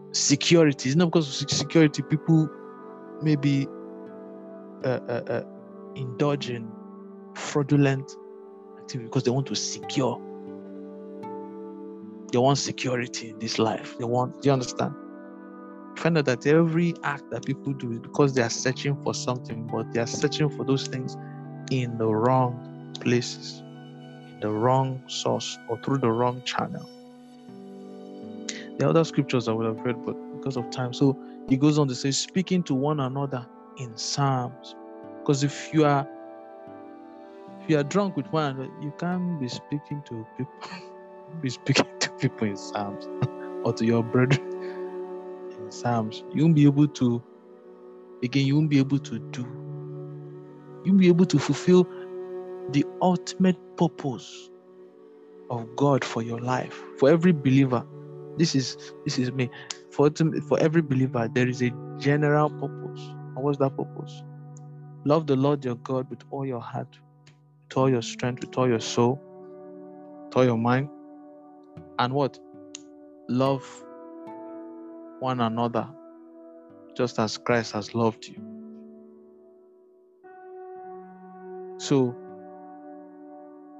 security. 0.12 0.88
It's 0.88 0.96
not 0.96 1.06
because 1.06 1.42
of 1.42 1.50
security. 1.50 2.02
People 2.02 2.48
maybe 3.22 3.66
uh, 4.84 5.00
uh, 5.08 5.22
uh, 5.28 5.42
fraudulent 7.34 8.16
activity 8.78 9.04
because 9.06 9.22
they 9.24 9.30
want 9.30 9.46
to 9.46 9.54
secure. 9.54 10.20
They 12.32 12.38
want 12.38 12.58
security 12.58 13.30
in 13.30 13.38
this 13.38 13.58
life. 13.58 13.96
They 13.98 14.04
want. 14.04 14.42
Do 14.42 14.48
you 14.48 14.52
understand? 14.52 14.94
find 15.98 16.16
out 16.16 16.26
that 16.26 16.46
every 16.46 16.94
act 17.02 17.28
that 17.30 17.44
people 17.44 17.72
do 17.72 17.92
is 17.92 17.98
because 17.98 18.32
they 18.32 18.42
are 18.42 18.50
searching 18.50 18.96
for 19.02 19.12
something, 19.12 19.66
but 19.66 19.92
they 19.92 20.00
are 20.00 20.06
searching 20.06 20.48
for 20.48 20.64
those 20.64 20.86
things 20.86 21.16
in 21.70 21.98
the 21.98 22.06
wrong 22.06 22.94
places, 23.00 23.60
in 23.60 24.38
the 24.40 24.50
wrong 24.50 25.02
source, 25.08 25.58
or 25.68 25.78
through 25.82 25.98
the 25.98 26.10
wrong 26.10 26.42
channel. 26.44 26.88
The 28.78 28.88
other 28.88 29.04
scriptures 29.04 29.48
I 29.48 29.52
would 29.52 29.66
have 29.66 29.84
read, 29.84 30.04
but 30.04 30.14
because 30.36 30.56
of 30.56 30.70
time. 30.70 30.92
So 30.92 31.18
he 31.48 31.56
goes 31.56 31.78
on 31.78 31.88
to 31.88 31.94
say, 31.94 32.10
speaking 32.12 32.62
to 32.64 32.74
one 32.74 33.00
another 33.00 33.46
in 33.78 33.96
psalms. 33.96 34.76
Because 35.20 35.44
if 35.44 35.72
you 35.74 35.84
are 35.84 36.06
if 37.62 37.70
you 37.70 37.78
are 37.78 37.84
drunk 37.84 38.16
with 38.16 38.26
one, 38.32 38.70
you 38.82 38.92
can't 38.98 39.40
be 39.40 39.48
speaking 39.48 40.02
to 40.06 40.26
people, 40.36 40.54
be 41.42 41.50
speaking 41.50 41.86
to 42.00 42.10
people 42.12 42.48
in 42.48 42.56
psalms 42.56 43.08
or 43.64 43.72
to 43.74 43.84
your 43.86 44.02
brethren 44.04 44.42
in 45.60 45.72
Psalms, 45.72 46.24
you 46.34 46.44
won't 46.44 46.54
be 46.54 46.64
able 46.64 46.88
to, 46.88 47.22
again, 48.22 48.46
you 48.46 48.56
won't 48.56 48.70
be 48.70 48.78
able 48.78 48.98
to 48.98 49.18
do. 49.18 49.42
You 50.84 50.92
won't 50.92 51.00
be 51.00 51.08
able 51.08 51.26
to 51.26 51.38
fulfill 51.38 51.88
the 52.70 52.84
ultimate 53.02 53.58
purpose 53.76 54.50
of 55.50 55.76
God 55.76 56.04
for 56.04 56.22
your 56.22 56.40
life. 56.40 56.82
For 56.98 57.10
every 57.10 57.32
believer, 57.32 57.84
this 58.38 58.54
is 58.54 58.76
this 59.04 59.18
is 59.18 59.32
me. 59.32 59.50
For 59.98 60.10
for 60.48 60.60
every 60.60 60.80
believer, 60.80 61.28
there 61.34 61.48
is 61.48 61.60
a 61.60 61.72
general 61.98 62.50
purpose. 62.50 63.00
And 63.00 63.42
what's 63.42 63.58
that 63.58 63.76
purpose? 63.76 64.22
Love 65.04 65.26
the 65.26 65.34
Lord 65.34 65.64
your 65.64 65.74
God 65.74 66.08
with 66.08 66.22
all 66.30 66.46
your 66.46 66.60
heart, 66.60 66.96
with 67.68 67.76
all 67.76 67.90
your 67.90 68.02
strength, 68.02 68.44
with 68.44 68.56
all 68.56 68.68
your 68.68 68.78
soul, 68.78 69.20
with 70.26 70.36
all 70.36 70.44
your 70.44 70.56
mind, 70.56 70.88
and 71.98 72.12
what? 72.12 72.38
Love 73.28 73.66
one 75.18 75.40
another 75.40 75.88
just 76.96 77.18
as 77.18 77.36
Christ 77.36 77.72
has 77.72 77.92
loved 77.92 78.24
you. 78.28 78.40
So 81.78 82.14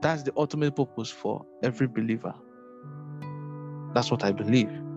that's 0.03 0.25
the 0.25 0.33
ultimate 0.37 0.75
purpose 0.75 1.11
for 1.11 1.47
every 1.63 1.87
believer. 1.87 2.35
That's 3.95 4.11
what 4.11 4.25
I 4.25 4.33
believe. 4.33 4.88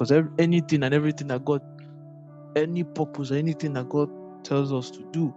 Because 0.00 0.24
anything 0.38 0.82
and 0.82 0.94
everything 0.94 1.26
that 1.26 1.44
God, 1.44 1.60
any 2.56 2.84
purpose, 2.84 3.32
anything 3.32 3.74
that 3.74 3.90
God 3.90 4.08
tells 4.42 4.72
us 4.72 4.90
to 4.92 5.04
do 5.12 5.34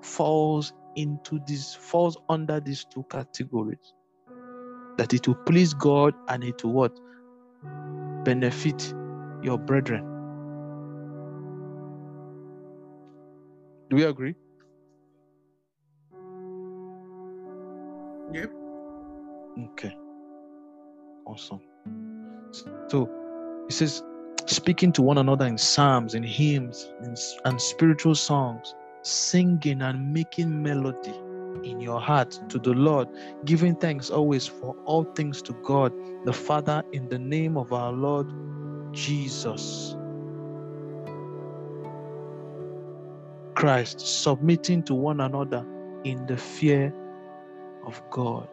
falls 0.00 0.72
into 0.94 1.38
this, 1.46 1.74
falls 1.74 2.16
under 2.30 2.58
these 2.58 2.86
two 2.86 3.04
categories. 3.10 3.92
That 4.96 5.12
it 5.12 5.28
will 5.28 5.34
please 5.34 5.74
God 5.74 6.14
and 6.28 6.42
it 6.44 6.64
will 6.64 6.72
what? 6.72 6.98
Benefit 8.24 8.94
your 9.42 9.58
brethren. 9.58 10.02
Do 13.90 13.96
we 13.96 14.04
agree? 14.04 14.34
Yep. 18.32 18.50
Okay. 19.72 19.94
Awesome. 21.26 21.60
So 22.88 23.25
it 23.68 23.72
says, 23.72 24.02
speaking 24.46 24.92
to 24.92 25.02
one 25.02 25.18
another 25.18 25.46
in 25.46 25.58
psalms, 25.58 26.14
and 26.14 26.24
hymns, 26.24 26.88
and 27.44 27.60
spiritual 27.60 28.14
songs, 28.14 28.74
singing 29.02 29.82
and 29.82 30.12
making 30.12 30.62
melody 30.62 31.14
in 31.64 31.80
your 31.80 32.00
heart 32.00 32.38
to 32.48 32.58
the 32.58 32.72
Lord, 32.72 33.08
giving 33.44 33.74
thanks 33.74 34.10
always 34.10 34.46
for 34.46 34.76
all 34.84 35.04
things 35.14 35.42
to 35.42 35.52
God 35.64 35.92
the 36.24 36.32
Father 36.32 36.82
in 36.92 37.08
the 37.08 37.18
name 37.18 37.56
of 37.56 37.72
our 37.72 37.92
Lord 37.92 38.26
Jesus 38.92 39.96
Christ, 43.54 44.00
submitting 44.00 44.82
to 44.84 44.94
one 44.94 45.20
another 45.20 45.66
in 46.04 46.26
the 46.26 46.36
fear 46.36 46.94
of 47.86 48.02
God. 48.10 48.48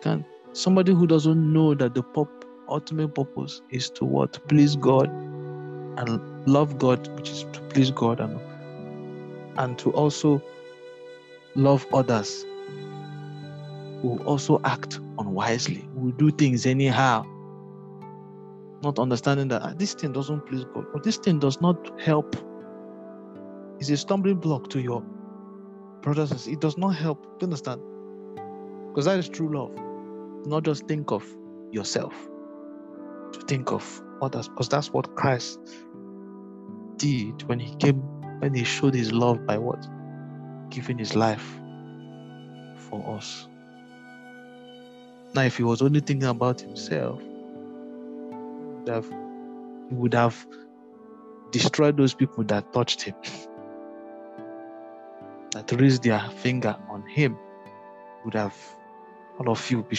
Can 0.00 0.24
somebody 0.52 0.92
who 0.92 1.06
doesn't 1.06 1.52
know 1.52 1.74
that 1.74 1.94
the 1.94 2.02
pop, 2.02 2.28
ultimate 2.68 3.14
purpose 3.14 3.62
is 3.70 3.90
to 3.90 4.04
what? 4.04 4.38
Please 4.48 4.76
God 4.76 5.08
and 5.98 6.48
love 6.48 6.78
God, 6.78 7.06
which 7.16 7.30
is 7.30 7.44
to 7.52 7.60
please 7.70 7.90
God 7.90 8.20
and 8.20 8.40
and 9.58 9.78
to 9.78 9.90
also 9.92 10.42
love 11.54 11.86
others 11.92 12.46
will 14.02 14.22
also 14.24 14.60
act 14.64 14.98
unwisely, 15.18 15.88
will 15.94 16.12
do 16.12 16.30
things 16.30 16.66
anyhow, 16.66 17.24
not 18.82 18.98
understanding 18.98 19.48
that 19.48 19.62
ah, 19.62 19.72
this 19.76 19.94
thing 19.94 20.12
doesn't 20.12 20.46
please 20.46 20.64
God, 20.74 20.86
or 20.92 21.00
this 21.00 21.16
thing 21.16 21.38
does 21.38 21.60
not 21.60 22.00
help. 22.00 22.36
It's 23.78 23.90
a 23.90 23.96
stumbling 23.96 24.36
block 24.36 24.70
to 24.70 24.80
your 24.80 25.02
brothers. 26.02 26.46
It 26.46 26.60
does 26.60 26.76
not 26.78 26.90
help. 26.90 27.22
Do 27.22 27.28
you 27.40 27.46
understand? 27.46 27.80
Because 28.88 29.06
that 29.06 29.18
is 29.18 29.28
true 29.28 29.52
love. 29.54 29.72
Not 30.44 30.64
just 30.64 30.86
think 30.88 31.12
of 31.12 31.24
yourself, 31.70 32.14
to 33.32 33.40
think 33.46 33.70
of 33.72 34.02
others, 34.20 34.48
because 34.48 34.68
that's 34.68 34.92
what 34.92 35.14
Christ 35.14 35.60
did 36.96 37.42
when 37.44 37.60
he 37.60 37.74
came, 37.76 38.00
when 38.40 38.54
he 38.54 38.64
showed 38.64 38.94
his 38.94 39.12
love 39.12 39.46
by 39.46 39.58
what? 39.58 39.86
Giving 40.68 40.98
his 40.98 41.14
life 41.14 41.60
for 42.76 43.16
us. 43.16 43.48
Now, 45.34 45.42
if 45.42 45.56
he 45.56 45.62
was 45.62 45.80
only 45.80 46.00
thinking 46.00 46.28
about 46.28 46.60
himself, 46.60 47.20
he 47.20 47.26
would 48.78 48.88
have, 48.88 49.08
he 49.08 49.94
would 49.94 50.14
have 50.14 50.46
destroyed 51.52 51.96
those 51.96 52.14
people 52.14 52.44
that 52.44 52.72
touched 52.72 53.02
him, 53.02 53.14
that 55.52 55.70
raised 55.72 56.02
their 56.02 56.20
finger 56.38 56.76
on 56.90 57.06
him, 57.06 57.38
would 58.24 58.34
have 58.34 58.56
all 59.38 59.50
of 59.50 59.70
you 59.70 59.82
be, 59.84 59.96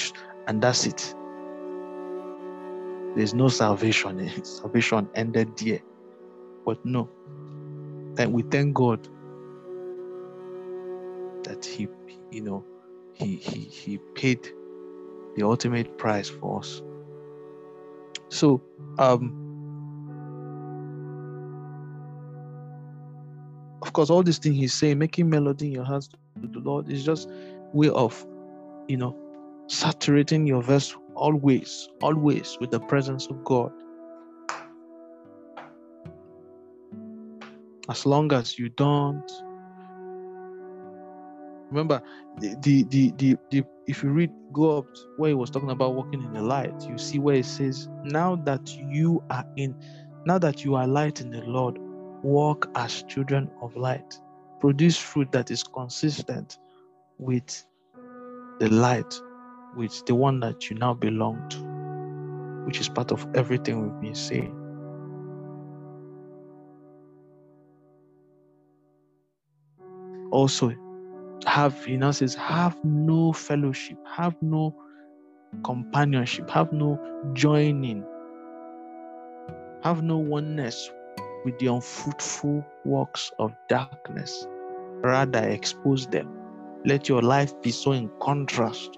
and 0.48 0.62
that's 0.62 0.86
it. 0.86 1.16
There's 3.16 3.34
no 3.34 3.48
salvation. 3.48 4.44
Salvation 4.44 5.08
ended 5.16 5.58
there. 5.58 5.82
But 6.66 6.84
no. 6.86 7.10
That 8.16 8.32
we 8.32 8.44
thank 8.44 8.74
God 8.74 9.08
that 11.44 11.66
He, 11.66 11.88
you 12.32 12.42
know, 12.42 12.66
He 13.14 13.36
He 13.36 13.60
He 13.62 13.98
paid 14.16 14.50
the 15.36 15.44
ultimate 15.44 15.98
price 15.98 16.30
for 16.30 16.60
us. 16.60 16.82
So, 18.30 18.62
um, 18.98 19.44
of 23.82 23.94
course, 23.94 24.10
all 24.10 24.24
these 24.24 24.40
things 24.40 24.56
he's 24.56 24.74
saying, 24.74 24.98
making 24.98 25.30
melody 25.30 25.68
in 25.68 25.72
your 25.74 25.86
hands 25.86 26.08
to 26.08 26.18
the 26.48 26.60
Lord, 26.60 26.90
is 26.90 27.04
just 27.04 27.30
way 27.74 27.90
of, 27.90 28.26
you 28.88 28.98
know, 28.98 29.16
saturating 29.68 30.46
your 30.46 30.62
vessel 30.62 31.02
always, 31.16 31.90
always 32.02 32.58
with 32.60 32.72
the 32.72 32.80
presence 32.80 33.28
of 33.28 33.44
God. 33.44 33.72
As 37.90 38.06
long 38.06 38.32
as 38.32 38.58
you 38.58 38.70
don't 38.70 39.30
remember 41.70 42.02
the 42.40 42.56
the 42.62 42.84
the, 42.84 43.14
the, 43.18 43.38
the 43.52 43.64
if 43.88 44.04
you 44.04 44.10
read 44.10 44.32
go 44.54 44.78
up 44.78 44.86
where 45.18 45.30
he 45.30 45.34
was 45.34 45.50
talking 45.50 45.72
about 45.72 45.96
walking 45.96 46.24
in 46.24 46.34
the 46.34 46.42
light, 46.42 46.74
you 46.88 46.98
see 46.98 47.20
where 47.20 47.36
it 47.36 47.46
says, 47.46 47.90
Now 48.04 48.36
that 48.36 48.76
you 48.78 49.24
are 49.30 49.46
in 49.58 49.76
now 50.26 50.38
that 50.38 50.64
you 50.64 50.76
are 50.76 50.88
light 50.88 51.20
in 51.20 51.32
the 51.32 51.42
Lord, 51.42 51.78
walk 52.24 52.70
as 52.76 53.04
children 53.04 53.50
of 53.62 53.76
light. 53.76 54.20
Produce 54.62 54.98
fruit 54.98 55.32
that 55.34 55.52
is 55.52 55.64
consistent 55.64 56.58
with 57.18 57.66
the 58.60 58.70
light, 58.70 59.20
with 59.76 60.06
the 60.06 60.16
one 60.16 60.40
that 60.42 60.70
you 60.70 60.78
now 60.78 60.94
belong 60.94 61.48
to, 61.50 62.66
which 62.66 62.80
is 62.80 62.90
part 62.90 63.12
of 63.12 63.26
everything 63.36 63.82
we've 63.82 64.02
been 64.02 64.16
saying. 64.16 64.60
Also, 70.32 70.74
have, 71.46 71.84
he 71.86 71.98
now 71.98 72.12
says, 72.12 72.34
have 72.36 72.78
no 72.84 73.34
fellowship, 73.34 73.98
have 74.08 74.36
no 74.42 74.76
companionship, 75.64 76.50
have 76.50 76.72
no 76.74 77.00
joining, 77.34 78.04
have 79.84 80.02
no 80.02 80.18
oneness 80.18 80.90
with 81.46 81.58
the 81.60 81.68
unfruitful 81.68 82.66
works 82.86 83.32
of 83.38 83.54
darkness. 83.68 84.48
Rather, 85.04 85.40
expose 85.40 86.08
them. 86.08 86.30
Let 86.86 87.10
your 87.10 87.22
life 87.22 87.62
be 87.62 87.72
so 87.72 87.92
in 87.92 88.10
contrast 88.22 88.98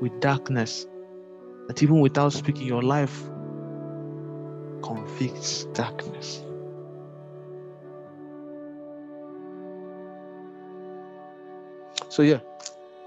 with 0.00 0.18
darkness 0.20 0.86
that 1.68 1.82
even 1.82 2.00
without 2.00 2.32
speaking, 2.32 2.66
your 2.66 2.82
life 2.82 3.22
convicts 4.82 5.64
darkness. 5.74 6.42
So 12.08 12.22
yeah, 12.22 12.38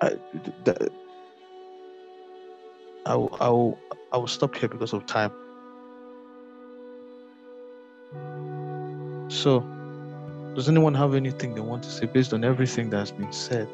I, 0.02 0.18
that, 0.66 0.92
I, 3.06 3.16
will, 3.16 3.38
I 3.40 3.50
will 3.50 3.80
I 4.12 4.18
will 4.18 4.28
stop 4.28 4.56
here 4.56 4.70
because 4.70 4.94
of 4.94 5.06
time. 5.06 5.32
So, 9.30 9.62
does 10.56 10.68
anyone 10.68 10.96
have 10.96 11.14
anything 11.14 11.54
they 11.54 11.62
want 11.62 11.84
to 11.84 11.90
say 11.90 12.08
based 12.08 12.34
on 12.34 12.44
everything 12.44 12.90
that 12.90 12.98
has 12.98 13.12
been 13.12 13.32
said? 13.32 13.68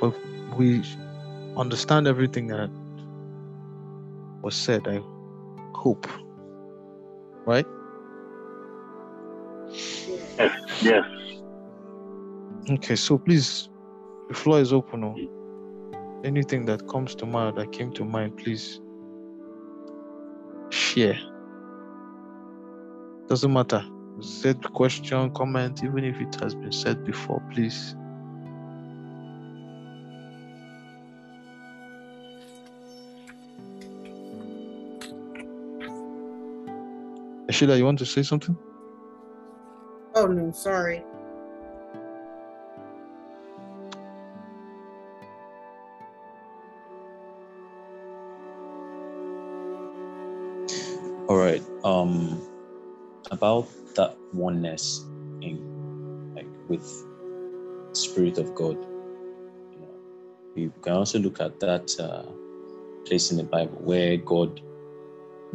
But 0.00 0.14
we 0.58 0.82
understand 1.56 2.06
everything 2.06 2.48
that 2.48 2.70
was 4.42 4.54
said. 4.54 4.86
I 4.86 5.00
hope, 5.74 6.06
right? 7.46 7.66
Yes. 9.70 10.82
Yes. 10.82 11.04
Okay, 12.70 12.96
so 12.96 13.16
please, 13.18 13.68
the 14.28 14.34
floor 14.34 14.60
is 14.60 14.72
open. 14.72 15.04
Oh. 15.04 15.16
Anything 16.24 16.66
that 16.66 16.86
comes 16.88 17.14
to 17.14 17.26
mind, 17.26 17.56
that 17.56 17.72
came 17.72 17.92
to 17.92 18.04
mind, 18.04 18.36
please 18.36 18.80
share. 20.70 21.18
Doesn't 23.28 23.52
matter. 23.52 23.84
Said 24.20 24.62
question, 24.72 25.30
comment, 25.30 25.84
even 25.84 26.04
if 26.04 26.20
it 26.20 26.34
has 26.40 26.54
been 26.54 26.72
said 26.72 27.04
before, 27.04 27.40
please. 27.52 27.94
Ashila, 37.58 37.76
you 37.76 37.84
want 37.84 37.98
to 37.98 38.06
say 38.06 38.22
something? 38.22 38.56
Oh 40.14 40.26
no, 40.26 40.52
sorry. 40.52 41.02
All 51.28 51.36
right. 51.36 51.60
Um, 51.82 52.40
about 53.32 53.66
that 53.96 54.16
oneness 54.32 55.04
in 55.42 55.58
like 56.36 56.46
with 56.68 56.86
Spirit 57.90 58.38
of 58.38 58.54
God. 58.54 58.76
You 59.72 59.80
know, 59.80 59.94
you 60.54 60.72
can 60.80 60.92
also 60.92 61.18
look 61.18 61.40
at 61.40 61.58
that 61.58 61.92
uh, 61.98 62.22
place 63.04 63.32
in 63.32 63.36
the 63.36 63.42
Bible 63.42 63.78
where 63.82 64.16
God, 64.16 64.60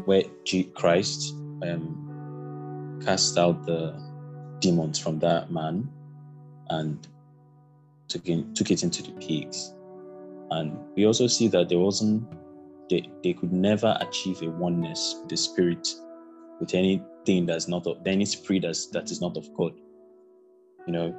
where 0.04 0.24
G- 0.44 0.70
Christ 0.76 1.34
um, 1.70 3.02
cast 3.04 3.38
out 3.38 3.66
the 3.66 3.94
demons 4.60 5.00
from 5.00 5.20
that 5.20 5.52
man 5.52 5.90
and 6.70 7.08
took, 8.08 8.28
in, 8.28 8.54
took 8.54 8.72
it 8.72 8.84
into 8.84 9.04
the 9.04 9.12
pigs. 9.14 9.74
And 10.52 10.78
we 10.96 11.06
also 11.06 11.28
see 11.28 11.48
that 11.50 11.70
there 11.70 11.80
wasn't 11.80 12.28
they, 12.90 13.10
they 13.24 13.34
could 13.34 13.52
never 13.52 13.98
achieve 14.02 14.42
a 14.42 14.50
oneness 14.50 15.16
with 15.20 15.30
the 15.30 15.38
spirit 15.38 15.88
with 16.60 16.76
anything 16.76 17.46
that's 17.46 17.68
not 17.68 17.88
of 17.88 17.98
any 18.06 18.26
spirit 18.26 18.64
that's, 18.64 18.88
that 18.88 19.10
is 19.10 19.22
not 19.22 19.36
of 19.38 19.52
God. 19.56 19.74
You 20.86 20.94
know, 20.94 21.16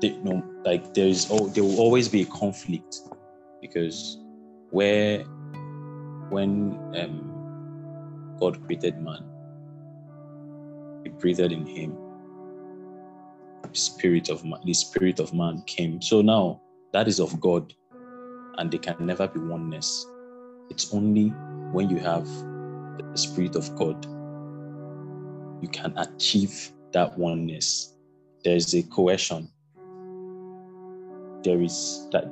they, 0.00 0.18
like 0.64 0.94
there 0.94 1.06
is 1.06 1.28
oh 1.30 1.48
there 1.48 1.62
will 1.62 1.78
always 1.78 2.08
be 2.08 2.22
a 2.22 2.26
conflict 2.26 3.00
because 3.60 4.18
where 4.70 5.22
when 6.30 6.78
um, 6.96 8.36
God 8.40 8.64
created 8.64 9.00
man, 9.00 9.29
He 11.04 11.10
breathed 11.10 11.40
in 11.40 11.66
him. 11.66 11.96
Spirit 13.72 14.28
of 14.30 14.44
man, 14.44 14.60
the 14.64 14.74
spirit 14.74 15.20
of 15.20 15.32
man 15.32 15.62
came. 15.66 16.02
So 16.02 16.22
now 16.22 16.60
that 16.92 17.06
is 17.06 17.20
of 17.20 17.40
God, 17.40 17.72
and 18.58 18.70
they 18.70 18.78
can 18.78 18.96
never 19.00 19.28
be 19.28 19.38
oneness. 19.38 20.06
It's 20.70 20.92
only 20.92 21.28
when 21.72 21.88
you 21.88 21.98
have 21.98 22.26
the 22.26 23.16
Spirit 23.16 23.54
of 23.56 23.74
God 23.76 24.06
you 25.60 25.68
can 25.68 25.96
achieve 25.98 26.72
that 26.92 27.16
oneness. 27.18 27.94
there 28.44 28.56
is 28.56 28.74
a 28.74 28.82
cohesion. 28.84 29.48
There 31.42 31.60
is 31.60 32.08
that 32.12 32.24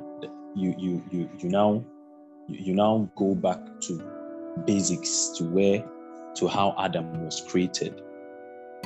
you 0.55 0.73
you 0.77 1.03
you 1.11 1.29
you 1.37 1.49
now 1.49 1.85
you 2.47 2.73
now 2.73 3.09
go 3.15 3.35
back 3.35 3.59
to 3.81 4.03
basics 4.65 5.29
to 5.37 5.43
where 5.45 5.83
to 6.35 6.47
how 6.47 6.75
Adam 6.79 7.23
was 7.23 7.41
created 7.47 8.01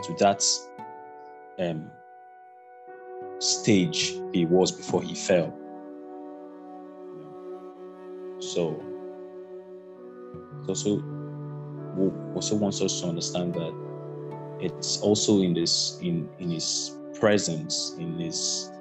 to 0.02 0.14
that 0.20 0.44
um, 1.60 1.90
stage 3.40 4.14
he 4.34 4.46
was 4.46 4.72
before 4.72 5.02
he 5.02 5.16
fell. 5.16 5.54
So, 8.40 8.84
also 10.68 11.04
also 12.36 12.56
wants 12.56 12.82
us 12.82 13.02
to 13.02 13.08
understand 13.08 13.54
that 13.54 13.74
it's 14.60 15.00
also 15.02 15.42
in 15.42 15.54
this 15.54 16.00
in 16.02 16.30
in 16.40 16.50
his 16.50 16.98
presence 17.20 17.96
in 18.00 18.18
his 18.18 18.72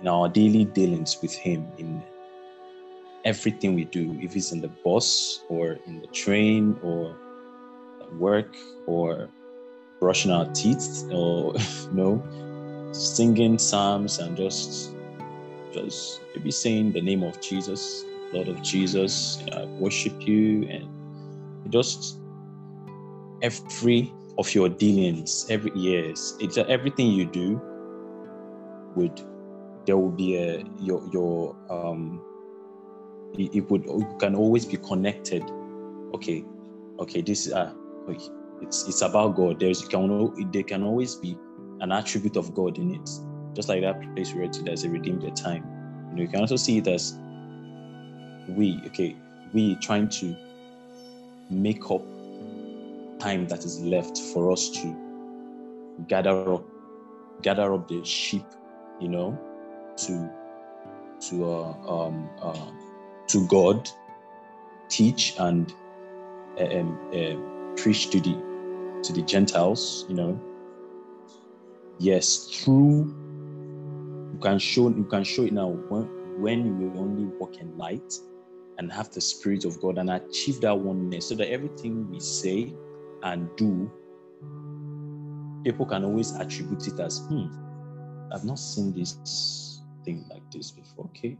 in 0.00 0.08
our 0.08 0.28
daily 0.28 0.64
dealings 0.64 1.18
with 1.22 1.32
him 1.34 1.66
in 1.78 2.02
everything 3.24 3.74
we 3.74 3.84
do 3.84 4.18
if 4.20 4.36
it's 4.36 4.52
in 4.52 4.60
the 4.60 4.70
bus 4.84 5.44
or 5.48 5.78
in 5.86 6.00
the 6.00 6.06
train 6.08 6.78
or 6.82 7.16
at 8.00 8.12
work 8.14 8.56
or 8.86 9.28
brushing 10.00 10.32
our 10.32 10.46
teeth 10.52 11.04
or 11.12 11.54
you 11.84 11.92
know 11.92 12.24
singing 12.92 13.58
psalms 13.58 14.18
and 14.18 14.36
just 14.36 14.94
just 15.72 16.20
maybe 16.34 16.50
saying 16.50 16.92
the 16.92 17.00
name 17.02 17.22
of 17.22 17.40
jesus 17.40 18.04
lord 18.32 18.48
of 18.48 18.62
jesus 18.62 19.44
i 19.52 19.64
worship 19.78 20.26
you. 20.26 20.68
And 20.68 20.88
just 21.72 22.20
every 23.42 24.12
of 24.38 24.54
your 24.54 24.68
dealings 24.68 25.46
every 25.50 25.72
years 25.74 26.36
it's 26.40 26.58
everything 26.58 27.10
you 27.12 27.26
do 27.26 27.60
would 28.96 29.20
there 29.86 29.96
will 29.96 30.10
be 30.10 30.36
a 30.36 30.64
your 30.80 31.02
your 31.12 31.56
um 31.70 32.20
it, 33.38 33.54
it 33.56 33.70
would 33.70 33.84
you 33.84 34.16
can 34.18 34.34
always 34.34 34.64
be 34.66 34.76
connected. 34.78 35.44
Okay 36.14 36.44
okay 36.98 37.20
this 37.22 37.52
uh 37.52 37.72
it's 38.62 38.88
it's 38.88 39.02
about 39.02 39.36
God. 39.36 39.60
There's 39.60 39.86
can 39.86 40.50
there 40.52 40.62
can 40.62 40.82
always 40.82 41.14
be 41.14 41.36
an 41.80 41.92
attribute 41.92 42.36
of 42.36 42.54
God 42.54 42.78
in 42.78 42.94
it. 42.94 43.10
Just 43.54 43.68
like 43.68 43.82
that 43.82 44.00
place 44.14 44.32
we 44.32 44.40
read 44.40 44.52
today 44.52 44.72
as 44.72 44.84
a 44.84 44.90
redeemed 44.90 45.22
the 45.22 45.30
time. 45.30 45.64
You 46.10 46.16
know, 46.16 46.22
you 46.22 46.28
can 46.28 46.40
also 46.40 46.56
see 46.56 46.78
it 46.78 46.86
as 46.86 47.18
we, 48.48 48.80
okay, 48.86 49.16
we 49.52 49.76
trying 49.76 50.08
to 50.08 50.36
make 51.50 51.90
up 51.90 52.02
time 53.18 53.46
that 53.48 53.64
is 53.64 53.80
left 53.80 54.18
for 54.18 54.52
us 54.52 54.68
to 54.70 54.94
gather 56.06 56.52
up 56.52 56.64
gather 57.42 57.72
up 57.74 57.88
the 57.88 58.04
sheep, 58.04 58.44
you 59.00 59.08
know, 59.08 59.38
to 59.96 60.30
to 61.28 61.44
uh, 61.44 61.72
um, 61.88 62.28
uh, 62.40 62.70
to 63.28 63.46
God, 63.48 63.88
teach 64.88 65.34
and 65.38 65.72
uh, 66.60 66.64
um, 66.64 66.98
uh, 67.12 67.80
preach 67.80 68.10
to 68.10 68.20
the 68.20 68.45
to 69.06 69.12
the 69.12 69.22
Gentiles, 69.22 70.06
you 70.08 70.14
know. 70.14 70.40
Yes, 71.98 72.50
true. 72.50 73.14
You 74.32 74.38
can 74.42 74.58
show 74.58 74.88
you 74.88 75.04
can 75.04 75.24
show 75.24 75.44
it 75.44 75.52
now 75.52 75.68
when 75.68 76.08
when 76.40 76.80
you 76.80 76.92
only 76.96 77.24
walk 77.38 77.56
in 77.56 77.76
light 77.78 78.12
and 78.78 78.92
have 78.92 79.10
the 79.10 79.20
spirit 79.20 79.64
of 79.64 79.80
God 79.80 79.96
and 79.98 80.10
achieve 80.10 80.60
that 80.60 80.78
oneness 80.78 81.28
so 81.28 81.34
that 81.36 81.50
everything 81.50 82.10
we 82.10 82.20
say 82.20 82.74
and 83.22 83.48
do, 83.56 83.90
people 85.64 85.86
can 85.86 86.04
always 86.04 86.34
attribute 86.36 86.86
it 86.86 87.00
as, 87.00 87.20
hmm, 87.20 87.46
I've 88.32 88.44
not 88.44 88.58
seen 88.58 88.92
this 88.92 89.80
thing 90.04 90.26
like 90.28 90.42
this 90.50 90.70
before. 90.70 91.06
Okay. 91.06 91.38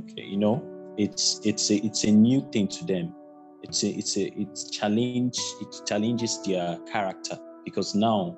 Okay, 0.00 0.22
you 0.22 0.36
know, 0.36 0.64
it's 0.96 1.40
it's 1.44 1.70
a 1.70 1.76
it's 1.76 2.02
a 2.02 2.10
new 2.10 2.40
thing 2.50 2.66
to 2.66 2.84
them 2.84 3.14
it's 3.62 3.82
a 3.84 3.88
it's 3.88 4.16
a 4.16 4.32
it's 4.40 4.70
challenge 4.70 5.38
it 5.60 5.82
challenges 5.86 6.42
their 6.42 6.78
character 6.90 7.38
because 7.64 7.94
now 7.94 8.36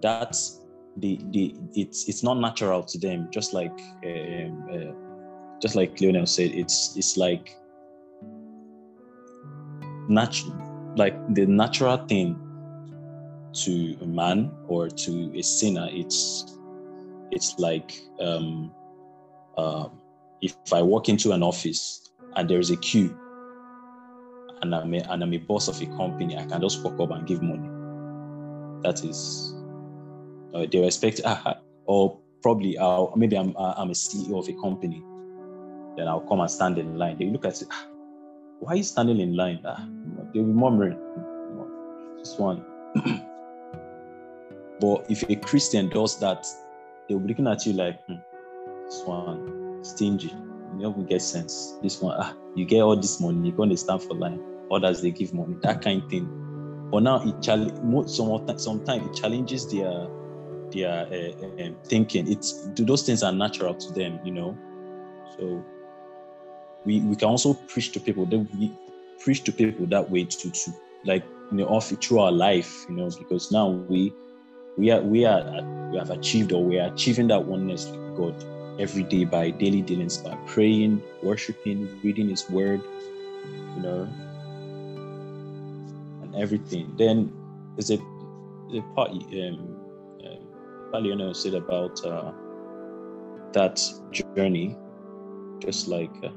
that's 0.00 0.60
the 0.96 1.20
the 1.30 1.54
it's 1.74 2.08
it's 2.08 2.22
not 2.22 2.38
natural 2.38 2.82
to 2.82 2.98
them. 2.98 3.28
Just 3.30 3.52
like 3.52 3.78
um, 4.04 4.68
uh, 4.72 5.58
just 5.60 5.74
like 5.74 6.00
Lionel 6.00 6.26
said 6.26 6.50
it's 6.52 6.96
it's 6.96 7.16
like 7.16 7.56
natural 10.08 10.94
like 10.96 11.14
the 11.34 11.46
natural 11.46 11.96
thing 12.06 12.36
to 13.52 13.96
a 14.02 14.06
man 14.06 14.50
or 14.66 14.88
to 14.88 15.32
a 15.36 15.42
sinner 15.42 15.88
it's 15.90 16.58
it's 17.30 17.58
like 17.58 18.00
um, 18.20 18.72
uh, 19.56 19.88
if 20.40 20.54
I 20.72 20.82
walk 20.82 21.08
into 21.08 21.32
an 21.32 21.42
office 21.42 22.10
and 22.36 22.48
there's 22.48 22.70
a 22.70 22.76
queue 22.76 23.16
and 24.62 24.74
I'm 24.74 24.94
a, 24.94 24.98
and 24.98 25.22
I'm 25.22 25.32
a 25.32 25.38
boss 25.38 25.68
of 25.68 25.80
a 25.80 25.86
company, 25.96 26.36
I 26.36 26.44
can 26.44 26.60
just 26.60 26.82
walk 26.82 27.00
up 27.00 27.10
and 27.10 27.26
give 27.26 27.42
money. 27.42 27.68
That 28.82 29.04
is, 29.04 29.54
uh, 30.54 30.66
they 30.70 30.84
expect, 30.84 31.20
uh, 31.24 31.54
or 31.86 32.18
probably 32.42 32.78
I'll, 32.78 33.12
maybe 33.16 33.36
I'm, 33.36 33.56
uh, 33.56 33.74
I'm 33.76 33.90
a 33.90 33.94
CEO 33.94 34.38
of 34.38 34.48
a 34.48 34.60
company, 34.60 35.02
then 35.96 36.08
I'll 36.08 36.20
come 36.20 36.40
and 36.40 36.50
stand 36.50 36.78
in 36.78 36.96
line. 36.96 37.18
They 37.18 37.26
look 37.26 37.44
at 37.44 37.60
it, 37.60 37.68
ah, 37.70 37.86
why 38.60 38.72
are 38.72 38.76
you 38.76 38.82
standing 38.82 39.20
in 39.20 39.36
line? 39.36 39.60
Ah, 39.64 39.86
they'll 40.32 40.44
be 40.44 40.52
murmuring, 40.52 40.98
this 42.18 42.38
one. 42.38 42.64
but 44.80 45.06
if 45.08 45.28
a 45.28 45.36
Christian 45.36 45.88
does 45.88 46.18
that, 46.20 46.46
they'll 47.08 47.18
be 47.18 47.28
looking 47.28 47.46
at 47.46 47.66
you 47.66 47.72
like, 47.72 48.00
hmm, 48.06 48.16
this 48.86 49.02
one, 49.04 49.84
stingy 49.84 50.32
you 50.76 50.82
don't 50.82 51.08
get 51.08 51.22
sense. 51.22 51.78
This 51.82 52.00
one, 52.00 52.16
ah, 52.18 52.34
you 52.54 52.64
get 52.64 52.82
all 52.82 52.96
this 52.96 53.20
money, 53.20 53.48
you're 53.48 53.56
going 53.56 53.70
to 53.70 53.76
stand 53.76 54.02
for 54.02 54.14
line. 54.14 54.40
Others 54.70 55.02
they 55.02 55.10
give 55.10 55.32
money, 55.32 55.56
that 55.62 55.82
kind 55.82 56.02
of 56.02 56.10
thing. 56.10 56.88
But 56.90 57.02
now 57.02 57.22
it 57.26 57.42
challenge 57.42 58.10
sometimes 58.10 58.64
sometimes 58.64 59.06
it 59.06 59.14
challenges 59.14 59.70
their 59.70 60.08
their 60.70 61.06
uh, 61.06 61.70
thinking. 61.84 62.30
It's 62.30 62.68
those 62.76 63.02
things 63.02 63.22
are 63.22 63.32
natural 63.32 63.74
to 63.74 63.92
them, 63.92 64.20
you 64.24 64.32
know. 64.32 64.56
So 65.36 65.64
we 66.84 67.00
we 67.00 67.16
can 67.16 67.28
also 67.28 67.54
preach 67.54 67.92
to 67.92 68.00
people. 68.00 68.26
Then 68.26 68.48
we 68.58 68.72
preach 69.20 69.44
to 69.44 69.52
people 69.52 69.86
that 69.86 70.10
way 70.10 70.24
to 70.24 70.50
to 70.50 70.72
like 71.04 71.24
you 71.50 71.58
know 71.58 71.66
off 71.66 71.88
through 71.88 72.20
our 72.20 72.32
life, 72.32 72.86
you 72.88 72.96
know, 72.96 73.10
because 73.18 73.50
now 73.52 73.68
we 73.68 74.12
we 74.76 74.90
are 74.90 75.00
we 75.00 75.24
are 75.24 75.62
we 75.90 75.98
have 75.98 76.10
achieved 76.10 76.52
or 76.52 76.64
we 76.64 76.78
are 76.78 76.92
achieving 76.92 77.28
that 77.28 77.44
oneness 77.44 77.86
with 77.88 78.16
God 78.16 78.44
every 78.80 79.02
day 79.02 79.24
by 79.24 79.50
daily 79.50 79.82
dealings, 79.82 80.18
by 80.18 80.36
praying, 80.46 81.02
worshiping, 81.22 82.00
reading 82.02 82.28
His 82.28 82.48
Word, 82.48 82.80
you 83.76 83.82
know, 83.82 84.08
everything. 86.38 86.94
Then 86.96 87.32
there's 87.74 87.90
a, 87.90 87.98
a 88.74 88.82
part 88.94 89.10
um, 89.10 89.76
um, 90.94 91.34
said 91.34 91.54
about 91.54 92.04
uh, 92.04 92.32
that 93.52 93.80
journey, 94.36 94.76
just 95.60 95.88
like, 95.88 96.12
uh, 96.24 96.30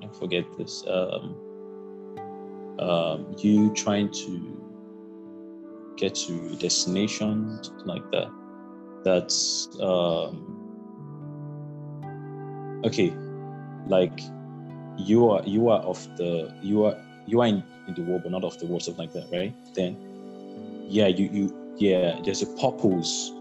don't 0.00 0.16
forget 0.16 0.44
this, 0.56 0.84
um, 0.88 1.36
um, 2.78 3.34
you 3.38 3.72
trying 3.74 4.10
to 4.12 4.58
get 5.96 6.14
to 6.14 6.52
a 6.52 6.56
destination, 6.56 7.60
like 7.84 8.08
that. 8.10 8.30
That's 9.04 9.68
um, 9.80 10.58
okay 12.84 13.12
like 13.86 14.20
you 14.96 15.30
are 15.30 15.42
you 15.44 15.68
are 15.68 15.80
of 15.80 16.04
the 16.16 16.54
you 16.62 16.84
are 16.84 16.96
you 17.26 17.40
are 17.40 17.46
in, 17.46 17.62
in 17.88 17.94
the 17.94 18.02
world 18.02 18.22
but 18.22 18.32
not 18.32 18.44
of 18.44 18.58
the 18.58 18.66
world 18.66 18.82
something 18.82 19.06
like 19.06 19.12
that 19.12 19.28
right? 19.36 19.54
Then 19.74 19.96
yeah 20.88 21.06
you 21.06 21.28
you 21.32 21.74
yeah 21.78 22.20
there's 22.24 22.42
a 22.42 22.46
purpose. 22.56 23.32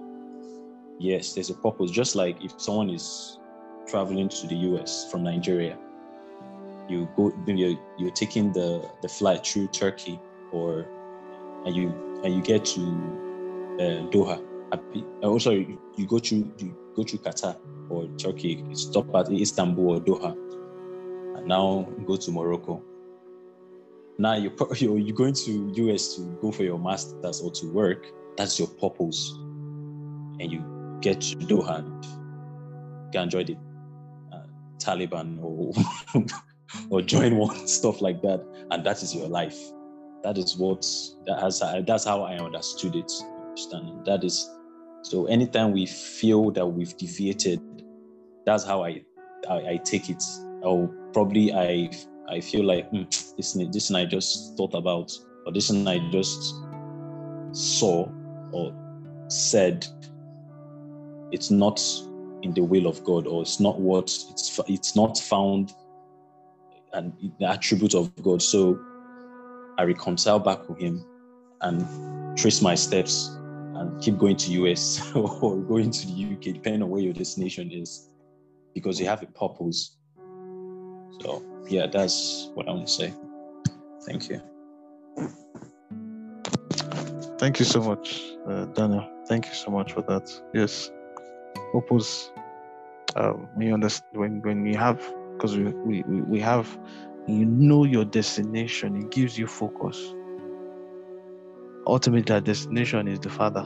Yes 0.99 1.33
there's 1.33 1.49
a 1.49 1.55
purpose. 1.55 1.91
Just 1.91 2.15
like 2.15 2.43
if 2.43 2.59
someone 2.59 2.89
is 2.89 3.39
traveling 3.87 4.29
to 4.29 4.47
the 4.47 4.55
us 4.55 5.09
from 5.11 5.23
nigeria 5.23 5.77
you 6.87 7.09
go 7.15 7.33
you're, 7.47 7.77
you're 7.97 8.11
taking 8.11 8.53
the 8.53 8.87
the 9.01 9.07
flight 9.07 9.45
through 9.45 9.67
turkey 9.67 10.19
or 10.51 10.85
and 11.65 11.75
you 11.75 11.89
and 12.23 12.33
you 12.33 12.41
get 12.41 12.63
to 12.63 12.81
uh, 13.79 14.09
doha. 14.11 14.39
Also 15.23 15.51
you, 15.51 15.81
you 15.97 16.05
go 16.07 16.19
through 16.19 16.49
you 16.59 16.75
go 16.95 17.03
through 17.03 17.19
qatar 17.19 17.57
or 17.91 18.07
Turkey, 18.17 18.63
stop 18.73 19.13
at 19.15 19.29
Istanbul 19.31 19.89
or 19.95 19.99
Doha, 19.99 20.31
and 21.37 21.45
now 21.45 21.87
go 22.05 22.15
to 22.15 22.31
Morocco. 22.31 22.81
Now 24.21 24.35
you're, 24.35 24.53
you're 24.75 25.15
going 25.15 25.33
to 25.33 25.71
US 25.75 26.15
to 26.15 26.37
go 26.39 26.51
for 26.51 26.61
your 26.61 26.77
masters 26.77 27.41
or 27.41 27.51
to 27.53 27.65
work. 27.71 28.05
That's 28.37 28.59
your 28.59 28.67
purpose, 28.67 29.31
and 30.39 30.51
you 30.51 30.63
get 31.01 31.21
to 31.21 31.35
Doha 31.37 31.79
and 31.79 32.03
can 33.11 33.23
enjoy 33.23 33.45
the 33.45 33.57
uh, 34.31 34.43
Taliban 34.77 35.41
or 35.41 35.73
or 36.91 37.01
join 37.01 37.35
one 37.37 37.67
stuff 37.67 37.99
like 37.99 38.21
that, 38.21 38.45
and 38.69 38.85
that 38.85 39.01
is 39.01 39.15
your 39.15 39.27
life. 39.27 39.57
That 40.21 40.37
is 40.37 40.55
what 40.55 40.85
that 41.25 41.39
has. 41.39 41.63
That's 41.87 42.05
how 42.05 42.21
I 42.21 42.37
understood 42.37 42.95
it. 42.95 43.11
Understand? 43.49 44.05
That 44.05 44.23
is 44.23 44.47
So 45.01 45.25
anytime 45.25 45.71
we 45.71 45.87
feel 45.87 46.51
that 46.51 46.67
we've 46.67 46.95
deviated, 46.95 47.59
that's 48.45 48.63
how 48.63 48.83
I 48.83 49.03
I, 49.49 49.55
I 49.55 49.79
take 49.83 50.11
it. 50.11 50.23
Or 50.61 50.87
probably 51.11 51.51
I 51.51 51.89
I 52.31 52.39
feel 52.39 52.63
like 52.63 52.89
hmm, 52.89 53.03
this 53.37 53.53
this 53.53 53.87
thing 53.87 53.97
I 53.97 54.05
just 54.05 54.55
thought 54.57 54.73
about, 54.73 55.11
or 55.45 55.51
this 55.51 55.69
thing 55.69 55.87
I 55.87 55.99
just 56.11 56.55
saw 57.51 58.07
or 58.53 58.73
said, 59.27 59.85
it's 61.31 61.51
not 61.51 61.81
in 62.41 62.53
the 62.53 62.63
will 62.63 62.87
of 62.87 63.03
God, 63.03 63.27
or 63.27 63.41
it's 63.41 63.59
not 63.59 63.79
what 63.79 64.05
it's 64.31 64.59
it's 64.67 64.95
not 64.95 65.17
found 65.17 65.73
and 66.93 67.13
the 67.39 67.49
attribute 67.49 67.95
of 67.95 68.15
God. 68.23 68.41
So 68.41 68.79
I 69.77 69.83
reconcile 69.83 70.39
back 70.39 70.69
with 70.69 70.79
Him 70.79 71.05
and 71.61 72.37
trace 72.37 72.61
my 72.61 72.75
steps 72.75 73.27
and 73.75 74.01
keep 74.01 74.17
going 74.17 74.37
to 74.37 74.51
US 74.51 75.11
or 75.15 75.57
going 75.57 75.91
to 75.91 76.07
the 76.07 76.33
UK, 76.33 76.53
depending 76.53 76.83
on 76.83 76.89
where 76.89 77.01
your 77.01 77.13
destination 77.13 77.71
is, 77.71 78.09
because 78.73 78.99
you 78.99 79.07
have 79.07 79.21
a 79.21 79.27
purpose. 79.27 79.97
So 81.19 81.43
yeah, 81.67 81.87
that's 81.87 82.49
what 82.53 82.67
I 82.67 82.71
want 82.71 82.87
to 82.87 82.93
say. 82.93 83.13
Thank 84.05 84.29
you. 84.29 84.41
Thank 87.37 87.59
you 87.59 87.65
so 87.65 87.81
much, 87.81 88.21
uh, 88.47 88.65
Daniel. 88.65 89.07
Thank 89.27 89.47
you 89.47 89.53
so 89.53 89.71
much 89.71 89.93
for 89.93 90.01
that. 90.03 90.31
Yes, 90.53 90.91
purpose. 91.71 92.31
Um, 93.15 93.47
you 93.59 93.73
understand 93.73 94.17
when 94.17 94.41
when 94.41 94.65
you 94.65 94.77
have 94.77 95.01
because 95.33 95.57
we, 95.57 95.63
we 95.73 96.03
we 96.03 96.39
have 96.39 96.67
you 97.27 97.45
know 97.45 97.83
your 97.83 98.05
destination. 98.05 98.95
It 98.95 99.11
gives 99.11 99.37
you 99.37 99.47
focus. 99.47 100.13
Ultimately, 101.87 102.33
our 102.35 102.41
destination 102.41 103.07
is 103.07 103.19
the 103.19 103.29
Father. 103.29 103.65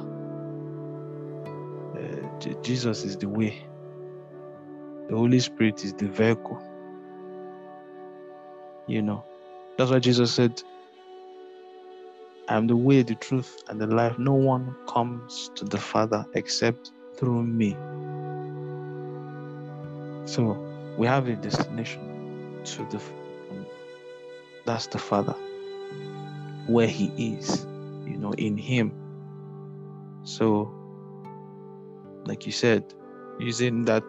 Uh, 1.81 2.53
Jesus 2.61 3.03
is 3.03 3.17
the 3.17 3.27
way. 3.27 3.65
The 5.09 5.15
Holy 5.15 5.39
Spirit 5.39 5.83
is 5.83 5.93
the 5.93 6.07
vehicle. 6.07 6.61
You 8.87 9.01
know, 9.01 9.23
that's 9.77 9.91
why 9.91 9.99
Jesus 9.99 10.33
said, 10.33 10.61
I 12.47 12.55
am 12.55 12.67
the 12.67 12.75
way, 12.75 13.01
the 13.01 13.15
truth, 13.15 13.63
and 13.67 13.81
the 13.81 13.87
life. 13.87 14.19
No 14.19 14.33
one 14.33 14.75
comes 14.87 15.49
to 15.55 15.65
the 15.65 15.79
Father 15.79 16.25
except 16.35 16.91
through 17.15 17.43
me. 17.43 17.75
So 20.25 20.53
we 20.97 21.07
have 21.07 21.27
a 21.27 21.35
destination 21.35 22.61
to 22.65 22.85
the 22.89 23.01
that's 24.65 24.87
the 24.87 24.97
Father, 24.97 25.35
where 26.67 26.87
He 26.87 27.05
is, 27.17 27.65
you 28.05 28.17
know, 28.17 28.33
in 28.33 28.57
Him. 28.57 28.91
So, 30.23 30.73
like 32.25 32.45
you 32.47 32.51
said, 32.51 32.83
using 33.39 33.85
that 33.85 34.03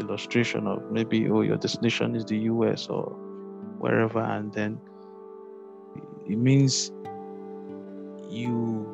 illustration 0.00 0.66
of 0.66 0.90
maybe, 0.90 1.30
oh, 1.30 1.42
your 1.42 1.56
destination 1.56 2.16
is 2.16 2.24
the 2.24 2.38
US 2.38 2.88
or 2.88 3.16
wherever, 3.80 4.20
and 4.20 4.52
then 4.52 4.78
it 6.28 6.36
means 6.36 6.92
you 8.28 8.86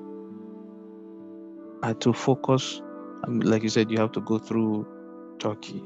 had 1.82 2.00
to 2.00 2.12
focus. 2.12 2.80
Um, 3.26 3.40
like 3.40 3.62
you 3.62 3.68
said, 3.68 3.90
you 3.90 3.98
have 3.98 4.12
to 4.12 4.20
go 4.20 4.38
through 4.38 4.86
Turkey. 5.38 5.82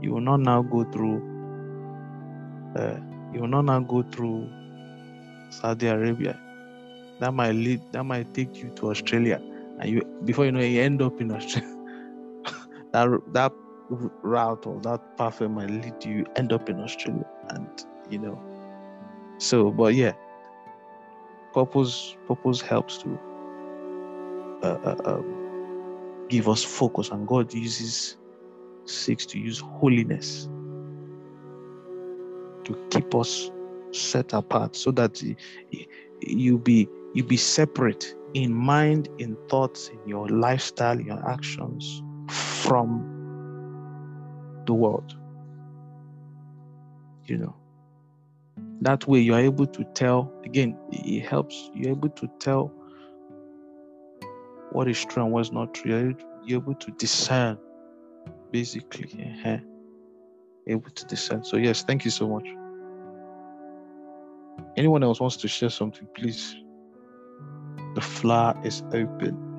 You 0.00 0.12
will 0.12 0.20
not 0.20 0.40
now 0.40 0.62
go 0.62 0.84
through. 0.84 1.18
Uh, 2.76 2.98
you 3.32 3.40
will 3.40 3.48
not 3.48 3.64
now 3.64 3.80
go 3.80 4.02
through 4.02 4.48
Saudi 5.50 5.88
Arabia. 5.88 6.38
That 7.20 7.34
might 7.34 7.52
lead. 7.52 7.80
That 7.92 8.04
might 8.04 8.32
take 8.34 8.56
you 8.56 8.70
to 8.76 8.90
Australia, 8.90 9.40
and 9.80 9.90
you 9.90 10.02
before 10.24 10.44
you 10.44 10.52
know, 10.52 10.60
you 10.60 10.80
end 10.80 11.02
up 11.02 11.20
in 11.20 11.32
Australia. 11.32 11.76
that 12.92 13.08
that 13.32 13.52
route 13.88 14.66
or 14.66 14.80
that 14.80 15.16
pathway 15.16 15.46
might 15.46 15.70
lead 15.70 16.04
you 16.04 16.24
end 16.36 16.52
up 16.52 16.68
in 16.68 16.80
Australia, 16.80 17.26
and 17.50 17.68
you 18.10 18.18
know. 18.18 18.40
So, 19.38 19.70
but 19.70 19.94
yeah, 19.94 20.12
purpose 21.52 22.16
purpose 22.26 22.60
helps 22.60 22.98
to 22.98 23.18
uh, 24.62 24.78
uh, 24.84 24.96
um, 25.04 26.26
give 26.28 26.48
us 26.48 26.62
focus, 26.62 27.10
and 27.10 27.26
God 27.26 27.52
uses 27.52 28.16
seeks 28.86 29.26
to 29.26 29.38
use 29.38 29.58
holiness 29.60 30.48
to 32.64 32.74
keep 32.90 33.14
us 33.14 33.50
set 33.92 34.32
apart, 34.32 34.74
so 34.76 34.90
that 34.92 35.22
you 36.20 36.58
be 36.58 36.88
you 37.12 37.22
be 37.22 37.36
separate 37.36 38.14
in 38.34 38.52
mind, 38.52 39.08
in 39.18 39.36
thoughts, 39.48 39.88
in 39.88 40.08
your 40.08 40.28
lifestyle, 40.28 41.00
your 41.00 41.24
actions 41.28 42.02
from 42.28 43.13
the 44.66 44.74
world. 44.74 45.16
You 47.26 47.38
know. 47.38 47.56
That 48.80 49.06
way, 49.06 49.20
you're 49.20 49.38
able 49.38 49.66
to 49.66 49.84
tell, 49.94 50.32
again, 50.44 50.76
it 50.90 51.24
helps, 51.24 51.70
you're 51.74 51.92
able 51.92 52.10
to 52.10 52.28
tell 52.38 52.72
what 54.72 54.88
is 54.88 55.02
true 55.04 55.22
and 55.22 55.32
what's 55.32 55.52
not 55.52 55.72
true. 55.72 56.14
You're 56.44 56.60
able 56.60 56.74
to 56.74 56.90
discern, 56.92 57.56
basically. 58.50 59.32
Uh-huh. 59.38 59.58
Able 60.66 60.90
to 60.90 61.06
discern. 61.06 61.44
So, 61.44 61.56
yes, 61.56 61.82
thank 61.82 62.04
you 62.04 62.10
so 62.10 62.28
much. 62.28 62.46
Anyone 64.76 65.02
else 65.02 65.20
wants 65.20 65.36
to 65.38 65.48
share 65.48 65.70
something, 65.70 66.06
please? 66.14 66.56
The 67.94 68.00
floor 68.00 68.54
is 68.64 68.82
open. 68.92 69.53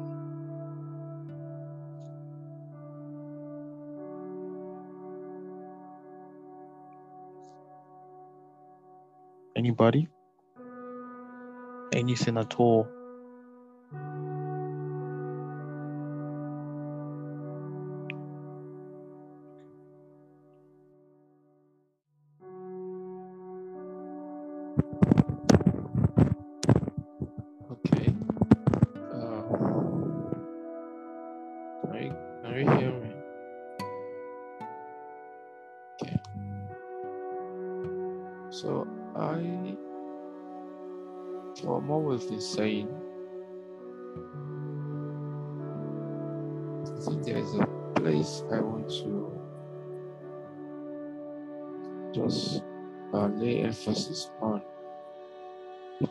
Anybody? 9.65 10.07
Anything 11.91 12.37
at 12.37 12.53
all? 12.59 12.87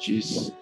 Is 0.09 0.53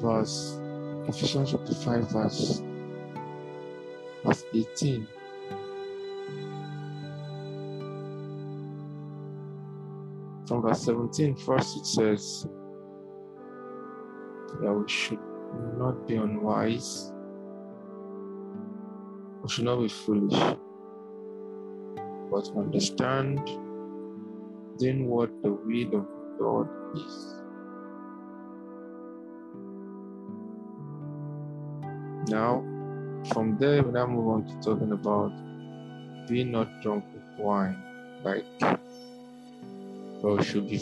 verse 0.00 0.58
Ephesians 1.08 1.52
chapter 1.52 1.74
5 1.74 2.10
verse 2.10 2.62
verse 4.24 4.44
18 4.52 5.06
from 10.46 10.62
verse 10.62 10.84
17 10.84 11.36
first 11.36 11.76
it 11.76 11.86
says 11.86 12.46
that 14.60 14.72
we 14.72 14.88
should 14.88 15.18
not 15.78 16.06
be 16.06 16.16
unwise 16.16 17.11
we 19.42 19.48
should 19.48 19.64
not 19.64 19.80
be 19.80 19.88
foolish 19.88 20.56
but 22.30 22.48
understand 22.56 23.38
then 24.78 25.06
what 25.06 25.30
the 25.42 25.50
will 25.50 25.94
of 26.00 26.06
God 26.38 26.68
is 26.96 27.34
now 32.28 32.64
from 33.32 33.56
there, 33.58 33.82
we 33.82 33.92
now 33.92 34.06
move 34.06 34.28
on 34.28 34.44
to 34.46 34.54
talking 34.60 34.92
about 34.92 35.30
being 36.28 36.50
not 36.50 36.82
drunk 36.82 37.04
with 37.14 37.22
wine, 37.38 37.80
like, 38.24 38.44
we 40.22 40.42
should 40.42 40.68
be 40.68 40.78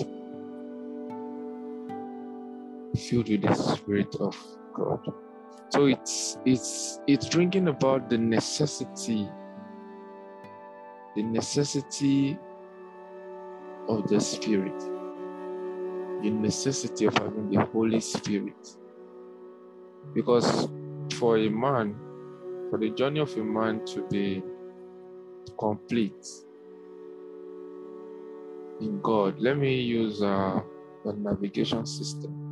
filled 2.96 3.28
with 3.28 3.42
the 3.42 3.54
Spirit 3.54 4.14
of 4.20 4.36
God. 4.74 5.00
So 5.70 5.86
it's 5.86 6.38
it's 6.44 7.00
it's 7.06 7.28
drinking 7.28 7.68
about 7.68 8.10
the 8.10 8.18
necessity, 8.18 9.28
the 11.14 11.22
necessity 11.22 12.36
of 13.88 14.08
the 14.08 14.20
Spirit, 14.20 14.78
the 16.22 16.30
necessity 16.30 17.06
of 17.06 17.16
having 17.16 17.50
the 17.50 17.64
Holy 17.66 18.00
Spirit. 18.00 18.76
Because 20.12 20.68
for 21.14 21.38
a 21.38 21.48
man, 21.48 21.94
for 22.70 22.78
the 22.78 22.90
journey 22.90 23.20
of 23.20 23.32
a 23.36 23.44
man 23.44 23.84
to 23.86 24.02
be 24.08 24.42
complete 25.56 26.26
in 28.80 29.00
God, 29.02 29.38
let 29.38 29.56
me 29.56 29.80
use 29.80 30.22
uh, 30.22 30.60
the 31.04 31.12
navigation 31.12 31.86
system. 31.86 32.49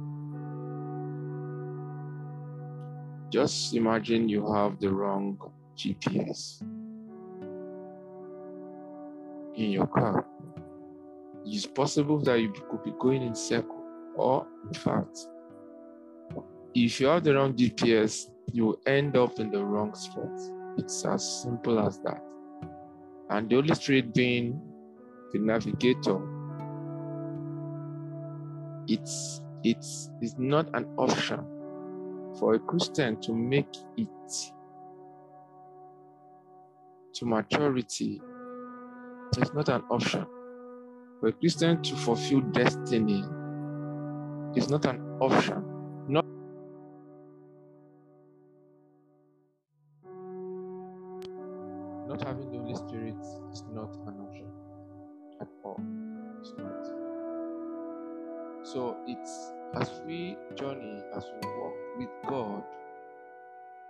Just 3.31 3.75
imagine 3.75 4.27
you 4.29 4.51
have 4.55 4.81
the 4.81 4.91
wrong 4.91 5.39
GPS 5.77 6.63
in 9.55 9.71
your 9.71 9.87
car. 9.87 10.25
It's 11.45 11.67
possible 11.67 12.19
that 12.21 12.41
you 12.41 12.51
could 12.71 12.85
be 12.85 12.93
going 12.99 13.23
in 13.23 13.35
circle, 13.35 13.85
or 14.17 14.47
in 14.67 14.75
fact, 14.75 15.19
if 16.75 17.01
you 17.01 17.09
have 17.09 17.23
the 17.25 17.35
wrong 17.35 17.55
GPS, 17.55 18.31
you 18.53 18.81
end 18.87 19.15
up 19.17 19.39
in 19.39 19.51
the 19.51 19.63
wrong 19.63 19.95
spot. 19.95 20.33
It's 20.79 21.05
as 21.05 21.43
simple 21.43 21.81
as 21.81 21.99
that. 22.01 22.23
And 23.29 23.51
the 23.51 23.57
only 23.57 23.75
Spirit 23.75 24.15
being 24.15 24.59
the 25.33 25.39
navigator, 25.39 26.19
it's 28.87 29.43
it's 29.65 30.09
it's 30.23 30.37
not 30.39 30.75
an 30.75 30.87
option 30.97 31.57
for 32.39 32.55
a 32.55 32.59
Christian 32.59 33.20
to 33.23 33.32
make 33.32 33.74
it 33.97 34.09
to 37.15 37.27
maturity. 37.27 38.20
It's 39.36 39.52
not 39.52 39.69
an 39.69 39.82
option. 39.90 40.27
For 41.20 41.28
a 41.28 41.32
Christian 41.32 41.82
to 41.82 41.97
fulfill 41.97 42.40
destiny 42.40 43.24
is 44.56 44.69
not 44.70 44.85
an 44.86 45.01
option. 45.20 45.65
Not 52.09 52.23
having 52.23 52.51
the 52.51 52.59
Holy 52.59 52.74
Spirit 52.74 53.20
is 53.52 53.65
not 53.73 53.94
an 54.06 54.20
option 54.20 54.51
at 55.40 55.48
all. 55.62 55.81
It's 56.40 56.55
not. 56.56 56.86
So 58.65 58.97
it's 59.06 59.52
as 59.74 60.01
we 60.06 60.36
journey, 60.55 61.02
as 61.15 61.24
we 61.24 61.48
with 61.99 62.11
God, 62.29 62.62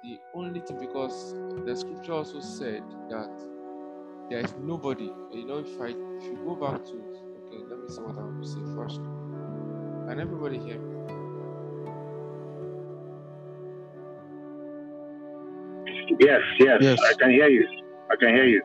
the 0.02 0.18
only 0.34 0.60
thing 0.60 0.78
because 0.80 1.34
the 1.66 1.76
scripture 1.76 2.12
also 2.14 2.40
said 2.40 2.82
that 3.10 3.30
there 4.30 4.40
is 4.40 4.54
nobody. 4.60 5.10
You 5.32 5.46
know, 5.46 5.58
if 5.58 5.80
I 5.80 5.88
if 5.88 6.24
you 6.24 6.40
go 6.44 6.56
back 6.56 6.84
to 6.84 6.92
okay, 6.92 7.64
let 7.70 7.78
me 7.80 7.88
see 7.88 8.00
what 8.02 8.16
I 8.18 8.22
want 8.22 8.42
to 8.42 8.48
say 8.48 8.60
first. 8.76 9.00
Can 10.08 10.20
everybody 10.20 10.58
hear 10.58 10.78
me? 10.80 10.94
Yes, 16.20 16.40
yes, 16.58 16.78
Yes. 16.82 16.98
I 17.00 17.14
can 17.20 17.30
hear 17.30 17.48
you. 17.48 17.68
I 18.10 18.16
can 18.16 18.30
hear 18.30 18.44
you. 18.44 18.56
You. 18.56 18.62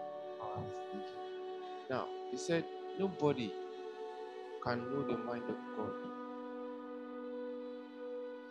Now, 1.89 2.07
he 2.31 2.37
said, 2.37 2.65
nobody 2.99 3.53
can 4.63 4.79
know 4.91 5.03
the 5.03 5.17
mind 5.17 5.43
of 5.49 5.57
God 5.77 5.91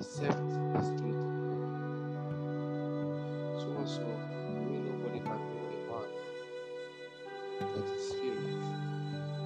the 0.02 0.08
Spirit 0.08 0.34
of 0.34 0.84
So 3.60 3.66
also, 3.78 4.04
we 4.48 4.78
nobody 4.78 5.20
can 5.20 5.38
know 5.38 5.66
the 5.70 5.78
man 5.88 6.08
but 7.60 7.86
the 7.86 8.02
Spirit. 8.02 8.64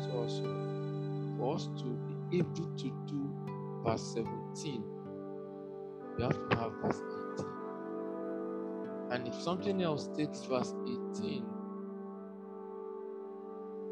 So 0.01 0.11
also, 0.17 0.49
for 1.37 1.55
us 1.57 1.65
to 1.83 1.85
be 2.31 2.39
able 2.39 2.69
to 2.77 2.89
do 3.07 3.31
verse 3.85 4.15
17, 4.15 4.83
we 6.17 6.23
have 6.23 6.49
to 6.49 6.57
have 6.57 6.73
verse 6.83 7.03
18. 7.39 7.47
And 9.11 9.29
if 9.29 9.35
something 9.35 9.83
else 9.83 10.09
takes 10.17 10.45
verse 10.45 10.75
18, 11.19 11.43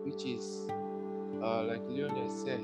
which 0.05 0.25
is 0.25 0.67
uh, 1.43 1.63
like 1.65 1.83
Lionel 1.89 2.31
said, 2.31 2.63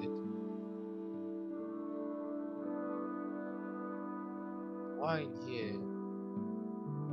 wine 5.11 5.35
here 5.45 5.75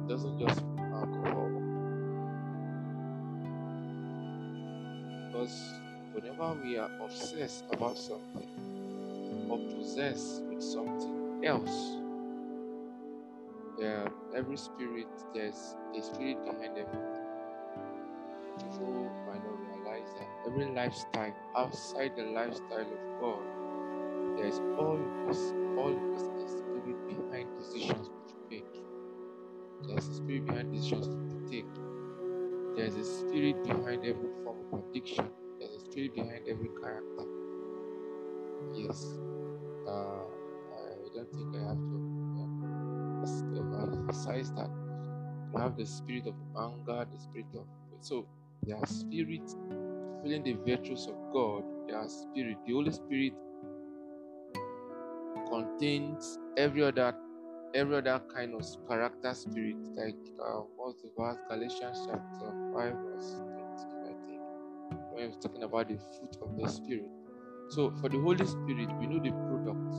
doesn't 0.08 0.38
just 0.40 0.64
mean 0.64 0.94
alcohol. 0.94 1.50
Because 5.26 5.74
whenever 6.14 6.54
we 6.62 6.78
are 6.78 6.92
obsessed 7.04 7.66
about 7.74 7.98
something 7.98 9.48
or 9.50 9.58
possessed 9.58 10.44
with 10.44 10.62
something 10.62 11.42
else, 11.44 11.98
yeah, 13.80 14.08
every 14.36 14.58
spirit, 14.58 15.08
there's 15.34 15.76
a 15.98 16.02
spirit 16.04 16.38
behind 16.46 16.78
everything. 16.78 17.26
People 18.60 19.10
might 19.26 19.42
not 19.44 19.58
realize 19.74 20.10
that 20.20 20.30
every 20.46 20.66
lifestyle 20.66 21.34
outside 21.56 22.12
the 22.16 22.24
lifestyle 22.24 22.82
of 22.82 23.04
God, 23.20 23.44
there's 24.38 24.60
always, 24.78 25.54
always 25.78 26.37
spirit 30.28 30.46
behind 30.46 30.74
decisions 30.74 31.08
we 31.08 31.50
take. 31.50 31.66
There's 32.76 32.96
a 32.96 33.06
spirit 33.06 33.64
behind 33.64 34.06
every 34.06 34.30
form 34.44 34.58
of 34.74 34.84
addiction. 34.90 35.30
There's 35.60 35.72
a 35.72 35.80
spirit 35.80 36.16
behind 36.16 36.42
every 36.50 36.70
character. 36.82 37.24
Yes. 38.76 39.06
Uh, 39.88 40.28
I 40.76 41.16
don't 41.16 41.32
think 41.32 41.56
I 41.56 41.70
have 41.70 41.78
to 41.78 41.98
uh, 43.74 44.00
emphasize 44.00 44.52
that. 44.52 44.70
You 45.54 45.62
have 45.62 45.78
the 45.78 45.86
spirit 45.86 46.28
of 46.28 46.36
anger, 46.60 47.08
the 47.12 47.20
spirit 47.20 47.46
of 47.56 47.66
so 48.02 48.28
there 48.64 48.76
are 48.76 48.86
spirits 48.86 49.56
feeling 50.22 50.44
the 50.44 50.58
virtues 50.66 51.08
of 51.08 51.16
God. 51.32 51.64
There 51.88 51.98
are 51.98 52.10
spirit. 52.10 52.58
The 52.68 52.74
Holy 52.74 52.92
Spirit 52.92 53.34
contains 55.50 56.38
every 56.58 56.84
other 56.84 57.16
every 57.78 57.98
other 57.98 58.22
kind 58.36 58.56
of 58.56 58.66
character 58.90 59.34
spirit. 59.36 59.78
Like 59.98 60.18
uh, 60.44 60.62
what's 60.78 61.04
the 61.04 61.12
verse? 61.18 61.38
Galatians 61.50 62.00
chapter 62.08 62.54
five 62.76 62.96
verse 62.96 63.36
twenty, 63.36 64.10
I 64.10 64.16
think. 64.28 64.42
When 65.14 65.40
talking 65.42 65.64
about 65.64 65.90
the 65.90 65.98
fruit 65.98 66.38
of 66.44 66.58
the 66.58 66.70
spirit. 66.70 67.12
So 67.70 67.94
for 68.02 68.10
the 68.10 68.20
Holy 68.20 68.46
Spirit, 68.46 68.90
we 69.00 69.08
know 69.08 69.20
the 69.24 69.32
product 69.32 69.96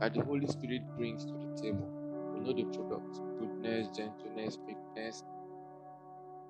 that 0.00 0.14
the 0.14 0.22
Holy 0.24 0.46
Spirit 0.48 0.82
brings 0.96 1.24
to 1.26 1.32
the 1.32 1.62
table. 1.62 1.88
We 2.34 2.40
know 2.40 2.54
the 2.54 2.64
product: 2.76 3.20
goodness, 3.38 3.88
gentleness, 3.96 4.58
meekness, 4.66 5.24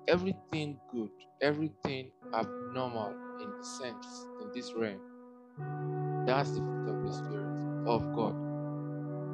everything 0.07 0.79
good, 0.91 1.11
everything 1.41 2.11
abnormal 2.33 3.15
in 3.41 3.51
the 3.57 3.63
sense 3.63 4.27
in 4.41 4.51
this 4.53 4.73
realm. 4.75 5.01
That's 6.25 6.51
the 6.51 6.61
fruit 6.61 6.89
of 6.89 7.03
the 7.03 7.13
Spirit 7.13 7.87
of 7.87 8.13
God. 8.13 8.40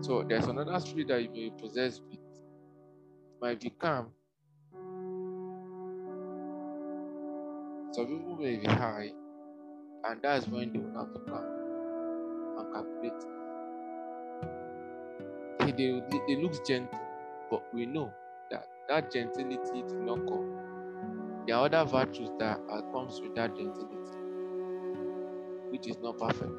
So 0.02 0.24
there's 0.28 0.46
another 0.46 0.80
spirit 0.80 1.08
that 1.10 1.24
you 1.24 1.30
may 1.30 1.52
possess 1.60 2.02
with. 2.10 2.20
Might 3.42 3.60
become 3.60 4.08
some 7.92 8.08
people 8.08 8.38
may 8.40 8.58
be 8.58 8.68
high, 8.68 9.12
and 10.06 10.22
that's 10.22 10.48
when 10.48 10.74
they 10.74 10.80
will 10.80 10.92
not 10.94 11.14
become 11.14 11.46
and 12.58 12.74
calculate. 12.74 13.24
They, 15.60 15.72
they, 15.72 16.20
they 16.28 16.42
look 16.42 16.66
gentle, 16.66 17.00
but 17.52 17.64
we 17.74 17.86
know 17.86 18.12
that 18.52 18.68
that 18.90 19.12
gentility 19.12 19.84
did 19.88 20.02
not 20.02 20.26
come. 20.28 20.64
There 21.48 21.56
are 21.56 21.66
other 21.66 21.86
virtues 21.86 22.30
that 22.40 22.60
comes 22.94 23.20
with 23.22 23.36
that 23.36 23.56
gentility, 23.56 24.18
which 25.70 25.88
is 25.88 25.98
not 26.00 26.18
perfect. 26.18 26.52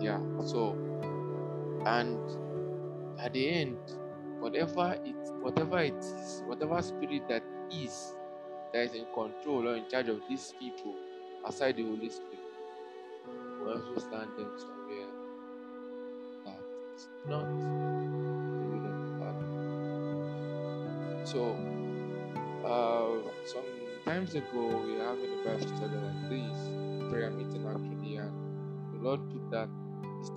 Yeah. 0.00 0.20
So, 0.46 0.76
and 1.86 2.18
at 3.20 3.32
the 3.32 3.48
end, 3.50 3.78
whatever 4.40 4.98
it, 5.04 5.16
whatever 5.40 5.80
it 5.80 5.94
is, 5.96 6.42
whatever 6.46 6.82
spirit 6.82 7.28
that 7.28 7.44
is 7.72 8.14
that 8.72 8.84
is 8.86 8.94
in 8.94 9.06
control 9.14 9.68
or 9.68 9.76
in 9.76 9.88
charge 9.88 10.08
of 10.08 10.20
these 10.28 10.54
people, 10.58 10.94
aside 11.46 11.76
the 11.76 11.84
Holy 11.84 12.10
Spirit, 12.10 12.40
will 13.60 13.72
also 13.72 13.98
stand 14.00 14.30
them 14.36 14.52
somewhere 14.58 15.08
that 16.44 16.60
it's 16.94 17.08
not 17.26 17.46
the 18.58 18.66
will 18.66 18.86
of. 19.22 19.36
So, 21.24 21.56
uh, 22.64 23.30
some 23.46 23.64
times 24.04 24.34
ago, 24.34 24.66
we 24.86 24.94
were 24.96 25.04
having 25.04 25.32
a 25.32 25.44
Bible 25.44 25.68
study 25.68 25.96
like 25.96 26.30
this, 26.30 26.70
prayer 27.10 27.30
meeting 27.30 27.66
actually, 27.66 28.16
and 28.16 28.32
the 28.92 28.98
Lord 28.98 29.20
put 29.30 29.50
that 29.50 29.70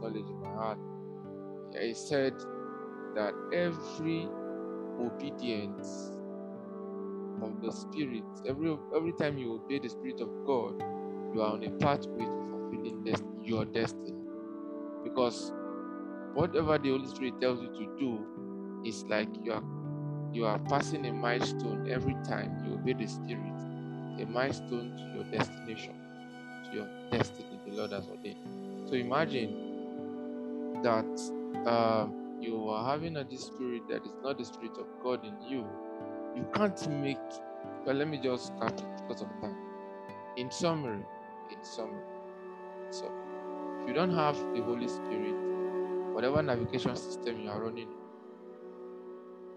knowledge 0.01 0.27
in 0.29 0.41
my 0.41 0.49
heart. 0.53 0.79
He 1.81 1.93
said 1.93 2.33
that 3.15 3.33
every 3.53 4.27
obedience 4.99 6.11
of 7.41 7.61
the 7.61 7.71
Spirit, 7.71 8.23
every 8.47 8.77
every 8.95 9.13
time 9.13 9.37
you 9.37 9.53
obey 9.53 9.79
the 9.79 9.89
Spirit 9.89 10.21
of 10.21 10.29
God, 10.45 10.81
you 11.33 11.41
are 11.41 11.53
on 11.53 11.63
a 11.63 11.71
pathway 11.71 12.23
to 12.23 12.47
fulfilling 12.49 13.05
your 13.43 13.65
destiny. 13.65 14.13
Because 15.03 15.51
whatever 16.33 16.77
the 16.77 16.89
Holy 16.89 17.07
Spirit 17.07 17.39
tells 17.41 17.61
you 17.61 17.69
to 17.69 17.97
do 17.99 18.81
is 18.85 19.03
like 19.05 19.29
you 19.43 19.51
are 19.53 19.63
you 20.33 20.45
are 20.45 20.59
passing 20.59 21.05
a 21.05 21.13
milestone 21.13 21.89
every 21.89 22.15
time 22.27 22.65
you 22.65 22.73
obey 22.73 22.93
the 22.93 23.07
Spirit, 23.07 23.53
a 24.19 24.25
milestone 24.25 24.95
to 24.97 25.03
your 25.15 25.23
destination, 25.31 25.95
to 26.65 26.75
your 26.75 26.87
destiny 27.11 27.59
the 27.65 27.73
Lord 27.75 27.91
has 27.91 28.07
ordained. 28.07 28.89
So 28.89 28.95
imagine 28.95 29.75
that 30.83 31.05
um, 31.67 32.37
you 32.41 32.69
are 32.69 32.89
having 32.91 33.17
a 33.17 33.37
spirit 33.37 33.87
that 33.89 34.05
is 34.05 34.13
not 34.23 34.37
the 34.37 34.45
spirit 34.45 34.77
of 34.77 34.87
God 35.03 35.25
in 35.25 35.35
you. 35.41 35.65
You 36.35 36.45
can't 36.53 36.89
make. 36.89 37.17
But 37.85 37.95
let 37.95 38.07
me 38.07 38.19
just 38.21 38.53
cut 38.59 38.75
because 39.01 39.21
of 39.21 39.29
time. 39.41 39.55
In 40.37 40.51
summary, 40.51 41.03
in 41.51 41.63
summary, 41.63 42.03
so 42.89 43.11
if 43.81 43.87
you 43.87 43.93
don't 43.93 44.13
have 44.13 44.35
the 44.53 44.61
Holy 44.61 44.87
Spirit, 44.87 45.35
whatever 46.13 46.41
navigation 46.41 46.95
system 46.95 47.41
you 47.41 47.49
are 47.49 47.61
running, 47.63 47.89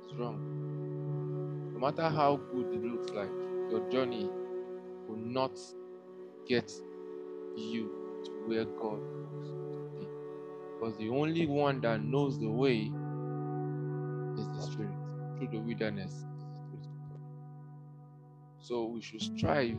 it's 0.04 0.14
wrong. 0.14 0.38
No 1.74 1.80
matter 1.80 2.08
how 2.08 2.36
good 2.52 2.72
it 2.74 2.82
looks 2.82 3.10
like, 3.12 3.30
your 3.70 3.88
journey 3.90 4.30
will 5.08 5.16
not 5.16 5.58
get 6.46 6.72
you 7.56 7.90
to 8.24 8.30
where 8.46 8.64
God 8.64 9.00
be. 9.42 9.67
Because 10.78 10.96
the 10.98 11.09
only 11.09 11.46
one 11.46 11.80
that 11.80 12.02
knows 12.02 12.38
the 12.38 12.48
way 12.48 12.92
is 14.38 14.48
the 14.48 14.60
Spirit. 14.62 14.92
Through 15.38 15.48
the 15.52 15.59
wilderness. 15.59 16.24
So 18.60 18.86
we 18.86 19.00
should 19.00 19.22
strive 19.22 19.78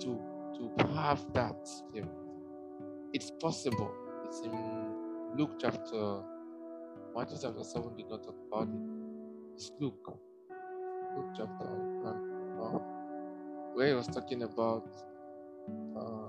to 0.00 0.20
to 0.56 0.86
have 0.94 1.32
that 1.34 1.56
spirit. 1.66 2.08
It's 3.12 3.30
possible. 3.40 3.92
It's 4.26 4.40
in 4.40 5.36
Luke 5.36 5.52
chapter 5.60 6.22
Matthew 7.14 7.38
chapter 7.40 7.62
7 7.62 7.96
did 7.96 8.08
not 8.08 8.24
talk 8.24 8.36
about 8.48 8.68
it. 8.68 8.80
It's 9.54 9.70
Luke. 9.80 10.18
Luke 11.16 11.32
chapter 11.36 11.64
one, 11.64 12.60
uh, 12.60 12.78
where 13.74 13.88
he 13.88 13.94
was 13.94 14.08
talking 14.08 14.42
about 14.42 14.88
uh, 15.96 16.23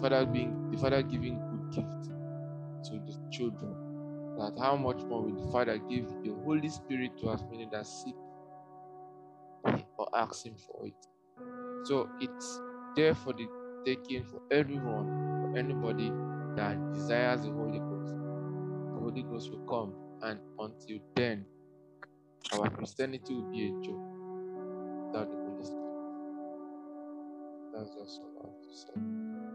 father 0.00 0.26
being 0.26 0.70
the 0.70 0.78
father 0.78 1.02
giving 1.02 1.38
good 1.38 1.72
gift 1.76 2.10
to 2.84 3.00
the 3.06 3.30
children. 3.30 3.74
That 4.38 4.52
how 4.60 4.76
much 4.76 4.98
more 5.04 5.22
will 5.22 5.46
the 5.46 5.50
Father 5.52 5.78
give 5.78 6.06
the 6.22 6.30
Holy 6.44 6.68
Spirit 6.68 7.18
to 7.20 7.28
us, 7.28 7.42
meaning 7.50 7.70
that 7.72 7.86
seek 7.86 8.14
or 9.98 10.08
ask 10.14 10.44
Him 10.44 10.56
for 10.56 10.86
it. 10.86 10.94
So 11.86 12.08
it's 12.20 12.60
there 12.96 13.14
for 13.14 13.32
the 13.32 13.48
taking 13.86 14.24
for 14.24 14.42
everyone, 14.50 15.06
for 15.40 15.58
anybody 15.58 16.12
that 16.56 16.76
desires 16.92 17.42
the 17.42 17.50
Holy 17.50 17.78
Ghost. 17.78 18.14
The 18.14 19.00
Holy 19.00 19.22
Ghost 19.22 19.50
will 19.50 19.66
come, 19.66 19.94
and 20.22 20.38
until 20.58 20.98
then, 21.14 21.46
our 22.52 22.68
Christianity 22.70 23.34
will 23.34 23.50
be 23.50 23.66
a 23.66 23.70
joke 23.84 24.16
without 25.06 25.30
the 25.30 25.36
Holy 25.36 25.64
Spirit. 25.64 26.08
That's 27.74 27.90
just 27.90 28.20
all 28.20 28.42
I 28.42 28.48
have 28.48 28.62
to 28.62 28.74
say. 28.76 29.45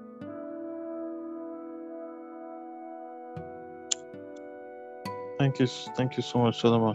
Thank 5.42 5.60
you, 5.60 5.66
thank 5.66 6.18
you 6.18 6.22
so 6.22 6.38
much, 6.38 6.62
Solomon. 6.62 6.94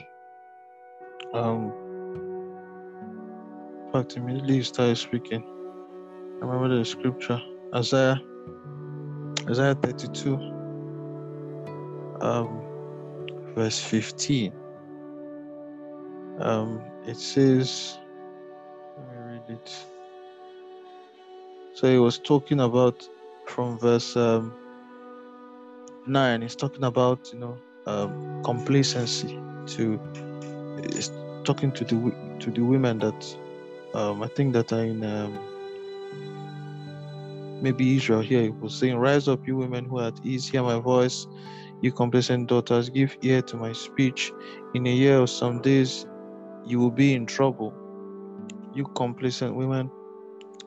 Um, 1.34 1.72
in 3.84 3.92
fact, 3.92 4.16
immediately 4.16 4.58
you 4.58 4.62
started 4.62 4.96
speaking. 4.98 5.42
I 6.40 6.44
remember 6.44 6.78
the 6.78 6.84
scripture, 6.84 7.42
Isaiah, 7.74 8.22
Isaiah 9.50 9.74
32, 9.74 10.36
um, 12.20 12.62
verse 13.56 13.80
15. 13.80 14.52
Um, 16.38 16.80
it 17.04 17.16
says, 17.16 17.98
let 18.96 19.08
me 19.08 19.32
read 19.32 19.42
it. 19.58 19.86
So 21.74 21.90
he 21.90 21.98
was 21.98 22.20
talking 22.20 22.60
about 22.60 23.08
from 23.48 23.76
verse 23.76 24.16
um, 24.16 24.54
9, 26.06 26.42
he's 26.42 26.54
talking 26.54 26.84
about, 26.84 27.32
you 27.32 27.40
know, 27.40 27.58
um, 27.86 28.42
complacency 28.44 29.38
to 29.66 30.00
talking 31.44 31.72
to 31.72 31.84
the 31.84 32.36
to 32.40 32.50
the 32.50 32.60
women 32.60 32.98
that 32.98 33.36
um, 33.94 34.22
I 34.22 34.28
think 34.28 34.52
that 34.54 34.72
are 34.72 34.84
in 34.84 35.04
um, 35.04 35.38
maybe 37.62 37.96
Israel 37.96 38.20
here. 38.20 38.42
He 38.42 38.50
was 38.50 38.74
saying, 38.74 38.96
"Rise 38.96 39.28
up, 39.28 39.46
you 39.46 39.56
women 39.56 39.84
who 39.84 39.98
are 39.98 40.08
at 40.08 40.20
ease, 40.24 40.48
hear 40.48 40.62
my 40.62 40.78
voice. 40.78 41.26
You 41.82 41.92
complacent 41.92 42.48
daughters, 42.48 42.88
give 42.90 43.16
ear 43.22 43.42
to 43.42 43.56
my 43.56 43.72
speech. 43.72 44.32
In 44.74 44.86
a 44.86 44.90
year 44.90 45.20
or 45.20 45.28
some 45.28 45.60
days, 45.60 46.06
you 46.66 46.78
will 46.78 46.90
be 46.90 47.14
in 47.14 47.26
trouble. 47.26 47.74
You 48.74 48.84
complacent 48.96 49.54
women, 49.54 49.90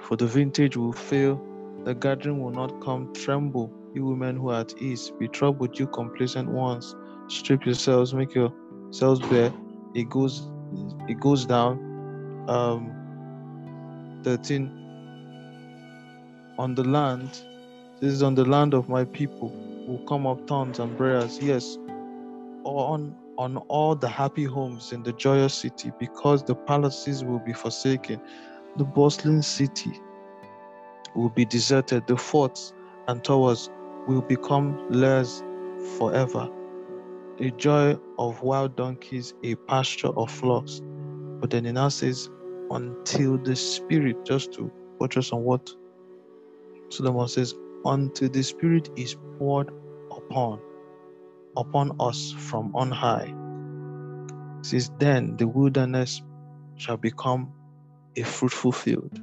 for 0.02 0.16
the 0.16 0.28
vintage 0.28 0.78
will 0.78 0.94
fail, 0.94 1.42
the 1.84 1.96
gathering 1.96 2.42
will 2.42 2.52
not 2.52 2.80
come. 2.82 3.12
Tremble, 3.14 3.72
you 3.94 4.06
women 4.06 4.38
who 4.38 4.50
are 4.50 4.62
at 4.62 4.80
ease. 4.82 5.12
Be 5.20 5.28
troubled, 5.28 5.80
you 5.80 5.88
complacent 5.88 6.50
ones. 6.50 6.96
Strip 7.30 7.66
yourselves, 7.66 8.14
make 8.14 8.36
yourselves 8.36 9.22
bare. 9.30 9.54
It 9.96 10.10
goes, 10.10 10.48
it 11.08 11.20
goes 11.20 11.46
down. 11.46 11.80
Um, 12.48 12.96
13 14.24 14.80
on 16.58 16.76
the 16.76 16.84
land 16.84 17.30
this 18.02 18.12
is 18.12 18.24
on 18.24 18.36
the 18.36 18.44
land 18.46 18.74
of 18.74 18.90
my 18.90 19.06
people 19.06 19.50
will 19.88 20.00
come 20.08 20.28
up 20.28 20.46
thorns 20.48 20.80
and 20.80 20.98
briars 20.98 21.40
yes 21.42 21.78
on 22.64 23.16
on 23.38 23.56
all 23.70 23.96
the 23.96 24.08
happy 24.10 24.44
homes 24.44 24.92
in 24.92 25.02
the 25.04 25.14
joyous 25.14 25.54
city 25.54 25.92
because 26.00 26.44
the 26.44 26.56
palaces 26.56 27.24
will 27.24 27.40
be 27.40 27.54
forsaken 27.54 28.20
the 28.78 28.84
bustling 28.84 29.42
city 29.42 29.94
will 31.16 31.30
be 31.30 31.46
deserted 31.46 32.06
the 32.08 32.18
forts 32.18 32.74
and 33.08 33.24
towers 33.24 33.70
will 34.08 34.22
become 34.22 34.86
lairs 34.90 35.44
forever 35.98 36.50
a 37.40 37.52
joy 37.52 37.98
of 38.18 38.42
wild 38.42 38.76
donkeys 38.76 39.34
a 39.44 39.56
pasture 39.56 40.10
of 40.18 40.30
flocks 40.32 40.82
but 41.40 41.50
then 41.50 41.66
it 41.66 41.74
now 41.74 41.90
says 41.90 42.30
until 42.72 43.38
the 43.38 43.56
spirit 43.56 44.18
just 44.26 44.54
to 44.54 44.72
buttress 45.00 45.32
on 45.32 45.44
what 45.44 45.70
Solomon 46.90 47.28
says, 47.28 47.54
until 47.86 48.30
the 48.30 48.44
Spirit 48.44 48.90
is 48.96 49.16
poured 49.38 49.70
upon, 50.12 50.60
upon 51.56 51.96
us 52.00 52.32
from 52.32 52.76
on 52.76 52.92
high. 52.92 53.34
Since 54.62 54.92
then 55.00 55.38
the 55.38 55.48
wilderness 55.48 56.22
shall 56.76 56.98
become 56.98 57.52
a 58.16 58.24
fruitful 58.24 58.72
field, 58.72 59.20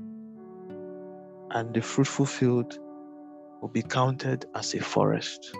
and 1.51 1.74
the 1.74 1.82
fruitful 1.82 2.26
field 2.26 2.78
will 3.60 3.68
be 3.68 3.82
counted 3.82 4.47
as 4.55 4.74
a 4.74 4.80
forest. 4.80 5.55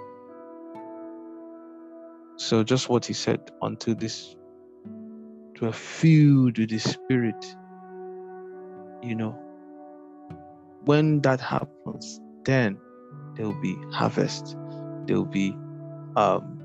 So 2.37 2.65
just 2.65 2.89
what 2.89 3.07
he 3.07 3.15
said, 3.15 3.41
until 3.63 3.95
this 3.97 4.37
to 5.57 5.67
a 5.69 5.73
filled 5.73 6.59
with 6.59 6.71
the 6.71 6.79
Spirit, 6.79 7.45
you 9.03 9.17
know, 9.17 9.39
when 10.85 11.21
that 11.23 11.41
happens, 11.41 12.21
then 12.45 12.79
there 13.37 13.47
will 13.47 13.61
be 13.63 13.77
harvest. 13.93 14.57
There 15.07 15.17
will 15.17 15.27
be 15.27 15.57
um, 16.17 16.63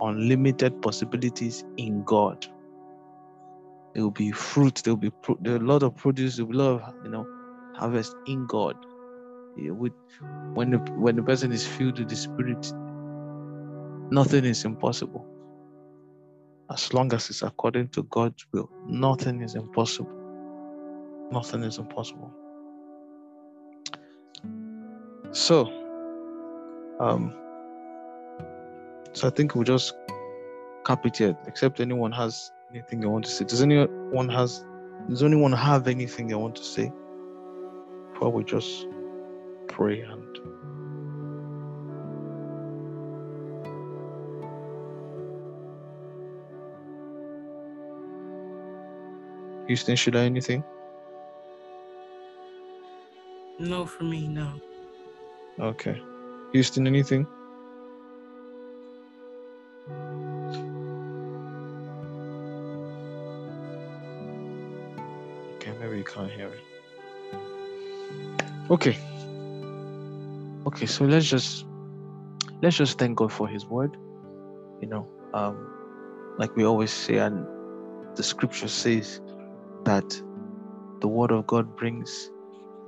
unlimited 0.00 0.82
possibilities 0.82 1.64
in 1.76 2.04
God. 2.04 2.46
There 3.94 4.04
will 4.04 4.10
be 4.12 4.32
fruit. 4.32 4.82
There 4.84 4.94
will 4.94 5.00
be 5.00 5.10
pro- 5.10 5.38
there 5.40 5.56
a 5.56 5.60
lot 5.60 5.82
of 5.82 5.96
produce. 5.96 6.36
There 6.36 6.46
will 6.46 6.52
be 6.52 6.58
a 6.58 6.62
lot 6.62 6.82
of 6.82 6.94
you 7.04 7.10
know 7.10 7.26
harvest 7.76 8.14
in 8.26 8.46
God. 8.46 8.76
Yeah, 9.56 9.72
with 9.72 9.92
when 10.54 10.70
the, 10.72 10.78
when 10.78 11.16
the 11.16 11.22
person 11.22 11.52
is 11.52 11.66
filled 11.66 11.98
with 11.98 12.08
the 12.10 12.16
Spirit, 12.16 12.72
nothing 14.10 14.44
is 14.44 14.64
impossible. 14.64 15.26
As 16.70 16.92
long 16.94 17.12
as 17.12 17.28
it's 17.30 17.42
according 17.42 17.88
to 17.88 18.04
God's 18.04 18.46
will, 18.52 18.70
nothing 18.86 19.42
is 19.42 19.54
impossible. 19.54 20.10
Nothing 21.30 21.62
is 21.62 21.78
impossible. 21.78 22.32
So, 25.32 25.66
um, 27.00 27.34
so 29.12 29.26
I 29.26 29.30
think 29.30 29.54
we'll 29.54 29.64
just 29.64 29.94
cap 30.86 31.04
it 31.06 31.16
here. 31.16 31.36
Except 31.46 31.80
anyone 31.80 32.12
has 32.12 32.50
anything 32.70 33.00
they 33.00 33.06
want 33.06 33.24
to 33.26 33.30
say. 33.30 33.44
Does 33.44 33.62
anyone 33.62 34.28
has? 34.28 34.64
Does 35.08 35.22
anyone 35.22 35.52
have 35.52 35.86
anything 35.86 36.28
they 36.28 36.34
want 36.34 36.56
to 36.56 36.64
say? 36.64 36.92
Before 38.12 38.30
we 38.30 38.44
just 38.44 38.86
pray 39.68 40.00
and. 40.00 40.23
Houston, 49.66 49.96
should 49.96 50.16
I 50.16 50.24
anything? 50.24 50.62
No, 53.58 53.86
for 53.86 54.04
me, 54.04 54.26
no. 54.26 54.52
Okay. 55.58 56.00
Houston, 56.52 56.86
anything? 56.86 57.26
Okay, 65.56 65.72
maybe 65.80 65.98
you 65.98 66.04
can't 66.04 66.30
hear 66.30 66.48
it. 66.48 66.60
Okay. 68.70 68.98
Okay, 70.66 70.86
so 70.86 71.04
let's 71.04 71.26
just 71.26 71.66
let's 72.62 72.76
just 72.76 72.98
thank 72.98 73.16
God 73.16 73.32
for 73.32 73.46
his 73.46 73.64
word. 73.66 73.96
You 74.80 74.88
know, 74.88 75.08
um 75.32 75.70
like 76.38 76.54
we 76.56 76.64
always 76.64 76.90
say 76.90 77.18
and 77.18 77.46
the 78.16 78.22
scripture 78.22 78.68
says 78.68 79.20
that 79.84 80.22
the 81.00 81.08
word 81.08 81.30
of 81.32 81.46
God 81.46 81.76
brings 81.76 82.30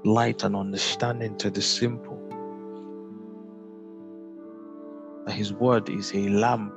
light 0.04 0.44
and 0.44 0.56
understanding 0.56 1.36
to 1.38 1.50
the 1.50 1.62
simple. 1.62 2.18
That 5.26 5.34
his 5.34 5.52
word 5.52 5.88
is 5.88 6.12
a 6.14 6.28
lamp. 6.28 6.74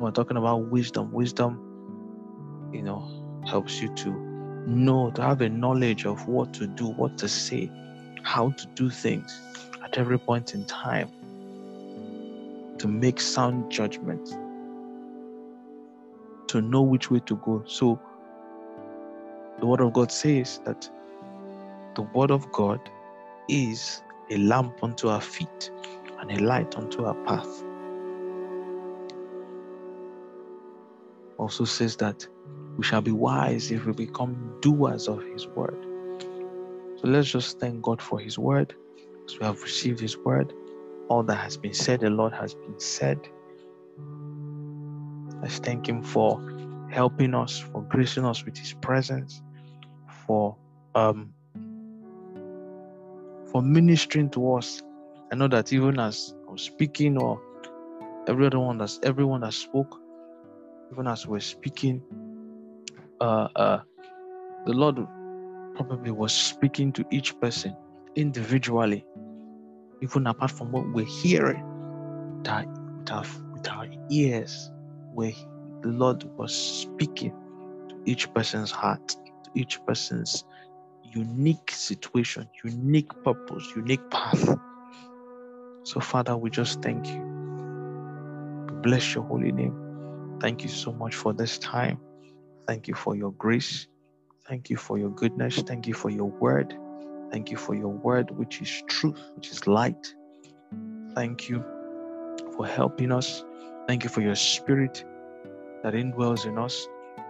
We're 0.00 0.10
talking 0.10 0.36
about 0.36 0.70
wisdom. 0.70 1.12
Wisdom, 1.12 1.76
you 2.72 2.82
know, 2.82 3.08
helps 3.46 3.80
you 3.82 3.94
to 3.96 4.10
know, 4.66 5.10
to 5.12 5.22
have 5.22 5.40
a 5.40 5.48
knowledge 5.48 6.06
of 6.06 6.28
what 6.28 6.54
to 6.54 6.66
do, 6.66 6.86
what 6.88 7.18
to 7.18 7.28
say, 7.28 7.70
how 8.22 8.50
to 8.50 8.66
do 8.74 8.90
things 8.90 9.40
at 9.84 9.98
every 9.98 10.18
point 10.18 10.54
in 10.54 10.64
time, 10.66 11.10
to 12.78 12.88
make 12.88 13.20
sound 13.20 13.70
judgments, 13.70 14.36
to 16.48 16.60
know 16.62 16.82
which 16.82 17.10
way 17.10 17.20
to 17.26 17.36
go. 17.36 17.64
So, 17.66 18.00
the 19.62 19.66
Word 19.68 19.80
of 19.80 19.92
God 19.92 20.10
says 20.10 20.60
that 20.64 20.90
the 21.94 22.02
Word 22.02 22.32
of 22.32 22.50
God 22.50 22.80
is 23.48 24.02
a 24.28 24.36
lamp 24.38 24.82
unto 24.82 25.06
our 25.06 25.20
feet 25.20 25.70
and 26.18 26.32
a 26.32 26.42
light 26.42 26.76
unto 26.76 27.04
our 27.04 27.14
path. 27.22 27.62
Also 31.38 31.64
says 31.64 31.94
that 31.98 32.26
we 32.76 32.82
shall 32.82 33.02
be 33.02 33.12
wise 33.12 33.70
if 33.70 33.86
we 33.86 33.92
become 33.92 34.52
doers 34.62 35.06
of 35.06 35.22
His 35.22 35.46
Word. 35.46 35.78
So 36.96 37.06
let's 37.06 37.30
just 37.30 37.60
thank 37.60 37.82
God 37.82 38.02
for 38.02 38.18
His 38.18 38.36
Word 38.36 38.74
as 39.26 39.38
we 39.38 39.46
have 39.46 39.62
received 39.62 40.00
His 40.00 40.16
Word. 40.16 40.52
All 41.06 41.22
that 41.22 41.36
has 41.36 41.56
been 41.56 41.72
said, 41.72 42.00
the 42.00 42.10
Lord 42.10 42.32
has 42.32 42.52
been 42.52 42.80
said. 42.80 43.20
Let's 45.40 45.60
thank 45.60 45.88
Him 45.88 46.02
for 46.02 46.88
helping 46.90 47.32
us, 47.32 47.60
for 47.60 47.82
gracing 47.82 48.24
us 48.24 48.44
with 48.44 48.58
His 48.58 48.72
presence, 48.72 49.40
for 50.26 50.56
um, 50.94 51.32
for 53.50 53.62
ministering 53.62 54.30
to 54.30 54.54
us. 54.54 54.82
I 55.32 55.36
know 55.36 55.48
that 55.48 55.72
even 55.72 55.98
as 55.98 56.34
I'm 56.48 56.58
speaking, 56.58 57.18
or 57.18 57.40
every 58.28 58.46
other 58.46 58.60
one 58.60 58.78
that's 58.78 59.00
everyone 59.02 59.40
that 59.42 59.54
spoke, 59.54 59.98
even 60.92 61.06
as 61.06 61.26
we're 61.26 61.40
speaking, 61.40 62.02
uh, 63.20 63.48
uh, 63.56 63.80
the 64.66 64.72
Lord 64.72 65.06
probably 65.74 66.10
was 66.10 66.32
speaking 66.32 66.92
to 66.92 67.04
each 67.10 67.38
person 67.40 67.76
individually, 68.14 69.04
even 70.02 70.26
apart 70.26 70.50
from 70.50 70.70
what 70.72 70.92
we're 70.92 71.06
hearing, 71.06 71.64
that 72.44 72.66
with 72.98 73.10
our, 73.10 73.24
with 73.54 73.68
our 73.68 73.86
ears, 74.10 74.70
where 75.14 75.32
the 75.82 75.88
Lord 75.88 76.24
was 76.36 76.54
speaking 76.54 77.32
to 77.88 77.96
each 78.06 78.32
person's 78.34 78.70
heart, 78.70 79.16
each 79.54 79.84
person's 79.84 80.44
unique 81.04 81.70
situation, 81.70 82.48
unique 82.64 83.10
purpose, 83.24 83.72
unique 83.76 84.08
path. 84.10 84.58
So, 85.84 86.00
Father, 86.00 86.36
we 86.36 86.50
just 86.50 86.80
thank 86.80 87.06
you. 87.06 87.20
We 88.68 88.74
bless 88.80 89.14
your 89.14 89.24
holy 89.24 89.52
name. 89.52 90.38
Thank 90.40 90.62
you 90.62 90.68
so 90.68 90.92
much 90.92 91.14
for 91.14 91.32
this 91.32 91.58
time. 91.58 91.98
Thank 92.66 92.88
you 92.88 92.94
for 92.94 93.16
your 93.16 93.32
grace. 93.32 93.88
Thank 94.48 94.70
you 94.70 94.76
for 94.76 94.98
your 94.98 95.10
goodness. 95.10 95.62
Thank 95.62 95.86
you 95.86 95.94
for 95.94 96.10
your 96.10 96.30
word. 96.30 96.74
Thank 97.30 97.50
you 97.50 97.56
for 97.56 97.74
your 97.74 97.88
word, 97.88 98.30
which 98.30 98.60
is 98.60 98.82
truth, 98.88 99.18
which 99.36 99.50
is 99.50 99.66
light. 99.66 100.14
Thank 101.14 101.48
you 101.48 101.64
for 102.56 102.66
helping 102.66 103.12
us. 103.12 103.44
Thank 103.86 104.04
you 104.04 104.10
for 104.10 104.20
your 104.20 104.34
spirit 104.34 105.04
that 105.82 105.94
indwells 105.94 106.46
in 106.46 106.58
us, 106.58 106.86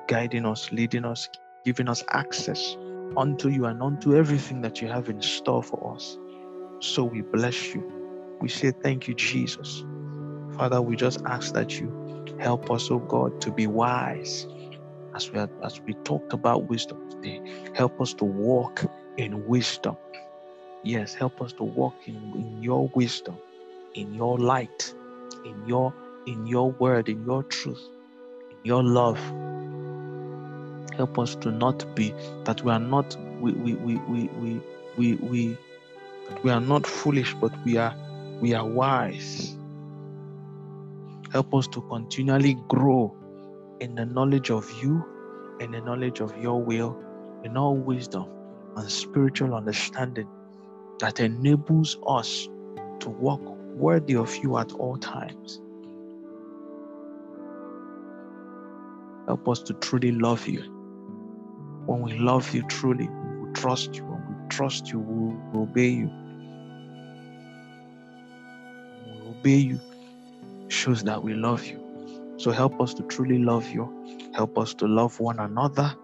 guiding 0.09 0.45
us, 0.45 0.71
leading 0.73 1.05
us, 1.05 1.29
giving 1.65 1.89
us 1.89 2.05
access 2.11 2.77
unto 3.17 3.49
you 3.49 3.67
and 3.67 3.83
unto 3.83 4.17
everything 4.17 4.63
that 4.63 4.81
you 4.81 4.89
have 4.89 5.09
in 5.09 5.21
store 5.23 5.63
for 5.63 5.95
us. 5.95 6.19
So 6.81 7.05
we 7.05 7.23
bless 7.23 7.75
you. 7.75 7.93
We 8.41 8.49
say 8.49 8.73
thank 8.73 9.09
you, 9.09 9.15
Jesus. 9.15 9.85
Father, 10.57 10.83
we 10.83 10.97
just 10.97 11.21
ask 11.27 11.55
that 11.55 11.81
you 11.81 12.37
help 12.41 12.71
us, 12.71 12.91
oh 12.91 12.99
God, 12.99 13.41
to 13.43 13.53
be 13.53 13.67
wise 13.67 14.47
as 15.15 15.31
we 15.31 15.39
as 15.63 15.81
we 15.81 15.95
talked 16.05 16.33
about 16.33 16.69
wisdom 16.69 17.11
today. 17.11 17.41
Help 17.75 18.01
us 18.01 18.15
to 18.15 18.25
walk 18.25 18.85
in 19.17 19.47
wisdom. 19.47 19.97
Yes, 20.83 21.15
help 21.15 21.41
us 21.41 21.53
to 21.55 21.65
walk 21.65 21.95
in, 22.07 22.17
in 22.35 22.63
your 22.63 22.89
wisdom, 22.95 23.39
in 23.95 24.15
your 24.15 24.39
light, 24.39 24.95
in 25.45 25.67
your 25.67 25.95
in 26.27 26.47
your 26.47 26.73
word, 26.73 27.09
in 27.09 27.25
your 27.25 27.43
truth, 27.45 27.83
in 28.51 28.57
your 28.65 28.83
love. 28.83 29.21
Help 30.97 31.19
us 31.19 31.35
to 31.37 31.51
not 31.51 31.95
be 31.95 32.15
that 32.45 32.63
we 32.63 32.73
are 32.73 32.79
not 32.81 33.17
we 33.41 33.53
we 33.53 33.75
we 33.75 33.97
we 33.97 34.29
we 34.29 34.61
we, 34.97 35.15
we 35.15 35.59
we 36.43 36.51
are 36.51 36.61
not 36.61 36.87
foolish, 36.87 37.35
but 37.35 37.53
we 37.65 37.77
are 37.77 37.95
we 38.41 38.55
are 38.55 38.67
wise. 38.67 39.57
Help 41.33 41.55
us 41.55 41.67
to 41.69 41.81
continually 41.83 42.57
grow 42.69 43.17
in 43.81 43.95
the 43.95 44.05
knowledge 44.05 44.51
of 44.51 44.71
you, 44.83 45.05
in 45.61 45.73
the 45.73 45.81
knowledge 45.81 46.21
of 46.21 46.37
your 46.39 46.63
will, 46.63 46.99
in 47.45 47.57
all 47.57 47.77
wisdom 47.77 48.27
and 48.77 48.91
spiritual 48.91 49.55
understanding 49.55 50.29
that 51.01 51.21
enables 51.21 51.99
us 52.07 52.49
to 53.01 53.11
walk 53.11 53.41
worthy 53.75 54.17
of 54.17 54.35
you 54.37 54.59
at 54.59 54.73
all 54.73 54.97
times. 54.99 55.61
Help 59.27 59.49
us 59.49 59.63
to 59.63 59.75
truly 59.75 60.13
love 60.13 60.47
you. 60.47 60.82
When 61.87 62.03
we 62.03 62.19
love 62.19 62.55
you 62.55 62.63
truly, 62.69 63.09
we 63.09 63.39
will 63.41 63.53
trust 63.53 63.97
you. 63.97 64.05
When 64.05 64.27
we 64.29 64.49
trust 64.49 64.91
you, 64.91 64.99
we 65.01 65.35
will 65.35 65.63
obey 65.63 65.89
you. 65.89 66.11
When 69.05 69.21
we 69.21 69.29
obey 69.29 69.57
you 69.57 69.81
shows 70.69 71.05
that 71.05 71.23
we 71.23 71.35
love 71.35 71.65
you. 71.67 72.35
So 72.39 72.51
help 72.51 72.81
us 72.81 72.95
to 72.95 73.03
truly 73.05 73.39
love 73.39 73.69
you. 73.69 74.31
Help 74.35 74.59
us 74.59 74.75
to 74.75 74.87
love 74.87 75.21
one 75.21 75.39
another. 75.39 75.95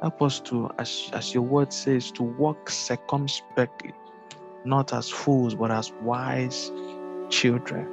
Help 0.00 0.22
us 0.22 0.40
to, 0.40 0.70
as, 0.78 1.10
as 1.12 1.34
your 1.34 1.42
word 1.42 1.72
says, 1.72 2.12
to 2.12 2.22
walk 2.22 2.70
circumspectly, 2.70 3.92
not 4.64 4.92
as 4.92 5.08
fools, 5.08 5.54
but 5.54 5.70
as 5.70 5.92
wise 6.02 6.70
children, 7.30 7.86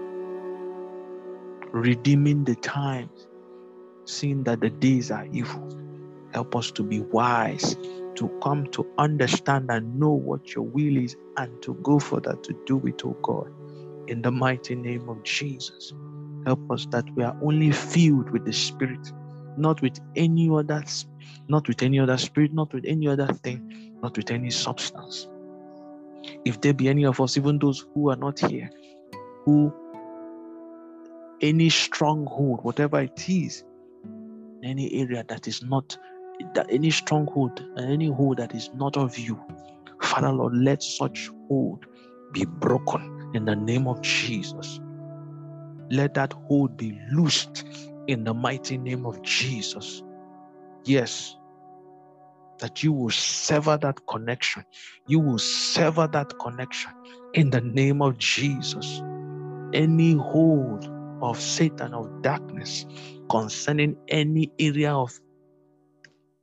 redeeming 1.71 2.43
the 2.43 2.55
times, 2.55 3.24
seeing 4.05 4.43
that 4.43 4.61
the 4.61 4.69
days 4.69 5.11
are 5.11 5.27
evil. 5.31 5.67
Help 6.33 6.55
us 6.55 6.71
to 6.71 6.83
be 6.83 7.01
wise, 7.01 7.75
to 8.15 8.29
come 8.43 8.67
to 8.67 8.85
understand 8.97 9.69
and 9.69 9.99
know 9.99 10.11
what 10.11 10.53
your 10.53 10.63
will 10.63 10.97
is, 10.97 11.15
and 11.37 11.61
to 11.61 11.73
go 11.75 11.99
for 11.99 12.19
that, 12.21 12.43
to 12.43 12.53
do 12.65 12.85
it, 12.85 13.01
oh 13.05 13.17
God. 13.21 13.51
In 14.07 14.21
the 14.21 14.31
mighty 14.31 14.75
name 14.75 15.09
of 15.09 15.23
Jesus, 15.23 15.93
help 16.45 16.71
us 16.71 16.85
that 16.91 17.05
we 17.15 17.23
are 17.23 17.35
only 17.41 17.71
filled 17.71 18.29
with 18.29 18.45
the 18.45 18.53
Spirit, 18.53 19.11
not 19.57 19.81
with 19.81 19.99
any 20.15 20.49
other, 20.49 20.83
not 21.47 21.67
with 21.67 21.81
any 21.81 21.99
other 21.99 22.17
spirit, 22.17 22.53
not 22.53 22.73
with 22.73 22.85
any 22.85 23.07
other 23.07 23.27
thing, 23.27 23.93
not 24.01 24.15
with 24.17 24.31
any 24.31 24.51
substance. 24.51 25.27
If 26.43 26.61
there 26.61 26.73
be 26.73 26.89
any 26.89 27.05
of 27.05 27.19
us, 27.21 27.37
even 27.37 27.59
those 27.59 27.85
who 27.93 28.09
are 28.09 28.15
not 28.15 28.39
here, 28.39 28.69
who 29.45 29.73
any 31.41 31.69
stronghold, 31.69 32.63
whatever 32.63 33.01
it 33.01 33.29
is, 33.29 33.63
any 34.65 34.93
area 34.93 35.23
that 35.27 35.47
is 35.47 35.63
not 35.63 35.97
that 36.53 36.67
any 36.69 36.91
stronghold 36.91 37.63
and 37.77 37.91
any 37.91 38.11
hold 38.11 38.37
that 38.37 38.53
is 38.53 38.69
not 38.75 38.97
of 38.97 39.17
you, 39.17 39.39
Father 40.01 40.31
Lord, 40.31 40.55
let 40.55 40.83
such 40.83 41.29
hold 41.47 41.85
be 42.33 42.45
broken 42.45 43.31
in 43.33 43.45
the 43.45 43.55
name 43.55 43.87
of 43.87 44.01
Jesus. 44.01 44.79
Let 45.89 46.15
that 46.15 46.33
hold 46.33 46.77
be 46.77 46.99
loosed 47.11 47.65
in 48.07 48.23
the 48.23 48.33
mighty 48.33 48.77
name 48.77 49.05
of 49.05 49.21
Jesus. 49.21 50.03
Yes, 50.83 51.37
that 52.59 52.83
you 52.83 52.91
will 52.91 53.11
sever 53.11 53.77
that 53.81 54.05
connection. 54.07 54.63
You 55.07 55.19
will 55.19 55.39
sever 55.39 56.07
that 56.07 56.37
connection 56.39 56.91
in 57.33 57.49
the 57.49 57.61
name 57.61 58.01
of 58.01 58.17
Jesus. 58.17 59.01
Any 59.73 60.13
hold 60.13 60.89
of 61.21 61.39
Satan, 61.39 61.93
of 61.93 62.21
darkness, 62.21 62.85
concerning 63.29 63.97
any 64.07 64.51
area 64.59 64.93
of 64.93 65.19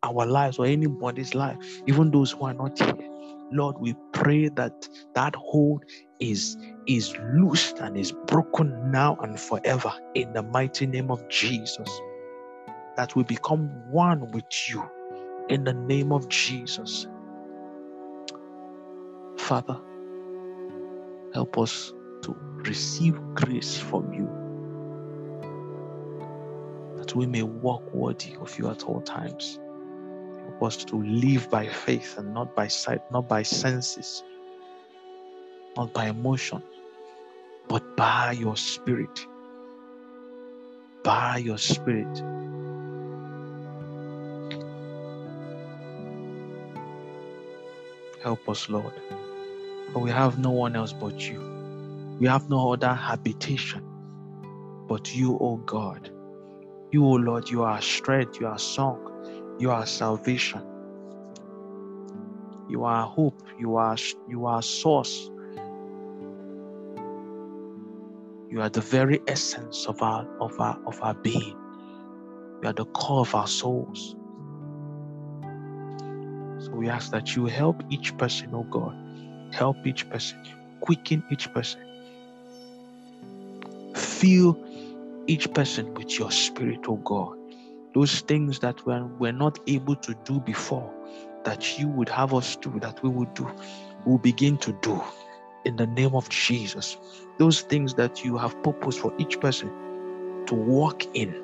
our 0.02 0.26
lives 0.26 0.58
or 0.58 0.66
anybody's 0.66 1.34
life, 1.34 1.56
even 1.86 2.10
those 2.10 2.32
who 2.32 2.44
are 2.44 2.54
not 2.54 2.78
here. 2.78 3.08
Lord, 3.52 3.76
we 3.78 3.94
pray 4.12 4.48
that 4.48 4.88
that 5.14 5.34
hold 5.36 5.84
is 6.20 6.56
is 6.86 7.14
loosed 7.34 7.78
and 7.78 7.96
is 7.96 8.12
broken 8.26 8.90
now 8.90 9.16
and 9.22 9.38
forever 9.38 9.92
in 10.14 10.32
the 10.32 10.42
mighty 10.42 10.86
name 10.86 11.10
of 11.10 11.28
Jesus. 11.28 11.88
That 12.96 13.14
we 13.14 13.24
become 13.24 13.68
one 13.90 14.30
with 14.32 14.44
you 14.68 14.88
in 15.48 15.64
the 15.64 15.74
name 15.74 16.12
of 16.12 16.28
Jesus. 16.28 17.06
Father, 19.38 19.78
help 21.34 21.58
us 21.58 21.92
to 22.22 22.36
receive 22.64 23.20
grace 23.34 23.78
from 23.78 24.12
you 24.12 24.41
we 27.14 27.26
may 27.26 27.42
walk 27.42 27.92
worthy 27.92 28.34
of 28.36 28.58
you 28.58 28.68
at 28.70 28.84
all 28.84 29.00
times. 29.02 29.58
Help 30.44 30.62
us 30.62 30.84
to 30.84 31.02
live 31.02 31.50
by 31.50 31.66
faith 31.66 32.18
and 32.18 32.34
not 32.34 32.54
by 32.54 32.68
sight, 32.68 33.00
not 33.10 33.28
by 33.28 33.42
senses, 33.42 34.22
not 35.76 35.92
by 35.92 36.08
emotion, 36.08 36.62
but 37.68 37.96
by 37.96 38.32
your 38.32 38.56
spirit. 38.56 39.26
By 41.02 41.38
your 41.38 41.58
spirit. 41.58 42.22
Help 48.22 48.48
us, 48.48 48.68
Lord. 48.68 48.94
For 49.92 49.98
we 49.98 50.10
have 50.10 50.38
no 50.38 50.50
one 50.50 50.76
else 50.76 50.92
but 50.92 51.20
you. 51.20 51.40
We 52.20 52.28
have 52.28 52.48
no 52.48 52.72
other 52.72 52.94
habitation 52.94 53.82
but 54.86 55.14
you, 55.14 55.38
O 55.40 55.56
God. 55.56 56.11
You, 56.92 57.06
O 57.06 57.12
Lord, 57.12 57.48
you 57.48 57.62
are 57.62 57.80
strength, 57.80 58.38
you 58.38 58.46
are 58.46 58.58
song, 58.58 59.56
you 59.58 59.70
are 59.70 59.86
salvation. 59.86 60.62
You 62.68 62.84
are 62.84 63.06
hope, 63.06 63.42
you 63.58 63.76
are 63.76 63.96
you 64.28 64.44
are 64.44 64.60
source. 64.60 65.30
You 68.50 68.60
are 68.60 68.68
the 68.68 68.82
very 68.82 69.20
essence 69.26 69.86
of 69.86 70.02
our 70.02 70.26
of 70.38 70.60
our 70.60 70.78
of 70.86 71.00
our 71.02 71.14
being. 71.14 71.56
You 72.62 72.68
are 72.68 72.74
the 72.74 72.84
core 72.84 73.20
of 73.20 73.34
our 73.34 73.46
souls. 73.46 74.14
So 76.58 76.72
we 76.72 76.90
ask 76.90 77.10
that 77.12 77.34
you 77.34 77.46
help 77.46 77.82
each 77.88 78.16
person, 78.18 78.50
oh 78.52 78.64
God. 78.64 78.94
Help 79.54 79.86
each 79.86 80.08
person. 80.10 80.38
Quicken 80.80 81.24
each 81.30 81.50
person. 81.54 81.80
Fill 83.94 84.58
each 85.26 85.52
person 85.52 85.94
with 85.94 86.18
your 86.18 86.30
spirit, 86.30 86.80
oh 86.88 86.96
God. 86.96 87.36
Those 87.94 88.20
things 88.20 88.60
that 88.60 88.84
we're, 88.86 89.04
we're 89.04 89.32
not 89.32 89.58
able 89.66 89.96
to 89.96 90.14
do 90.24 90.40
before, 90.40 90.92
that 91.44 91.78
you 91.78 91.88
would 91.88 92.08
have 92.08 92.34
us 92.34 92.56
do, 92.56 92.78
that 92.80 93.02
we 93.02 93.10
would 93.10 93.34
do, 93.34 93.50
we'll 94.06 94.18
begin 94.18 94.58
to 94.58 94.72
do 94.82 95.02
in 95.64 95.76
the 95.76 95.86
name 95.86 96.14
of 96.14 96.28
Jesus. 96.28 96.96
Those 97.38 97.62
things 97.62 97.94
that 97.94 98.24
you 98.24 98.38
have 98.38 98.60
purpose 98.62 98.96
for 98.96 99.12
each 99.18 99.40
person 99.40 99.70
to 100.46 100.54
walk 100.54 101.04
in. 101.14 101.34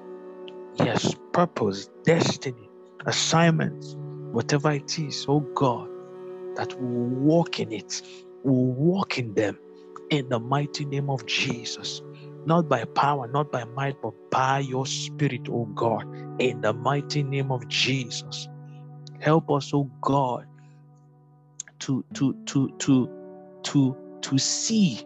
Yes, 0.76 1.14
purpose, 1.32 1.88
destiny, 2.04 2.70
assignments, 3.06 3.96
whatever 4.32 4.72
it 4.72 4.98
is, 4.98 5.26
oh 5.28 5.40
God, 5.40 5.88
that 6.56 6.74
we 6.80 6.86
will 6.86 7.20
walk 7.20 7.60
in 7.60 7.72
it, 7.72 8.02
we 8.42 8.52
will 8.52 8.72
walk 8.72 9.18
in 9.18 9.34
them 9.34 9.58
in 10.10 10.28
the 10.28 10.40
mighty 10.40 10.84
name 10.84 11.10
of 11.10 11.26
Jesus. 11.26 12.02
Not 12.46 12.68
by 12.68 12.84
power, 12.84 13.28
not 13.28 13.52
by 13.52 13.64
might, 13.64 14.00
but 14.02 14.14
by 14.30 14.60
your 14.60 14.86
spirit, 14.86 15.48
oh 15.50 15.66
God, 15.66 16.04
in 16.40 16.60
the 16.62 16.72
mighty 16.72 17.22
name 17.22 17.52
of 17.52 17.68
Jesus. 17.68 18.48
Help 19.20 19.50
us, 19.50 19.72
oh 19.74 19.90
God, 20.02 20.46
to 21.80 22.04
to 22.14 22.34
to 22.46 22.70
to 22.78 23.10
to 23.64 23.96
to 24.22 24.38
see 24.38 25.00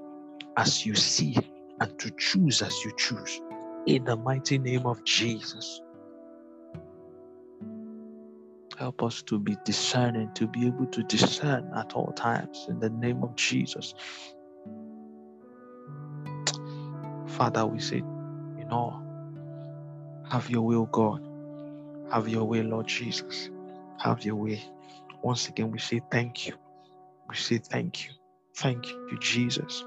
as 0.56 0.86
you 0.86 0.94
see 0.94 1.36
and 1.80 1.98
to 1.98 2.10
choose 2.18 2.62
as 2.62 2.84
you 2.84 2.92
choose 2.98 3.40
in 3.86 4.04
the 4.04 4.16
mighty 4.16 4.58
name 4.58 4.86
of 4.86 5.02
Jesus. 5.04 5.80
Help 8.78 9.02
us 9.02 9.22
to 9.22 9.38
be 9.38 9.56
discerning, 9.64 10.30
to 10.34 10.46
be 10.48 10.66
able 10.66 10.86
to 10.86 11.02
discern 11.04 11.70
at 11.76 11.92
all 11.94 12.12
times 12.12 12.66
in 12.68 12.78
the 12.80 12.90
name 12.90 13.22
of 13.22 13.36
Jesus. 13.36 13.94
Father, 17.42 17.66
we 17.66 17.80
say, 17.80 17.96
you 17.96 18.64
know, 18.70 19.02
have 20.30 20.48
your 20.48 20.62
will, 20.62 20.86
God. 20.86 21.20
Have 22.12 22.28
your 22.28 22.44
way, 22.44 22.62
Lord 22.62 22.86
Jesus. 22.86 23.50
Have 23.98 24.24
your 24.24 24.36
way. 24.36 24.62
Once 25.24 25.48
again, 25.48 25.72
we 25.72 25.80
say 25.80 26.00
thank 26.08 26.46
you. 26.46 26.54
We 27.28 27.34
say 27.34 27.58
thank 27.58 28.04
you. 28.04 28.12
Thank 28.54 28.86
you, 28.86 29.18
Jesus. 29.18 29.84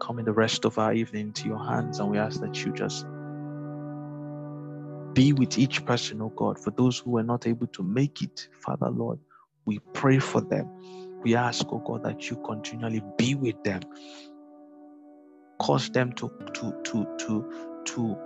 Come 0.00 0.20
in 0.20 0.24
the 0.24 0.32
rest 0.32 0.64
of 0.64 0.78
our 0.78 0.94
evening 0.94 1.34
to 1.34 1.48
your 1.48 1.62
hands, 1.62 2.00
and 2.00 2.10
we 2.10 2.16
ask 2.16 2.40
that 2.40 2.64
you 2.64 2.72
just 2.72 3.04
be 5.12 5.34
with 5.34 5.58
each 5.58 5.84
person, 5.84 6.22
oh 6.22 6.30
God. 6.30 6.58
For 6.58 6.70
those 6.70 6.98
who 6.98 7.10
were 7.10 7.22
not 7.22 7.46
able 7.46 7.66
to 7.66 7.82
make 7.82 8.22
it, 8.22 8.48
Father, 8.64 8.88
Lord, 8.88 9.18
we 9.66 9.80
pray 9.92 10.18
for 10.18 10.40
them. 10.40 11.20
We 11.22 11.34
ask, 11.36 11.66
oh 11.70 11.82
God, 11.86 12.04
that 12.04 12.30
you 12.30 12.36
continually 12.36 13.02
be 13.18 13.34
with 13.34 13.62
them. 13.64 13.82
Cause 15.60 15.90
them 15.90 16.12
to 16.14 16.32
to 16.54 16.72
to 16.84 17.16
to 17.18 17.52
to 17.86 18.18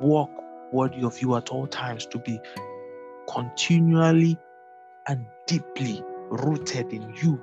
walk 0.00 0.30
worthy 0.72 1.02
of 1.04 1.20
you 1.20 1.36
at 1.36 1.48
all 1.50 1.66
times, 1.66 2.06
to 2.06 2.18
be 2.18 2.38
continually 3.28 4.38
and 5.08 5.26
deeply 5.46 6.02
rooted 6.30 6.92
in 6.92 7.14
you, 7.22 7.40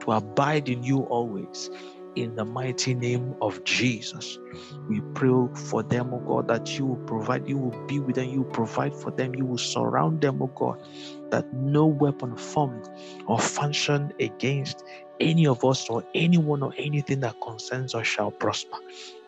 to 0.00 0.12
abide 0.12 0.68
in 0.68 0.82
you 0.82 1.00
always. 1.04 1.70
In 2.14 2.36
the 2.36 2.44
mighty 2.44 2.94
name 2.94 3.34
of 3.40 3.64
Jesus, 3.64 4.38
we 4.86 5.00
pray 5.14 5.30
for 5.54 5.82
them, 5.82 6.12
oh 6.12 6.20
God, 6.20 6.48
that 6.48 6.78
you 6.78 6.84
will 6.84 7.04
provide, 7.06 7.48
you 7.48 7.56
will 7.56 7.86
be 7.86 8.00
with 8.00 8.16
them, 8.16 8.28
you 8.28 8.42
will 8.42 8.50
provide 8.52 8.94
for 8.94 9.10
them, 9.12 9.34
you 9.34 9.46
will 9.46 9.56
surround 9.56 10.20
them, 10.20 10.42
oh 10.42 10.48
God, 10.54 10.82
that 11.30 11.50
no 11.54 11.86
weapon 11.86 12.36
formed 12.36 12.86
or 13.26 13.38
functioned 13.38 14.12
against 14.20 14.84
any 15.20 15.46
of 15.46 15.64
us 15.64 15.88
or 15.88 16.04
anyone 16.14 16.62
or 16.62 16.72
anything 16.76 17.20
that 17.20 17.36
concerns 17.40 17.94
us 17.94 18.06
shall 18.06 18.30
prosper. 18.30 18.78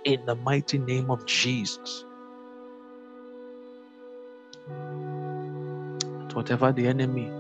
In 0.05 0.25
the 0.27 0.35
mighty 0.35 0.79
name 0.79 1.11
of 1.11 1.27
Jesus. 1.27 2.05
Whatever 6.33 6.73
the 6.73 6.89
enemy 6.89 7.31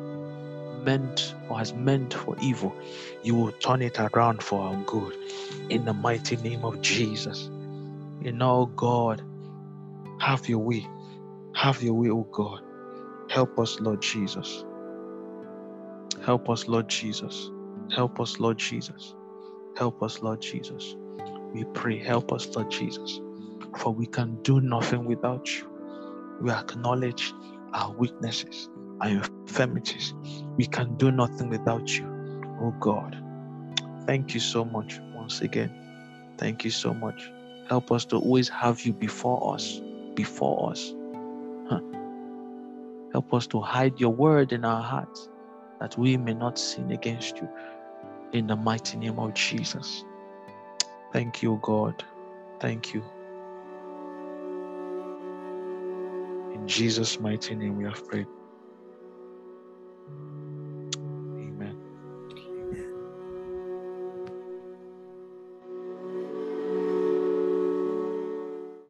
meant 0.84 1.34
or 1.48 1.58
has 1.58 1.74
meant 1.74 2.14
for 2.14 2.36
evil, 2.40 2.74
you 3.22 3.34
will 3.34 3.52
turn 3.52 3.82
it 3.82 3.98
around 3.98 4.42
for 4.42 4.62
our 4.62 4.76
good. 4.84 5.14
In 5.70 5.84
the 5.84 5.94
mighty 5.94 6.36
name 6.36 6.64
of 6.64 6.80
Jesus. 6.80 7.50
In 8.22 8.40
all 8.42 8.66
God, 8.66 9.22
have 10.20 10.48
your 10.48 10.60
way. 10.60 10.86
Have 11.54 11.82
your 11.82 11.94
way, 11.94 12.10
oh 12.10 12.26
God. 12.30 12.60
Help 13.30 13.58
us, 13.58 13.80
Lord 13.80 14.02
Jesus. 14.02 14.64
Help 16.24 16.48
us, 16.50 16.68
Lord 16.68 16.88
Jesus. 16.88 17.50
Help 17.92 18.20
us, 18.20 18.38
Lord 18.40 18.58
Jesus. 18.58 19.14
Help 19.76 20.02
us, 20.02 20.22
Lord 20.22 20.40
Jesus. 20.40 20.96
We 21.52 21.64
pray, 21.74 21.98
help 21.98 22.32
us, 22.32 22.46
Lord 22.54 22.70
Jesus. 22.70 23.20
For 23.78 23.92
we 23.92 24.06
can 24.06 24.42
do 24.42 24.60
nothing 24.60 25.04
without 25.04 25.48
you. 25.52 25.70
We 26.40 26.50
acknowledge 26.50 27.32
our 27.72 27.92
weaknesses, 27.92 28.68
our 29.00 29.08
infirmities. 29.10 30.14
We 30.56 30.66
can 30.66 30.96
do 30.96 31.10
nothing 31.10 31.48
without 31.48 31.96
you, 31.96 32.06
oh 32.60 32.74
God. 32.80 33.16
Thank 34.06 34.34
you 34.34 34.40
so 34.40 34.64
much 34.64 34.98
once 35.14 35.40
again. 35.40 35.72
Thank 36.38 36.64
you 36.64 36.70
so 36.70 36.92
much. 36.94 37.30
Help 37.68 37.90
us 37.92 38.04
to 38.06 38.16
always 38.16 38.48
have 38.48 38.82
you 38.82 38.92
before 38.92 39.54
us, 39.54 39.80
before 40.14 40.70
us. 40.70 40.92
Huh. 41.68 41.80
Help 43.12 43.32
us 43.32 43.46
to 43.48 43.60
hide 43.60 43.98
your 44.00 44.12
word 44.12 44.52
in 44.52 44.64
our 44.64 44.82
hearts 44.82 45.28
that 45.80 45.96
we 45.96 46.16
may 46.16 46.34
not 46.34 46.58
sin 46.58 46.90
against 46.90 47.36
you. 47.38 47.48
In 48.34 48.48
the 48.48 48.56
mighty 48.56 48.98
name 48.98 49.18
of 49.20 49.34
Jesus. 49.34 50.04
Thank 51.12 51.42
you, 51.42 51.58
God. 51.62 52.04
Thank 52.60 52.94
you. 52.94 53.04
In 56.54 56.68
Jesus' 56.68 57.20
mighty 57.20 57.54
name 57.56 57.78
we 57.78 57.84
have 57.84 58.06
prayed. 58.08 58.28